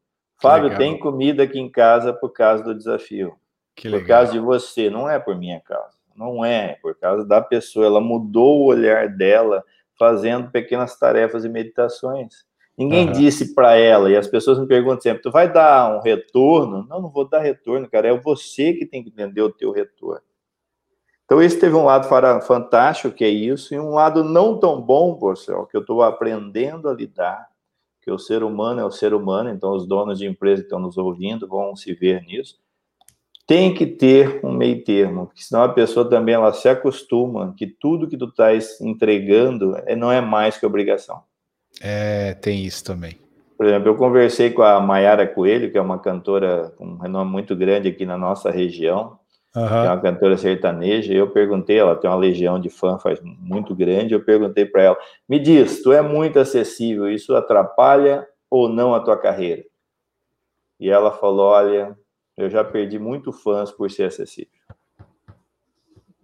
Fábio, 0.41 0.69
legal. 0.69 0.79
tem 0.79 0.97
comida 0.97 1.43
aqui 1.43 1.59
em 1.59 1.69
casa 1.69 2.13
por 2.13 2.31
causa 2.31 2.63
do 2.63 2.77
desafio. 2.77 3.35
Que 3.75 3.91
por 3.91 3.97
legal. 3.97 4.19
causa 4.19 4.33
de 4.33 4.39
você, 4.39 4.89
não 4.89 5.11
é 5.11 5.19
por 5.19 5.37
minha 5.37 5.61
causa. 5.61 5.97
Não 6.15 6.45
é, 6.45 6.79
por 6.81 6.95
causa 6.95 7.27
da 7.27 7.41
pessoa. 7.41 7.87
Ela 7.87 8.01
mudou 8.01 8.61
o 8.61 8.67
olhar 8.67 9.09
dela 9.09 9.65
fazendo 9.99 10.49
pequenas 10.53 10.97
tarefas 10.97 11.45
e 11.45 11.49
meditações. 11.49 12.45
Ninguém 12.79 13.09
uhum. 13.09 13.13
disse 13.13 13.53
para 13.53 13.75
ela, 13.75 14.09
e 14.09 14.17
as 14.17 14.29
pessoas 14.29 14.61
me 14.61 14.69
perguntam 14.69 15.01
sempre: 15.01 15.23
tu 15.23 15.31
vai 15.33 15.53
dar 15.53 15.97
um 15.97 16.01
retorno? 16.01 16.87
Não, 16.89 17.03
não 17.03 17.11
vou 17.11 17.29
dar 17.29 17.41
retorno, 17.41 17.91
cara. 17.91 18.07
É 18.07 18.17
você 18.17 18.75
que 18.75 18.87
tem 18.87 19.03
que 19.03 19.09
entender 19.09 19.43
o 19.43 19.51
teu 19.51 19.73
retorno. 19.73 20.23
Então, 21.25 21.41
esse 21.41 21.59
teve 21.59 21.75
um 21.75 21.85
lado 21.85 22.09
fantástico, 22.43 23.15
que 23.15 23.25
é 23.25 23.29
isso, 23.29 23.75
e 23.75 23.79
um 23.79 23.91
lado 23.91 24.23
não 24.23 24.59
tão 24.59 24.81
bom, 24.81 25.15
Porcel, 25.15 25.67
que 25.67 25.77
eu 25.77 25.81
estou 25.81 26.03
aprendendo 26.03 26.89
a 26.89 26.93
lidar, 26.93 27.49
que 28.03 28.11
o 28.11 28.19
ser 28.19 28.43
humano 28.43 28.81
é 28.81 28.85
o 28.85 28.91
ser 28.91 29.15
humano, 29.15 29.49
então 29.49 29.75
os 29.75 29.87
donos 29.87 30.19
de 30.19 30.27
empresa 30.27 30.63
que 30.63 30.67
estão 30.67 30.81
nos 30.81 30.99
ouvindo 30.99 31.47
vão 31.47 31.75
se 31.77 31.95
ver 31.95 32.23
nisso. 32.23 32.57
Tem 33.47 33.73
que 33.73 33.87
ter 33.87 34.41
um 34.45 34.53
meio 34.53 34.83
termo, 34.85 35.27
porque 35.27 35.43
senão 35.43 35.63
a 35.63 35.69
pessoa 35.69 36.09
também 36.09 36.35
ela 36.35 36.53
se 36.53 36.69
acostuma 36.69 37.55
que 37.57 37.67
tudo 37.67 38.09
que 38.09 38.17
tu 38.17 38.27
estás 38.27 38.81
entregando 38.81 39.77
é, 39.87 39.95
não 39.95 40.11
é 40.11 40.21
mais 40.21 40.59
que 40.59 40.67
obrigação. 40.67 41.23
É, 41.81 42.35
tem 42.35 42.65
isso 42.65 42.85
também. 42.85 43.19
Por 43.57 43.67
exemplo, 43.67 43.89
eu 43.89 43.97
conversei 43.97 44.51
com 44.51 44.63
a 44.63 44.81
Maiara 44.81 45.27
Coelho, 45.27 45.71
que 45.71 45.79
é 45.79 45.81
uma 45.81 45.99
cantora 45.99 46.73
com 46.77 46.85
um 46.85 46.99
renome 46.99 47.31
muito 47.31 47.55
grande 47.55 47.89
aqui 47.89 48.05
na 48.05 48.19
nossa 48.19 48.51
região, 48.51 49.19
uhum. 49.55 49.65
é 49.65 49.89
uma 49.89 50.01
cantora 50.01 50.37
sertaneja, 50.37 51.13
eu 51.13 51.31
perguntei, 51.31 51.79
ela 51.79 51.97
tem 51.97 52.09
uma 52.11 52.17
legião 52.17 52.61
de 52.61 52.71
fã 52.71 52.99
faz 52.99 53.21
muito 53.23 53.75
grande, 53.75 54.15
eu 54.15 54.25
perguntei 54.25 54.65
para 54.65 54.83
ela, 54.83 54.99
me 55.29 55.39
diz, 55.39 55.83
tu 55.83 55.93
é 55.93 56.03
muito 56.03 56.39
acessível, 56.39 57.11
isso 57.11 57.35
atrapalha 57.35 58.27
ou 58.51 58.69
não 58.69 58.95
a 58.95 59.01
tua 59.01 59.17
carreira? 59.17 59.65
E 60.79 60.91
ela 60.91 61.13
falou, 61.13 61.47
olha, 61.47 61.97
eu 62.37 62.51
já 62.51 62.65
perdi 62.65 62.99
muito 62.99 63.33
fãs 63.33 63.71
por 63.71 63.91
ser 63.91 64.05
acessível. 64.05 64.51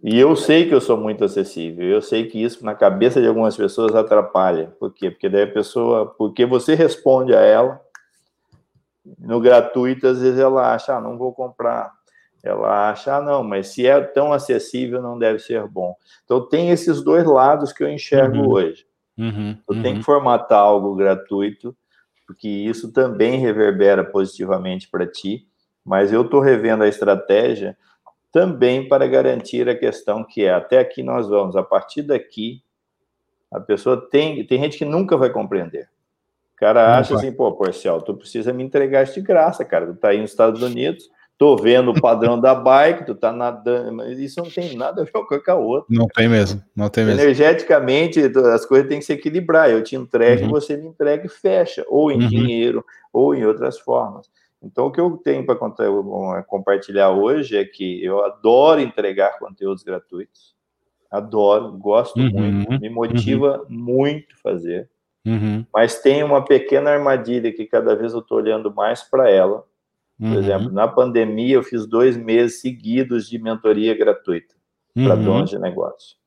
E 0.01 0.17
eu 0.17 0.35
sei 0.35 0.67
que 0.67 0.73
eu 0.73 0.79
sou 0.79 0.97
muito 0.97 1.25
acessível. 1.25 1.85
Eu 1.85 2.01
sei 2.01 2.27
que 2.27 2.41
isso 2.41 2.63
na 2.63 2.73
cabeça 2.73 3.21
de 3.21 3.27
algumas 3.27 3.55
pessoas 3.57 3.93
atrapalha. 3.93 4.73
Por 4.79 4.93
quê? 4.93 5.11
Porque 5.11 5.27
daí 5.27 5.43
a 5.43 5.51
pessoa, 5.51 6.05
porque 6.05 6.45
você 6.45 6.73
responde 6.73 7.35
a 7.35 7.41
ela 7.41 7.81
no 9.17 9.41
gratuito, 9.41 10.07
às 10.07 10.21
vezes 10.21 10.39
ela 10.39 10.73
acha, 10.73 10.95
ah, 10.95 11.01
não 11.01 11.17
vou 11.17 11.33
comprar. 11.33 11.91
Ela 12.43 12.89
acha, 12.89 13.17
ah, 13.17 13.21
não, 13.21 13.43
mas 13.43 13.67
se 13.67 13.85
é 13.85 13.99
tão 14.01 14.31
acessível, 14.31 15.01
não 15.01 15.19
deve 15.19 15.39
ser 15.39 15.67
bom. 15.67 15.95
Então 16.23 16.47
tem 16.47 16.69
esses 16.69 17.03
dois 17.03 17.25
lados 17.25 17.73
que 17.73 17.83
eu 17.83 17.89
enxergo 17.89 18.37
uhum. 18.37 18.49
hoje. 18.49 18.85
Uhum. 19.17 19.57
Eu 19.69 19.75
uhum. 19.75 19.81
tenho 19.81 19.97
que 19.97 20.03
formatar 20.03 20.59
algo 20.59 20.95
gratuito, 20.95 21.75
porque 22.25 22.47
isso 22.47 22.91
também 22.93 23.39
reverbera 23.39 24.03
positivamente 24.03 24.89
para 24.89 25.05
ti 25.05 25.49
mas 25.89 26.13
eu 26.13 26.21
estou 26.21 26.39
revendo 26.39 26.83
a 26.83 26.87
estratégia 26.87 27.75
também 28.31 28.87
para 28.87 29.07
garantir 29.07 29.67
a 29.67 29.75
questão 29.75 30.23
que 30.23 30.45
é 30.45 30.53
até 30.53 30.77
aqui 30.77 31.01
nós 31.01 31.27
vamos, 31.27 31.55
a 31.55 31.63
partir 31.63 32.03
daqui, 32.03 32.61
a 33.51 33.59
pessoa 33.59 34.07
tem, 34.11 34.45
tem 34.45 34.61
gente 34.61 34.77
que 34.77 34.85
nunca 34.85 35.17
vai 35.17 35.31
compreender. 35.31 35.89
O 36.53 36.57
cara 36.57 36.95
acha 36.95 37.15
assim, 37.15 37.31
pô, 37.31 37.51
Porcel, 37.53 38.01
tu 38.01 38.13
precisa 38.13 38.53
me 38.53 38.63
entregar 38.63 39.01
isso 39.01 39.15
de 39.15 39.21
graça, 39.21 39.65
cara, 39.65 39.87
tu 39.87 39.95
tá 39.95 40.09
aí 40.09 40.21
nos 40.21 40.29
Estados 40.29 40.61
Unidos, 40.61 41.09
tô 41.39 41.55
vendo 41.55 41.91
o 41.91 42.01
padrão 42.01 42.37
da 42.37 42.53
bike, 42.53 43.05
tu 43.05 43.15
tá 43.15 43.31
nadando, 43.31 43.93
mas 43.93 44.19
isso 44.19 44.41
não 44.41 44.49
tem 44.51 44.75
nada 44.75 45.01
a 45.01 45.05
ver 45.05 45.11
com 45.11 45.51
a 45.51 45.55
outra. 45.55 45.85
Não 45.89 46.05
tem 46.05 46.27
mesmo, 46.27 46.61
não 46.75 46.89
tem 46.89 47.05
mesmo. 47.05 47.21
Energeticamente, 47.21 48.19
as 48.53 48.65
coisas 48.65 48.89
têm 48.89 48.99
que 48.99 49.05
se 49.05 49.13
equilibrar, 49.13 49.69
eu 49.69 49.81
te 49.81 49.95
entrego, 49.95 50.43
uhum. 50.43 50.49
você 50.49 50.75
me 50.75 50.85
entrega 50.85 51.25
e 51.25 51.29
fecha, 51.29 51.85
ou 51.87 52.11
em 52.11 52.21
uhum. 52.21 52.27
dinheiro, 52.27 52.85
ou 53.13 53.33
em 53.33 53.45
outras 53.45 53.79
formas. 53.79 54.29
Então, 54.61 54.87
o 54.87 54.91
que 54.91 54.99
eu 54.99 55.15
tenho 55.15 55.45
para 55.45 55.55
é, 55.55 56.41
compartilhar 56.45 57.11
hoje 57.11 57.55
é 57.55 57.63
que 57.63 58.03
eu 58.03 58.25
adoro 58.25 58.81
entregar 58.81 59.39
conteúdos 59.39 59.81
gratuitos, 59.81 60.53
adoro, 61.09 61.71
gosto 61.71 62.19
uhum, 62.19 62.31
muito, 62.31 62.81
me 62.81 62.89
motiva 62.89 63.59
uhum. 63.59 63.77
muito 63.77 64.37
fazer, 64.43 64.89
uhum. 65.25 65.65
mas 65.73 66.01
tem 66.01 66.21
uma 66.21 66.43
pequena 66.43 66.89
armadilha 66.89 67.53
que 67.53 67.65
cada 67.65 67.95
vez 67.95 68.11
eu 68.11 68.19
estou 68.19 68.39
olhando 68.39 68.75
mais 68.75 69.01
para 69.01 69.31
ela. 69.31 69.63
Por 70.19 70.27
uhum. 70.27 70.39
exemplo, 70.39 70.71
na 70.71 70.87
pandemia, 70.87 71.55
eu 71.55 71.63
fiz 71.63 71.87
dois 71.87 72.17
meses 72.17 72.59
seguidos 72.59 73.29
de 73.29 73.39
mentoria 73.39 73.97
gratuita 73.97 74.53
para 74.93 75.15
uhum. 75.15 75.23
donos 75.23 75.49
de 75.49 75.57
negócio. 75.57 76.17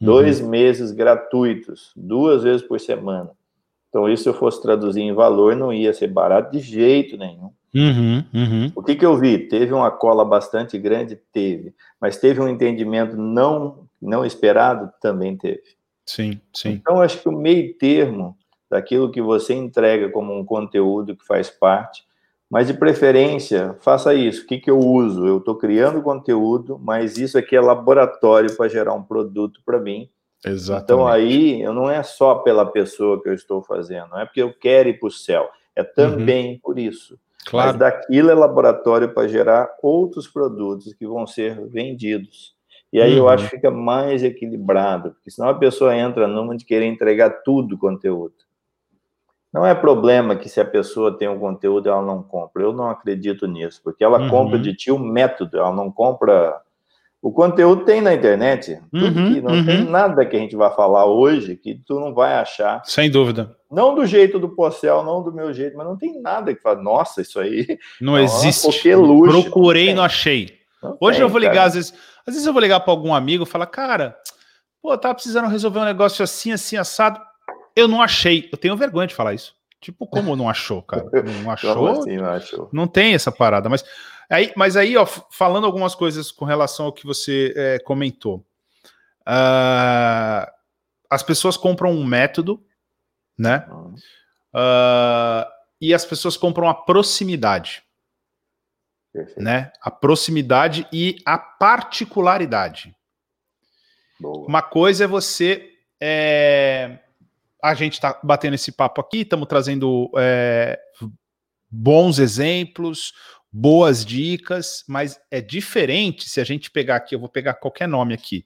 Uhum. 0.00 0.06
Dois 0.06 0.40
meses 0.40 0.92
gratuitos, 0.92 1.92
duas 1.96 2.42
vezes 2.42 2.62
por 2.62 2.78
semana. 2.78 3.30
Então, 3.88 4.06
isso 4.06 4.24
se 4.24 4.28
eu 4.28 4.34
fosse 4.34 4.60
traduzir 4.60 5.00
em 5.00 5.14
valor, 5.14 5.56
não 5.56 5.72
ia 5.72 5.94
ser 5.94 6.08
barato 6.08 6.52
de 6.52 6.58
jeito 6.58 7.16
nenhum. 7.16 7.50
Uhum, 7.74 8.24
uhum. 8.34 8.72
O 8.74 8.82
que, 8.82 8.94
que 8.94 9.04
eu 9.04 9.16
vi? 9.16 9.38
Teve 9.38 9.72
uma 9.72 9.90
cola 9.90 10.24
bastante 10.24 10.78
grande? 10.78 11.18
Teve. 11.32 11.74
Mas 12.00 12.18
teve 12.18 12.40
um 12.40 12.48
entendimento 12.48 13.16
não, 13.16 13.86
não 14.00 14.26
esperado? 14.26 14.90
Também 15.00 15.36
teve. 15.36 15.62
Sim, 16.04 16.40
sim. 16.52 16.70
Então, 16.70 17.00
acho 17.00 17.22
que 17.22 17.28
o 17.28 17.32
meio 17.32 17.74
termo 17.78 18.36
daquilo 18.70 19.10
que 19.10 19.22
você 19.22 19.54
entrega 19.54 20.10
como 20.10 20.38
um 20.38 20.44
conteúdo 20.44 21.16
que 21.16 21.26
faz 21.26 21.48
parte, 21.48 22.07
mas 22.50 22.66
de 22.66 22.74
preferência, 22.74 23.76
faça 23.80 24.14
isso. 24.14 24.44
O 24.44 24.46
que, 24.46 24.58
que 24.58 24.70
eu 24.70 24.78
uso? 24.78 25.26
Eu 25.26 25.38
estou 25.38 25.54
criando 25.56 26.02
conteúdo, 26.02 26.78
mas 26.82 27.18
isso 27.18 27.36
aqui 27.36 27.54
é 27.54 27.60
laboratório 27.60 28.56
para 28.56 28.68
gerar 28.68 28.94
um 28.94 29.02
produto 29.02 29.60
para 29.66 29.78
mim. 29.78 30.08
Exatamente. 30.44 30.84
Então, 30.84 31.06
aí, 31.06 31.60
eu 31.60 31.74
não 31.74 31.90
é 31.90 32.02
só 32.02 32.36
pela 32.36 32.64
pessoa 32.64 33.22
que 33.22 33.28
eu 33.28 33.34
estou 33.34 33.62
fazendo, 33.62 34.08
não 34.10 34.20
é 34.20 34.24
porque 34.24 34.42
eu 34.42 34.54
quero 34.54 34.88
ir 34.88 34.98
para 34.98 35.08
o 35.08 35.10
céu, 35.10 35.48
é 35.76 35.82
também 35.82 36.52
uhum. 36.52 36.60
por 36.62 36.78
isso. 36.78 37.18
Claro. 37.46 37.68
Mas 37.68 37.78
daquilo 37.78 38.30
é 38.30 38.34
laboratório 38.34 39.12
para 39.12 39.28
gerar 39.28 39.68
outros 39.82 40.26
produtos 40.28 40.94
que 40.94 41.06
vão 41.06 41.26
ser 41.26 41.66
vendidos. 41.66 42.54
E 42.92 43.00
aí 43.00 43.12
uhum. 43.12 43.18
eu 43.18 43.28
acho 43.28 43.44
que 43.44 43.56
fica 43.56 43.70
mais 43.70 44.22
equilibrado, 44.22 45.10
porque 45.12 45.30
senão 45.30 45.50
a 45.50 45.54
pessoa 45.54 45.94
entra 45.94 46.26
numa 46.26 46.56
de 46.56 46.64
querer 46.64 46.86
entregar 46.86 47.42
tudo 47.42 47.74
o 47.74 47.78
conteúdo. 47.78 48.47
Não 49.52 49.66
é 49.66 49.74
problema 49.74 50.36
que 50.36 50.48
se 50.48 50.60
a 50.60 50.64
pessoa 50.64 51.16
tem 51.16 51.28
um 51.28 51.38
conteúdo 51.38 51.88
ela 51.88 52.02
não 52.02 52.22
compra. 52.22 52.62
Eu 52.62 52.72
não 52.72 52.90
acredito 52.90 53.46
nisso, 53.46 53.80
porque 53.82 54.04
ela 54.04 54.20
uhum. 54.20 54.28
compra 54.28 54.58
de 54.58 54.74
ti 54.74 54.90
o 54.90 54.98
método, 54.98 55.58
ela 55.58 55.72
não 55.72 55.90
compra. 55.90 56.60
O 57.20 57.32
conteúdo 57.32 57.84
tem 57.84 58.00
na 58.00 58.14
internet. 58.14 58.80
Uhum, 58.92 59.40
não 59.42 59.54
uhum. 59.54 59.66
tem 59.66 59.84
nada 59.84 60.24
que 60.24 60.36
a 60.36 60.38
gente 60.38 60.54
vai 60.54 60.72
falar 60.74 61.06
hoje 61.06 61.56
que 61.56 61.80
tu 61.86 61.98
não 61.98 62.14
vai 62.14 62.34
achar. 62.34 62.82
Sem 62.84 63.10
dúvida. 63.10 63.56
Não 63.70 63.94
do 63.94 64.06
jeito 64.06 64.38
do 64.38 64.50
Porcel, 64.50 65.02
não 65.02 65.22
do 65.22 65.32
meu 65.32 65.52
jeito, 65.52 65.76
mas 65.76 65.86
não 65.86 65.96
tem 65.96 66.20
nada 66.20 66.54
que 66.54 66.62
fala, 66.62 66.80
nossa, 66.80 67.22
isso 67.22 67.40
aí. 67.40 67.66
Não, 68.00 68.12
não 68.12 68.20
existe. 68.20 68.94
Luxo, 68.94 69.42
Procurei 69.42 69.90
e 69.90 69.94
não 69.94 70.02
achei. 70.02 70.58
Não 70.82 70.96
Hoje 71.00 71.18
tem, 71.18 71.26
eu 71.26 71.28
vou 71.28 71.40
ligar, 71.40 71.54
cara. 71.54 71.66
às 71.66 71.74
vezes, 71.74 71.94
às 72.26 72.34
vezes 72.34 72.46
eu 72.46 72.52
vou 72.52 72.62
ligar 72.62 72.80
para 72.80 72.92
algum 72.92 73.12
amigo 73.12 73.42
e 73.42 73.46
falar, 73.46 73.66
cara, 73.66 74.16
Pô, 74.82 74.96
tava 74.96 75.14
precisando 75.14 75.48
resolver 75.48 75.80
um 75.80 75.84
negócio 75.84 76.22
assim, 76.22 76.52
assim, 76.52 76.76
assado. 76.76 77.20
Eu 77.78 77.86
não 77.86 78.02
achei. 78.02 78.48
Eu 78.50 78.58
tenho 78.58 78.76
vergonha 78.76 79.06
de 79.06 79.14
falar 79.14 79.34
isso. 79.34 79.54
Tipo, 79.80 80.06
como 80.06 80.34
não 80.34 80.50
achou, 80.50 80.82
cara? 80.82 81.08
Não 81.44 81.50
achou? 81.52 81.86
assim, 81.86 82.16
não 82.16 82.30
achou? 82.30 82.68
Não 82.72 82.88
tem 82.88 83.14
essa 83.14 83.30
parada. 83.30 83.68
Mas 83.68 83.84
aí, 84.28 84.52
mas 84.56 84.76
aí 84.76 84.96
ó, 84.96 85.06
falando 85.06 85.66
algumas 85.66 85.94
coisas 85.94 86.32
com 86.32 86.44
relação 86.44 86.86
ao 86.86 86.92
que 86.92 87.06
você 87.06 87.54
é, 87.56 87.78
comentou. 87.78 88.44
Uh, 89.20 90.50
as 91.08 91.22
pessoas 91.22 91.56
compram 91.56 91.92
um 91.92 92.04
método, 92.04 92.60
né? 93.38 93.64
Uh, 94.52 95.48
e 95.80 95.94
as 95.94 96.04
pessoas 96.04 96.36
compram 96.36 96.68
a 96.68 96.74
proximidade. 96.74 97.84
Perfeito. 99.12 99.40
Né? 99.40 99.70
A 99.80 99.92
proximidade 99.92 100.88
e 100.92 101.18
a 101.24 101.38
particularidade. 101.38 102.92
Boa. 104.18 104.44
Uma 104.48 104.62
coisa 104.62 105.04
é 105.04 105.06
você. 105.06 105.70
É, 106.00 106.98
a 107.62 107.74
gente 107.74 107.94
está 107.94 108.18
batendo 108.22 108.54
esse 108.54 108.72
papo 108.72 109.00
aqui, 109.00 109.18
estamos 109.18 109.48
trazendo 109.48 110.10
é, 110.16 110.78
bons 111.70 112.18
exemplos, 112.18 113.12
boas 113.50 114.04
dicas, 114.04 114.84
mas 114.86 115.18
é 115.30 115.40
diferente 115.40 116.28
se 116.28 116.40
a 116.40 116.44
gente 116.44 116.70
pegar 116.70 116.96
aqui, 116.96 117.14
eu 117.14 117.20
vou 117.20 117.28
pegar 117.28 117.54
qualquer 117.54 117.88
nome 117.88 118.14
aqui, 118.14 118.44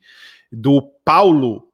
do 0.50 0.82
Paulo 1.04 1.68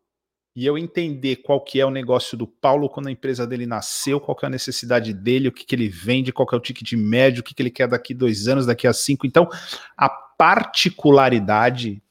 e 0.59 0.67
eu 0.67 0.77
entender 0.77 1.37
qual 1.37 1.61
que 1.61 1.81
é 1.81 1.87
o 1.87 1.91
negócio 1.91 2.37
do 2.37 2.45
Paulo 2.45 2.89
quando 2.89 3.07
a 3.07 3.13
empresa 3.13 3.47
dele 3.47 3.65
nasceu, 3.65 4.21
qual 4.21 4.35
que 4.35 4.45
é 4.45 4.49
a 4.49 4.51
necessidade 4.51 5.15
dele, 5.15 5.47
o 5.47 5.53
que, 5.53 5.65
que 5.65 5.73
ele 5.73 5.89
vende, 5.89 6.33
qual 6.33 6.49
que 6.49 6.55
é 6.55 6.59
o 6.59 6.61
ticket 6.61 6.95
médio, 6.95 7.41
o 7.41 7.45
que, 7.45 7.55
que 7.55 7.63
ele 7.63 7.71
quer 7.71 7.87
daqui 7.87 8.13
dois 8.13 8.49
anos, 8.49 8.67
daqui 8.67 8.85
a 8.87 8.93
cinco. 8.93 9.25
Então, 9.25 9.49
a 9.97 10.09
particularidade, 10.09 12.03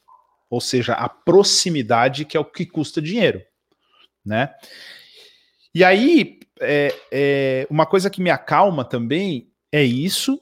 ou 0.50 0.62
seja, 0.62 0.94
a 0.94 1.10
proximidade, 1.10 2.24
que 2.24 2.38
é 2.38 2.40
o 2.40 2.46
que 2.46 2.66
custa 2.66 3.02
dinheiro, 3.02 3.42
né? 4.26 4.54
E 5.78 5.84
aí, 5.84 6.40
é, 6.60 6.96
é, 7.12 7.68
uma 7.70 7.86
coisa 7.86 8.10
que 8.10 8.20
me 8.20 8.32
acalma 8.32 8.84
também 8.84 9.52
é 9.72 9.84
isso, 9.84 10.42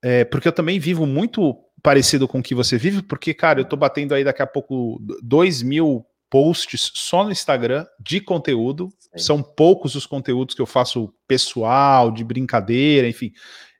é, 0.00 0.24
porque 0.24 0.46
eu 0.46 0.52
também 0.52 0.78
vivo 0.78 1.04
muito 1.06 1.56
parecido 1.82 2.28
com 2.28 2.38
o 2.38 2.42
que 2.42 2.54
você 2.54 2.78
vive, 2.78 3.02
porque, 3.02 3.34
cara, 3.34 3.58
eu 3.58 3.64
tô 3.64 3.76
batendo 3.76 4.14
aí 4.14 4.22
daqui 4.22 4.42
a 4.42 4.46
pouco 4.46 5.02
dois 5.20 5.60
mil 5.60 6.06
posts 6.30 6.92
só 6.94 7.24
no 7.24 7.32
Instagram 7.32 7.84
de 7.98 8.20
conteúdo. 8.20 8.90
Sim. 9.00 9.18
São 9.18 9.42
poucos 9.42 9.96
os 9.96 10.06
conteúdos 10.06 10.54
que 10.54 10.62
eu 10.62 10.66
faço 10.66 11.12
pessoal, 11.26 12.12
de 12.12 12.22
brincadeira, 12.22 13.08
enfim. 13.08 13.32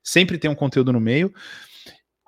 Sempre 0.02 0.38
tem 0.38 0.50
um 0.50 0.56
conteúdo 0.56 0.92
no 0.92 0.98
meio. 0.98 1.32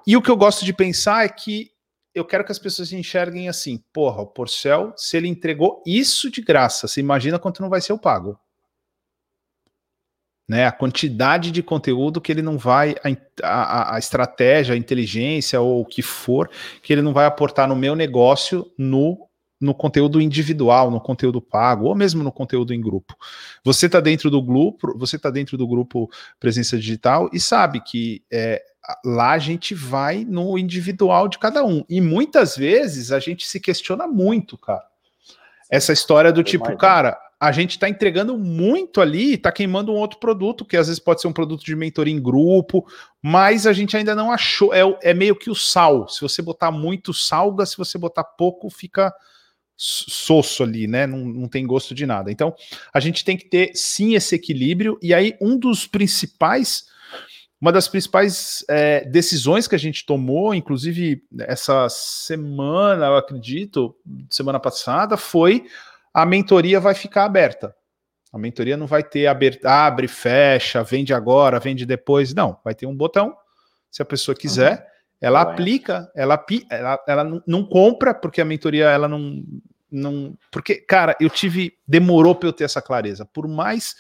E 0.07 0.17
o 0.17 0.23
que 0.23 0.31
eu 0.31 0.37
gosto 0.37 0.65
de 0.65 0.73
pensar 0.73 1.25
é 1.25 1.29
que 1.29 1.73
eu 2.15 2.25
quero 2.25 2.45
que 2.45 2.53
as 2.53 2.61
pessoas 2.61 2.93
enxerguem 2.93 3.49
assim: 3.49 3.83
porra, 3.93 4.23
o 4.23 4.27
Porcel, 4.29 4.95
se 4.97 5.17
ele 5.17 5.27
entregou 5.27 5.83
isso 5.85 6.31
de 6.31 6.41
graça, 6.41 6.87
você 6.87 7.01
imagina 7.01 7.41
quanto 7.41 7.61
não 7.61 7.69
vai 7.69 7.81
ser 7.81 7.93
o 7.93 7.99
pago. 7.99 8.39
Né, 10.53 10.67
a 10.67 10.71
quantidade 10.71 11.51
de 11.51 11.63
conteúdo 11.63 12.21
que 12.21 12.31
ele 12.31 12.43
não 12.43 12.59
vai, 12.59 12.95
a, 13.43 13.49
a, 13.49 13.97
a, 13.97 13.99
estratégia, 13.99 14.75
a 14.75 14.77
inteligência 14.77 15.59
ou 15.59 15.81
o 15.81 15.87
que 15.87 16.03
for, 16.03 16.51
que 16.83 16.93
ele 16.93 17.01
não 17.01 17.15
vai 17.15 17.25
aportar 17.25 17.67
no 17.67 17.75
meu 17.75 17.97
negócio 17.97 18.71
no 18.77 19.27
no 19.59 19.75
conteúdo 19.75 20.21
individual, 20.21 20.91
no 20.91 21.01
conteúdo 21.01 21.41
pago, 21.41 21.87
ou 21.87 21.95
mesmo 21.95 22.23
no 22.23 22.33
conteúdo 22.33 22.75
em 22.75 22.81
grupo. 22.81 23.17
Você 23.65 23.87
está 23.87 24.01
dentro 24.01 24.29
do 24.29 24.43
grupo, 24.43 24.99
você 24.99 25.17
está 25.17 25.31
dentro 25.31 25.57
do 25.57 25.67
grupo 25.67 26.11
Presença 26.39 26.77
Digital 26.77 27.31
e 27.33 27.41
sabe 27.41 27.81
que 27.81 28.23
é, 28.31 28.61
lá 29.05 29.31
a 29.31 29.39
gente 29.39 29.75
vai 29.75 30.25
no 30.25 30.59
individual 30.59 31.29
de 31.29 31.39
cada 31.39 31.65
um. 31.65 31.83
E 31.89 31.99
muitas 31.99 32.57
vezes 32.57 33.11
a 33.11 33.21
gente 33.21 33.47
se 33.47 33.59
questiona 33.59 34.07
muito, 34.07 34.59
cara. 34.59 34.85
Essa 35.71 35.95
história 35.95 36.31
do 36.31 36.43
tipo, 36.43 36.77
cara, 36.77 37.17
a 37.43 37.51
gente 37.51 37.71
está 37.73 37.89
entregando 37.89 38.39
muito 38.39 39.01
ali, 39.01 39.35
está 39.35 39.51
queimando 39.51 39.91
um 39.91 39.97
outro 39.97 40.21
produto, 40.21 40.65
que 40.65 40.77
às 40.77 40.87
vezes 40.87 41.01
pode 41.03 41.21
ser 41.21 41.27
um 41.27 41.33
produto 41.33 41.65
de 41.65 41.75
mentoria 41.75 42.15
em 42.15 42.23
grupo, 42.23 42.87
mas 43.21 43.67
a 43.67 43.73
gente 43.73 43.97
ainda 43.97 44.15
não 44.15 44.31
achou. 44.31 44.73
É, 44.73 44.83
é 45.03 45.13
meio 45.13 45.35
que 45.35 45.51
o 45.51 45.55
sal. 45.55 46.07
Se 46.09 46.21
você 46.21 46.41
botar 46.41 46.71
muito, 46.71 47.13
salga, 47.13 47.67
se 47.67 47.77
você 47.77 47.99
botar 47.99 48.23
pouco, 48.23 48.71
fica 48.71 49.13
soço 49.77 50.63
ali, 50.63 50.87
né? 50.87 51.05
Não, 51.05 51.19
não 51.19 51.49
tem 51.49 51.67
gosto 51.67 51.97
de 51.97 52.07
nada. 52.07 52.31
Então, 52.31 52.55
a 52.95 53.01
gente 53.01 53.25
tem 53.25 53.37
que 53.37 53.47
ter 53.47 53.73
sim 53.75 54.15
esse 54.15 54.37
equilíbrio, 54.37 54.97
e 55.03 55.13
aí 55.13 55.37
um 55.41 55.59
dos 55.59 55.85
principais. 55.85 56.85
Uma 57.61 57.73
das 57.73 57.89
principais 57.89 58.65
é, 58.69 59.05
decisões 59.05 59.67
que 59.67 59.75
a 59.75 59.79
gente 59.79 60.07
tomou, 60.07 60.55
inclusive 60.55 61.25
essa 61.41 61.89
semana, 61.89 63.07
eu 63.07 63.17
acredito, 63.17 63.97
semana 64.31 64.61
passada, 64.61 65.17
foi 65.17 65.65
a 66.13 66.27
mentoria 66.27 66.79
vai 66.79 66.95
ficar 66.95 67.25
aberta. 67.25 67.75
A 68.33 68.39
mentoria 68.39 68.77
não 68.77 68.87
vai 68.87 69.03
ter 69.03 69.27
aberta, 69.27 69.71
abre, 69.71 70.09
fecha, 70.09 70.83
vende 70.83 71.13
agora, 71.13 71.61
vende 71.61 71.85
depois. 71.85 72.33
Não, 72.35 72.59
vai 72.65 72.75
ter 72.75 72.87
um 72.87 72.97
botão. 72.97 73.37
Se 73.91 74.01
a 74.01 74.07
pessoa 74.07 74.35
quiser, 74.35 74.79
uhum. 74.79 74.87
ela 75.21 75.41
aplica, 75.43 76.11
ela, 76.15 76.43
ela, 76.71 77.05
ela 77.07 77.43
não 77.47 77.65
compra, 77.65 78.15
porque 78.15 78.41
a 78.41 78.45
mentoria 78.45 78.87
ela 78.87 79.07
não, 79.07 79.45
não. 79.91 80.37
Porque, 80.51 80.77
cara, 80.77 81.15
eu 81.21 81.29
tive. 81.29 81.75
Demorou 81.87 82.35
para 82.35 82.49
eu 82.49 82.53
ter 82.55 82.65
essa 82.65 82.81
clareza. 82.81 83.27
Por 83.27 83.47
mais 83.47 83.95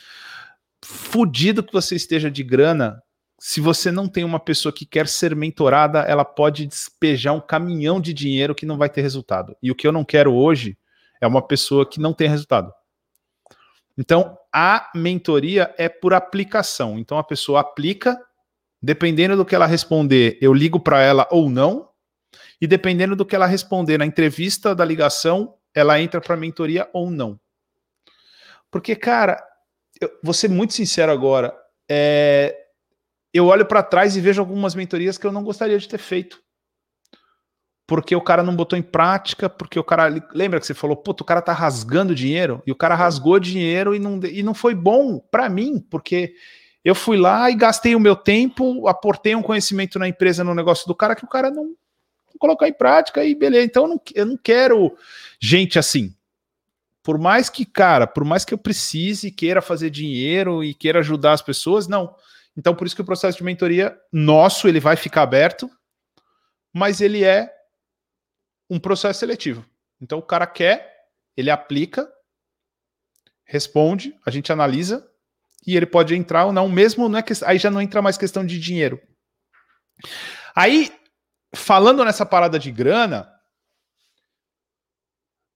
fudido 0.82 1.62
que 1.62 1.72
você 1.72 1.94
esteja 1.94 2.30
de 2.30 2.43
grana, 2.43 3.02
se 3.39 3.60
você 3.60 3.93
não 3.93 4.09
tem 4.09 4.24
uma 4.24 4.40
pessoa 4.40 4.72
que 4.72 4.86
quer 4.86 5.06
ser 5.06 5.36
mentorada, 5.36 6.01
ela 6.01 6.24
pode 6.24 6.66
despejar 6.66 7.34
um 7.34 7.40
caminhão 7.40 8.01
de 8.01 8.14
dinheiro 8.14 8.55
que 8.55 8.64
não 8.64 8.78
vai 8.78 8.89
ter 8.89 9.02
resultado. 9.02 9.55
E 9.62 9.70
o 9.70 9.74
que 9.74 9.86
eu 9.86 9.93
não 9.93 10.05
quero 10.05 10.32
hoje 10.32 10.76
é 11.22 11.26
uma 11.26 11.40
pessoa 11.40 11.88
que 11.88 12.00
não 12.00 12.12
tem 12.12 12.28
resultado. 12.28 12.72
Então, 13.96 14.36
a 14.52 14.90
mentoria 14.94 15.72
é 15.78 15.88
por 15.88 16.12
aplicação. 16.12 16.98
Então, 16.98 17.16
a 17.16 17.22
pessoa 17.22 17.60
aplica, 17.60 18.20
dependendo 18.82 19.36
do 19.36 19.44
que 19.44 19.54
ela 19.54 19.66
responder, 19.66 20.36
eu 20.42 20.52
ligo 20.52 20.80
para 20.80 21.00
ela 21.00 21.28
ou 21.30 21.48
não, 21.48 21.88
e 22.60 22.66
dependendo 22.66 23.14
do 23.14 23.24
que 23.24 23.36
ela 23.36 23.46
responder 23.46 23.98
na 23.98 24.06
entrevista 24.06 24.74
da 24.74 24.84
ligação, 24.84 25.54
ela 25.72 26.00
entra 26.00 26.20
para 26.20 26.36
mentoria 26.36 26.90
ou 26.92 27.08
não. 27.08 27.38
Porque, 28.68 28.96
cara, 28.96 29.40
eu 30.00 30.10
vou 30.24 30.34
ser 30.34 30.48
muito 30.48 30.72
sincero 30.72 31.12
agora, 31.12 31.54
é, 31.88 32.58
eu 33.32 33.46
olho 33.46 33.64
para 33.64 33.82
trás 33.82 34.16
e 34.16 34.20
vejo 34.20 34.40
algumas 34.40 34.74
mentorias 34.74 35.16
que 35.16 35.26
eu 35.26 35.32
não 35.32 35.44
gostaria 35.44 35.78
de 35.78 35.88
ter 35.88 35.98
feito. 35.98 36.41
Porque 37.93 38.16
o 38.16 38.23
cara 38.23 38.43
não 38.43 38.56
botou 38.56 38.78
em 38.78 38.82
prática, 38.82 39.51
porque 39.51 39.78
o 39.78 39.85
cara. 39.85 40.09
Lembra 40.32 40.59
que 40.59 40.66
você 40.66 40.73
falou, 40.73 40.97
puto, 40.97 41.23
o 41.23 41.27
cara 41.27 41.43
tá 41.43 41.52
rasgando 41.52 42.14
dinheiro? 42.14 42.62
E 42.66 42.73
o 42.73 42.74
cara 42.74 42.94
rasgou 42.94 43.39
dinheiro 43.39 43.94
e 43.94 43.98
não, 43.98 44.19
e 44.24 44.43
não 44.43 44.55
foi 44.55 44.74
bom 44.74 45.19
para 45.19 45.47
mim, 45.51 45.78
porque 45.90 46.35
eu 46.82 46.94
fui 46.94 47.19
lá 47.19 47.51
e 47.51 47.55
gastei 47.55 47.94
o 47.94 48.01
meu 48.01 48.16
tempo, 48.16 48.89
aportei 48.89 49.35
um 49.35 49.43
conhecimento 49.43 49.98
na 49.98 50.09
empresa, 50.09 50.43
no 50.43 50.55
negócio 50.55 50.89
do 50.89 50.94
cara, 50.94 51.14
que 51.14 51.27
o 51.27 51.28
cara 51.28 51.51
não, 51.51 51.74
colocar 52.39 52.66
em 52.66 52.73
prática 52.73 53.23
e 53.27 53.35
beleza. 53.35 53.66
Então 53.66 53.82
eu 53.82 53.89
não, 53.90 54.01
eu 54.14 54.24
não 54.24 54.39
quero 54.39 54.97
gente 55.39 55.78
assim. 55.78 56.14
Por 57.02 57.19
mais 57.19 57.51
que, 57.51 57.66
cara, 57.66 58.06
por 58.06 58.24
mais 58.24 58.43
que 58.43 58.55
eu 58.55 58.59
precise, 58.59 59.31
queira 59.31 59.60
fazer 59.60 59.90
dinheiro 59.90 60.64
e 60.64 60.73
queira 60.73 61.01
ajudar 61.01 61.32
as 61.32 61.43
pessoas, 61.43 61.86
não. 61.86 62.14
Então 62.56 62.74
por 62.74 62.86
isso 62.86 62.97
que 62.97 63.02
o 63.02 63.05
processo 63.05 63.36
de 63.36 63.44
mentoria 63.44 63.94
nosso, 64.10 64.66
ele 64.66 64.81
vai 64.81 64.97
ficar 64.97 65.20
aberto, 65.20 65.70
mas 66.73 67.02
ele 67.02 67.23
é 67.23 67.52
um 68.72 68.80
processo 68.80 69.20
seletivo. 69.20 69.64
Então 70.00 70.18
o 70.18 70.22
cara 70.22 70.46
quer, 70.46 71.06
ele 71.36 71.50
aplica, 71.50 72.10
responde, 73.44 74.18
a 74.24 74.30
gente 74.30 74.50
analisa 74.50 75.06
e 75.66 75.76
ele 75.76 75.86
pode 75.86 76.14
entrar 76.14 76.46
ou 76.46 76.52
não, 76.52 76.68
mesmo 76.68 77.08
não 77.08 77.18
é 77.18 77.22
que, 77.22 77.32
aí 77.44 77.58
já 77.58 77.70
não 77.70 77.82
entra 77.82 78.00
mais 78.00 78.16
questão 78.16 78.44
de 78.44 78.58
dinheiro. 78.58 79.00
Aí 80.56 80.90
falando 81.54 82.02
nessa 82.02 82.24
parada 82.24 82.58
de 82.58 82.72
grana, 82.72 83.30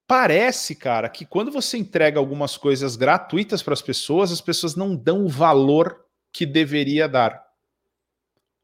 parece, 0.06 0.74
cara, 0.74 1.09
que 1.09 1.24
quando 1.24 1.51
você 1.51 1.78
entrega 1.78 2.18
algumas 2.18 2.56
coisas 2.56 2.97
gratuitas 2.97 3.62
para 3.62 3.72
as 3.72 3.82
pessoas, 3.82 4.30
as 4.30 4.43
pessoas 4.43 4.76
não 4.76 4.94
dão 4.94 5.24
o 5.24 5.28
valor 5.28 6.05
que 6.30 6.44
deveria 6.44 7.09
dar. 7.09 7.43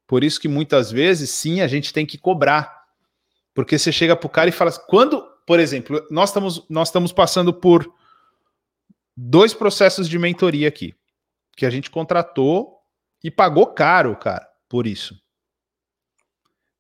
Por 0.07 0.23
isso 0.23 0.39
que 0.39 0.47
muitas 0.47 0.91
vezes, 0.91 1.31
sim, 1.31 1.63
a 1.63 1.67
gente 1.67 1.91
tem 1.91 2.05
que 2.05 2.19
cobrar. 2.19 2.82
Porque 3.55 3.79
você 3.79 3.93
chega 3.93 4.17
pro 4.17 4.29
cara 4.29 4.49
e 4.49 4.53
fala, 4.53 4.73
quando, 4.73 5.23
por 5.47 5.61
exemplo, 5.61 6.05
nós 6.11 6.31
estamos, 6.31 6.67
nós 6.69 6.89
estamos 6.89 7.13
passando 7.13 7.53
por 7.53 7.93
dois 9.17 9.53
processos 9.53 10.09
de 10.09 10.19
mentoria 10.19 10.69
aqui, 10.69 10.95
que 11.57 11.67
a 11.67 11.71
gente 11.71 11.91
contratou 11.91 12.79
e 13.23 13.31
pagou 13.31 13.67
caro, 13.67 14.17
cara, 14.17 14.47
por 14.69 14.87
isso. 14.87 15.21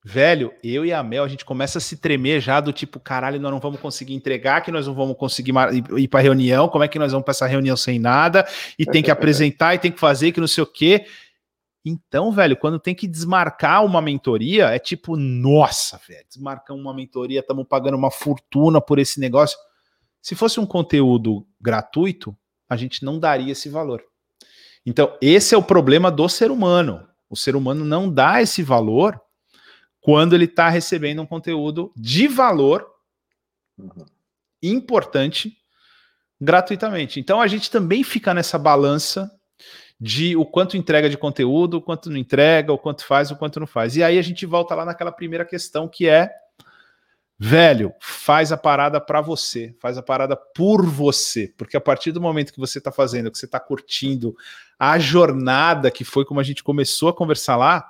Velho, 0.04 0.52
eu 0.64 0.84
e 0.84 0.92
a 0.92 1.00
Mel, 1.00 1.22
a 1.22 1.28
gente 1.28 1.44
começa 1.44 1.78
a 1.78 1.80
se 1.80 1.98
tremer 1.98 2.40
já 2.40 2.58
do 2.60 2.72
tipo, 2.72 2.98
caralho, 2.98 3.38
nós 3.38 3.52
não 3.52 3.60
vamos 3.60 3.78
conseguir 3.78 4.14
entregar, 4.14 4.60
que 4.60 4.72
nós 4.72 4.88
não 4.88 4.94
vamos 4.94 5.16
conseguir 5.16 5.52
ir 5.96 6.08
para 6.08 6.20
reunião, 6.20 6.68
como 6.68 6.82
é 6.82 6.88
que 6.88 6.98
nós 6.98 7.12
vamos 7.12 7.24
para 7.24 7.30
essa 7.30 7.46
reunião 7.46 7.76
sem 7.76 8.00
nada, 8.00 8.44
e 8.76 8.84
tem 8.84 9.00
que 9.00 9.12
apresentar, 9.12 9.76
e 9.76 9.78
tem 9.78 9.92
que 9.92 10.00
fazer, 10.00 10.32
que 10.32 10.40
não 10.40 10.48
sei 10.48 10.64
o 10.64 10.66
quê. 10.66 11.06
Então, 11.84 12.30
velho, 12.30 12.56
quando 12.56 12.78
tem 12.78 12.94
que 12.94 13.09
desmarcar 13.09 13.84
uma 13.84 14.00
mentoria, 14.00 14.66
é 14.66 14.78
tipo, 14.78 15.16
nossa, 15.16 16.00
velho, 16.06 16.24
desmarcar 16.28 16.76
uma 16.76 16.94
mentoria, 16.94 17.40
estamos 17.40 17.66
pagando 17.66 17.96
uma 17.96 18.10
fortuna 18.10 18.80
por 18.80 18.98
esse 18.98 19.18
negócio. 19.18 19.59
Se 20.20 20.34
fosse 20.34 20.60
um 20.60 20.66
conteúdo 20.66 21.46
gratuito, 21.60 22.36
a 22.68 22.76
gente 22.76 23.04
não 23.04 23.18
daria 23.18 23.52
esse 23.52 23.68
valor. 23.68 24.04
Então, 24.86 25.16
esse 25.20 25.54
é 25.54 25.59
o 25.59 25.62
problema 25.62 26.10
do 26.10 26.28
ser 26.28 26.50
humano. 26.50 27.06
O 27.28 27.36
ser 27.36 27.56
humano 27.56 27.84
não 27.84 28.09
dá 28.09 28.40
esse 28.40 28.62
valor 28.62 29.20
quando 30.00 30.34
ele 30.34 30.44
está 30.44 30.68
recebendo 30.68 31.22
um 31.22 31.26
conteúdo 31.26 31.92
de 31.96 32.28
valor 32.28 32.86
uhum. 33.78 34.04
importante 34.62 35.56
gratuitamente. 36.40 37.20
Então 37.20 37.40
a 37.40 37.46
gente 37.46 37.70
também 37.70 38.02
fica 38.02 38.34
nessa 38.34 38.59
balança 38.59 39.30
de 40.04 40.34
o 40.34 40.44
quanto 40.44 40.76
entrega 40.76 41.08
de 41.08 41.16
conteúdo, 41.16 41.76
o 41.76 41.80
quanto 41.80 42.10
não 42.10 42.16
entrega, 42.16 42.72
o 42.72 42.78
quanto 42.78 43.06
faz, 43.06 43.30
o 43.30 43.36
quanto 43.36 43.60
não 43.60 43.68
faz. 43.68 43.94
E 43.94 44.02
aí 44.02 44.18
a 44.18 44.22
gente 44.22 44.44
volta 44.44 44.74
lá 44.74 44.84
naquela 44.84 45.12
primeira 45.12 45.44
questão 45.44 45.86
que 45.86 46.08
é 46.08 46.28
velho, 47.38 47.94
faz 48.00 48.50
a 48.50 48.56
parada 48.56 49.00
para 49.00 49.20
você, 49.20 49.76
faz 49.80 49.96
a 49.96 50.02
parada 50.02 50.34
por 50.34 50.84
você, 50.84 51.54
porque 51.56 51.76
a 51.76 51.80
partir 51.80 52.10
do 52.10 52.20
momento 52.20 52.52
que 52.52 52.58
você 52.58 52.78
está 52.78 52.90
fazendo, 52.90 53.30
que 53.30 53.38
você 53.38 53.46
está 53.46 53.60
curtindo 53.60 54.34
a 54.76 54.98
jornada 54.98 55.88
que 55.88 56.02
foi 56.02 56.24
como 56.24 56.40
a 56.40 56.44
gente 56.44 56.64
começou 56.64 57.08
a 57.08 57.14
conversar 57.14 57.54
lá, 57.54 57.88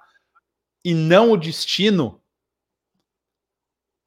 e 0.85 0.93
não 0.93 1.33
o 1.33 1.37
destino, 1.39 2.21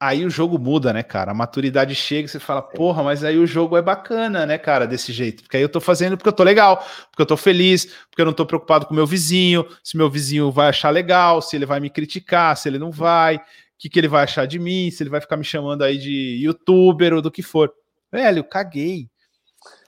aí 0.08 0.26
o 0.26 0.30
jogo 0.30 0.58
muda, 0.58 0.94
né, 0.94 1.04
cara? 1.04 1.32
A 1.32 1.34
maturidade 1.34 1.96
chega 1.96 2.26
e 2.26 2.30
você 2.30 2.40
fala, 2.40 2.62
porra, 2.62 3.04
mas 3.04 3.24
aí 3.24 3.38
o 3.38 3.48
jogo 3.48 3.78
é 3.78 3.82
bacana, 3.82 4.46
né, 4.46 4.58
cara, 4.58 4.86
desse 4.86 5.12
jeito. 5.12 5.44
Porque 5.44 5.58
aí 5.58 5.64
eu 5.64 5.70
tô 5.70 5.80
fazendo 5.80 6.18
porque 6.18 6.30
eu 6.30 6.34
tô 6.34 6.44
legal, 6.44 6.78
porque 7.10 7.22
eu 7.22 7.26
tô 7.26 7.38
feliz, 7.38 7.86
porque 8.10 8.22
eu 8.22 8.26
não 8.26 8.34
tô 8.34 8.46
preocupado 8.46 8.86
com 8.86 8.94
meu 8.94 9.06
vizinho, 9.06 9.66
se 9.84 9.98
meu 9.98 10.10
vizinho 10.10 10.52
vai 10.52 10.70
achar 10.70 10.90
legal, 10.90 11.42
se 11.42 11.56
ele 11.56 11.66
vai 11.66 11.80
me 11.80 11.90
criticar, 11.90 12.56
se 12.58 12.70
ele 12.70 12.80
não 12.80 12.92
vai, 12.92 13.38
o 13.38 13.42
que, 13.78 13.90
que 13.90 14.00
ele 14.00 14.08
vai 14.08 14.24
achar 14.24 14.46
de 14.46 14.60
mim, 14.60 14.90
se 14.92 15.04
ele 15.04 15.10
vai 15.10 15.22
ficar 15.22 15.38
me 15.38 15.44
chamando 15.44 15.84
aí 15.84 15.98
de 15.98 16.40
youtuber 16.44 17.14
ou 17.14 17.22
do 17.22 17.32
que 17.32 17.42
for. 17.42 17.72
Velho, 18.12 18.44
caguei. 18.44 19.10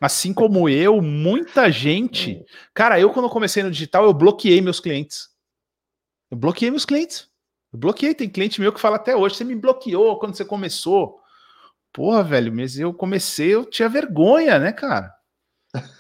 Assim 0.02 0.34
como 0.34 0.68
eu, 0.68 1.02
muita 1.02 1.72
gente. 1.72 2.44
Cara, 2.73 2.99
eu 2.99 3.11
quando 3.11 3.30
comecei 3.30 3.64
no 3.64 3.72
digital, 3.72 4.06
eu 4.06 4.14
bloqueei 4.14 4.61
meus 4.61 4.80
clientes. 4.80 5.30
Eu 6.30 6.38
bloqueei 6.38 6.69
meus 6.69 6.85
clientes. 6.85 7.30
Eu 7.72 7.80
bloqueei. 7.80 8.14
Tem 8.14 8.30
cliente 8.30 8.61
meu 8.61 8.73
que 8.73 8.80
fala 8.80 8.95
até 8.95 9.15
hoje: 9.15 9.35
você 9.35 9.44
me 9.44 9.56
bloqueou 9.56 10.18
quando 10.19 10.35
você 10.35 10.45
começou. 10.45 11.19
Porra, 11.94 12.23
velho, 12.23 12.53
mas 12.53 12.77
eu 12.77 12.94
comecei, 12.94 13.56
eu 13.56 13.65
tinha 13.65 13.89
vergonha, 13.89 14.60
né, 14.60 14.72
cara? 14.72 15.11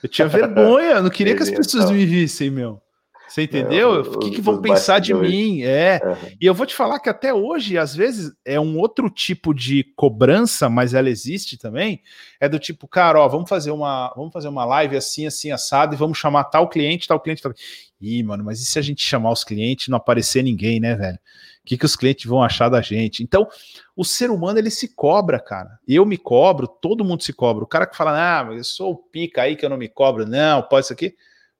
Eu 0.03 0.09
tinha 0.09 0.27
vergonha, 0.29 0.91
eu 0.91 1.03
não 1.03 1.09
queria 1.09 1.35
que 1.35 1.43
as 1.43 1.49
pessoas 1.49 1.89
me 1.89 2.05
vissem, 2.05 2.51
meu. 2.51 2.81
Você 3.27 3.43
entendeu? 3.43 4.01
O 4.01 4.19
que, 4.19 4.31
que 4.31 4.41
vão 4.41 4.61
pensar 4.61 4.99
de 4.99 5.13
mim? 5.13 5.61
É. 5.61 5.99
Uhum. 6.03 6.37
E 6.39 6.45
eu 6.45 6.53
vou 6.53 6.65
te 6.65 6.73
falar 6.73 6.99
que 6.99 7.09
até 7.09 7.33
hoje, 7.33 7.77
às 7.77 7.93
vezes, 7.93 8.31
é 8.45 8.57
um 8.57 8.77
outro 8.77 9.09
tipo 9.09 9.53
de 9.53 9.83
cobrança, 9.95 10.69
mas 10.69 10.93
ela 10.93 11.09
existe 11.09 11.57
também. 11.57 12.01
É 12.39 12.47
do 12.47 12.57
tipo, 12.57 12.87
cara, 12.87 13.19
ó, 13.19 13.27
vamos 13.27 13.49
fazer 13.49 13.71
uma, 13.71 14.13
vamos 14.15 14.31
fazer 14.31 14.47
uma 14.47 14.63
live 14.63 14.95
assim, 14.95 15.27
assim, 15.27 15.51
assado, 15.51 15.93
e 15.93 15.97
vamos 15.97 16.17
chamar 16.17 16.45
tal 16.45 16.69
cliente, 16.69 17.07
tal 17.07 17.19
cliente, 17.19 17.41
tal. 17.41 17.53
Ih, 17.99 18.23
mano, 18.23 18.45
mas 18.45 18.61
e 18.61 18.65
se 18.65 18.79
a 18.79 18.81
gente 18.81 19.01
chamar 19.01 19.31
os 19.31 19.43
clientes 19.43 19.87
e 19.87 19.91
não 19.91 19.97
aparecer 19.97 20.41
ninguém, 20.41 20.79
né, 20.79 20.95
velho? 20.95 21.19
Que, 21.67 21.77
que 21.77 21.85
os 21.85 21.95
clientes 21.95 22.25
vão 22.25 22.41
achar 22.41 22.69
da 22.69 22.81
gente? 22.81 23.21
Então, 23.21 23.47
o 23.95 24.05
ser 24.05 24.31
humano, 24.31 24.57
ele 24.57 24.69
se 24.69 24.87
cobra, 24.87 25.39
cara. 25.39 25.77
Eu 25.85 26.05
me 26.05 26.17
cobro, 26.17 26.67
todo 26.67 27.03
mundo 27.03 27.23
se 27.23 27.33
cobra. 27.33 27.63
O 27.63 27.67
cara 27.67 27.85
que 27.85 27.97
fala, 27.97 28.39
ah, 28.39 28.45
mas 28.45 28.57
eu 28.57 28.63
sou 28.63 28.91
o 28.93 28.95
pica 28.95 29.41
aí 29.41 29.55
que 29.55 29.65
eu 29.65 29.69
não 29.69 29.77
me 29.77 29.89
cobro, 29.89 30.25
não, 30.25 30.61
pode 30.61 30.85
isso 30.85 30.93
aqui. 30.93 31.13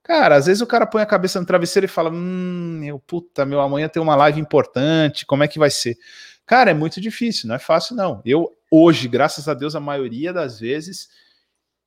Cara, 0.07 0.37
às 0.37 0.45
vezes 0.45 0.61
o 0.61 0.67
cara 0.67 0.87
põe 0.87 1.01
a 1.01 1.05
cabeça 1.05 1.37
no 1.37 1.45
travesseiro 1.45 1.85
e 1.85 1.89
fala: 1.89 2.09
Hum, 2.09 2.77
meu 2.79 2.97
puta, 2.97 3.45
meu, 3.45 3.59
amanhã 3.59 3.89
tem 3.89 4.01
uma 4.01 4.15
live 4.15 4.39
importante, 4.39 5.25
como 5.25 5.43
é 5.43 5.49
que 5.49 5.59
vai 5.59 5.69
ser? 5.69 5.97
Cara, 6.45 6.71
é 6.71 6.73
muito 6.73 7.01
difícil, 7.01 7.49
não 7.49 7.55
é 7.55 7.59
fácil, 7.59 7.93
não. 7.93 8.21
Eu, 8.25 8.49
hoje, 8.71 9.09
graças 9.09 9.49
a 9.49 9.53
Deus, 9.53 9.75
a 9.75 9.81
maioria 9.81 10.31
das 10.31 10.61
vezes, 10.61 11.09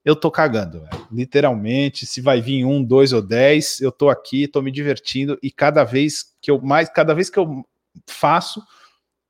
eu 0.04 0.14
tô 0.14 0.30
cagando, 0.30 0.80
véio. 0.80 1.08
literalmente. 1.10 2.04
Se 2.04 2.20
vai 2.20 2.42
vir 2.42 2.66
um, 2.66 2.84
dois 2.84 3.14
ou 3.14 3.22
dez, 3.22 3.80
eu 3.80 3.90
tô 3.90 4.10
aqui, 4.10 4.46
tô 4.46 4.60
me 4.60 4.70
divertindo, 4.70 5.38
e 5.42 5.50
cada 5.50 5.82
vez 5.82 6.34
que 6.42 6.50
eu 6.50 6.60
mais, 6.60 6.90
cada 6.90 7.14
vez 7.14 7.30
que 7.30 7.38
eu 7.38 7.64
faço, 8.08 8.62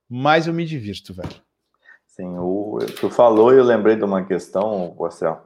mais 0.09 0.47
eu 0.47 0.53
me 0.53 0.65
divirto, 0.65 1.13
velho. 1.13 1.41
Sim, 2.07 2.37
o, 2.37 2.77
tu 2.99 3.09
falou 3.09 3.53
e 3.53 3.57
eu 3.57 3.63
lembrei 3.63 3.95
de 3.95 4.03
uma 4.03 4.23
questão, 4.23 4.93
Marcelo. 4.99 5.37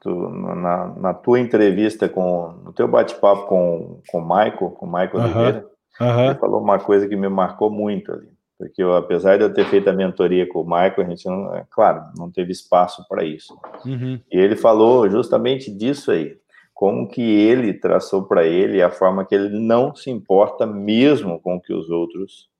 Tu, 0.00 0.08
na, 0.10 0.86
na, 0.94 1.14
tua 1.14 1.40
entrevista 1.40 2.08
com, 2.08 2.52
no 2.64 2.72
teu 2.72 2.86
bate-papo 2.86 3.46
com, 3.46 4.00
com 4.08 4.18
o 4.18 4.22
Michael, 4.22 4.70
com 4.70 4.86
o 4.86 4.92
Michael 4.92 5.16
uhum, 5.16 5.24
Oliveira, 5.24 5.66
uhum. 6.00 6.24
ele 6.26 6.34
falou 6.36 6.62
uma 6.62 6.78
coisa 6.78 7.08
que 7.08 7.16
me 7.16 7.28
marcou 7.28 7.70
muito 7.70 8.12
ali. 8.12 8.28
Porque 8.56 8.80
eu, 8.80 8.94
apesar 8.94 9.36
de 9.36 9.42
eu 9.42 9.52
ter 9.52 9.66
feito 9.66 9.90
a 9.90 9.92
mentoria 9.92 10.48
com 10.48 10.60
o 10.60 10.64
Michael, 10.64 10.94
a 11.00 11.04
gente 11.04 11.26
não, 11.26 11.56
é 11.56 11.66
claro, 11.68 12.04
não 12.16 12.30
teve 12.30 12.52
espaço 12.52 13.04
para 13.08 13.24
isso. 13.24 13.58
Uhum. 13.84 14.20
E 14.30 14.38
ele 14.38 14.54
falou 14.54 15.10
justamente 15.10 15.68
disso 15.76 16.12
aí, 16.12 16.36
como 16.72 17.08
que 17.08 17.20
ele 17.20 17.74
traçou 17.74 18.22
para 18.22 18.46
ele 18.46 18.80
a 18.80 18.90
forma 18.90 19.24
que 19.24 19.34
ele 19.34 19.58
não 19.58 19.92
se 19.92 20.08
importa 20.08 20.64
mesmo 20.64 21.40
com 21.40 21.56
o 21.56 21.60
que 21.60 21.72
os 21.72 21.90
outros 21.90 22.51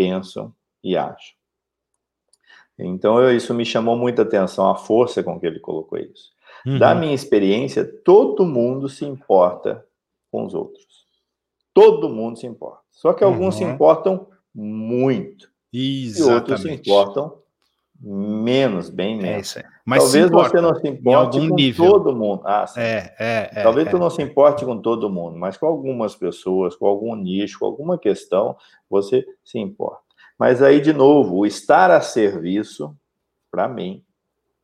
pensam 0.00 0.54
e 0.82 0.96
acham. 0.96 1.34
Então, 2.78 3.20
eu, 3.20 3.36
isso 3.36 3.52
me 3.52 3.66
chamou 3.66 3.94
muita 3.94 4.22
atenção, 4.22 4.70
a 4.70 4.74
força 4.74 5.22
com 5.22 5.38
que 5.38 5.46
ele 5.46 5.60
colocou 5.60 5.98
isso. 5.98 6.30
Uhum. 6.64 6.78
Da 6.78 6.94
minha 6.94 7.14
experiência, 7.14 7.84
todo 7.84 8.46
mundo 8.46 8.88
se 8.88 9.04
importa 9.04 9.84
com 10.30 10.46
os 10.46 10.54
outros. 10.54 10.86
Todo 11.74 12.08
mundo 12.08 12.38
se 12.38 12.46
importa. 12.46 12.80
Só 12.90 13.12
que 13.12 13.22
alguns 13.22 13.56
uhum. 13.56 13.58
se 13.58 13.64
importam 13.64 14.26
muito. 14.54 15.50
Exatamente. 15.72 16.18
E 16.18 16.34
outros 16.34 16.62
se 16.62 16.70
importam 16.70 17.38
menos, 18.00 18.88
bem 18.88 19.18
é 19.18 19.22
menos. 19.22 19.56
É 19.56 19.64
Mas 19.90 20.04
Talvez 20.04 20.30
você 20.30 20.60
não 20.60 20.74
se 20.76 20.86
importe 20.86 21.40
com 21.40 21.54
nível. 21.56 21.90
todo 21.90 22.14
mundo. 22.14 22.42
Ah. 22.44 22.64
É, 22.76 23.12
é, 23.18 23.50
é 23.52 23.62
Talvez 23.64 23.88
é, 23.88 23.90
tu 23.90 23.98
não 23.98 24.08
se 24.08 24.22
importe 24.22 24.64
com 24.64 24.80
todo 24.80 25.10
mundo, 25.10 25.36
mas 25.36 25.56
com 25.56 25.66
algumas 25.66 26.14
pessoas, 26.14 26.76
com 26.76 26.86
algum 26.86 27.12
nicho, 27.16 27.58
com 27.58 27.66
alguma 27.66 27.98
questão, 27.98 28.56
você 28.88 29.26
se 29.44 29.58
importa. 29.58 29.98
Mas 30.38 30.62
aí, 30.62 30.80
de 30.80 30.92
novo, 30.92 31.38
o 31.38 31.44
estar 31.44 31.90
a 31.90 32.00
serviço, 32.00 32.96
para 33.50 33.66
mim, 33.66 34.04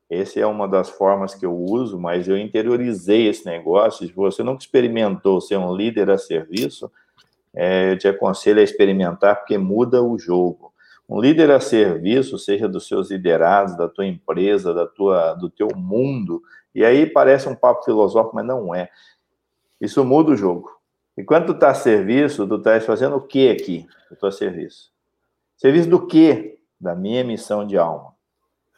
essa 0.09 0.39
é 0.39 0.45
uma 0.45 0.65
das 0.65 0.87
formas 0.87 1.35
que 1.35 1.45
eu 1.45 1.53
uso, 1.53 1.99
mas 1.99 2.29
eu 2.29 2.37
interiorizei 2.37 3.27
esse 3.27 3.45
negócio. 3.45 4.07
Se 4.07 4.13
você 4.13 4.41
nunca 4.41 4.61
experimentou 4.61 5.41
ser 5.41 5.57
um 5.57 5.75
líder 5.75 6.09
a 6.09 6.17
serviço, 6.17 6.89
é, 7.53 7.91
eu 7.91 7.97
te 7.97 8.07
aconselho 8.07 8.61
a 8.61 8.63
experimentar, 8.63 9.35
porque 9.35 9.57
muda 9.57 10.01
o 10.01 10.17
jogo. 10.17 10.71
Um 11.09 11.21
líder 11.21 11.51
a 11.51 11.59
serviço, 11.59 12.37
seja 12.37 12.67
dos 12.67 12.87
seus 12.87 13.09
liderados, 13.09 13.77
da 13.77 13.87
tua 13.87 14.05
empresa, 14.05 14.73
da 14.73 14.85
tua, 14.85 15.33
do 15.35 15.49
teu 15.49 15.69
mundo, 15.75 16.41
e 16.75 16.83
aí 16.83 17.05
parece 17.05 17.47
um 17.47 17.55
papo 17.55 17.85
filosófico, 17.85 18.35
mas 18.35 18.45
não 18.45 18.75
é. 18.75 18.89
Isso 19.79 20.03
muda 20.03 20.31
o 20.31 20.35
jogo. 20.35 20.69
E 21.17 21.23
quando 21.23 21.47
tu 21.47 21.51
está 21.53 21.69
a 21.69 21.73
serviço, 21.73 22.47
tu 22.47 22.55
estás 22.55 22.85
fazendo 22.85 23.15
o 23.15 23.21
que 23.21 23.49
aqui? 23.49 23.87
Eu 24.09 24.15
estou 24.15 24.29
a 24.29 24.31
serviço. 24.31 24.91
Serviço 25.55 25.89
do 25.89 26.05
quê? 26.05 26.59
Da 26.79 26.93
minha 26.93 27.23
missão 27.23 27.65
de 27.65 27.77
alma. 27.77 28.15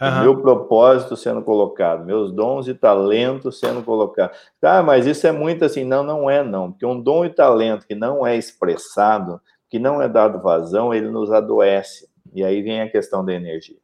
Uhum. 0.01 0.22
meu 0.22 0.41
propósito 0.41 1.18
sendo 1.18 1.41
colocado, 1.41 2.06
meus 2.06 2.31
dons 2.31 2.69
e 2.69 2.73
talentos 2.73 3.60
sendo 3.60 3.84
colocados. 3.84 4.38
Tá, 4.61 4.81
mas 4.81 5.06
isso 5.06 5.27
é 5.27 5.31
muito 5.34 5.65
assim. 5.65 5.84
Não, 5.84 6.03
não 6.03 6.30
é, 6.30 6.41
não. 6.41 6.72
Porque 6.72 6.85
um 6.85 7.01
dom 7.01 7.26
e 7.26 7.30
talento 7.30 7.85
que 7.85 7.95
não 7.95 8.26
é 8.26 8.38
expressado, 8.38 9.41
que 9.69 9.77
não 9.77 10.01
é 10.01 10.07
dado 10.07 10.41
vazão, 10.41 10.93
ele 10.93 11.10
nos 11.10 11.34
adoece. 11.34 12.09
E 12.34 12.43
aí 12.43 12.61
vem 12.61 12.81
a 12.81 12.89
questão 12.89 13.23
da 13.23 13.34
energia. 13.34 13.77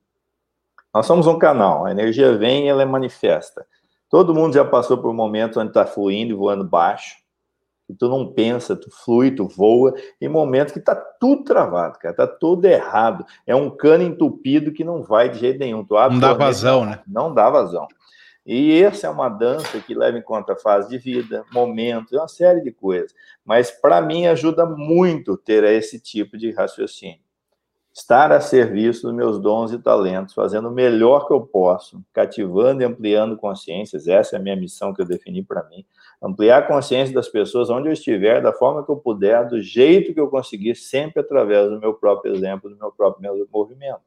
Nós 0.93 1.05
somos 1.05 1.27
um 1.27 1.38
canal, 1.38 1.85
a 1.85 1.91
energia 1.91 2.38
vem 2.38 2.65
e 2.65 2.67
ela 2.67 2.81
é 2.81 2.85
manifesta. 2.85 3.65
Todo 4.09 4.34
mundo 4.34 4.53
já 4.53 4.63
passou 4.63 4.97
por 4.97 5.09
um 5.09 5.13
momento 5.13 5.59
onde 5.59 5.69
está 5.69 5.85
fluindo 5.85 6.31
e 6.31 6.35
voando 6.35 6.63
baixo 6.63 7.26
que 7.88 7.93
tu 7.93 8.09
não 8.09 8.34
pensa, 8.34 8.76
tu 8.76 8.89
flui, 8.89 9.31
tu 9.31 9.47
voa, 9.47 9.93
em 10.19 10.27
momentos 10.27 10.73
que 10.73 10.80
tá 10.80 10.95
tudo 10.95 11.43
travado, 11.43 11.99
cara, 11.99 12.15
tá 12.15 12.27
tudo 12.27 12.65
errado. 12.65 13.26
É 13.45 13.55
um 13.55 13.69
cano 13.69 14.03
entupido 14.03 14.72
que 14.72 14.84
não 14.84 15.03
vai 15.03 15.30
de 15.30 15.39
jeito 15.39 15.59
nenhum. 15.59 15.85
Tu 15.85 15.95
abre 15.95 16.15
não 16.15 16.22
dá 16.22 16.34
vazão, 16.34 16.80
não, 16.81 16.91
né? 16.91 16.99
Não 17.07 17.34
dá 17.34 17.49
vazão. 17.49 17.88
E 18.45 18.81
essa 18.81 19.07
é 19.07 19.09
uma 19.09 19.30
dança 19.30 19.80
que 19.80 19.93
leva 19.95 20.17
em 20.17 20.22
conta 20.22 20.53
a 20.53 20.57
fase 20.57 20.89
de 20.89 20.97
vida, 20.97 21.43
momentos, 21.51 22.11
uma 22.11 22.27
série 22.27 22.61
de 22.61 22.72
coisas. 22.72 23.13
Mas 23.43 23.72
para 23.72 24.01
mim 24.01 24.27
ajuda 24.27 24.65
muito 24.65 25.38
ter 25.38 25.63
esse 25.63 25.99
tipo 25.99 26.38
de 26.38 26.51
raciocínio 26.51 27.24
estar 27.95 28.30
a 28.34 28.41
serviço 28.41 29.03
dos 29.03 29.15
meus 29.15 29.39
dons 29.39 29.72
e 29.72 29.80
talentos, 29.80 30.34
fazendo 30.34 30.67
o 30.67 30.72
melhor 30.72 31.26
que 31.26 31.34
eu 31.34 31.39
posso, 31.39 32.03
cativando 32.11 32.81
e 32.81 32.85
ampliando 32.85 33.38
consciências. 33.38 34.05
Essa 34.05 34.35
é 34.35 34.39
a 34.39 34.41
minha 34.41 34.55
missão 34.55 34.93
que 34.93 35.01
eu 35.01 35.05
defini 35.05 35.41
para 35.41 35.63
mim. 35.69 35.85
Ampliar 36.22 36.57
a 36.57 36.67
consciência 36.67 37.15
das 37.15 37.30
pessoas 37.30 37.69
onde 37.69 37.88
eu 37.88 37.93
estiver, 37.93 38.41
da 38.41 38.51
forma 38.51 38.84
que 38.84 38.91
eu 38.91 38.97
puder, 38.97 39.47
do 39.47 39.61
jeito 39.61 40.13
que 40.13 40.19
eu 40.19 40.27
conseguir, 40.27 40.76
sempre 40.76 41.22
através 41.22 41.69
do 41.69 41.80
meu 41.80 41.93
próprio 41.93 42.35
exemplo, 42.35 42.69
do 42.69 42.76
meu 42.76 42.91
próprio 42.91 43.47
movimento. 43.49 44.01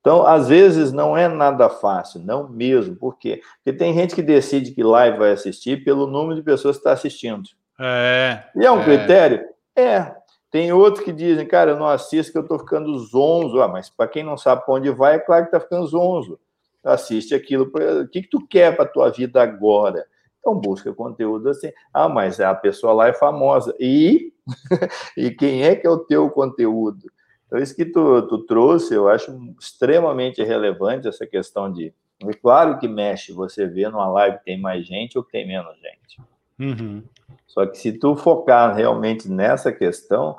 Então, 0.00 0.26
às 0.26 0.48
vezes, 0.48 0.90
não 0.90 1.14
é 1.14 1.28
nada 1.28 1.68
fácil, 1.68 2.22
não 2.24 2.48
mesmo. 2.48 2.96
Por 2.96 3.18
quê? 3.18 3.42
Porque 3.62 3.76
tem 3.76 3.92
gente 3.92 4.14
que 4.14 4.22
decide 4.22 4.70
que 4.70 4.82
live 4.82 5.18
vai 5.18 5.32
assistir 5.32 5.84
pelo 5.84 6.06
número 6.06 6.36
de 6.36 6.42
pessoas 6.42 6.76
que 6.76 6.80
está 6.80 6.92
assistindo. 6.92 7.50
É. 7.78 8.42
E 8.56 8.64
é 8.64 8.72
um 8.72 8.80
é. 8.80 8.84
critério? 8.84 9.44
É, 9.76 10.14
tem 10.50 10.72
outros 10.72 11.04
que 11.04 11.12
dizem, 11.12 11.46
cara, 11.46 11.72
eu 11.72 11.78
não 11.78 11.86
assisto 11.86 12.32
que 12.32 12.38
eu 12.38 12.42
estou 12.42 12.58
ficando 12.58 12.98
zonzo. 12.98 13.60
Ah, 13.60 13.68
mas 13.68 13.88
para 13.88 14.08
quem 14.08 14.24
não 14.24 14.36
sabe 14.36 14.64
para 14.64 14.74
onde 14.74 14.90
vai, 14.90 15.16
é 15.16 15.18
claro 15.18 15.44
que 15.44 15.48
está 15.48 15.60
ficando 15.60 15.86
zonzo. 15.86 16.40
assiste 16.82 17.34
aquilo. 17.34 17.70
O 18.02 18.08
que, 18.08 18.22
que 18.22 18.28
tu 18.28 18.44
quer 18.46 18.76
para 18.76 18.84
tua 18.84 19.10
vida 19.10 19.40
agora? 19.40 20.04
Então 20.40 20.54
busca 20.54 20.92
conteúdo 20.92 21.50
assim. 21.50 21.70
Ah, 21.94 22.08
mas 22.08 22.40
a 22.40 22.54
pessoa 22.54 22.92
lá 22.92 23.08
é 23.08 23.12
famosa. 23.12 23.74
E, 23.78 24.32
e 25.16 25.30
quem 25.30 25.62
é 25.62 25.76
que 25.76 25.86
é 25.86 25.90
o 25.90 25.98
teu 25.98 26.28
conteúdo? 26.30 27.10
Então, 27.46 27.58
isso 27.58 27.74
que 27.74 27.84
tu, 27.84 28.22
tu 28.28 28.38
trouxe, 28.46 28.94
eu 28.94 29.08
acho 29.08 29.36
extremamente 29.60 30.42
relevante 30.42 31.08
essa 31.08 31.26
questão 31.26 31.70
de. 31.70 31.92
É 32.22 32.32
claro 32.34 32.78
que 32.78 32.86
mexe, 32.86 33.32
você 33.32 33.66
vê 33.66 33.88
numa 33.88 34.08
live 34.08 34.38
tem 34.44 34.60
mais 34.60 34.86
gente 34.86 35.16
ou 35.16 35.24
tem 35.24 35.46
menos 35.46 35.74
gente. 35.76 36.20
Uhum. 36.58 37.02
Só 37.46 37.66
que 37.66 37.76
se 37.78 37.92
tu 37.92 38.14
focar 38.14 38.74
realmente 38.74 39.30
nessa 39.30 39.72
questão, 39.72 40.36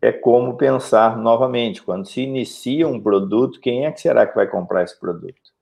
é 0.00 0.10
como 0.10 0.56
pensar 0.56 1.16
novamente, 1.16 1.82
quando 1.82 2.06
se 2.06 2.22
inicia 2.22 2.88
um 2.88 3.00
produto, 3.00 3.60
quem 3.60 3.86
é 3.86 3.92
que 3.92 4.00
será 4.00 4.26
que 4.26 4.34
vai 4.34 4.46
comprar 4.46 4.82
esse 4.82 4.98
produto? 4.98 5.52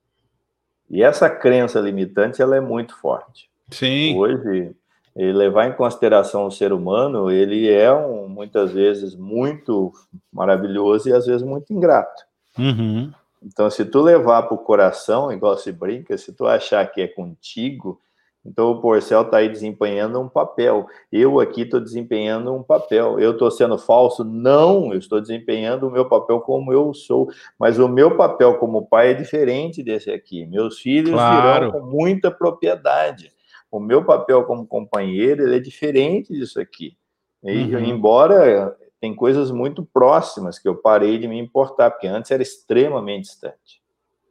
E 0.89 1.03
essa 1.03 1.29
crença 1.29 1.79
limitante, 1.79 2.41
ela 2.41 2.55
é 2.55 2.59
muito 2.59 2.97
forte. 2.97 3.49
Sim. 3.69 4.17
Hoje, 4.17 4.75
levar 5.15 5.67
em 5.67 5.73
consideração 5.73 6.45
o 6.45 6.51
ser 6.51 6.73
humano, 6.73 7.31
ele 7.31 7.69
é 7.69 7.93
um, 7.93 8.27
muitas 8.27 8.71
vezes 8.71 9.15
muito 9.15 9.91
maravilhoso 10.31 11.09
e 11.09 11.13
às 11.13 11.25
vezes 11.25 11.43
muito 11.43 11.71
ingrato. 11.71 12.23
Uhum. 12.57 13.11
Então, 13.43 13.69
se 13.69 13.85
tu 13.85 14.01
levar 14.01 14.43
para 14.43 14.55
o 14.55 14.57
coração, 14.57 15.31
igual 15.31 15.57
se 15.57 15.71
brinca, 15.71 16.17
se 16.17 16.31
tu 16.33 16.45
achar 16.45 16.85
que 16.91 17.01
é 17.01 17.07
contigo, 17.07 17.99
então 18.45 18.71
o 18.71 18.81
Porcel 18.81 19.21
está 19.21 19.37
aí 19.37 19.49
desempenhando 19.49 20.19
um 20.19 20.27
papel. 20.27 20.87
Eu 21.11 21.39
aqui 21.39 21.61
estou 21.61 21.79
desempenhando 21.79 22.53
um 22.53 22.63
papel. 22.63 23.19
Eu 23.19 23.31
estou 23.31 23.51
sendo 23.51 23.77
falso? 23.77 24.23
Não, 24.23 24.91
eu 24.91 24.99
estou 24.99 25.21
desempenhando 25.21 25.87
o 25.87 25.91
meu 25.91 26.05
papel 26.09 26.41
como 26.41 26.73
eu 26.73 26.93
sou. 26.93 27.29
Mas 27.59 27.77
o 27.77 27.87
meu 27.87 28.17
papel 28.17 28.57
como 28.57 28.87
pai 28.87 29.11
é 29.11 29.13
diferente 29.13 29.83
desse 29.83 30.09
aqui. 30.09 30.45
Meus 30.47 30.79
filhos 30.79 31.11
claro. 31.11 31.67
virão 31.67 31.79
com 31.79 31.85
muita 31.85 32.31
propriedade. 32.31 33.31
O 33.71 33.79
meu 33.79 34.03
papel 34.03 34.43
como 34.43 34.65
companheiro 34.65 35.53
é 35.53 35.59
diferente 35.59 36.33
disso 36.33 36.59
aqui. 36.59 36.97
E, 37.43 37.75
uhum. 37.75 37.79
Embora 37.79 38.75
tem 38.99 39.15
coisas 39.15 39.51
muito 39.51 39.83
próximas 39.83 40.59
que 40.59 40.67
eu 40.67 40.75
parei 40.75 41.17
de 41.17 41.27
me 41.27 41.39
importar, 41.39 41.91
porque 41.91 42.07
antes 42.07 42.29
era 42.31 42.41
extremamente 42.41 43.25
distante. 43.25 43.81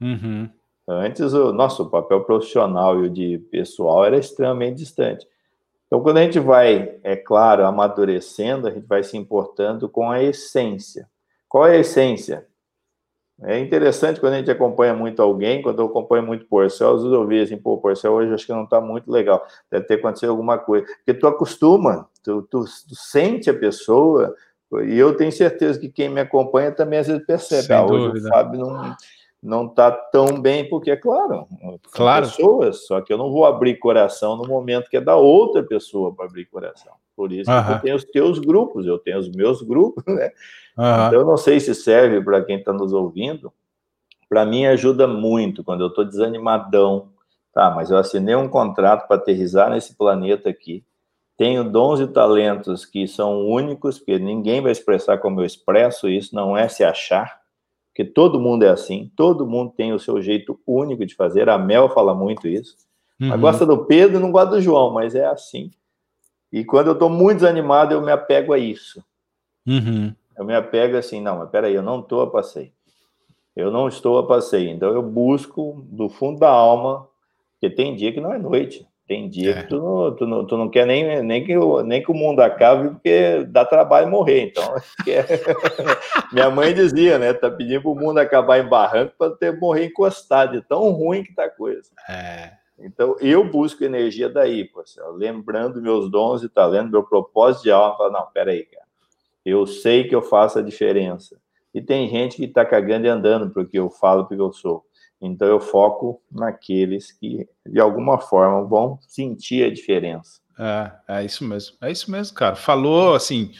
Uhum. 0.00 0.48
Antes, 0.92 1.32
o 1.32 1.52
nosso 1.52 1.88
papel 1.88 2.24
profissional 2.24 2.98
e 2.98 3.06
o 3.06 3.10
de 3.10 3.38
pessoal 3.50 4.04
era 4.04 4.18
extremamente 4.18 4.78
distante. 4.78 5.24
Então, 5.86 6.02
quando 6.02 6.16
a 6.16 6.22
gente 6.22 6.40
vai, 6.40 6.98
é 7.04 7.14
claro, 7.14 7.64
amadurecendo, 7.64 8.66
a 8.66 8.72
gente 8.72 8.88
vai 8.88 9.04
se 9.04 9.16
importando 9.16 9.88
com 9.88 10.10
a 10.10 10.20
essência. 10.20 11.08
Qual 11.48 11.64
é 11.64 11.76
a 11.76 11.80
essência? 11.80 12.44
É 13.42 13.58
interessante 13.60 14.20
quando 14.20 14.34
a 14.34 14.38
gente 14.38 14.50
acompanha 14.50 14.92
muito 14.92 15.22
alguém, 15.22 15.62
quando 15.62 15.80
eu 15.80 15.86
acompanho 15.86 16.26
muito 16.26 16.44
Porcel, 16.46 16.90
às 16.90 17.02
vezes 17.02 17.12
eu 17.12 17.26
vejo 17.26 17.44
assim, 17.44 17.62
pô, 17.62 17.78
Porcel 17.78 18.12
hoje 18.12 18.34
acho 18.34 18.44
que 18.44 18.52
não 18.52 18.64
está 18.64 18.80
muito 18.80 19.10
legal, 19.10 19.46
deve 19.70 19.86
ter 19.86 19.94
acontecido 19.94 20.30
alguma 20.30 20.58
coisa. 20.58 20.84
Porque 20.86 21.14
tu 21.14 21.26
acostuma, 21.28 22.08
tu, 22.22 22.42
tu, 22.42 22.64
tu, 22.64 22.94
sente 22.96 23.48
a 23.48 23.54
pessoa, 23.54 24.34
e 24.84 24.98
eu 24.98 25.16
tenho 25.16 25.30
certeza 25.30 25.78
que 25.78 25.88
quem 25.88 26.08
me 26.08 26.20
acompanha 26.20 26.72
também 26.72 26.98
às 26.98 27.06
vezes 27.06 27.24
percebe. 27.24 27.62
Sem 27.62 27.76
ah, 27.76 27.84
hoje 27.84 28.06
dúvida. 28.08 28.28
o 28.28 28.30
Fábio 28.30 28.60
não 28.60 28.96
não 29.42 29.66
está 29.66 29.90
tão 29.90 30.40
bem, 30.40 30.68
porque, 30.68 30.90
é 30.90 30.96
claro, 30.96 31.46
claro. 31.92 32.26
pessoas, 32.26 32.86
só 32.86 33.00
que 33.00 33.12
eu 33.12 33.16
não 33.16 33.30
vou 33.30 33.46
abrir 33.46 33.76
coração 33.78 34.36
no 34.36 34.46
momento 34.46 34.90
que 34.90 34.98
é 34.98 35.00
da 35.00 35.16
outra 35.16 35.62
pessoa 35.62 36.14
para 36.14 36.26
abrir 36.26 36.44
coração. 36.44 36.92
Por 37.16 37.32
isso 37.32 37.50
uhum. 37.50 37.64
que 37.64 37.72
eu 37.72 37.80
tenho 37.80 37.96
os 37.96 38.04
teus 38.04 38.38
grupos, 38.38 38.86
eu 38.86 38.98
tenho 38.98 39.18
os 39.18 39.30
meus 39.30 39.62
grupos, 39.62 40.04
né? 40.06 40.30
Uhum. 40.76 41.06
Então, 41.06 41.12
eu 41.12 41.24
não 41.24 41.36
sei 41.36 41.58
se 41.58 41.74
serve 41.74 42.22
para 42.22 42.42
quem 42.44 42.58
está 42.58 42.72
nos 42.72 42.92
ouvindo. 42.92 43.52
Para 44.28 44.44
mim, 44.44 44.66
ajuda 44.66 45.06
muito 45.06 45.64
quando 45.64 45.82
eu 45.82 45.88
estou 45.88 46.04
desanimadão. 46.04 47.08
Tá, 47.52 47.68
mas 47.68 47.90
eu 47.90 47.96
assinei 47.96 48.36
um 48.36 48.48
contrato 48.48 49.08
para 49.08 49.16
aterrizar 49.16 49.70
nesse 49.70 49.96
planeta 49.96 50.48
aqui. 50.48 50.84
Tenho 51.36 51.64
dons 51.64 51.98
e 51.98 52.06
talentos 52.06 52.84
que 52.84 53.08
são 53.08 53.44
únicos, 53.44 53.98
porque 53.98 54.18
ninguém 54.18 54.60
vai 54.60 54.70
expressar 54.70 55.18
como 55.18 55.40
eu 55.40 55.44
expresso 55.44 56.08
isso, 56.08 56.34
não 56.34 56.56
é 56.56 56.68
se 56.68 56.84
achar 56.84 57.39
porque 58.00 58.04
todo 58.04 58.40
mundo 58.40 58.62
é 58.62 58.70
assim, 58.70 59.12
todo 59.14 59.46
mundo 59.46 59.74
tem 59.76 59.92
o 59.92 59.98
seu 59.98 60.22
jeito 60.22 60.58
único 60.66 61.04
de 61.04 61.14
fazer. 61.14 61.50
A 61.50 61.58
Mel 61.58 61.90
fala 61.90 62.14
muito 62.14 62.48
isso. 62.48 62.74
Uhum. 63.20 63.38
gosta 63.38 63.66
do 63.66 63.84
Pedro 63.84 64.16
e 64.16 64.22
não 64.22 64.32
gosta 64.32 64.52
do 64.52 64.62
João, 64.62 64.90
mas 64.90 65.14
é 65.14 65.26
assim. 65.26 65.70
E 66.50 66.64
quando 66.64 66.86
eu 66.86 66.94
estou 66.94 67.10
muito 67.10 67.40
desanimado, 67.40 67.92
eu 67.92 68.00
me 68.00 68.10
apego 68.10 68.54
a 68.54 68.58
isso. 68.58 69.04
Uhum. 69.66 70.14
Eu 70.34 70.46
me 70.46 70.54
apego 70.54 70.96
assim, 70.96 71.20
não, 71.20 71.40
mas 71.40 71.50
peraí, 71.50 71.74
eu 71.74 71.82
não 71.82 72.00
estou 72.00 72.22
a 72.22 72.30
passeio. 72.30 72.72
Eu 73.54 73.70
não 73.70 73.86
estou 73.86 74.18
a 74.18 74.26
passeio. 74.26 74.70
Então 74.70 74.88
eu 74.94 75.02
busco 75.02 75.84
do 75.90 76.08
fundo 76.08 76.40
da 76.40 76.48
alma, 76.48 77.06
porque 77.52 77.68
tem 77.74 77.94
dia 77.94 78.14
que 78.14 78.20
não 78.20 78.32
é 78.32 78.38
noite. 78.38 78.88
Tem 79.10 79.28
dia 79.28 79.50
é. 79.50 79.62
que 79.62 79.68
tu 79.70 79.76
não, 79.76 80.14
tu, 80.14 80.24
não, 80.24 80.46
tu 80.46 80.56
não 80.56 80.70
quer 80.70 80.86
nem, 80.86 81.20
nem, 81.20 81.44
que, 81.44 81.52
nem 81.84 82.00
que 82.00 82.12
o 82.12 82.14
mundo 82.14 82.38
acabe, 82.38 82.90
porque 82.90 83.42
dá 83.48 83.64
trabalho 83.64 84.08
morrer. 84.08 84.42
Então, 84.42 84.72
é... 85.04 85.24
minha 86.32 86.48
mãe 86.48 86.72
dizia, 86.72 87.18
né? 87.18 87.32
Tá 87.32 87.50
pedindo 87.50 87.82
para 87.82 87.90
o 87.90 87.96
mundo 87.96 88.18
acabar 88.18 88.60
em 88.60 88.68
barranco 88.68 89.14
para 89.18 89.34
ter 89.34 89.58
morrer 89.58 89.86
encostado, 89.86 90.52
de 90.52 90.62
tão 90.62 90.92
ruim 90.92 91.24
que 91.24 91.34
tá 91.34 91.46
a 91.46 91.50
coisa. 91.50 91.90
É. 92.08 92.52
Então, 92.78 93.16
eu 93.20 93.42
busco 93.42 93.82
energia 93.82 94.28
daí, 94.28 94.64
pô, 94.64 94.78
assim, 94.78 95.00
lembrando 95.16 95.82
meus 95.82 96.08
dons 96.08 96.44
e 96.44 96.48
talentos, 96.48 96.92
meu 96.92 97.02
propósito 97.02 97.64
de 97.64 97.72
alma. 97.72 97.96
Falo, 97.96 98.12
não, 98.12 98.26
peraí, 98.32 98.62
cara. 98.62 98.86
Eu 99.44 99.66
sei 99.66 100.04
que 100.04 100.14
eu 100.14 100.22
faço 100.22 100.60
a 100.60 100.62
diferença. 100.62 101.36
E 101.74 101.82
tem 101.82 102.08
gente 102.08 102.36
que 102.36 102.44
está 102.44 102.64
cagando 102.64 103.06
e 103.06 103.08
andando 103.08 103.50
porque 103.50 103.76
eu 103.76 103.90
falo, 103.90 104.24
porque 104.26 104.40
eu 104.40 104.52
sou. 104.52 104.84
Então 105.20 105.46
eu 105.46 105.60
foco 105.60 106.20
naqueles 106.30 107.12
que 107.12 107.46
de 107.66 107.80
alguma 107.80 108.18
forma 108.18 108.64
vão 108.64 108.98
sentir 109.06 109.64
a 109.64 109.72
diferença. 109.72 110.40
É, 110.58 110.92
é 111.20 111.24
isso 111.24 111.44
mesmo. 111.44 111.76
É 111.80 111.90
isso 111.90 112.10
mesmo, 112.10 112.34
cara. 112.34 112.56
Falou 112.56 113.14
assim, 113.14 113.52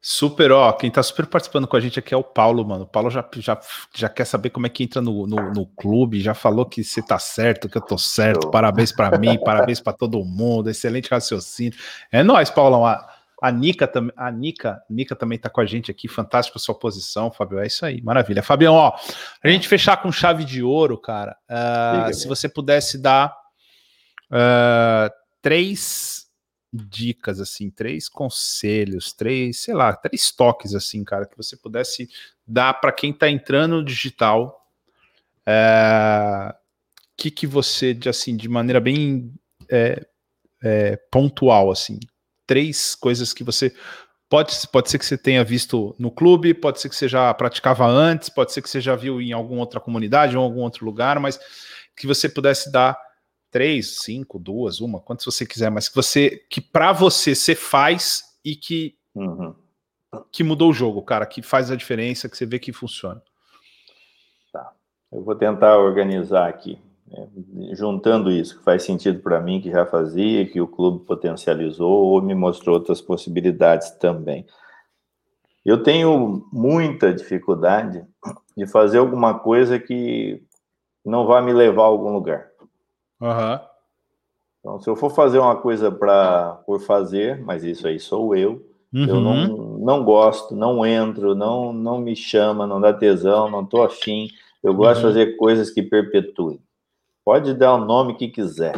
super, 0.00 0.52
ó, 0.52 0.72
quem 0.72 0.90
tá 0.90 1.02
super 1.02 1.26
participando 1.26 1.66
com 1.66 1.76
a 1.76 1.80
gente 1.80 1.98
aqui 1.98 2.14
é 2.14 2.16
o 2.16 2.22
Paulo, 2.22 2.64
mano. 2.64 2.84
O 2.84 2.86
Paulo 2.86 3.10
já, 3.10 3.28
já, 3.36 3.60
já 3.94 4.08
quer 4.08 4.24
saber 4.24 4.50
como 4.50 4.66
é 4.66 4.68
que 4.70 4.84
entra 4.84 5.02
no, 5.02 5.26
no, 5.26 5.52
no 5.52 5.66
clube, 5.66 6.20
já 6.20 6.34
falou 6.34 6.64
que 6.64 6.82
você 6.82 7.02
tá 7.02 7.18
certo, 7.18 7.68
que 7.68 7.76
eu 7.76 7.82
tô 7.82 7.98
certo. 7.98 8.50
Parabéns 8.50 8.92
para 8.92 9.18
mim, 9.18 9.38
parabéns 9.38 9.80
para 9.80 9.92
todo 9.92 10.24
mundo. 10.24 10.70
Excelente 10.70 11.10
raciocínio. 11.10 11.78
É 12.10 12.22
nóis, 12.22 12.50
Paulão. 12.50 12.84
A 13.40 13.52
Nica, 13.52 13.90
a 14.16 14.30
Nica, 14.30 14.82
Nica 14.90 15.14
também 15.14 15.36
está 15.36 15.48
com 15.48 15.60
a 15.60 15.66
gente 15.66 15.90
aqui, 15.90 16.08
fantástico 16.08 16.58
sua 16.58 16.74
posição, 16.74 17.30
Fábio. 17.30 17.58
É 17.58 17.66
isso 17.66 17.86
aí, 17.86 18.02
maravilha. 18.02 18.42
Fabião, 18.42 18.74
ó, 18.74 18.98
a 19.42 19.48
gente 19.48 19.68
fechar 19.68 19.96
com 20.02 20.10
chave 20.10 20.44
de 20.44 20.62
ouro, 20.62 20.98
cara. 20.98 21.36
Uh, 21.48 22.12
se 22.12 22.26
você 22.26 22.48
pudesse 22.48 22.98
dar 22.98 23.32
uh, 24.30 25.10
três 25.40 26.26
dicas, 26.72 27.40
assim, 27.40 27.70
três 27.70 28.08
conselhos, 28.08 29.12
três, 29.12 29.60
sei 29.60 29.74
lá, 29.74 29.94
três 29.94 30.32
toques, 30.32 30.74
assim, 30.74 31.04
cara, 31.04 31.26
que 31.26 31.36
você 31.36 31.56
pudesse 31.56 32.08
dar 32.46 32.74
para 32.74 32.92
quem 32.92 33.10
está 33.10 33.30
entrando 33.30 33.76
no 33.76 33.84
digital. 33.84 34.66
O 35.46 35.50
uh, 35.50 36.54
que 37.16 37.30
que 37.30 37.46
você, 37.46 37.94
de, 37.94 38.08
assim, 38.08 38.36
de 38.36 38.48
maneira 38.48 38.80
bem 38.80 39.32
é, 39.70 40.06
é, 40.62 40.96
pontual, 41.10 41.70
assim, 41.70 41.98
três 42.48 42.94
coisas 42.94 43.34
que 43.34 43.44
você 43.44 43.72
pode, 44.28 44.56
pode 44.72 44.90
ser 44.90 44.98
que 44.98 45.04
você 45.04 45.18
tenha 45.18 45.44
visto 45.44 45.94
no 45.98 46.10
clube, 46.10 46.54
pode 46.54 46.80
ser 46.80 46.88
que 46.88 46.96
você 46.96 47.06
já 47.06 47.32
praticava 47.34 47.86
antes, 47.86 48.30
pode 48.30 48.52
ser 48.52 48.62
que 48.62 48.70
você 48.70 48.80
já 48.80 48.96
viu 48.96 49.20
em 49.20 49.32
alguma 49.32 49.60
outra 49.60 49.78
comunidade 49.78 50.36
ou 50.36 50.42
em 50.42 50.46
algum 50.46 50.62
outro 50.62 50.84
lugar, 50.84 51.20
mas 51.20 51.38
que 51.94 52.06
você 52.06 52.28
pudesse 52.28 52.72
dar 52.72 52.98
três, 53.50 54.00
cinco, 54.00 54.38
duas, 54.38 54.80
uma, 54.80 54.98
quantas 54.98 55.26
você 55.26 55.46
quiser, 55.46 55.70
mas 55.70 55.88
que 55.88 55.94
você 55.94 56.44
que 56.50 56.60
para 56.60 56.92
você 56.92 57.34
você 57.34 57.54
faz 57.54 58.22
e 58.42 58.56
que 58.56 58.96
uhum. 59.14 59.54
que 60.32 60.42
mudou 60.42 60.70
o 60.70 60.74
jogo, 60.74 61.02
cara, 61.02 61.26
que 61.26 61.42
faz 61.42 61.70
a 61.70 61.76
diferença, 61.76 62.28
que 62.28 62.36
você 62.36 62.46
vê 62.46 62.58
que 62.58 62.72
funciona. 62.72 63.22
Tá. 64.50 64.72
Eu 65.12 65.22
vou 65.22 65.34
tentar 65.34 65.76
organizar 65.76 66.48
aqui. 66.48 66.78
Né, 67.10 67.28
juntando 67.72 68.30
isso, 68.30 68.58
que 68.58 68.64
faz 68.64 68.82
sentido 68.82 69.20
para 69.20 69.40
mim, 69.40 69.60
que 69.60 69.70
já 69.70 69.86
fazia, 69.86 70.46
que 70.46 70.60
o 70.60 70.68
clube 70.68 71.04
potencializou 71.04 71.90
ou 71.90 72.22
me 72.22 72.34
mostrou 72.34 72.76
outras 72.76 73.00
possibilidades 73.00 73.90
também. 73.92 74.46
Eu 75.64 75.82
tenho 75.82 76.46
muita 76.52 77.12
dificuldade 77.12 78.04
de 78.56 78.66
fazer 78.66 78.98
alguma 78.98 79.38
coisa 79.38 79.78
que 79.78 80.42
não 81.04 81.26
vai 81.26 81.42
me 81.42 81.52
levar 81.52 81.82
a 81.82 81.86
algum 81.86 82.12
lugar. 82.12 82.48
Uhum. 83.20 83.58
Então, 84.60 84.80
se 84.80 84.90
eu 84.90 84.96
for 84.96 85.10
fazer 85.10 85.38
uma 85.38 85.56
coisa 85.56 85.90
para 85.90 86.60
por 86.66 86.80
fazer, 86.80 87.40
mas 87.42 87.64
isso 87.64 87.86
aí 87.86 87.98
sou 87.98 88.34
eu, 88.34 88.64
uhum. 88.92 89.04
eu 89.04 89.20
não, 89.20 89.46
não 89.78 90.04
gosto, 90.04 90.54
não 90.54 90.84
entro, 90.84 91.34
não, 91.34 91.72
não 91.72 91.98
me 91.98 92.14
chama, 92.14 92.66
não 92.66 92.80
dá 92.80 92.92
tesão, 92.92 93.50
não 93.50 93.62
estou 93.62 93.82
afim. 93.82 94.28
Eu 94.62 94.74
gosto 94.74 95.04
uhum. 95.04 95.12
de 95.12 95.18
fazer 95.18 95.36
coisas 95.36 95.70
que 95.70 95.82
perpetuem. 95.82 96.60
Pode 97.28 97.52
dar 97.52 97.74
o 97.74 97.84
nome 97.84 98.14
que 98.14 98.26
quiser. 98.26 98.74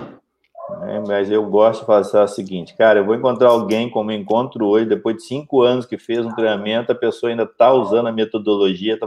Né? 0.81 1.01
Mas 1.07 1.31
eu 1.31 1.49
gosto 1.49 1.83
de 1.83 1.87
fazer 1.87 2.19
o 2.19 2.27
seguinte, 2.27 2.77
cara, 2.77 2.99
eu 2.99 3.07
vou 3.07 3.15
encontrar 3.15 3.51
alguém 3.51 3.89
como 3.89 4.11
encontro 4.11 4.67
hoje, 4.67 4.87
depois 4.87 5.19
de 5.19 5.23
cinco 5.23 5.63
anos 5.63 5.87
que 5.87 5.97
fez 5.97 6.27
um 6.27 6.35
treinamento, 6.35 6.91
a 6.91 6.97
pessoa 6.97 7.31
ainda 7.31 7.45
está 7.45 7.73
usando 7.73 8.09
a 8.09 8.13
metodologia, 8.13 8.99
tá 8.99 9.07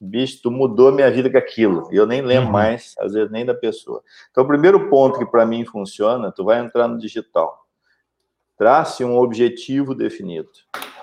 bicho, 0.00 0.38
tu 0.40 0.52
mudou 0.52 0.92
minha 0.92 1.10
vida 1.10 1.28
com 1.28 1.36
aquilo. 1.36 1.88
E 1.90 1.96
eu 1.96 2.06
nem 2.06 2.22
lembro 2.22 2.46
uhum. 2.46 2.52
mais, 2.52 2.94
às 3.00 3.12
vezes, 3.12 3.28
nem 3.28 3.44
da 3.44 3.54
pessoa. 3.54 4.00
Então, 4.30 4.44
o 4.44 4.46
primeiro 4.46 4.88
ponto 4.88 5.18
que 5.18 5.26
para 5.26 5.44
mim 5.44 5.64
funciona, 5.64 6.30
tu 6.30 6.44
vai 6.44 6.60
entrar 6.60 6.86
no 6.86 6.96
digital. 6.96 7.66
Trace 8.56 9.04
um 9.04 9.18
objetivo 9.18 9.96
definido. 9.96 10.48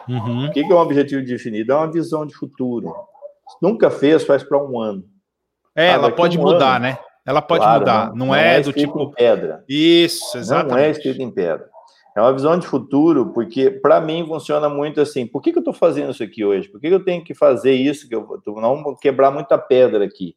Uhum. 0.07 0.45
O 0.45 0.51
que 0.53 0.61
é 0.61 0.73
um 0.73 0.77
objetivo 0.77 1.21
definido? 1.25 1.73
É 1.73 1.75
uma 1.75 1.91
visão 1.91 2.25
de 2.25 2.33
futuro. 2.33 2.95
Nunca 3.61 3.91
fez, 3.91 4.23
faz 4.23 4.41
para 4.41 4.57
um 4.57 4.79
ano. 4.79 5.03
É, 5.75 5.89
ah, 5.89 5.93
ela 5.95 6.11
pode 6.11 6.39
um 6.39 6.43
mudar, 6.43 6.77
ano. 6.77 6.85
né? 6.85 6.97
Ela 7.25 7.41
pode 7.41 7.63
claro, 7.63 7.79
mudar. 7.79 8.09
Não, 8.09 8.15
não, 8.15 8.25
não 8.27 8.35
é, 8.35 8.57
é 8.57 8.61
do 8.61 8.73
tipo. 8.73 9.11
pedra. 9.11 9.63
Isso, 9.67 10.37
exatamente. 10.37 10.71
Não 10.71 10.77
é 10.77 10.89
escrito 10.89 11.21
em 11.21 11.31
pedra. 11.31 11.69
É 12.15 12.21
uma 12.21 12.33
visão 12.33 12.57
de 12.59 12.67
futuro, 12.67 13.33
porque 13.33 13.71
para 13.71 13.99
mim 13.99 14.25
funciona 14.27 14.69
muito 14.69 15.01
assim. 15.01 15.25
Por 15.25 15.41
que, 15.41 15.51
que 15.51 15.57
eu 15.57 15.61
estou 15.61 15.73
fazendo 15.73 16.11
isso 16.11 16.21
aqui 16.21 16.45
hoje? 16.45 16.69
Por 16.69 16.79
que, 16.79 16.87
que 16.87 16.93
eu 16.93 17.03
tenho 17.03 17.23
que 17.23 17.33
fazer 17.33 17.73
isso? 17.73 18.07
Que 18.07 18.15
eu 18.15 18.39
não 18.45 18.95
quebrar 18.95 19.31
muita 19.31 19.57
pedra 19.57 20.05
aqui. 20.05 20.35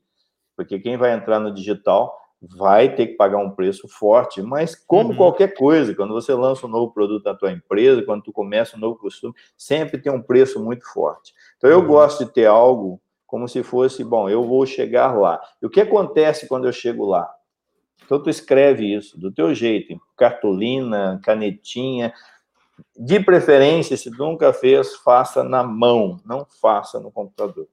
Porque 0.57 0.79
quem 0.79 0.97
vai 0.97 1.13
entrar 1.13 1.39
no 1.39 1.53
digital 1.53 2.17
vai 2.41 2.95
ter 2.95 3.09
que 3.09 3.15
pagar 3.15 3.39
um 3.39 3.51
preço 3.51 3.89
forte, 3.89 4.41
mas 4.41 4.75
como 4.75 5.11
uhum. 5.11 5.17
qualquer 5.17 5.55
coisa, 5.55 5.95
quando 5.95 6.15
você 6.15 6.33
lança 6.35 6.67
um 6.67 6.71
novo 6.71 6.93
produto 6.93 7.25
na 7.25 7.35
tua 7.35 7.51
empresa, 7.51 8.03
quando 8.03 8.23
tu 8.23 8.33
começa 8.33 8.77
um 8.77 8.81
novo 8.81 8.97
costume, 8.99 9.35
sempre 9.57 9.99
tem 9.99 10.13
um 10.13 10.23
preço 10.23 10.63
muito 10.63 10.87
forte. 10.93 11.33
Então 11.57 11.69
eu 11.69 11.81
uhum. 11.81 11.87
gosto 11.87 12.25
de 12.25 12.33
ter 12.33 12.47
algo 12.47 13.01
como 13.27 13.49
se 13.49 13.63
fosse, 13.63 14.05
bom, 14.05 14.29
eu 14.29 14.45
vou 14.45 14.65
chegar 14.65 15.17
lá. 15.19 15.41
E 15.61 15.67
o 15.67 15.71
que 15.71 15.81
acontece 15.81 16.47
quando 16.47 16.67
eu 16.67 16.73
chego 16.73 17.05
lá? 17.05 17.29
Então 18.05 18.23
tu 18.23 18.31
escreve 18.31 18.95
isso 18.95 19.19
do 19.19 19.33
teu 19.33 19.55
jeito, 19.55 19.99
cartolina, 20.17 21.21
canetinha, 21.25 22.13
de 22.97 23.19
preferência, 23.21 23.97
se 23.97 24.11
nunca 24.11 24.53
fez, 24.53 24.95
faça 24.97 25.43
na 25.43 25.63
mão, 25.63 26.21
não 26.25 26.47
faça 26.61 27.01
no 27.01 27.11
computador. 27.11 27.67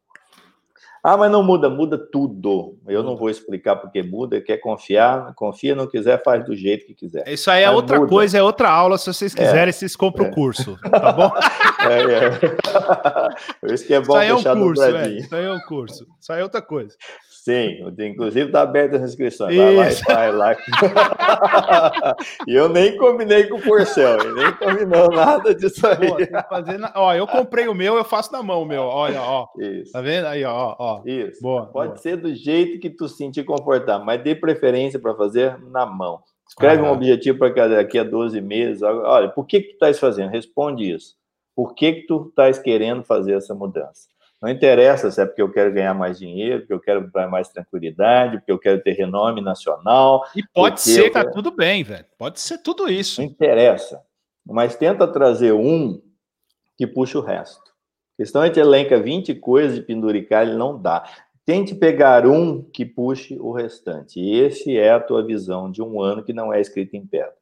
Ah, 1.04 1.18
mas 1.18 1.30
não 1.30 1.44
muda, 1.44 1.70
muda 1.70 1.98
tudo. 1.98 2.78
Eu 2.88 3.04
não 3.04 3.18
vou 3.18 3.30
explicar 3.30 3.76
porque 3.76 4.02
muda, 4.02 4.40
quer 4.40 4.58
confiar, 4.58 5.34
confia, 5.36 5.76
não 5.76 5.86
quiser, 5.86 6.24
faz 6.24 6.46
do 6.46 6.56
jeito 6.56 6.86
que 6.86 6.94
quiser. 6.94 7.28
Isso 7.28 7.52
aí 7.52 7.64
é 7.64 7.68
mas 7.68 7.76
outra 7.76 8.00
muda. 8.00 8.10
coisa, 8.10 8.38
é 8.38 8.42
outra 8.42 8.70
aula. 8.70 8.98
Se 8.98 9.08
vocês 9.08 9.36
quiserem, 9.36 9.68
é, 9.68 9.72
vocês 9.74 9.98
compram 9.98 10.28
o 10.28 10.30
é. 10.30 10.32
curso, 10.32 10.80
tá 10.90 11.12
bom? 11.12 11.32
É, 11.84 13.68
é. 13.68 13.68
Isso 13.74 13.86
que 13.86 13.94
é 13.94 14.00
bom 14.00 14.14
isso 14.14 14.16
aí 14.16 14.30
é 14.30 14.34
um 14.34 14.64
curso, 14.64 14.84
é. 14.84 15.10
Isso 15.10 15.36
aí 15.36 15.44
é 15.44 15.52
um 15.52 15.60
curso. 15.60 16.08
Isso 16.18 16.32
aí 16.32 16.40
é 16.40 16.44
outra 16.44 16.62
coisa. 16.62 16.96
Sim, 17.44 17.94
inclusive 17.99 18.45
está 18.45 18.61
aberta 18.61 18.95
as 18.95 19.02
inscrições. 19.02 19.53
Vai 19.53 19.76
lá, 19.76 19.86
vai 20.07 20.32
lá. 20.32 20.56
e 22.48 22.56
eu 22.56 22.70
nem 22.70 22.95
combinei 22.95 23.48
com 23.48 23.57
o 23.57 23.61
Porcel, 23.61 24.34
nem 24.34 24.53
combinou 24.53 25.11
nada 25.11 25.53
disso 25.53 25.86
aí. 25.86 26.07
Pô, 26.07 26.48
fazendo... 26.48 26.88
Ó, 26.95 27.14
eu 27.14 27.28
comprei 27.28 27.68
o 27.68 27.74
meu, 27.74 27.98
eu 27.98 28.06
faço 28.06 28.32
na 28.32 28.41
mão 28.41 28.61
o 28.61 28.65
meu. 28.65 28.84
Olha, 28.84 29.22
ó. 29.22 29.49
Isso. 29.60 29.91
Tá 29.91 29.99
vendo 29.99 30.28
aí, 30.28 30.45
ó, 30.45 30.74
ó. 30.80 31.02
Isso. 31.06 31.41
Boa. 31.41 31.65
Pode 31.65 31.90
boa. 31.90 31.98
ser 31.98 32.15
do 32.15 32.34
jeito 32.34 32.80
que 32.80 32.90
tu 32.90 33.10
sentir 33.10 33.44
confortável, 33.44 34.06
mas 34.06 34.24
dê 34.24 34.34
preferência 34.34 34.98
para 34.98 35.14
fazer 35.14 35.60
na 35.70 35.86
mão. 35.86 36.22
Escreve 36.48 36.82
ah. 36.82 36.86
um 36.86 36.94
objetivo 36.94 37.40
para 37.40 37.68
daqui 37.68 37.99
a 37.99 38.06
12 38.06 38.40
meses. 38.40 38.82
Olha, 38.82 39.28
por 39.28 39.45
que 39.45 39.60
que 39.60 39.68
tu 39.72 39.74
estás 39.74 39.99
fazendo? 39.99 40.30
Responde 40.30 40.90
isso. 40.90 41.18
Por 41.53 41.76
que 41.76 41.91
que 41.91 42.07
tu 42.07 42.28
estás 42.30 42.57
querendo 42.57 43.03
fazer 43.03 43.34
essa 43.34 43.53
mudança? 43.53 44.07
Não 44.44 44.49
interessa 44.49 45.10
se 45.10 45.22
é 45.22 45.26
porque 45.26 45.41
eu 45.41 45.49
quero 45.49 45.72
ganhar 45.72 45.94
mais 45.94 46.20
dinheiro, 46.20 46.60
porque 46.60 46.74
eu 46.74 46.80
quero 46.82 47.10
mais 47.32 47.48
tranquilidade, 47.48 48.40
porque 48.40 48.52
eu 48.52 48.60
quero 48.60 48.84
ter 48.84 48.91
renome 48.91 49.40
nacional. 49.40 50.26
E 50.36 50.44
pode 50.53 50.82
ser, 50.82 51.10
tá 51.11 51.22
quero... 51.22 51.34
tudo 51.34 51.49
bem, 51.49 51.82
velho. 51.82 52.06
Pode 52.18 52.41
ser 52.41 52.57
tudo 52.57 52.91
isso. 52.91 53.22
Não 53.22 53.30
interessa. 53.30 54.02
Mas 54.45 54.76
tenta 54.76 55.07
trazer 55.07 55.53
um 55.53 56.02
que 56.78 56.86
puxa 56.86 57.18
o 57.18 57.22
resto. 57.22 57.72
A 58.15 58.18
questão 58.18 58.44
é 58.44 58.49
que 58.49 58.60
elenca 58.60 58.99
20 58.99 59.34
coisas 59.36 59.76
de 59.76 59.82
penduricar, 59.82 60.45
ele 60.45 60.57
não 60.57 60.78
dá. 60.78 61.06
Tente 61.45 61.74
pegar 61.74 62.28
um 62.28 62.61
que 62.61 62.86
puxe 62.86 63.40
o 63.40 63.53
restante. 63.53 64.20
E 64.20 64.41
esse 64.41 64.76
é 64.78 64.91
a 64.91 64.99
tua 64.99 65.26
visão 65.26 65.72
de 65.72 65.82
um 65.82 66.02
ano 66.02 66.22
que 66.22 66.34
não 66.34 66.52
é 66.52 66.60
escrito 66.60 66.98
em 66.98 67.07
pedra. 67.07 67.34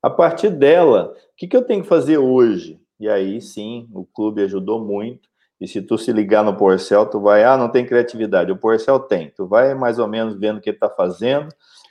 A 0.00 0.08
partir 0.08 0.50
dela, 0.50 1.12
o 1.12 1.36
que, 1.36 1.48
que 1.48 1.56
eu 1.56 1.64
tenho 1.64 1.82
que 1.82 1.88
fazer 1.88 2.18
hoje? 2.18 2.80
E 3.00 3.08
aí 3.08 3.40
sim, 3.40 3.88
o 3.92 4.04
clube 4.04 4.42
ajudou 4.44 4.84
muito 4.84 5.29
e 5.60 5.68
se 5.68 5.82
tu 5.82 5.98
se 5.98 6.10
ligar 6.10 6.42
no 6.42 6.56
Porcel, 6.56 7.04
tu 7.04 7.20
vai, 7.20 7.44
ah, 7.44 7.56
não 7.56 7.68
tem 7.68 7.84
criatividade. 7.84 8.50
O 8.50 8.56
Porcel 8.56 8.98
tem. 8.98 9.30
Tu 9.36 9.46
vai 9.46 9.74
mais 9.74 9.98
ou 9.98 10.08
menos 10.08 10.34
vendo 10.38 10.56
o 10.56 10.60
que 10.60 10.70
ele 10.70 10.76
está 10.76 10.88
fazendo. 10.88 11.48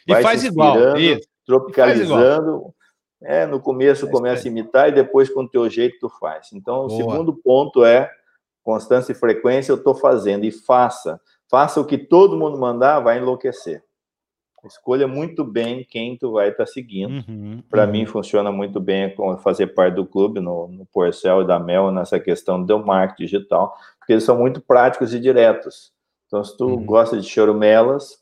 E 0.07 0.21
faz 0.23 0.43
igual. 0.43 0.97
Isso. 0.97 1.27
Tropicalizando. 1.45 2.73
É, 3.21 3.45
no 3.45 3.59
começo 3.59 4.07
é, 4.07 4.09
começa 4.09 4.47
a 4.47 4.51
imitar 4.51 4.89
e 4.89 4.93
depois 4.93 5.29
com 5.29 5.41
o 5.41 5.47
teu 5.47 5.69
jeito 5.69 5.97
tu 5.99 6.09
faz. 6.09 6.49
Então, 6.53 6.87
Boa. 6.87 6.87
o 6.87 6.89
segundo 6.89 7.35
ponto 7.35 7.85
é 7.85 8.09
constância 8.63 9.11
e 9.11 9.15
frequência, 9.15 9.71
eu 9.71 9.75
estou 9.75 9.93
fazendo. 9.93 10.45
E 10.45 10.51
faça. 10.51 11.19
Faça 11.47 11.79
o 11.79 11.85
que 11.85 11.97
todo 11.97 12.37
mundo 12.37 12.57
mandar, 12.57 12.99
vai 13.01 13.17
enlouquecer. 13.17 13.83
Escolha 14.65 15.07
muito 15.07 15.43
bem 15.43 15.85
quem 15.89 16.17
tu 16.17 16.33
vai 16.33 16.49
estar 16.49 16.65
tá 16.65 16.71
seguindo. 16.71 17.23
Uhum, 17.27 17.63
Para 17.69 17.85
uhum. 17.85 17.91
mim, 17.91 18.05
funciona 18.05 18.51
muito 18.51 18.79
bem 18.79 19.13
fazer 19.41 19.67
parte 19.67 19.95
do 19.95 20.05
clube, 20.05 20.39
no, 20.39 20.67
no 20.67 20.85
Porcel 20.85 21.41
e 21.41 21.47
da 21.47 21.59
Mel, 21.59 21.91
nessa 21.91 22.19
questão 22.19 22.63
do 22.63 22.85
marketing 22.85 23.23
digital, 23.23 23.75
porque 23.97 24.13
eles 24.13 24.23
são 24.23 24.37
muito 24.37 24.61
práticos 24.61 25.13
e 25.13 25.19
diretos. 25.19 25.91
Então, 26.27 26.43
se 26.43 26.55
tu 26.57 26.67
uhum. 26.67 26.85
gosta 26.85 27.19
de 27.19 27.27
chorumelas, 27.27 28.19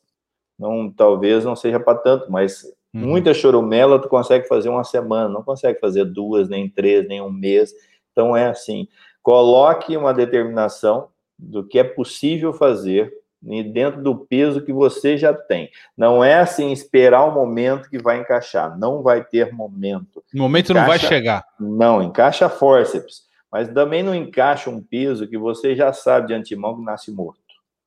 não, 0.58 0.92
talvez 0.92 1.44
não 1.44 1.56
seja 1.56 1.80
para 1.80 1.98
tanto, 1.98 2.32
mas 2.32 2.64
uhum. 2.94 3.02
muita 3.02 3.34
chorumela 3.34 4.02
tu 4.02 4.08
consegue 4.08 4.48
fazer 4.48 4.70
uma 4.70 4.84
semana, 4.84 5.30
não 5.30 5.44
consegue 5.44 5.80
fazer 5.80 6.06
duas, 6.06 6.48
nem 6.50 6.70
três, 6.70 7.08
nem 7.08 7.22
um 7.22 7.32
mês. 7.32 7.74
Então, 8.12 8.36
é 8.36 8.48
assim, 8.48 8.88
coloque 9.22 9.96
uma 9.98 10.14
determinação 10.14 11.10
do 11.38 11.64
que 11.64 11.78
é 11.78 11.84
possível 11.84 12.54
fazer 12.54 13.14
dentro 13.42 14.02
do 14.02 14.16
peso 14.16 14.62
que 14.62 14.74
você 14.74 15.18
já 15.18 15.34
tem. 15.34 15.70
Não 15.96 16.24
é 16.24 16.40
assim 16.40 16.72
esperar 16.72 17.26
o 17.26 17.34
momento 17.34 17.90
que 17.90 18.02
vai 18.02 18.20
encaixar. 18.20 18.78
Não 18.78 19.02
vai 19.02 19.24
ter 19.24 19.54
momento. 19.54 20.24
O 20.34 20.38
momento 20.38 20.72
encaixa, 20.72 20.80
não 20.80 20.88
vai 20.88 21.00
chegar. 21.00 21.46
Não, 21.60 22.02
encaixa 22.02 22.50
forceps. 22.50 23.28
Mas 23.52 23.70
também 23.70 24.04
não 24.04 24.14
encaixa 24.14 24.70
um 24.70 24.82
peso 24.82 25.28
que 25.28 25.38
você 25.38 25.76
já 25.76 25.94
sabe 25.94 26.28
de 26.28 26.34
antemão 26.34 26.76
que 26.76 26.84
nasce 26.84 27.12
morto. 27.12 27.40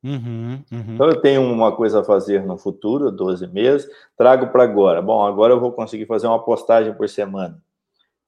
Uhum, 0.02 0.62
uhum. 0.72 0.94
Então 0.94 1.08
eu 1.08 1.20
tenho 1.20 1.42
uma 1.42 1.72
coisa 1.72 2.00
a 2.00 2.04
fazer 2.04 2.42
no 2.42 2.56
futuro, 2.56 3.10
12 3.10 3.46
meses, 3.48 3.86
trago 4.16 4.46
para 4.46 4.62
agora. 4.62 5.02
Bom, 5.02 5.22
agora 5.26 5.52
eu 5.52 5.60
vou 5.60 5.72
conseguir 5.72 6.06
fazer 6.06 6.26
uma 6.26 6.42
postagem 6.42 6.94
por 6.94 7.06
semana 7.06 7.60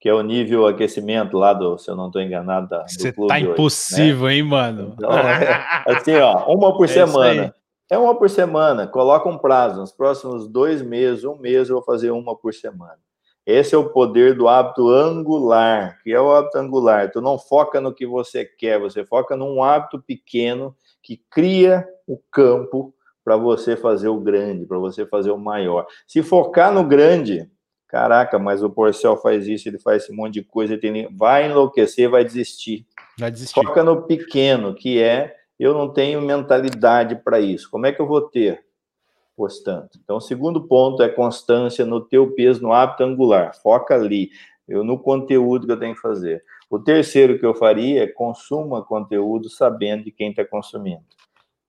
que 0.03 0.09
é 0.09 0.13
o 0.13 0.21
nível 0.21 0.67
aquecimento 0.67 1.39
lá 1.39 1.53
do, 1.53 1.79
se 1.79 1.89
eu 1.89 1.95
não 1.95 2.09
estou 2.09 2.21
enganado, 2.21 2.69
da, 2.69 2.83
Você 2.89 3.13
tá 3.13 3.39
impossível, 3.39 4.27
né? 4.27 4.35
hein, 4.35 4.43
mano? 4.43 4.95
Então, 4.95 5.13
é, 5.13 5.85
assim, 5.87 6.17
ó, 6.17 6.53
uma 6.53 6.77
por 6.77 6.87
é 6.91 6.93
semana. 6.93 7.55
É 7.89 7.97
uma 7.97 8.13
por 8.13 8.29
semana. 8.29 8.89
Coloca 8.89 9.29
um 9.29 9.39
prazo. 9.39 9.81
Nos 9.81 9.93
próximos 9.93 10.49
dois 10.49 10.83
meses, 10.83 11.23
um 11.23 11.37
mês, 11.37 11.69
eu 11.69 11.77
vou 11.77 11.85
fazer 11.85 12.11
uma 12.11 12.37
por 12.37 12.53
semana. 12.53 12.99
Esse 13.47 13.77
é 13.77 13.79
o 13.79 13.91
poder 13.91 14.35
do 14.35 14.49
hábito 14.49 14.91
angular. 14.91 16.01
que 16.03 16.13
é 16.13 16.21
o 16.21 16.33
hábito 16.33 16.59
angular? 16.59 17.13
Tu 17.13 17.21
não 17.21 17.39
foca 17.39 17.81
no 17.81 17.95
que 17.95 18.05
você 18.05 18.45
quer, 18.45 18.81
você 18.81 19.05
foca 19.05 19.37
num 19.37 19.63
hábito 19.63 20.03
pequeno 20.03 20.75
que 21.01 21.23
cria 21.31 21.87
o 22.09 22.19
campo 22.29 22.93
para 23.25 23.37
você 23.37 23.77
fazer 23.77 24.09
o 24.09 24.19
grande, 24.19 24.67
para 24.67 24.79
você 24.79 25.07
fazer 25.07 25.31
o 25.31 25.39
maior. 25.39 25.87
Se 26.09 26.25
focar 26.25 26.73
no 26.73 26.83
grande, 26.83 27.49
Caraca, 27.93 28.39
mas 28.39 28.63
o 28.63 28.71
Porcel 28.71 29.19
faz 29.19 29.47
isso, 29.47 29.69
ele 29.69 29.79
faz 29.79 30.05
esse 30.05 30.13
monte 30.13 30.33
de 30.33 30.43
coisa, 30.43 30.73
ele 30.73 30.81
tem... 30.81 31.15
vai 31.15 31.45
enlouquecer, 31.45 32.09
vai 32.09 32.25
desistir. 32.25 32.87
Vai 33.19 33.31
desistir. 33.31 33.53
Foca 33.53 33.85
no 33.85 34.07
pequeno, 34.07 34.75
que 34.75 34.99
é 34.99 35.37
eu 35.61 35.75
não 35.75 35.93
tenho 35.93 36.23
mentalidade 36.23 37.17
para 37.17 37.39
isso. 37.39 37.71
Como 37.71 37.85
é 37.85 37.93
que 37.93 38.01
eu 38.01 38.07
vou 38.07 38.23
ter? 38.23 38.65
Postando. 39.37 39.91
Então, 40.03 40.17
o 40.17 40.21
segundo 40.23 40.67
ponto 40.67 41.03
é 41.03 41.09
constância 41.11 41.85
no 41.85 42.01
teu 42.01 42.33
peso, 42.35 42.63
no 42.63 42.73
hábito 42.73 43.05
angular. 43.05 43.55
Foca 43.63 43.95
ali, 43.95 44.31
eu 44.67 44.83
no 44.83 44.99
conteúdo 44.99 45.67
que 45.67 45.73
eu 45.73 45.79
tenho 45.79 45.95
que 45.95 46.01
fazer. 46.01 46.43
O 46.71 46.79
terceiro 46.79 47.39
que 47.39 47.45
eu 47.45 47.55
faria 47.55 48.05
é 48.05 48.07
consuma 48.07 48.83
conteúdo 48.83 49.51
sabendo 49.51 50.05
de 50.05 50.11
quem 50.11 50.31
está 50.31 50.47
consumindo. 50.47 51.05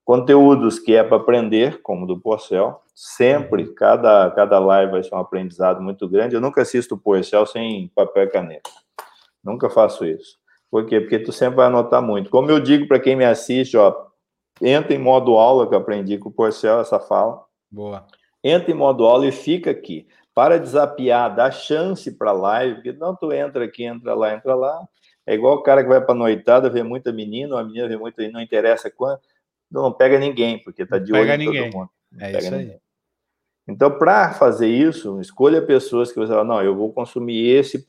Conteúdos 0.05 0.79
que 0.79 0.93
é 0.93 1.03
para 1.03 1.15
aprender, 1.15 1.81
como 1.81 2.05
do 2.05 2.19
Porcel, 2.19 2.81
sempre, 2.93 3.73
cada, 3.73 4.29
cada 4.31 4.59
live 4.59 4.91
vai 4.91 5.03
ser 5.03 5.15
um 5.15 5.19
aprendizado 5.19 5.81
muito 5.81 6.07
grande. 6.09 6.35
Eu 6.35 6.41
nunca 6.41 6.61
assisto 6.61 6.95
o 6.95 6.97
Porcel 6.97 7.45
sem 7.45 7.87
papel 7.95 8.23
e 8.23 8.27
caneta. 8.27 8.69
Nunca 9.41 9.69
faço 9.69 10.05
isso. 10.05 10.37
Por 10.69 10.85
quê? 10.85 10.99
Porque 10.99 11.19
tu 11.19 11.31
sempre 11.31 11.57
vai 11.57 11.67
anotar 11.67 12.01
muito. 12.01 12.29
Como 12.29 12.51
eu 12.51 12.59
digo 12.59 12.87
para 12.87 12.99
quem 12.99 13.15
me 13.15 13.23
assiste, 13.23 13.77
ó, 13.77 14.07
entra 14.61 14.93
em 14.93 14.97
modo 14.97 15.35
aula, 15.35 15.67
que 15.67 15.73
eu 15.73 15.79
aprendi 15.79 16.17
com 16.17 16.29
o 16.29 16.33
Porcel, 16.33 16.81
essa 16.81 16.99
fala. 16.99 17.41
Boa. 17.71 18.05
Entra 18.43 18.71
em 18.71 18.75
modo 18.75 19.05
aula 19.05 19.25
e 19.25 19.31
fica 19.31 19.71
aqui. 19.71 20.05
Para 20.35 20.59
desapiar, 20.59 21.33
dá 21.33 21.49
chance 21.49 22.11
para 22.17 22.31
a 22.31 22.33
live, 22.33 22.75
porque 22.75 22.91
não 22.91 23.15
tu 23.15 23.31
entra 23.31 23.63
aqui, 23.63 23.85
entra 23.85 24.13
lá, 24.13 24.33
entra 24.33 24.53
lá. 24.53 24.85
É 25.25 25.33
igual 25.33 25.55
o 25.55 25.63
cara 25.63 25.81
que 25.81 25.87
vai 25.87 26.01
para 26.01 26.13
noitada, 26.13 26.69
vê 26.69 26.83
muita 26.83 27.13
menina, 27.13 27.57
a 27.57 27.63
menina 27.63 27.87
vê 27.87 27.95
muita, 27.95 28.27
não 28.29 28.41
interessa 28.41 28.91
quanto 28.91 29.32
não 29.81 29.91
pega 29.91 30.19
ninguém, 30.19 30.59
porque 30.59 30.83
está 30.83 30.99
de 30.99 31.11
olho 31.11 31.21
pega 31.21 31.37
ninguém. 31.37 31.69
todo 31.69 31.79
mundo. 31.79 31.89
Não 32.11 32.25
é 32.25 32.37
isso 32.37 32.53
aí. 32.53 32.77
Então, 33.67 33.97
para 33.97 34.33
fazer 34.33 34.67
isso, 34.67 35.21
escolha 35.21 35.61
pessoas 35.61 36.11
que 36.11 36.19
você 36.19 36.33
fala, 36.33 36.43
não, 36.43 36.61
eu 36.61 36.75
vou 36.75 36.91
consumir 36.91 37.47
esse, 37.47 37.85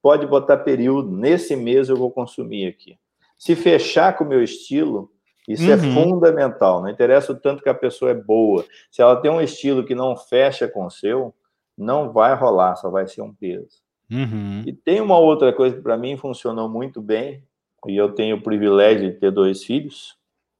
pode 0.00 0.26
botar 0.26 0.58
período, 0.58 1.10
nesse 1.10 1.56
mês 1.56 1.88
eu 1.88 1.96
vou 1.96 2.10
consumir 2.10 2.66
aqui. 2.66 2.96
Se 3.36 3.56
fechar 3.56 4.16
com 4.16 4.24
o 4.24 4.28
meu 4.28 4.42
estilo, 4.42 5.10
Isso 5.48 5.70
é 5.70 5.76
uhum. 5.76 5.90
é 5.90 5.94
fundamental. 5.94 6.82
Não 6.82 6.88
interessa 6.88 7.32
o 7.32 7.36
tanto 7.36 7.62
que 7.62 7.68
a 7.68 7.74
pessoa 7.74 8.10
é 8.10 8.14
boa. 8.14 8.64
Se 8.90 9.00
ela 9.00 9.16
tem 9.16 9.30
um 9.30 9.40
estilo 9.40 9.84
que 9.84 9.94
não 9.94 10.16
fecha 10.16 10.66
com 10.66 10.86
o 10.86 10.90
seu, 10.90 11.34
não 11.78 12.12
vai 12.12 12.34
rolar, 12.34 12.76
só 12.76 12.90
vai 12.90 13.06
ser 13.06 13.22
um 13.22 13.32
peso. 13.32 13.80
Uhum. 14.10 14.62
E 14.66 14.72
tem 14.72 15.00
uma 15.00 15.18
outra 15.18 15.52
coisa 15.52 15.76
que 15.76 15.82
para 15.82 15.96
mim 15.96 16.16
funcionou 16.16 16.68
muito 16.68 17.00
bem, 17.00 17.44
e 17.86 17.96
eu 17.96 18.12
tenho 18.12 18.36
o 18.36 18.42
privilégio 18.42 19.12
de 19.12 19.18
ter 19.18 19.30
dois 19.30 19.62
filhos, 19.62 20.15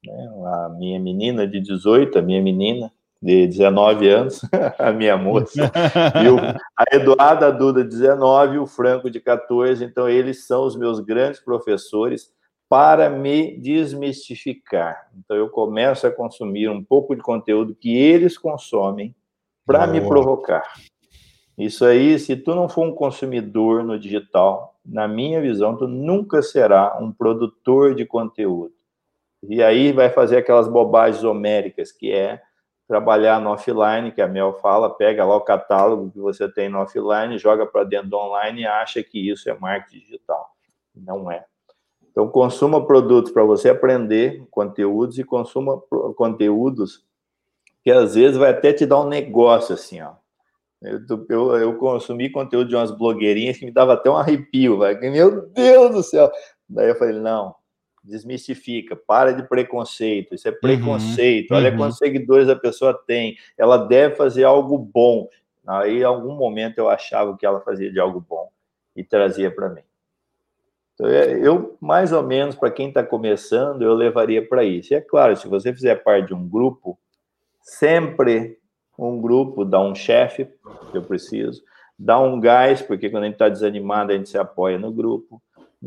né? 0.06 0.30
a 0.46 0.68
minha 0.70 1.00
menina 1.00 1.46
de 1.46 1.60
18, 1.60 2.18
a 2.18 2.22
minha 2.22 2.40
menina 2.40 2.92
de 3.20 3.46
19 3.46 4.08
anos, 4.08 4.40
a 4.78 4.92
minha 4.92 5.16
moça, 5.16 5.70
e 6.22 6.28
o, 6.28 6.38
a 6.76 6.84
Eduarda 6.92 7.50
Duda, 7.50 7.82
19, 7.82 8.56
e 8.56 8.58
o 8.58 8.66
Franco, 8.66 9.10
de 9.10 9.20
14. 9.20 9.84
Então, 9.84 10.08
eles 10.08 10.46
são 10.46 10.64
os 10.64 10.76
meus 10.76 11.00
grandes 11.00 11.40
professores 11.40 12.30
para 12.68 13.08
me 13.08 13.56
desmistificar. 13.58 15.08
Então, 15.16 15.36
eu 15.36 15.48
começo 15.48 16.06
a 16.06 16.10
consumir 16.10 16.68
um 16.68 16.82
pouco 16.82 17.14
de 17.14 17.22
conteúdo 17.22 17.74
que 17.74 17.96
eles 17.96 18.36
consomem 18.36 19.14
para 19.64 19.86
me 19.86 20.00
provocar. 20.00 20.64
Isso 21.58 21.84
aí, 21.84 22.18
se 22.18 22.36
tu 22.36 22.54
não 22.54 22.68
for 22.68 22.86
um 22.86 22.92
consumidor 22.92 23.82
no 23.82 23.98
digital, 23.98 24.78
na 24.84 25.08
minha 25.08 25.40
visão, 25.40 25.76
tu 25.76 25.88
nunca 25.88 26.42
será 26.42 26.98
um 27.00 27.10
produtor 27.10 27.94
de 27.94 28.04
conteúdo. 28.04 28.75
E 29.42 29.62
aí 29.62 29.92
vai 29.92 30.10
fazer 30.10 30.38
aquelas 30.38 30.68
bobagens 30.68 31.24
homéricas, 31.24 31.92
que 31.92 32.12
é 32.12 32.40
trabalhar 32.88 33.40
no 33.40 33.50
offline, 33.50 34.12
que 34.12 34.22
a 34.22 34.28
Mel 34.28 34.54
fala, 34.54 34.90
pega 34.90 35.24
lá 35.24 35.36
o 35.36 35.40
catálogo 35.40 36.10
que 36.10 36.20
você 36.20 36.48
tem 36.48 36.68
no 36.68 36.78
offline, 36.78 37.38
joga 37.38 37.66
para 37.66 37.84
dentro 37.84 38.10
do 38.10 38.16
online 38.16 38.62
e 38.62 38.66
acha 38.66 39.02
que 39.02 39.30
isso 39.30 39.50
é 39.50 39.58
marketing 39.58 40.04
digital. 40.04 40.48
Não 40.94 41.30
é. 41.30 41.44
Então, 42.10 42.28
consuma 42.28 42.86
produtos 42.86 43.30
para 43.30 43.44
você 43.44 43.68
aprender 43.68 44.46
conteúdos 44.50 45.18
e 45.18 45.24
consuma 45.24 45.78
conteúdos 46.16 47.04
que 47.82 47.90
às 47.90 48.14
vezes 48.14 48.36
vai 48.36 48.50
até 48.50 48.72
te 48.72 48.86
dar 48.86 49.00
um 49.00 49.08
negócio 49.08 49.74
assim, 49.74 50.00
ó. 50.00 50.12
Eu, 50.80 51.26
eu, 51.28 51.56
eu 51.56 51.78
consumi 51.78 52.30
conteúdo 52.30 52.68
de 52.68 52.76
umas 52.76 52.90
blogueirinhas 52.90 53.58
que 53.58 53.64
me 53.64 53.72
dava 53.72 53.94
até 53.94 54.10
um 54.10 54.16
arrepio, 54.16 54.78
vai. 54.78 54.94
Meu 54.94 55.48
Deus 55.48 55.94
do 55.94 56.02
céu! 56.02 56.30
Daí 56.68 56.88
eu 56.88 56.96
falei, 56.96 57.18
não, 57.18 57.54
desmistifica, 58.06 58.94
para 58.94 59.32
de 59.32 59.42
preconceito, 59.42 60.34
isso 60.34 60.48
é 60.48 60.52
uhum, 60.52 60.58
preconceito, 60.60 61.50
uhum, 61.50 61.56
olha 61.56 61.70
uhum. 61.70 61.76
quantos 61.76 61.98
seguidores 61.98 62.48
a 62.48 62.56
pessoa 62.56 62.94
tem, 63.06 63.36
ela 63.58 63.76
deve 63.76 64.14
fazer 64.14 64.44
algo 64.44 64.78
bom. 64.78 65.28
Aí, 65.66 65.98
em 65.98 66.04
algum 66.04 66.34
momento, 66.34 66.78
eu 66.78 66.88
achava 66.88 67.36
que 67.36 67.44
ela 67.44 67.60
fazia 67.60 67.90
de 67.90 67.98
algo 67.98 68.20
bom 68.20 68.48
e 68.94 69.02
trazia 69.02 69.50
para 69.50 69.68
mim. 69.68 69.82
Então, 70.94 71.08
é, 71.08 71.38
eu, 71.46 71.76
mais 71.80 72.12
ou 72.12 72.22
menos, 72.22 72.54
para 72.54 72.70
quem 72.70 72.88
está 72.88 73.02
começando, 73.02 73.82
eu 73.82 73.92
levaria 73.92 74.46
para 74.46 74.64
isso. 74.64 74.94
E 74.94 74.96
é 74.96 75.00
claro, 75.00 75.36
se 75.36 75.48
você 75.48 75.72
fizer 75.72 75.96
parte 75.96 76.28
de 76.28 76.34
um 76.34 76.48
grupo, 76.48 76.98
sempre 77.60 78.58
um 78.98 79.20
grupo 79.20 79.64
dá 79.64 79.80
um 79.80 79.94
chefe, 79.94 80.46
que 80.90 80.96
eu 80.96 81.02
preciso, 81.02 81.62
dá 81.98 82.18
um 82.18 82.40
gás, 82.40 82.80
porque 82.80 83.10
quando 83.10 83.24
a 83.24 83.26
gente 83.26 83.34
está 83.34 83.48
desanimado, 83.48 84.12
a 84.12 84.16
gente 84.16 84.28
se 84.28 84.38
apoia 84.38 84.78
no 84.78 84.90
grupo. 84.90 85.42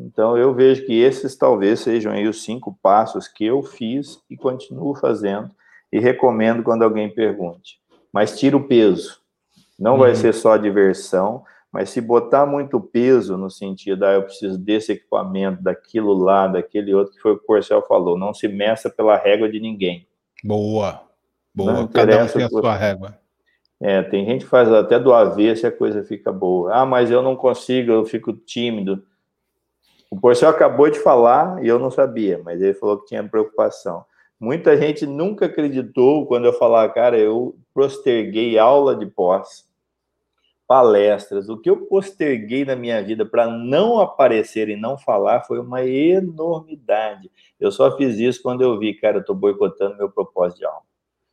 Então, 0.06 0.38
eu 0.38 0.54
vejo 0.54 0.86
que 0.86 0.94
esses 0.94 1.36
talvez 1.36 1.80
sejam 1.82 2.12
aí 2.12 2.28
os 2.28 2.44
cinco 2.44 2.78
passos 2.82 3.28
que 3.28 3.46
eu 3.46 3.62
fiz 3.62 4.20
e 4.30 4.38
continuo 4.38 4.96
fazendo 4.96 5.52
e 5.92 6.00
recomendo 6.00 6.64
quando 6.64 6.84
alguém 6.84 7.10
pergunte. 7.10 7.80
Mas 8.12 8.40
tira 8.40 8.56
o 8.56 8.68
peso. 8.68 9.20
Não 9.78 9.94
uhum. 9.94 10.00
vai 10.00 10.16
ser 10.16 10.34
só 10.34 10.58
diversão, 10.58 11.44
mas 11.72 11.90
se 11.90 12.02
botar 12.02 12.46
muito 12.46 12.80
peso 12.80 13.38
no 13.38 13.50
sentido, 13.50 14.04
ah, 14.04 14.14
eu 14.14 14.24
preciso 14.24 14.58
desse 14.58 14.94
equipamento, 14.94 15.62
daquilo 15.62 16.14
lá, 16.14 16.48
daquele 16.48 16.94
outro, 16.94 17.14
que 17.14 17.22
foi 17.22 17.34
o 17.34 17.38
que 17.38 17.44
o 17.44 17.48
Corcel 17.48 17.82
falou, 17.84 18.18
não 18.18 18.34
se 18.34 18.48
meça 18.48 18.90
pela 18.90 19.16
régua 19.16 19.50
de 19.50 19.60
ninguém. 19.60 20.08
Boa, 20.44 21.04
boa, 21.54 21.88
cada 21.88 22.24
um 22.24 22.28
tem 22.28 22.44
a 22.44 22.50
sua 22.50 22.76
régua. 22.76 23.18
É, 23.82 24.02
tem 24.04 24.26
gente 24.26 24.44
que 24.44 24.50
faz 24.50 24.70
até 24.72 25.00
do 25.00 25.14
avesso 25.14 25.66
e 25.66 25.68
a 25.68 25.72
coisa 25.72 26.04
fica 26.04 26.34
boa. 26.34 26.74
Ah, 26.74 26.86
mas 26.86 27.10
eu 27.10 27.22
não 27.22 27.36
consigo, 27.36 27.92
eu 27.92 28.04
fico 28.04 28.34
tímido. 28.34 29.04
O 30.10 30.20
Porcel 30.20 30.50
acabou 30.50 30.90
de 30.90 31.00
falar 31.00 31.64
e 31.64 31.68
eu 31.68 31.78
não 31.78 31.92
sabia, 31.92 32.42
mas 32.44 32.62
ele 32.62 32.74
falou 32.74 33.00
que 33.00 33.08
tinha 33.08 33.24
preocupação. 33.24 34.04
Muita 34.40 34.76
gente 34.78 35.06
nunca 35.06 35.46
acreditou 35.46 36.26
quando 36.26 36.46
eu 36.46 36.54
falar, 36.54 36.90
cara, 36.90 37.18
eu 37.18 37.56
posterguei 37.74 38.58
aula 38.58 38.96
de 38.96 39.06
pós, 39.06 39.70
palestras. 40.66 41.50
O 41.50 41.58
que 41.58 41.70
eu 41.70 41.86
posterguei 41.88 42.64
na 42.64 42.76
minha 42.76 43.04
vida 43.04 43.26
para 43.26 43.48
não 43.48 44.00
aparecer 44.00 44.70
e 44.70 44.76
não 44.76 44.98
falar 44.98 45.42
foi 45.42 45.60
uma 45.60 45.86
enormidade. 45.86 47.30
Eu 47.60 47.72
só 47.72 47.98
fiz 47.98 48.18
isso 48.18 48.42
quando 48.42 48.62
eu 48.62 48.80
vi, 48.80 48.94
cara, 48.94 49.18
eu 49.18 49.22
estou 49.22 49.36
boicotando 49.36 49.98
meu 49.98 50.10
propósito 50.10 50.60
de 50.60 50.66
alma. 50.66 50.84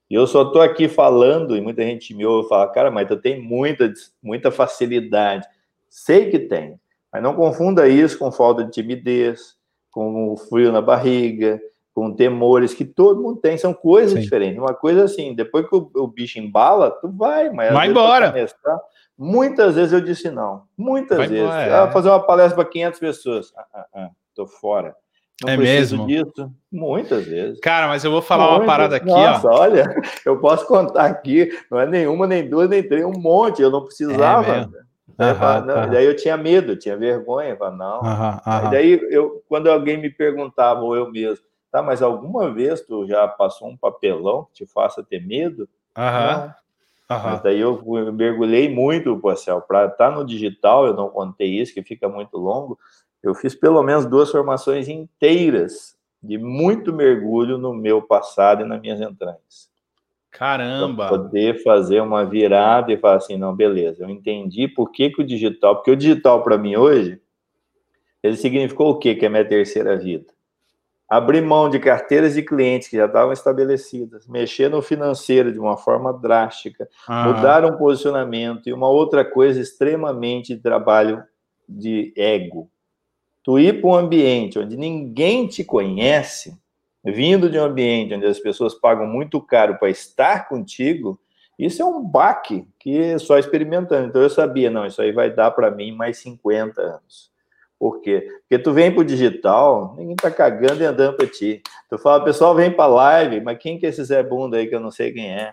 E 0.09 0.15
eu 0.15 0.27
só 0.27 0.43
estou 0.43 0.63
aqui 0.63 0.89
falando, 0.89 1.57
e 1.57 1.61
muita 1.61 1.83
gente 1.83 2.15
me 2.15 2.25
ouve 2.25 2.49
falar, 2.49 2.69
cara, 2.69 2.91
mas 2.91 3.09
tu 3.09 3.17
tem 3.17 3.41
muita, 3.41 3.93
muita 4.23 4.51
facilidade. 4.51 5.47
Sei 5.89 6.31
que 6.31 6.39
tem, 6.39 6.79
mas 7.17 7.23
não 7.23 7.35
confunda 7.35 7.89
isso 7.89 8.19
com 8.19 8.31
falta 8.31 8.63
de 8.63 8.71
timidez, 8.71 9.55
com 9.91 10.37
frio 10.37 10.71
na 10.71 10.83
barriga, 10.83 11.59
com 11.95 12.13
temores 12.13 12.75
que 12.75 12.85
todo 12.85 13.23
mundo 13.23 13.41
tem, 13.41 13.57
são 13.57 13.73
coisas 13.73 14.13
Sim. 14.13 14.21
diferentes. 14.21 14.59
Uma 14.59 14.75
coisa 14.75 15.05
assim, 15.05 15.35
depois 15.35 15.67
que 15.67 15.75
o, 15.75 15.91
o, 15.95 16.07
bicho 16.07 16.39
embala, 16.39 16.91
tu 16.91 17.11
vai, 17.11 17.49
mas 17.49 17.73
vai 17.73 17.89
embora. 17.89 18.35
muitas 19.17 19.77
vezes 19.77 19.95
eu 19.95 20.01
disse 20.03 20.31
não, 20.31 20.65
muitas 20.77 21.17
vai 21.17 21.27
vezes. 21.27 21.47
Embora, 21.47 21.85
ah, 21.85 21.91
fazer 21.91 22.11
uma 22.11 22.21
palestra 22.21 22.55
para 22.55 22.71
500 22.71 23.01
pessoas, 23.01 23.53
ah, 23.57 23.67
ah, 23.73 23.87
ah, 23.95 24.11
tô 24.35 24.47
fora. 24.47 24.95
Não 25.43 25.55
é 25.55 25.57
mesmo? 25.57 26.07
disso, 26.07 26.53
muitas 26.71 27.25
vezes. 27.25 27.61
Cara, 27.61 27.89
mas 27.89 28.05
eu 28.05 28.11
vou 28.11 28.21
falar 28.21 28.45
muitas. 28.45 28.61
uma 28.61 28.67
parada 28.67 28.97
aqui, 28.97 29.07
Nossa, 29.07 29.49
ó. 29.49 29.61
olha, 29.61 29.87
eu 30.27 30.39
posso 30.39 30.67
contar 30.67 31.07
aqui, 31.07 31.49
não 31.71 31.81
é 31.81 31.87
nenhuma, 31.87 32.27
nem 32.27 32.47
duas, 32.47 32.69
nem 32.69 32.87
três, 32.87 33.07
um 33.07 33.19
monte, 33.19 33.63
eu 33.63 33.71
não 33.71 33.83
precisava. 33.83 34.69
É 34.83 34.86
Uhum, 35.19 35.67
não, 35.67 35.85
uhum. 35.85 35.91
Daí 35.91 36.05
eu 36.05 36.15
tinha 36.15 36.37
medo, 36.37 36.77
tinha 36.77 36.97
vergonha, 36.97 37.57
falava, 37.57 37.77
não. 37.77 38.01
Uhum, 38.01 38.71
daí 38.71 39.01
eu, 39.11 39.43
quando 39.49 39.69
alguém 39.69 39.97
me 39.97 40.11
perguntava, 40.11 40.81
ou 40.83 40.95
eu 40.95 41.11
mesmo, 41.11 41.45
tá, 41.73 41.83
mas 41.83 42.03
alguma 42.03 42.53
vez 42.53 42.83
tu 42.83 43.07
já 43.07 43.27
passou 43.27 43.69
um 43.69 43.77
papelão 43.77 44.45
que 44.45 44.65
te 44.65 44.67
faça 44.67 45.03
ter 45.03 45.25
medo? 45.25 45.69
Não. 47.09 47.23
Mas 47.25 47.41
daí 47.41 47.61
eu 47.61 47.81
mergulhei 48.13 48.69
muito, 48.69 49.17
Porcel, 49.19 49.61
para 49.63 49.87
estar 49.87 50.11
tá 50.11 50.11
no 50.11 50.25
digital, 50.25 50.87
eu 50.87 50.95
não 50.95 51.09
contei 51.09 51.49
isso, 51.49 51.73
que 51.73 51.83
fica 51.83 52.09
muito 52.09 52.37
longo. 52.37 52.79
Eu 53.23 53.35
fiz 53.35 53.55
pelo 53.55 53.83
menos 53.83 54.07
duas 54.07 54.31
formações 54.31 54.89
inteiras 54.89 55.97
de 56.23 56.37
muito 56.37 56.93
mergulho 56.93 57.59
no 57.59 57.73
meu 57.73 58.03
passado 58.03 58.63
e 58.63 58.65
nas 58.65 58.81
minhas 58.81 59.01
entranhas. 59.01 59.71
Caramba! 60.37 61.09
Poder 61.09 61.63
fazer 61.63 62.01
uma 62.03 62.25
virada 62.25 62.93
e 62.93 62.99
falar 62.99 63.17
assim, 63.17 63.39
não, 63.39 63.57
beleza, 63.57 64.05
eu 64.05 64.11
entendi 64.11 64.69
por 64.69 64.93
que, 64.93 65.09
que 65.09 65.23
o 65.23 65.27
digital, 65.27 65.77
porque 65.77 65.91
o 65.91 65.97
digital 65.97 66.43
para 66.43 66.59
mim 66.59 66.77
hoje, 66.77 67.19
ele 68.23 68.37
significou 68.37 68.91
o 68.91 68.99
quê 68.99 69.15
que 69.15 69.25
é 69.25 69.29
minha 69.31 69.47
terceira 69.47 69.97
vida? 69.97 70.27
Abrir 71.09 71.41
mão 71.41 71.71
de 71.71 71.79
carteiras 71.79 72.35
de 72.35 72.43
clientes 72.43 72.89
que 72.89 72.97
já 72.97 73.07
estavam 73.07 73.33
estabelecidas, 73.33 74.27
mexer 74.27 74.69
no 74.69 74.83
financeiro 74.83 75.51
de 75.51 75.59
uma 75.59 75.79
forma 75.79 76.13
drástica, 76.13 76.87
ah. 77.09 77.29
mudar 77.29 77.65
um 77.65 77.79
posicionamento 77.79 78.69
e 78.69 78.75
uma 78.75 78.89
outra 78.89 79.25
coisa 79.25 79.59
extremamente 79.59 80.55
de 80.55 80.61
trabalho 80.61 81.23
de 81.67 82.13
ego. 82.15 82.69
Tu 83.43 83.59
ir 83.59 83.81
para 83.81 83.89
um 83.89 83.95
ambiente 83.95 84.59
onde 84.59 84.77
ninguém 84.77 85.47
te 85.47 85.65
conhece, 85.65 86.59
vindo 87.13 87.49
de 87.49 87.59
um 87.59 87.65
ambiente 87.65 88.15
onde 88.15 88.27
as 88.27 88.39
pessoas 88.39 88.75
pagam 88.75 89.07
muito 89.07 89.41
caro 89.41 89.79
para 89.79 89.89
estar 89.89 90.49
contigo, 90.49 91.19
isso 91.59 91.81
é 91.81 91.85
um 91.85 92.03
baque 92.03 92.67
que 92.79 93.19
só 93.19 93.39
experimentando. 93.39 94.09
Então 94.09 94.23
eu 94.23 94.29
sabia, 94.31 94.71
não, 94.71 94.85
isso 94.85 95.01
aí 95.01 95.13
vai 95.13 95.31
dar 95.31 95.51
para 95.53 95.71
mim 95.71 95.93
mais 95.93 96.19
50 96.19 96.81
anos. 96.81 97.31
Por 97.79 98.01
quê? 98.01 98.27
Porque 98.41 98.59
tu 98.59 98.73
vem 98.73 98.91
para 98.91 99.03
o 99.03 99.05
digital, 99.05 99.95
ninguém 99.97 100.17
tá 100.17 100.31
cagando 100.31 100.83
e 100.83 100.87
andando 100.87 101.17
para 101.17 101.27
ti. 101.27 101.63
Tu 101.89 101.99
fala, 101.99 102.25
pessoal, 102.25 102.55
vem 102.55 102.71
para 102.71 102.87
live, 102.87 103.41
mas 103.41 103.59
quem 103.59 103.79
que 103.79 103.87
é 103.87 103.91
esse 103.91 104.03
Zé 104.03 104.23
Bunda 104.23 104.57
aí 104.57 104.67
que 104.67 104.75
eu 104.75 104.81
não 104.81 104.91
sei 104.91 105.13
quem 105.13 105.31
é? 105.33 105.53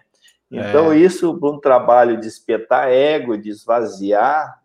Então, 0.50 0.92
é. 0.92 0.98
isso 0.98 1.38
para 1.40 1.50
um 1.50 1.60
trabalho 1.60 2.20
de 2.20 2.28
espetar 2.28 2.88
ego, 2.88 3.38
de 3.38 3.50
esvaziar, 3.50 4.62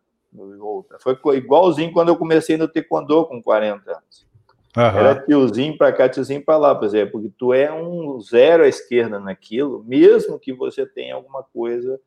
foi 1.01 1.37
igualzinho 1.37 1.93
quando 1.93 2.09
eu 2.09 2.17
comecei 2.17 2.57
no 2.57 2.69
Taekwondo 2.69 3.27
com 3.27 3.43
40 3.43 3.91
anos. 3.91 4.28
Uhum. 4.77 4.83
Era 4.83 5.15
tiozinho 5.25 5.77
para 5.77 5.93
cá, 5.93 6.09
tiozinho 6.09 6.45
para 6.45 6.57
lá, 6.57 6.75
por 6.75 6.85
exemplo, 6.85 7.13
porque 7.13 7.33
tu 7.37 7.53
é 7.53 7.73
um 7.73 8.21
zero 8.21 8.65
à 8.65 8.69
esquerda 8.69 9.19
naquilo, 9.19 9.83
mesmo 9.85 10.39
que 10.39 10.53
você 10.53 10.87
tenha 10.87 11.15
alguma 11.15 11.43
coisa 11.43 11.99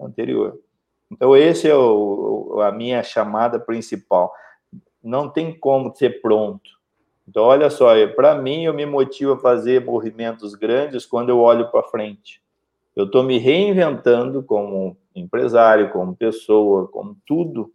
anterior. 0.00 0.58
Então, 1.10 1.36
esse 1.36 1.68
é 1.68 1.76
o, 1.76 2.60
a 2.62 2.72
minha 2.72 3.02
chamada 3.02 3.58
principal. 3.58 4.32
Não 5.02 5.28
tem 5.28 5.56
como 5.58 5.94
ser 5.94 6.20
pronto. 6.20 6.70
Então, 7.28 7.42
olha 7.44 7.70
só, 7.70 7.94
para 8.14 8.34
mim, 8.34 8.64
eu 8.64 8.74
me 8.74 8.86
motivo 8.86 9.32
a 9.32 9.38
fazer 9.38 9.84
movimentos 9.84 10.54
grandes 10.54 11.06
quando 11.06 11.30
eu 11.30 11.40
olho 11.40 11.70
para 11.70 11.82
frente. 11.82 12.42
Eu 12.94 13.06
estou 13.06 13.22
me 13.22 13.38
reinventando 13.38 14.42
como 14.42 14.96
empresário, 15.14 15.90
como 15.90 16.14
pessoa, 16.16 16.86
como 16.88 17.16
tudo, 17.26 17.72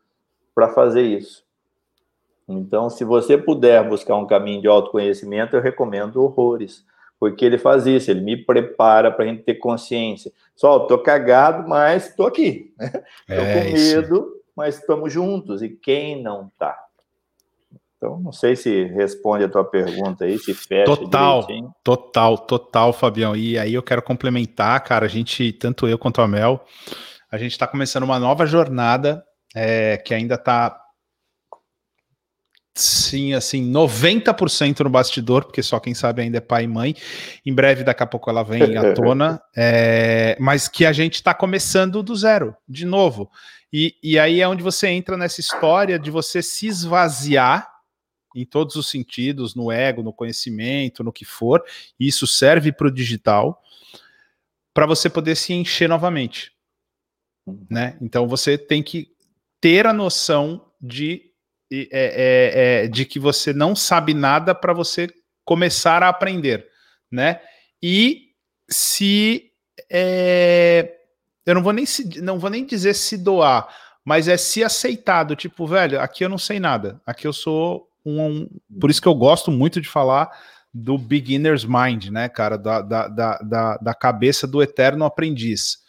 para 0.54 0.70
fazer 0.70 1.02
isso. 1.02 1.44
Então, 2.50 2.90
se 2.90 3.04
você 3.04 3.38
puder 3.38 3.88
buscar 3.88 4.16
um 4.16 4.26
caminho 4.26 4.62
de 4.62 4.68
autoconhecimento, 4.68 5.56
eu 5.56 5.62
recomendo 5.62 6.24
horrores, 6.24 6.84
porque 7.20 7.46
ele 7.46 7.60
faz 7.60 7.86
isso, 7.86 8.10
ele 8.10 8.22
me 8.22 8.36
prepara 8.36 9.12
para 9.12 9.24
a 9.24 9.28
gente 9.28 9.44
ter 9.44 9.56
consciência. 9.56 10.32
Só, 10.56 10.80
tô 10.80 10.98
cagado, 10.98 11.70
mas 11.70 12.16
tô 12.16 12.26
aqui. 12.26 12.74
Né? 12.78 12.90
Tô 13.28 13.34
é, 13.34 13.54
com 13.54 13.72
medo, 13.72 14.16
isso. 14.16 14.44
mas 14.56 14.80
estamos 14.80 15.14
juntos. 15.14 15.62
E 15.62 15.70
quem 15.70 16.24
não 16.24 16.52
tá? 16.58 16.76
Então, 17.98 18.18
não 18.18 18.32
sei 18.32 18.56
se 18.56 18.86
responde 18.86 19.44
a 19.44 19.50
tua 19.50 19.64
pergunta 19.64 20.24
aí, 20.24 20.40
se 20.40 20.54
fecha 20.54 20.86
Total, 20.86 21.42
direitinho. 21.42 21.76
total, 21.84 22.38
total, 22.38 22.94
Fabião. 22.94 23.36
E 23.36 23.60
aí 23.60 23.74
eu 23.74 23.84
quero 23.84 24.02
complementar, 24.02 24.82
cara, 24.84 25.06
a 25.06 25.10
gente, 25.10 25.52
tanto 25.52 25.88
eu 25.88 26.00
quanto 26.00 26.22
a 26.22 26.28
Mel, 26.28 26.64
a 27.30 27.38
gente 27.38 27.52
está 27.52 27.68
começando 27.68 28.04
uma 28.04 28.18
nova 28.18 28.46
jornada 28.46 29.24
é, 29.54 29.98
que 29.98 30.14
ainda 30.14 30.36
está 30.36 30.79
sim, 32.82 33.34
assim, 33.34 33.72
90% 33.72 34.80
no 34.82 34.90
bastidor, 34.90 35.46
porque 35.46 35.62
só 35.62 35.80
quem 35.80 35.94
sabe 35.94 36.22
ainda 36.22 36.38
é 36.38 36.42
pai 36.42 36.64
e 36.64 36.68
mãe. 36.68 36.96
Em 37.46 37.54
breve, 37.54 37.84
daqui 37.84 38.04
a 38.04 38.08
pouco 38.08 38.30
ela 38.30 38.44
vem 38.44 38.78
à 38.78 38.94
tona, 38.96 39.42
é, 39.56 40.38
mas 40.40 40.68
que 40.68 40.86
a 40.86 40.92
gente 40.92 41.16
está 41.16 41.34
começando 41.34 42.02
do 42.02 42.16
zero, 42.16 42.56
de 42.68 42.86
novo. 42.86 43.30
E, 43.72 43.96
e 44.02 44.18
aí 44.18 44.42
é 44.42 44.48
onde 44.48 44.64
você 44.64 44.88
entra 44.88 45.16
nessa 45.16 45.40
história 45.40 46.00
de 46.00 46.10
você 46.10 46.42
se 46.42 46.68
esvaziar 46.68 47.70
em 48.36 48.46
todos 48.46 48.76
os 48.76 48.90
sentidos, 48.90 49.56
no 49.56 49.72
ego, 49.72 50.04
no 50.04 50.14
conhecimento, 50.14 51.04
no 51.04 51.12
que 51.12 51.26
for. 51.26 51.64
E 52.00 52.08
isso 52.08 52.28
serve 52.28 52.72
para 52.72 52.88
o 52.88 52.92
digital, 52.92 53.62
para 54.74 54.86
você 54.86 55.10
poder 55.10 55.36
se 55.36 55.54
encher 55.54 55.90
novamente. 55.90 56.52
Uhum. 57.46 57.66
Né? 57.70 57.98
Então 58.02 58.28
você 58.28 58.58
tem 58.58 58.84
que 58.84 59.10
ter 59.60 59.86
a 59.86 59.94
noção 59.94 60.66
de, 60.80 61.29
é, 61.72 61.88
é, 61.92 62.84
é, 62.84 62.88
de 62.88 63.06
que 63.06 63.20
você 63.20 63.54
não 63.54 63.76
sabe 63.76 64.14
nada 64.14 64.56
para 64.56 64.74
você 64.74 65.08
começar 65.46 66.04
a 66.04 66.10
aprender. 66.10 66.68
Né? 67.12 67.40
E 67.82 68.30
se 68.70 69.52
é, 69.92 70.94
eu 71.46 71.56
não 71.56 71.64
vou 71.64 71.74
nem 71.74 71.86
se, 71.86 72.22
não 72.22 72.38
vou 72.38 72.50
nem 72.50 72.66
dizer 72.66 72.94
se 72.94 73.18
doar, 73.18 73.68
mas 74.06 74.28
é 74.28 74.38
se 74.38 74.64
aceitado, 74.64 75.36
tipo, 75.36 75.66
velho, 75.66 76.00
aqui 76.00 76.24
eu 76.24 76.30
não 76.30 76.38
sei 76.38 76.60
nada, 76.60 77.02
aqui 77.06 77.28
eu 77.28 77.34
sou 77.34 77.88
um, 78.06 78.48
por 78.80 78.90
isso 78.90 79.02
que 79.02 79.08
eu 79.08 79.16
gosto 79.16 79.52
muito 79.52 79.82
de 79.82 79.88
falar 79.88 80.30
do 80.74 80.98
beginner's 80.98 81.66
mind, 81.66 82.08
né, 82.08 82.30
cara, 82.30 82.58
da, 82.58 82.82
da, 82.82 83.08
da, 83.08 83.78
da, 83.78 83.94
cabeça 83.94 84.46
do 84.46 84.62
eterno 84.62 85.04
aprendiz. 85.04 85.80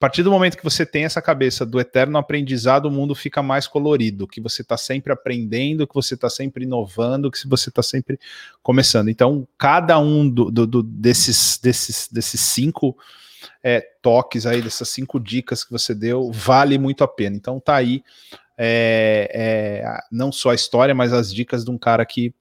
Partir 0.00 0.22
do 0.22 0.30
momento 0.30 0.56
que 0.56 0.64
você 0.64 0.86
tem 0.86 1.04
essa 1.04 1.20
cabeça 1.20 1.66
do 1.66 1.78
eterno 1.78 2.16
aprendizado, 2.16 2.86
o 2.86 2.90
mundo 2.90 3.14
fica 3.14 3.42
mais 3.42 3.66
colorido, 3.66 4.26
que 4.26 4.40
você 4.40 4.62
está 4.62 4.74
sempre 4.74 5.12
aprendendo, 5.12 5.86
que 5.86 5.94
você 5.94 6.14
está 6.14 6.30
sempre 6.30 6.64
inovando, 6.64 7.30
que 7.30 7.46
você 7.46 7.68
está 7.68 7.82
sempre 7.82 8.18
começando. 8.62 9.10
Então, 9.10 9.46
cada 9.58 9.98
um 9.98 10.26
do, 10.26 10.50
do, 10.50 10.66
do 10.66 10.82
desses, 10.82 11.58
desses, 11.62 12.08
desses 12.10 12.40
cinco 12.40 12.96
é, 13.62 13.82
toques 14.00 14.46
aí, 14.46 14.62
dessas 14.62 14.88
cinco 14.88 15.20
dicas 15.20 15.62
que 15.62 15.70
você 15.70 15.94
deu, 15.94 16.32
vale 16.32 16.78
muito 16.78 17.04
a 17.04 17.08
pena. 17.08 17.36
Então, 17.36 17.60
tá 17.60 17.76
aí 17.76 18.02
é, 18.56 19.30
é, 19.34 19.98
não 20.10 20.32
só 20.32 20.48
a 20.48 20.54
história, 20.54 20.94
mas 20.94 21.12
as 21.12 21.30
dicas 21.30 21.62
de 21.62 21.70
um 21.70 21.76
cara 21.76 22.06
que 22.06 22.34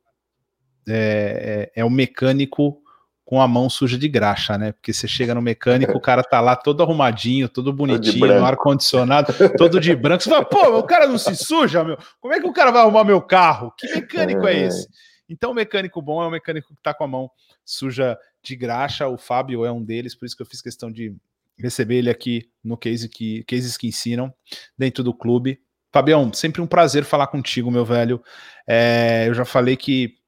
é, 0.87 1.69
é, 1.75 1.81
é, 1.81 1.89
mecânico 1.89 2.81
com 3.29 3.39
a 3.39 3.47
mão 3.47 3.69
suja 3.69 3.95
de 3.95 4.07
graxa, 4.07 4.57
né? 4.57 4.71
Porque 4.71 4.91
você 4.91 5.07
chega 5.07 5.35
no 5.35 5.41
mecânico, 5.41 5.95
o 5.95 6.01
cara 6.01 6.23
tá 6.23 6.41
lá 6.41 6.55
todo 6.55 6.81
arrumadinho, 6.81 7.47
todo 7.47 7.71
bonitinho, 7.71 8.25
no 8.25 8.43
ar-condicionado, 8.43 9.31
todo 9.55 9.79
de 9.79 9.95
branco. 9.95 10.23
Você 10.23 10.31
fala, 10.31 10.43
pô, 10.43 10.79
o 10.79 10.81
cara 10.81 11.05
não 11.05 11.19
se 11.19 11.35
suja, 11.35 11.83
meu. 11.83 11.95
Como 12.19 12.33
é 12.33 12.39
que 12.39 12.47
o 12.47 12.51
cara 12.51 12.71
vai 12.71 12.81
arrumar 12.81 13.03
meu 13.03 13.21
carro? 13.21 13.71
Que 13.77 13.87
mecânico 13.93 14.47
é, 14.47 14.55
é 14.55 14.65
esse? 14.65 14.87
Então, 15.29 15.51
o 15.51 15.53
mecânico 15.53 16.01
bom 16.01 16.23
é 16.23 16.25
o 16.25 16.31
mecânico 16.31 16.73
que 16.73 16.81
tá 16.81 16.91
com 16.91 17.03
a 17.03 17.07
mão 17.07 17.29
suja 17.63 18.17
de 18.41 18.55
graxa. 18.55 19.07
O 19.07 19.15
Fábio 19.15 19.63
é 19.63 19.71
um 19.71 19.83
deles, 19.83 20.15
por 20.15 20.25
isso 20.25 20.35
que 20.35 20.41
eu 20.41 20.47
fiz 20.47 20.59
questão 20.59 20.91
de 20.91 21.15
receber 21.55 21.97
ele 21.97 22.09
aqui 22.09 22.49
no 22.63 22.75
Case 22.75 23.07
que, 23.07 23.43
Cases 23.43 23.77
que 23.77 23.85
Ensinam, 23.85 24.33
dentro 24.75 25.03
do 25.03 25.13
clube. 25.13 25.61
Fabião, 25.91 26.33
sempre 26.33 26.63
um 26.63 26.67
prazer 26.67 27.03
falar 27.03 27.27
contigo, 27.27 27.69
meu 27.69 27.85
velho. 27.85 28.23
É, 28.67 29.25
eu 29.27 29.35
já 29.35 29.45
falei 29.45 29.77
que 29.77 30.18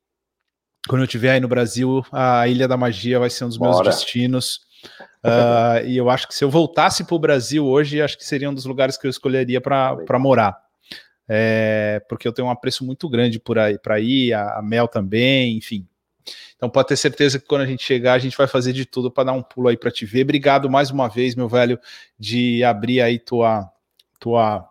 quando 0.87 1.01
eu 1.01 1.05
estiver 1.05 1.31
aí 1.31 1.39
no 1.39 1.47
Brasil, 1.47 2.03
a 2.11 2.47
Ilha 2.47 2.67
da 2.67 2.77
Magia 2.77 3.19
vai 3.19 3.29
ser 3.29 3.45
um 3.45 3.49
dos 3.49 3.57
meus 3.57 3.77
Bora. 3.77 3.89
destinos. 3.89 4.61
Uh, 5.23 5.85
e 5.85 5.95
eu 5.97 6.09
acho 6.09 6.27
que 6.27 6.33
se 6.33 6.43
eu 6.43 6.49
voltasse 6.49 7.03
para 7.03 7.15
o 7.15 7.19
Brasil 7.19 7.65
hoje, 7.65 8.01
acho 8.01 8.17
que 8.17 8.25
seria 8.25 8.49
um 8.49 8.53
dos 8.53 8.65
lugares 8.65 8.97
que 8.97 9.05
eu 9.05 9.09
escolheria 9.09 9.61
para 9.61 10.19
morar. 10.19 10.57
É, 11.29 12.01
porque 12.09 12.27
eu 12.27 12.33
tenho 12.33 12.47
um 12.47 12.51
apreço 12.51 12.83
muito 12.83 13.07
grande 13.07 13.39
por 13.39 13.57
aí 13.57 13.77
para 13.77 13.99
ir, 13.99 14.33
a, 14.33 14.57
a 14.57 14.61
Mel 14.61 14.87
também, 14.87 15.55
enfim. 15.55 15.87
Então 16.55 16.69
pode 16.69 16.89
ter 16.89 16.97
certeza 16.97 17.39
que 17.39 17.47
quando 17.47 17.61
a 17.61 17.65
gente 17.65 17.83
chegar, 17.83 18.13
a 18.13 18.19
gente 18.19 18.37
vai 18.37 18.47
fazer 18.47 18.73
de 18.73 18.85
tudo 18.85 19.09
para 19.09 19.25
dar 19.25 19.31
um 19.33 19.41
pulo 19.41 19.69
aí 19.69 19.77
para 19.77 19.91
te 19.91 20.05
ver. 20.05 20.23
Obrigado 20.23 20.69
mais 20.69 20.91
uma 20.91 21.07
vez, 21.07 21.35
meu 21.35 21.47
velho, 21.47 21.79
de 22.19 22.63
abrir 22.63 23.01
aí 23.01 23.17
tua 23.17 23.71
tua 24.19 24.70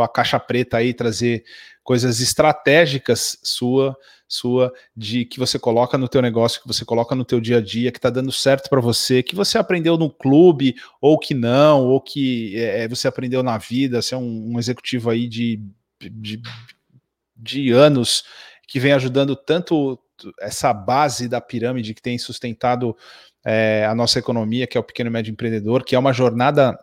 tua 0.00 0.08
caixa 0.08 0.40
preta 0.40 0.78
aí, 0.78 0.94
trazer 0.94 1.44
coisas 1.84 2.20
estratégicas 2.20 3.38
sua, 3.42 3.96
sua 4.26 4.72
de 4.96 5.24
que 5.24 5.38
você 5.38 5.58
coloca 5.58 5.98
no 5.98 6.08
teu 6.08 6.22
negócio, 6.22 6.60
que 6.62 6.66
você 6.66 6.84
coloca 6.84 7.14
no 7.14 7.24
teu 7.24 7.40
dia 7.40 7.58
a 7.58 7.60
dia, 7.60 7.92
que 7.92 7.98
está 7.98 8.08
dando 8.08 8.32
certo 8.32 8.70
para 8.70 8.80
você, 8.80 9.22
que 9.22 9.34
você 9.34 9.58
aprendeu 9.58 9.98
no 9.98 10.10
clube 10.10 10.74
ou 11.00 11.18
que 11.18 11.34
não, 11.34 11.86
ou 11.86 12.00
que 12.00 12.56
é, 12.56 12.88
você 12.88 13.08
aprendeu 13.08 13.42
na 13.42 13.58
vida, 13.58 14.00
você 14.00 14.14
é 14.14 14.18
um, 14.18 14.54
um 14.54 14.58
executivo 14.58 15.10
aí 15.10 15.28
de, 15.28 15.62
de, 16.00 16.40
de 17.36 17.70
anos 17.70 18.24
que 18.66 18.80
vem 18.80 18.92
ajudando 18.92 19.36
tanto 19.36 19.98
essa 20.40 20.72
base 20.72 21.28
da 21.28 21.40
pirâmide 21.40 21.94
que 21.94 22.02
tem 22.02 22.18
sustentado 22.18 22.96
é, 23.44 23.86
a 23.88 23.94
nossa 23.94 24.18
economia, 24.18 24.66
que 24.66 24.76
é 24.76 24.80
o 24.80 24.84
pequeno 24.84 25.08
e 25.08 25.12
médio 25.12 25.32
empreendedor, 25.32 25.82
que 25.82 25.94
é 25.94 25.98
uma 25.98 26.12
jornada 26.12 26.78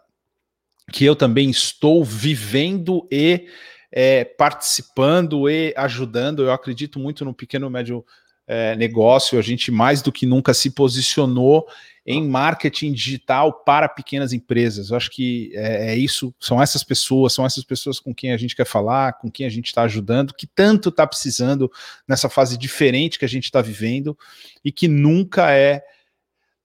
que 0.91 1.05
eu 1.05 1.15
também 1.15 1.49
estou 1.49 2.03
vivendo 2.03 3.07
e 3.11 3.47
é, 3.91 4.23
participando 4.23 5.49
e 5.49 5.73
ajudando. 5.75 6.43
Eu 6.43 6.51
acredito 6.51 6.99
muito 6.99 7.25
no 7.25 7.33
pequeno 7.33 7.69
médio 7.69 8.05
é, 8.47 8.75
negócio. 8.75 9.37
A 9.37 9.41
gente 9.41 9.69
mais 9.69 10.01
do 10.01 10.11
que 10.11 10.25
nunca 10.25 10.53
se 10.53 10.71
posicionou 10.71 11.67
em 12.05 12.25
marketing 12.25 12.93
digital 12.93 13.51
para 13.51 13.89
pequenas 13.89 14.31
empresas. 14.31 14.89
Eu 14.89 14.95
acho 14.95 15.11
que 15.11 15.51
é, 15.53 15.91
é 15.91 15.95
isso, 15.97 16.33
são 16.39 16.61
essas 16.61 16.81
pessoas, 16.81 17.33
são 17.33 17.45
essas 17.45 17.65
pessoas 17.65 17.99
com 17.99 18.15
quem 18.15 18.31
a 18.31 18.37
gente 18.37 18.55
quer 18.55 18.65
falar, 18.65 19.13
com 19.13 19.29
quem 19.29 19.45
a 19.45 19.49
gente 19.49 19.67
está 19.67 19.81
ajudando, 19.81 20.33
que 20.33 20.47
tanto 20.47 20.87
está 20.87 21.05
precisando 21.05 21.69
nessa 22.07 22.29
fase 22.29 22.57
diferente 22.57 23.19
que 23.19 23.25
a 23.25 23.29
gente 23.29 23.43
está 23.43 23.61
vivendo 23.61 24.17
e 24.63 24.71
que 24.71 24.87
nunca 24.87 25.51
é 25.51 25.83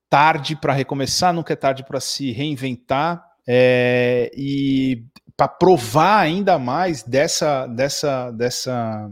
tarde 0.08 0.54
para 0.54 0.72
recomeçar, 0.72 1.34
nunca 1.34 1.54
é 1.54 1.56
tarde 1.56 1.84
para 1.84 1.98
se 1.98 2.30
reinventar 2.30 3.31
é, 3.46 4.30
e 4.36 5.04
para 5.36 5.48
provar 5.48 6.20
ainda 6.20 6.58
mais 6.58 7.02
dessa, 7.02 7.66
dessa, 7.66 8.30
dessa, 8.30 9.10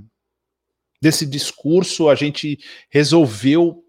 desse 1.00 1.26
discurso, 1.26 2.08
a 2.08 2.14
gente 2.14 2.58
resolveu 2.88 3.82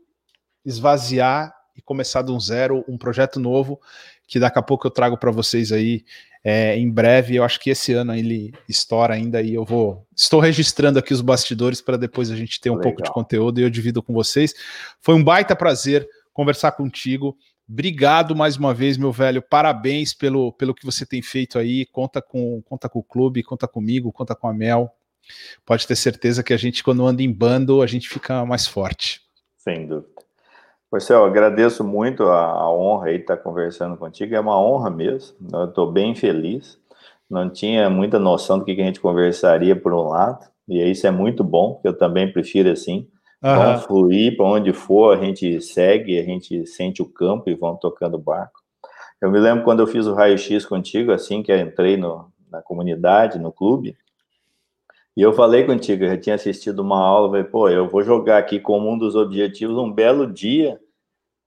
esvaziar 0.65 1.53
e 1.75 1.81
começar 1.81 2.27
um 2.29 2.39
zero, 2.39 2.83
um 2.87 2.97
projeto 2.97 3.39
novo, 3.39 3.79
que 4.27 4.39
daqui 4.39 4.59
a 4.59 4.63
pouco 4.63 4.87
eu 4.87 4.91
trago 4.91 5.17
para 5.17 5.31
vocês 5.31 5.71
aí 5.71 6.03
é, 6.43 6.75
em 6.77 6.89
breve. 6.89 7.35
Eu 7.35 7.43
acho 7.43 7.59
que 7.59 7.69
esse 7.69 7.93
ano 7.93 8.15
ele 8.15 8.53
estoura 8.67 9.13
ainda 9.13 9.41
e 9.41 9.53
eu 9.53 9.65
vou. 9.65 10.05
Estou 10.15 10.39
registrando 10.39 10.99
aqui 10.99 11.13
os 11.13 11.21
bastidores 11.21 11.81
para 11.81 11.97
depois 11.97 12.31
a 12.31 12.35
gente 12.35 12.59
ter 12.59 12.69
um 12.69 12.75
Legal. 12.75 12.91
pouco 12.91 13.03
de 13.03 13.11
conteúdo 13.11 13.59
e 13.59 13.63
eu 13.63 13.69
divido 13.69 14.01
com 14.01 14.13
vocês. 14.13 14.53
Foi 14.99 15.15
um 15.15 15.23
baita 15.23 15.55
prazer 15.55 16.07
conversar 16.33 16.71
contigo. 16.71 17.37
Obrigado 17.69 18.35
mais 18.35 18.57
uma 18.57 18.73
vez, 18.73 18.97
meu 18.97 19.11
velho. 19.11 19.41
Parabéns 19.41 20.13
pelo, 20.13 20.51
pelo 20.53 20.73
que 20.73 20.85
você 20.85 21.05
tem 21.05 21.21
feito 21.21 21.57
aí. 21.57 21.85
Conta 21.85 22.21
com, 22.21 22.61
conta 22.63 22.89
com 22.89 22.99
o 22.99 23.03
clube, 23.03 23.43
conta 23.43 23.67
comigo, 23.67 24.11
conta 24.11 24.35
com 24.35 24.47
a 24.47 24.53
Mel. 24.53 24.91
Pode 25.65 25.87
ter 25.87 25.95
certeza 25.95 26.43
que 26.43 26.53
a 26.53 26.57
gente, 26.57 26.83
quando 26.83 27.05
anda 27.05 27.21
em 27.21 27.31
bando, 27.31 27.81
a 27.81 27.87
gente 27.87 28.09
fica 28.09 28.45
mais 28.45 28.67
forte. 28.67 29.21
Sem 29.57 29.87
dúvida. 29.87 30.09
Marcelo, 30.91 31.23
agradeço 31.23 31.85
muito 31.85 32.23
a, 32.23 32.45
a, 32.45 32.69
honra 32.69 33.07
aí 33.07 33.15
de 33.15 33.21
estar 33.21 33.37
conversando 33.37 33.95
contigo. 33.95 34.35
É 34.35 34.39
uma 34.39 34.59
honra 34.61 34.89
mesmo. 34.89 35.37
Eu 35.53 35.65
estou 35.65 35.89
bem 35.89 36.13
feliz. 36.13 36.77
Não 37.29 37.49
tinha 37.49 37.89
muita 37.89 38.19
noção 38.19 38.59
do 38.59 38.65
que 38.65 38.71
a 38.71 38.83
gente 38.83 38.99
conversaria 38.99 39.73
por 39.73 39.93
um 39.93 40.09
lado. 40.09 40.45
E 40.67 40.83
isso 40.89 41.07
é 41.07 41.11
muito 41.11 41.43
bom, 41.43 41.81
eu 41.83 41.97
também 41.97 42.31
prefiro 42.31 42.69
assim. 42.69 43.07
Uhum. 43.43 43.55
Vão 43.55 43.79
fluir 43.79 44.37
para 44.37 44.45
onde 44.45 44.71
for, 44.71 45.17
a 45.17 45.23
gente 45.23 45.59
segue, 45.61 46.19
a 46.19 46.23
gente 46.23 46.65
sente 46.67 47.01
o 47.01 47.09
campo 47.09 47.49
e 47.49 47.55
vão 47.55 47.75
tocando 47.75 48.15
o 48.15 48.21
barco. 48.21 48.61
Eu 49.19 49.31
me 49.31 49.39
lembro 49.39 49.63
quando 49.63 49.79
eu 49.79 49.87
fiz 49.87 50.05
o 50.05 50.13
raio-x 50.13 50.65
contigo, 50.65 51.11
assim 51.11 51.41
que 51.41 51.51
eu 51.51 51.59
entrei 51.59 51.97
no, 51.97 52.31
na 52.51 52.61
comunidade, 52.61 53.39
no 53.39 53.51
clube, 53.51 53.97
e 55.15 55.21
eu 55.21 55.33
falei 55.33 55.65
contigo, 55.65 56.03
eu 56.03 56.09
já 56.09 56.17
tinha 56.17 56.35
assistido 56.35 56.79
uma 56.79 57.03
aula, 57.03 57.29
falei, 57.29 57.43
pô, 57.43 57.69
eu 57.69 57.87
vou 57.87 58.01
jogar 58.01 58.37
aqui 58.37 58.59
como 58.59 58.89
um 58.89 58.97
dos 58.97 59.15
objetivos, 59.15 59.77
um 59.77 59.91
belo 59.91 60.25
dia, 60.25 60.79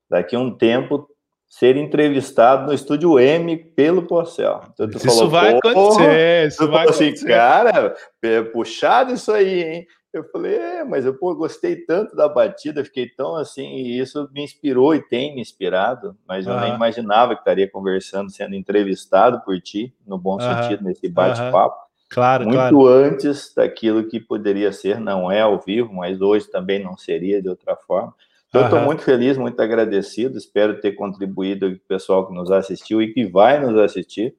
daqui 0.08 0.36
a 0.36 0.38
um 0.38 0.50
tempo, 0.50 1.08
ser 1.48 1.76
entrevistado 1.76 2.66
no 2.66 2.74
Estúdio 2.74 3.18
M 3.18 3.56
pelo 3.56 4.02
Porcel. 4.02 4.60
Então, 4.72 4.88
isso 4.88 5.06
falou, 5.06 5.30
vai 5.30 5.56
acontecer, 5.56 6.48
isso 6.48 6.68
vai 6.68 6.88
assim, 6.88 7.04
acontecer. 7.06 7.28
cara, 7.28 7.96
é 8.22 8.42
puxado 8.42 9.14
isso 9.14 9.32
aí, 9.32 9.62
hein? 9.62 9.86
Eu 10.14 10.24
falei, 10.30 10.54
é, 10.54 10.84
mas 10.84 11.04
eu 11.04 11.14
pô, 11.14 11.34
gostei 11.34 11.74
tanto 11.74 12.14
da 12.14 12.28
batida, 12.28 12.84
fiquei 12.84 13.08
tão 13.08 13.34
assim, 13.34 13.66
e 13.66 13.98
isso 13.98 14.28
me 14.32 14.44
inspirou 14.44 14.94
e 14.94 15.02
tem 15.02 15.34
me 15.34 15.40
inspirado, 15.40 16.16
mas 16.26 16.46
eu 16.46 16.58
nem 16.60 16.72
imaginava 16.72 17.34
que 17.34 17.40
estaria 17.40 17.68
conversando, 17.68 18.30
sendo 18.30 18.54
entrevistado 18.54 19.40
por 19.40 19.60
ti, 19.60 19.92
no 20.06 20.16
bom 20.16 20.38
sentido, 20.38 20.84
nesse 20.84 21.08
bate-papo. 21.08 21.84
Claro, 22.08 22.44
Muito 22.44 22.56
claro. 22.56 22.86
antes 22.86 23.52
daquilo 23.56 24.06
que 24.06 24.20
poderia 24.20 24.72
ser, 24.72 25.00
não 25.00 25.32
é 25.32 25.40
ao 25.40 25.58
vivo, 25.58 25.92
mas 25.92 26.20
hoje 26.20 26.48
também 26.48 26.80
não 26.80 26.96
seria 26.96 27.42
de 27.42 27.48
outra 27.48 27.74
forma. 27.74 28.14
Então, 28.48 28.60
eu 28.60 28.64
estou 28.66 28.80
muito 28.82 29.02
feliz, 29.02 29.36
muito 29.36 29.60
agradecido, 29.60 30.38
espero 30.38 30.80
ter 30.80 30.92
contribuído 30.92 31.68
com 31.68 31.74
o 31.74 31.88
pessoal 31.88 32.28
que 32.28 32.32
nos 32.32 32.52
assistiu 32.52 33.02
e 33.02 33.12
que 33.12 33.26
vai 33.26 33.58
nos 33.58 33.76
assistir 33.76 34.32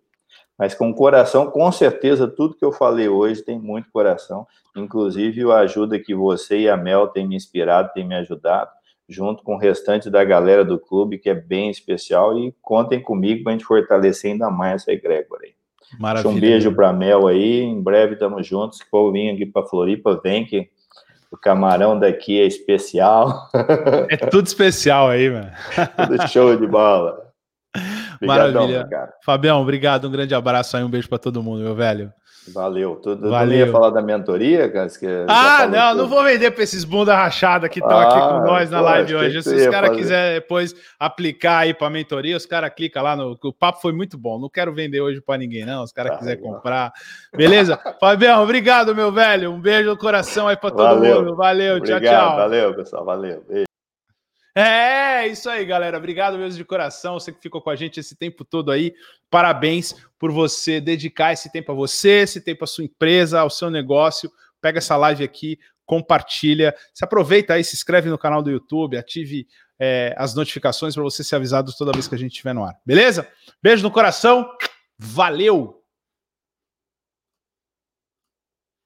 mas 0.57 0.73
com 0.73 0.94
coração, 0.94 1.52
com 1.52 1.72
certeza, 1.72 2.27
tudo 2.27 2.56
que 2.56 2.64
eu 2.64 2.72
falei 2.72 3.10
hoje 3.10 3.41
tem 3.41 3.60
muito 3.60 3.91
coração, 3.91 4.48
inclusive 4.76 5.44
a 5.52 5.57
ajuda 5.60 5.99
que 5.99 6.15
você 6.15 6.61
e 6.61 6.69
a 6.69 6.77
Mel 6.77 7.07
têm 7.07 7.27
me 7.27 7.36
inspirado, 7.36 7.91
têm 7.94 8.07
me 8.07 8.15
ajudado, 8.15 8.72
junto 9.07 9.44
com 9.44 9.56
o 9.56 9.60
restante 9.60 10.10
da 10.10 10.23
galera 10.23 10.64
do 10.64 10.80
clube, 10.80 11.18
que 11.18 11.30
é 11.30 11.36
bem 11.36 11.69
especial, 11.69 12.38
e 12.40 12.53
contem 12.61 13.02
comigo 13.02 13.44
para 13.44 13.52
a 13.52 13.56
gente 13.56 13.65
fortalecer 13.65 14.32
ainda 14.32 14.49
mais 14.49 14.82
essa 14.82 14.91
egrégora 14.91 15.44
aí. 15.44 15.53
Maravilha. 15.99 16.30
Um 16.30 16.40
beijo 16.40 16.73
para 16.73 16.90
a 16.90 16.94
Mel 16.94 17.27
aí, 17.27 17.61
em 17.61 17.82
breve 17.82 18.14
estamos 18.14 18.48
juntos, 18.48 18.80
se 18.80 18.86
for 18.90 19.11
vir 19.11 19.30
aqui 19.30 19.45
para 19.45 19.68
Floripa, 19.68 20.19
vem 20.23 20.45
que 20.45 20.69
o 21.32 21.38
camarão 21.38 21.99
daqui 21.99 22.40
é 22.40 22.45
especial. 22.45 23.49
É 24.10 24.18
tudo 24.18 24.48
especial 24.48 25.10
aí, 25.10 25.30
mano. 25.30 25.52
tudo 25.98 26.27
show 26.30 26.56
de 26.56 26.65
bola. 26.65 27.24
Obrigadão, 28.22 28.53
Maravilha. 28.53 28.88
Cara. 28.88 29.14
Fabião, 29.23 29.61
obrigado. 29.61 30.07
Um 30.07 30.11
grande 30.11 30.34
abraço 30.34 30.77
aí, 30.77 30.84
um 30.84 30.89
beijo 30.89 31.10
para 31.10 31.18
todo 31.18 31.43
mundo, 31.43 31.64
meu 31.64 31.76
velho. 31.76 32.11
Valeu. 32.53 32.97
Tu, 32.97 33.15
tu 33.15 33.30
Valeu. 33.30 33.57
ia 33.57 33.72
falar 33.72 33.89
da 33.89 34.02
mentoria, 34.02 34.69
cara? 34.69 34.88
ah, 35.27 35.68
não, 35.68 35.89
tudo. 35.89 36.02
não 36.02 36.07
vou 36.07 36.23
vender 36.23 36.52
para 36.52 36.64
esses 36.64 36.84
bunda 36.84 37.15
rachada 37.15 37.68
que 37.68 37.80
estão 37.80 37.97
ah, 37.97 38.03
aqui 38.03 38.19
com 38.19 38.45
nós 38.45 38.69
na 38.69 38.81
live 38.81 39.15
hoje. 39.15 39.41
Se 39.41 39.56
os 39.56 39.68
caras 39.68 39.95
quiserem 39.95 40.35
depois 40.35 40.76
aplicar 40.99 41.60
aí 41.60 41.73
para 41.73 41.89
mentoria, 41.89 42.38
os 42.38 42.45
caras 42.45 42.72
clicam 42.76 43.02
lá 43.02 43.15
no. 43.15 43.38
O 43.43 43.53
papo 43.53 43.81
foi 43.81 43.93
muito 43.93 44.18
bom. 44.18 44.39
Não 44.39 44.49
quero 44.49 44.73
vender 44.73 45.02
hoje 45.02 45.22
para 45.22 45.39
ninguém, 45.39 45.65
não. 45.65 45.84
Os 45.84 45.91
caras 45.91 46.14
ah, 46.14 46.18
quiserem 46.18 46.43
comprar. 46.43 46.93
Beleza? 47.35 47.80
Fabião, 47.99 48.43
obrigado, 48.43 48.95
meu 48.95 49.11
velho. 49.11 49.52
Um 49.52 49.60
beijo 49.60 49.89
no 49.89 49.97
coração 49.97 50.47
aí 50.47 50.56
para 50.56 50.72
todo 50.72 50.88
Valeu. 50.88 51.23
mundo. 51.23 51.35
Valeu, 51.35 51.77
Obrigado, 51.77 52.03
tchau, 52.03 52.11
tchau. 52.11 52.35
Valeu, 52.38 52.76
pessoal. 52.76 53.06
Valeu. 53.06 53.43
Beijo. 53.47 53.64
É, 54.57 55.27
isso 55.27 55.49
aí, 55.49 55.65
galera. 55.65 55.98
Obrigado 55.98 56.38
mesmo 56.38 56.57
de 56.57 56.64
coração. 56.64 57.19
Você 57.19 57.34
que 57.34 57.41
ficou 57.41 57.61
com 57.61 57.69
a 57.69 57.76
gente 57.76 57.99
esse 57.99 58.15
tempo 58.15 58.45
todo 58.45 58.72
aí. 58.72 58.94
Parabéns 59.30 59.94
por 60.18 60.32
você 60.32 60.80
dedicar 60.80 61.34
esse 61.34 61.52
tempo 61.52 61.73
a 61.73 61.76
você, 61.76 62.22
esse 62.22 62.40
tempo 62.40 62.64
à 62.64 62.68
sua 62.68 62.86
empresa, 62.86 63.41
ao 63.41 63.49
seu 63.49 63.69
negócio. 63.69 64.32
Pega 64.61 64.77
essa 64.77 64.95
live 64.95 65.26
aqui, 65.26 65.60
compartilha. 65.86 66.73
Se 66.94 67.03
aproveita 67.03 67.53
aí, 67.53 67.65
se 67.65 67.76
inscreve 67.76 68.10
no 68.10 68.18
canal 68.18 68.41
do 68.41 68.49
YouTube, 68.49 68.98
ative 68.98 69.45
é, 69.77 70.15
as 70.18 70.34
notificações 70.34 70.94
para 70.94 71.03
você 71.03 71.22
ser 71.22 71.36
avisado 71.36 71.73
toda 71.77 71.91
vez 71.91 72.07
que 72.07 72.15
a 72.15 72.18
gente 72.18 72.32
estiver 72.32 72.53
no 72.53 72.64
ar. 72.64 72.76
Beleza? 72.86 73.27
Beijo 73.61 73.84
no 73.84 73.91
coração. 73.91 74.49
Valeu! 74.98 75.85